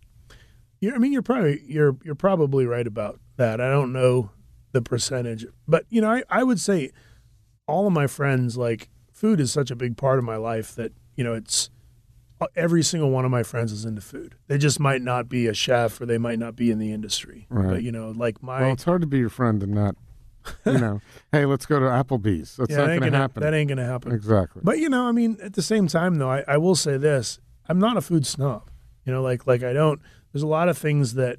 You're, 0.81 0.95
I 0.95 0.97
mean, 0.97 1.13
you're 1.13 1.21
probably 1.21 1.61
you're 1.65 1.95
you're 2.03 2.15
probably 2.15 2.65
right 2.65 2.85
about 2.87 3.19
that. 3.37 3.61
I 3.61 3.69
don't 3.69 3.93
know 3.93 4.31
the 4.73 4.81
percentage, 4.81 5.45
but 5.67 5.85
you 5.89 6.01
know, 6.01 6.11
I, 6.11 6.23
I 6.29 6.43
would 6.43 6.59
say 6.59 6.91
all 7.67 7.87
of 7.87 7.93
my 7.93 8.07
friends 8.07 8.57
like 8.57 8.89
food 9.13 9.39
is 9.39 9.51
such 9.51 9.71
a 9.71 9.75
big 9.75 9.95
part 9.97 10.19
of 10.19 10.25
my 10.25 10.35
life 10.35 10.75
that 10.75 10.91
you 11.15 11.23
know 11.23 11.33
it's 11.33 11.69
every 12.55 12.83
single 12.83 13.09
one 13.09 13.23
of 13.23 13.31
my 13.31 13.41
friends 13.43 13.71
is 13.71 13.85
into 13.85 14.01
food. 14.01 14.35
They 14.47 14.57
just 14.57 14.77
might 14.79 15.01
not 15.01 15.29
be 15.29 15.47
a 15.47 15.53
chef 15.53 15.99
or 16.01 16.05
they 16.05 16.17
might 16.17 16.37
not 16.37 16.55
be 16.57 16.69
in 16.69 16.79
the 16.79 16.91
industry, 16.91 17.47
Right. 17.49 17.69
but 17.69 17.83
you 17.83 17.93
know, 17.93 18.11
like 18.11 18.43
my 18.43 18.61
Well, 18.61 18.73
it's 18.73 18.83
hard 18.83 18.99
to 19.01 19.07
be 19.07 19.19
your 19.19 19.29
friend 19.29 19.63
and 19.63 19.73
not, 19.73 19.95
you 20.65 20.77
know, 20.77 21.01
hey, 21.31 21.45
let's 21.45 21.65
go 21.65 21.79
to 21.79 21.85
Applebee's. 21.85 22.57
That's 22.57 22.71
yeah, 22.71 22.77
not 22.77 22.87
that 22.87 22.87
going 22.87 23.01
to 23.01 23.05
gonna 23.07 23.17
happen. 23.17 23.43
That 23.43 23.53
ain't 23.53 23.69
gonna 23.69 23.85
happen. 23.85 24.11
exactly. 24.11 24.61
But 24.63 24.79
you 24.79 24.89
know, 24.89 25.07
I 25.07 25.11
mean, 25.11 25.37
at 25.41 25.53
the 25.53 25.61
same 25.61 25.87
time, 25.87 26.15
though, 26.15 26.29
I, 26.29 26.43
I 26.47 26.57
will 26.57 26.75
say 26.75 26.97
this: 26.97 27.39
I'm 27.67 27.79
not 27.79 27.97
a 27.97 28.01
food 28.01 28.25
snob. 28.25 28.69
You 29.05 29.13
know, 29.13 29.21
like 29.21 29.47
like 29.47 29.63
I 29.63 29.73
don't. 29.73 30.01
There's 30.31 30.43
a 30.43 30.47
lot 30.47 30.69
of 30.69 30.77
things 30.77 31.13
that 31.13 31.37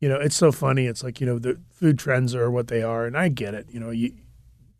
you 0.00 0.08
know, 0.08 0.16
it's 0.16 0.36
so 0.36 0.52
funny. 0.52 0.86
It's 0.86 1.02
like 1.02 1.20
you 1.20 1.26
know, 1.26 1.38
the 1.38 1.60
food 1.70 1.98
trends 1.98 2.34
are 2.34 2.50
what 2.50 2.68
they 2.68 2.82
are, 2.82 3.04
and 3.06 3.16
I 3.16 3.28
get 3.28 3.54
it. 3.54 3.66
You 3.70 3.80
know, 3.80 3.90
you 3.90 4.12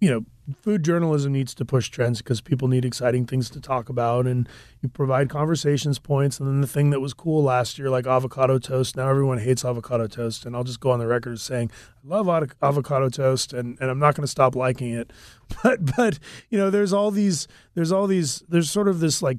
you 0.01 0.11
know, 0.11 0.25
food 0.61 0.83
journalism 0.83 1.33
needs 1.33 1.55
to 1.55 1.65
push 1.65 1.89
trends 1.89 2.19
because 2.19 2.41
people 2.41 2.69
need 2.69 2.85
exciting 2.85 3.27
things 3.27 3.51
to 3.51 3.61
talk 3.61 3.89
about, 3.89 4.27
and 4.27 4.49
you 4.81 4.89
provide 4.89 5.29
conversations 5.29 5.99
points. 5.99 6.39
And 6.39 6.49
then 6.49 6.61
the 6.61 6.67
thing 6.67 6.91
that 6.91 7.01
was 7.01 7.15
cool 7.15 7.43
last 7.43 7.79
year, 7.79 7.91
like 7.91 8.07
avocado 8.07 8.59
toast, 8.59 8.97
now 8.97 9.09
everyone 9.09 9.39
hates 9.39 9.65
avocado 9.65 10.07
toast, 10.07 10.47
and 10.47 10.57
I'll 10.57 10.65
just 10.65 10.81
go 10.81 10.91
on 10.91 10.99
the 10.99 11.07
record 11.07 11.41
saying 11.41 11.71
I 12.05 12.09
love 12.09 12.27
avo- 12.27 12.53
avocado 12.63 13.09
toast, 13.09 13.53
and, 13.53 13.77
and 13.81 13.91
I'm 13.91 13.99
not 13.99 14.15
going 14.15 14.25
to 14.25 14.29
stop 14.29 14.55
liking 14.55 14.93
it. 14.93 15.13
But 15.63 15.97
but 15.97 16.19
you 16.51 16.59
know, 16.59 16.69
there's 16.69 16.93
all 16.93 17.11
these 17.11 17.49
there's 17.75 17.91
all 17.91 18.07
these 18.07 18.43
there's 18.51 18.71
sort 18.71 18.87
of 18.87 19.01
this 19.01 19.23
like 19.23 19.39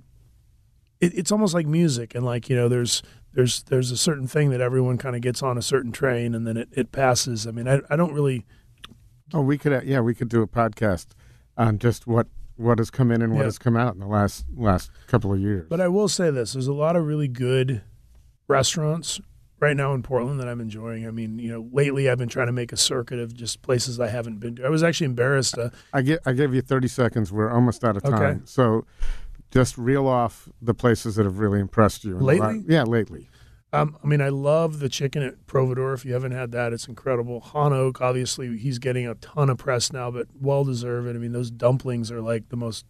it, 1.00 1.16
it's 1.16 1.32
almost 1.32 1.54
like 1.54 1.68
music, 1.68 2.16
and 2.16 2.26
like 2.26 2.50
you 2.50 2.56
know, 2.56 2.68
there's 2.68 3.04
there's 3.34 3.64
there's 3.64 3.92
a 3.92 3.98
certain 3.98 4.28
thing 4.28 4.50
that 4.50 4.60
everyone 4.60 4.98
kind 4.98 5.16
of 5.16 5.22
gets 5.22 5.44
on 5.44 5.58
a 5.58 5.62
certain 5.62 5.92
train, 5.92 6.34
and 6.34 6.48
then 6.48 6.58
it, 6.58 6.70
it 6.72 6.92
passes. 6.92 7.46
I 7.46 7.52
mean, 7.52 7.68
I 7.68 7.80
I 7.92 7.96
don't 7.96 8.14
really 8.14 8.46
Oh, 9.34 9.42
we 9.42 9.58
could, 9.58 9.84
yeah, 9.86 10.00
we 10.02 10.14
could 10.16 10.30
do 10.30 10.42
a 10.42 10.48
podcast 10.48 11.08
on 11.58 11.78
just 11.80 12.08
what 12.08 12.28
what 12.56 12.78
has 12.78 12.90
come 12.90 13.10
in 13.12 13.22
and 13.22 13.34
what 13.34 13.40
Yeah. 13.40 13.46
has 13.46 13.58
come 13.58 13.78
out 13.78 13.94
in 13.94 14.00
the 14.00 14.08
last 14.08 14.46
last 14.56 14.92
couple 15.08 15.32
of 15.34 15.40
years. 15.40 15.68
But 15.70 15.80
I 15.82 15.88
will 15.88 16.08
say 16.10 16.30
this: 16.32 16.54
there's 16.54 16.68
a 16.68 16.74
lot 16.74 16.96
of 16.96 17.06
really 17.06 17.28
good 17.28 17.82
restaurants 18.48 19.20
right 19.60 19.76
now 19.76 19.94
in 19.94 20.02
Portland 20.04 20.40
that 20.40 20.48
I'm 20.48 20.62
enjoying. 20.62 21.06
I 21.08 21.12
mean, 21.12 21.38
you 21.40 21.52
know, 21.52 21.68
lately 21.72 22.10
I've 22.10 22.18
been 22.18 22.30
trying 22.30 22.48
to 22.48 22.54
make 22.54 22.72
a 22.72 22.78
circuit 22.78 23.20
of 23.20 23.34
just 23.34 23.62
places 23.62 24.00
I 24.00 24.08
haven't 24.08 24.40
been 24.40 24.56
to. 24.58 24.66
I 24.66 24.70
was 24.70 24.84
actually 24.84 25.06
embarrassed. 25.06 25.58
Uh, 25.58 25.70
I 25.94 26.02
get, 26.02 26.20
I 26.26 26.34
gave 26.34 26.54
you 26.54 26.62
thirty 26.62 26.88
seconds. 26.88 27.32
We're 27.32 27.52
almost 27.52 27.84
out 27.84 27.98
of 27.98 28.04
time. 28.04 28.14
Okay. 28.14 28.40
So, 28.46 28.86
just 29.52 29.78
reel 29.78 30.08
off 30.08 30.48
the 30.62 30.74
places 30.74 31.16
that 31.16 31.26
have 31.26 31.40
really 31.40 31.60
impressed 31.60 32.04
you. 32.04 32.14
in 32.14 32.20
the 32.20 32.24
la- 32.26 32.48
Lately? 32.48 32.64
yeah, 32.68 32.84
lately. 32.84 33.30
Um, 33.72 33.98
I 34.04 34.08
mean, 34.08 34.22
I 34.22 34.30
love 34.30 34.80
the 34.80 34.90
chicken 34.90 35.22
at 35.22 35.46
Providore. 35.46 35.94
If 35.94 36.04
you 36.04 36.14
haven't 36.14 36.32
had 36.32 36.52
that, 36.54 36.74
it's 36.74 36.88
incredible. 36.88 37.40
Han 37.40 37.72
Oak, 37.72 38.02
obviously, 38.02 38.58
he's 38.58 38.80
getting 38.80 39.08
a 39.08 39.14
ton 39.16 39.50
of 39.50 39.60
press 39.60 39.94
now, 39.94 40.10
but 40.10 40.28
well 40.40 40.64
deserved. 40.64 41.08
I 41.08 41.14
mean, 41.14 41.34
those 41.34 41.52
dumplings 41.52 42.12
are 42.12 42.22
like 42.22 42.50
the 42.50 42.58
most 42.58 42.86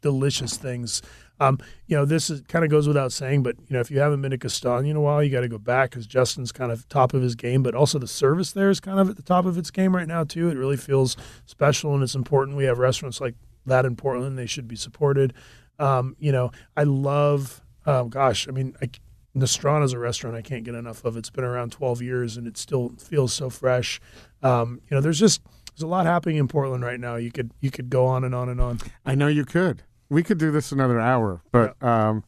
delicious 0.00 0.56
things. 0.56 1.02
Um, 1.38 1.58
you 1.86 1.96
know, 1.96 2.06
this 2.06 2.30
is 2.30 2.40
kind 2.48 2.64
of 2.64 2.70
goes 2.70 2.88
without 2.88 3.12
saying, 3.12 3.42
but 3.42 3.56
you 3.58 3.74
know, 3.74 3.80
if 3.80 3.90
you 3.90 3.98
haven't 3.98 4.22
been 4.22 4.30
to 4.30 4.38
Castagna 4.38 4.88
in 4.88 4.96
a 4.96 5.00
while, 5.02 5.22
you 5.22 5.30
got 5.30 5.40
to 5.40 5.48
go 5.48 5.58
back 5.58 5.90
because 5.90 6.06
Justin's 6.06 6.52
kind 6.52 6.72
of 6.72 6.88
top 6.88 7.12
of 7.12 7.20
his 7.20 7.34
game. 7.34 7.62
But 7.62 7.74
also 7.74 7.98
the 7.98 8.06
service 8.06 8.52
there 8.52 8.70
is 8.70 8.80
kind 8.80 8.98
of 8.98 9.10
at 9.10 9.16
the 9.16 9.22
top 9.22 9.44
of 9.44 9.58
its 9.58 9.70
game 9.70 9.94
right 9.94 10.08
now 10.08 10.24
too. 10.24 10.48
It 10.48 10.56
really 10.56 10.78
feels 10.78 11.16
special 11.44 11.92
and 11.92 12.02
it's 12.02 12.14
important. 12.14 12.56
We 12.56 12.64
have 12.64 12.78
restaurants 12.78 13.20
like 13.20 13.34
that 13.66 13.84
in 13.84 13.96
Portland; 13.96 14.38
they 14.38 14.46
should 14.46 14.66
be 14.66 14.76
supported. 14.76 15.34
Um, 15.78 16.16
you 16.18 16.32
know, 16.32 16.52
I 16.74 16.84
love. 16.84 17.62
Um, 17.84 18.08
gosh, 18.08 18.48
I 18.48 18.50
mean, 18.50 18.74
I, 18.82 18.90
Nostrana 19.36 19.84
is 19.84 19.92
a 19.92 19.98
restaurant 19.98 20.34
I 20.36 20.42
can't 20.42 20.64
get 20.64 20.74
enough 20.74 21.04
of. 21.04 21.16
It's 21.16 21.30
been 21.30 21.44
around 21.44 21.72
12 21.72 22.00
years 22.02 22.36
and 22.36 22.46
it 22.46 22.56
still 22.56 22.90
feels 22.98 23.32
so 23.34 23.50
fresh. 23.50 24.00
Um, 24.42 24.80
you 24.90 24.94
know, 24.96 25.00
there's 25.00 25.18
just 25.20 25.42
there's 25.74 25.82
a 25.82 25.86
lot 25.86 26.06
happening 26.06 26.36
in 26.36 26.48
Portland 26.48 26.82
right 26.84 26.98
now. 26.98 27.16
You 27.16 27.30
could 27.30 27.50
you 27.60 27.70
could 27.70 27.90
go 27.90 28.06
on 28.06 28.24
and 28.24 28.34
on 28.34 28.48
and 28.48 28.60
on. 28.60 28.80
I 29.04 29.14
know 29.14 29.28
you 29.28 29.44
could. 29.44 29.82
We 30.08 30.22
could 30.22 30.38
do 30.38 30.50
this 30.50 30.72
another 30.72 30.98
hour, 31.00 31.42
but 31.52 31.80
um, 31.82 32.24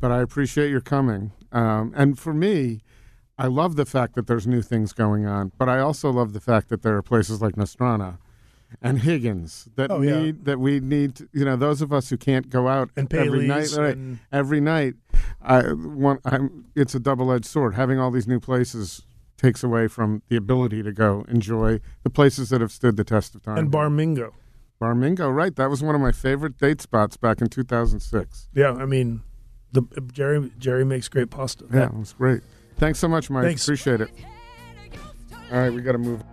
but 0.00 0.12
I 0.12 0.20
appreciate 0.20 0.70
your 0.70 0.80
coming. 0.82 1.32
Um, 1.50 1.92
and 1.96 2.18
for 2.18 2.32
me, 2.32 2.82
I 3.38 3.46
love 3.48 3.76
the 3.76 3.86
fact 3.86 4.14
that 4.14 4.26
there's 4.26 4.46
new 4.46 4.62
things 4.62 4.92
going 4.92 5.26
on, 5.26 5.50
but 5.58 5.68
I 5.68 5.80
also 5.80 6.10
love 6.10 6.32
the 6.32 6.40
fact 6.40 6.68
that 6.68 6.82
there 6.82 6.96
are 6.96 7.02
places 7.02 7.42
like 7.42 7.56
Nostrana 7.56 8.18
and 8.80 9.00
Higgins 9.00 9.68
that 9.76 9.90
Oh, 9.90 10.00
yeah. 10.00 10.32
that 10.44 10.60
we 10.60 10.78
need. 10.80 11.16
To, 11.16 11.28
you 11.32 11.44
know, 11.44 11.56
those 11.56 11.82
of 11.82 11.92
us 11.92 12.08
who 12.10 12.16
can't 12.16 12.48
go 12.50 12.68
out 12.68 12.90
And 12.96 13.12
every 13.12 13.46
night, 13.48 13.72
right, 13.76 13.96
and- 13.96 14.18
every 14.30 14.60
night. 14.60 14.94
I 15.40 15.72
want. 15.72 16.20
I'm. 16.24 16.66
It's 16.74 16.94
a 16.94 17.00
double-edged 17.00 17.44
sword. 17.44 17.74
Having 17.74 17.98
all 17.98 18.10
these 18.10 18.26
new 18.26 18.40
places 18.40 19.02
takes 19.36 19.64
away 19.64 19.88
from 19.88 20.22
the 20.28 20.36
ability 20.36 20.82
to 20.82 20.92
go 20.92 21.24
enjoy 21.28 21.80
the 22.04 22.10
places 22.10 22.50
that 22.50 22.60
have 22.60 22.70
stood 22.70 22.96
the 22.96 23.04
test 23.04 23.34
of 23.34 23.42
time. 23.42 23.58
And 23.58 23.70
Bar 23.70 23.90
Mingo. 23.90 24.34
Barmingo, 24.80 25.32
right? 25.32 25.54
That 25.54 25.70
was 25.70 25.80
one 25.80 25.94
of 25.94 26.00
my 26.00 26.10
favorite 26.10 26.58
date 26.58 26.80
spots 26.80 27.16
back 27.16 27.40
in 27.40 27.48
2006. 27.48 28.48
Yeah, 28.52 28.72
I 28.72 28.84
mean, 28.84 29.22
the 29.70 29.82
Jerry 30.12 30.50
Jerry 30.58 30.84
makes 30.84 31.08
great 31.08 31.30
pasta. 31.30 31.66
Yeah, 31.72 31.86
it 31.86 31.94
was 31.94 32.14
great. 32.14 32.42
Thanks 32.78 32.98
so 32.98 33.06
much, 33.06 33.30
Mike. 33.30 33.44
Thanks. 33.44 33.64
Appreciate 33.64 34.00
it. 34.00 34.10
All 35.52 35.58
right, 35.58 35.72
we 35.72 35.82
got 35.82 35.92
to 35.92 35.98
move. 35.98 36.24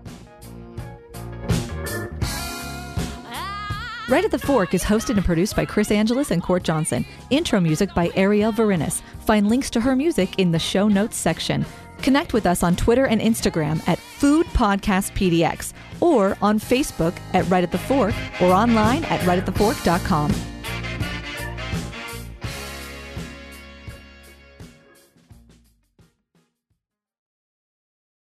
Right 4.09 4.25
at 4.25 4.31
the 4.31 4.39
Fork 4.39 4.73
is 4.73 4.83
hosted 4.83 5.17
and 5.17 5.23
produced 5.23 5.55
by 5.55 5.65
Chris 5.65 5.91
Angelis 5.91 6.31
and 6.31 6.41
Court 6.41 6.63
Johnson. 6.63 7.05
Intro 7.29 7.59
music 7.59 7.93
by 7.93 8.07
Arielle 8.09 8.51
Verinis. 8.51 9.03
Find 9.19 9.47
links 9.47 9.69
to 9.69 9.79
her 9.79 9.95
music 9.95 10.39
in 10.39 10.51
the 10.51 10.57
show 10.57 10.87
notes 10.87 11.15
section. 11.15 11.63
Connect 12.01 12.33
with 12.33 12.47
us 12.47 12.63
on 12.63 12.75
Twitter 12.75 13.05
and 13.05 13.21
Instagram 13.21 13.87
at 13.87 13.99
Food 13.99 14.47
Podcast 14.47 15.11
PDX 15.13 15.73
or 15.99 16.35
on 16.41 16.59
Facebook 16.59 17.15
at 17.35 17.47
Right 17.51 17.63
at 17.63 17.71
the 17.71 17.77
Fork 17.77 18.15
or 18.41 18.51
online 18.51 19.03
at 19.05 19.19
rightatthefork.com. 19.21 20.58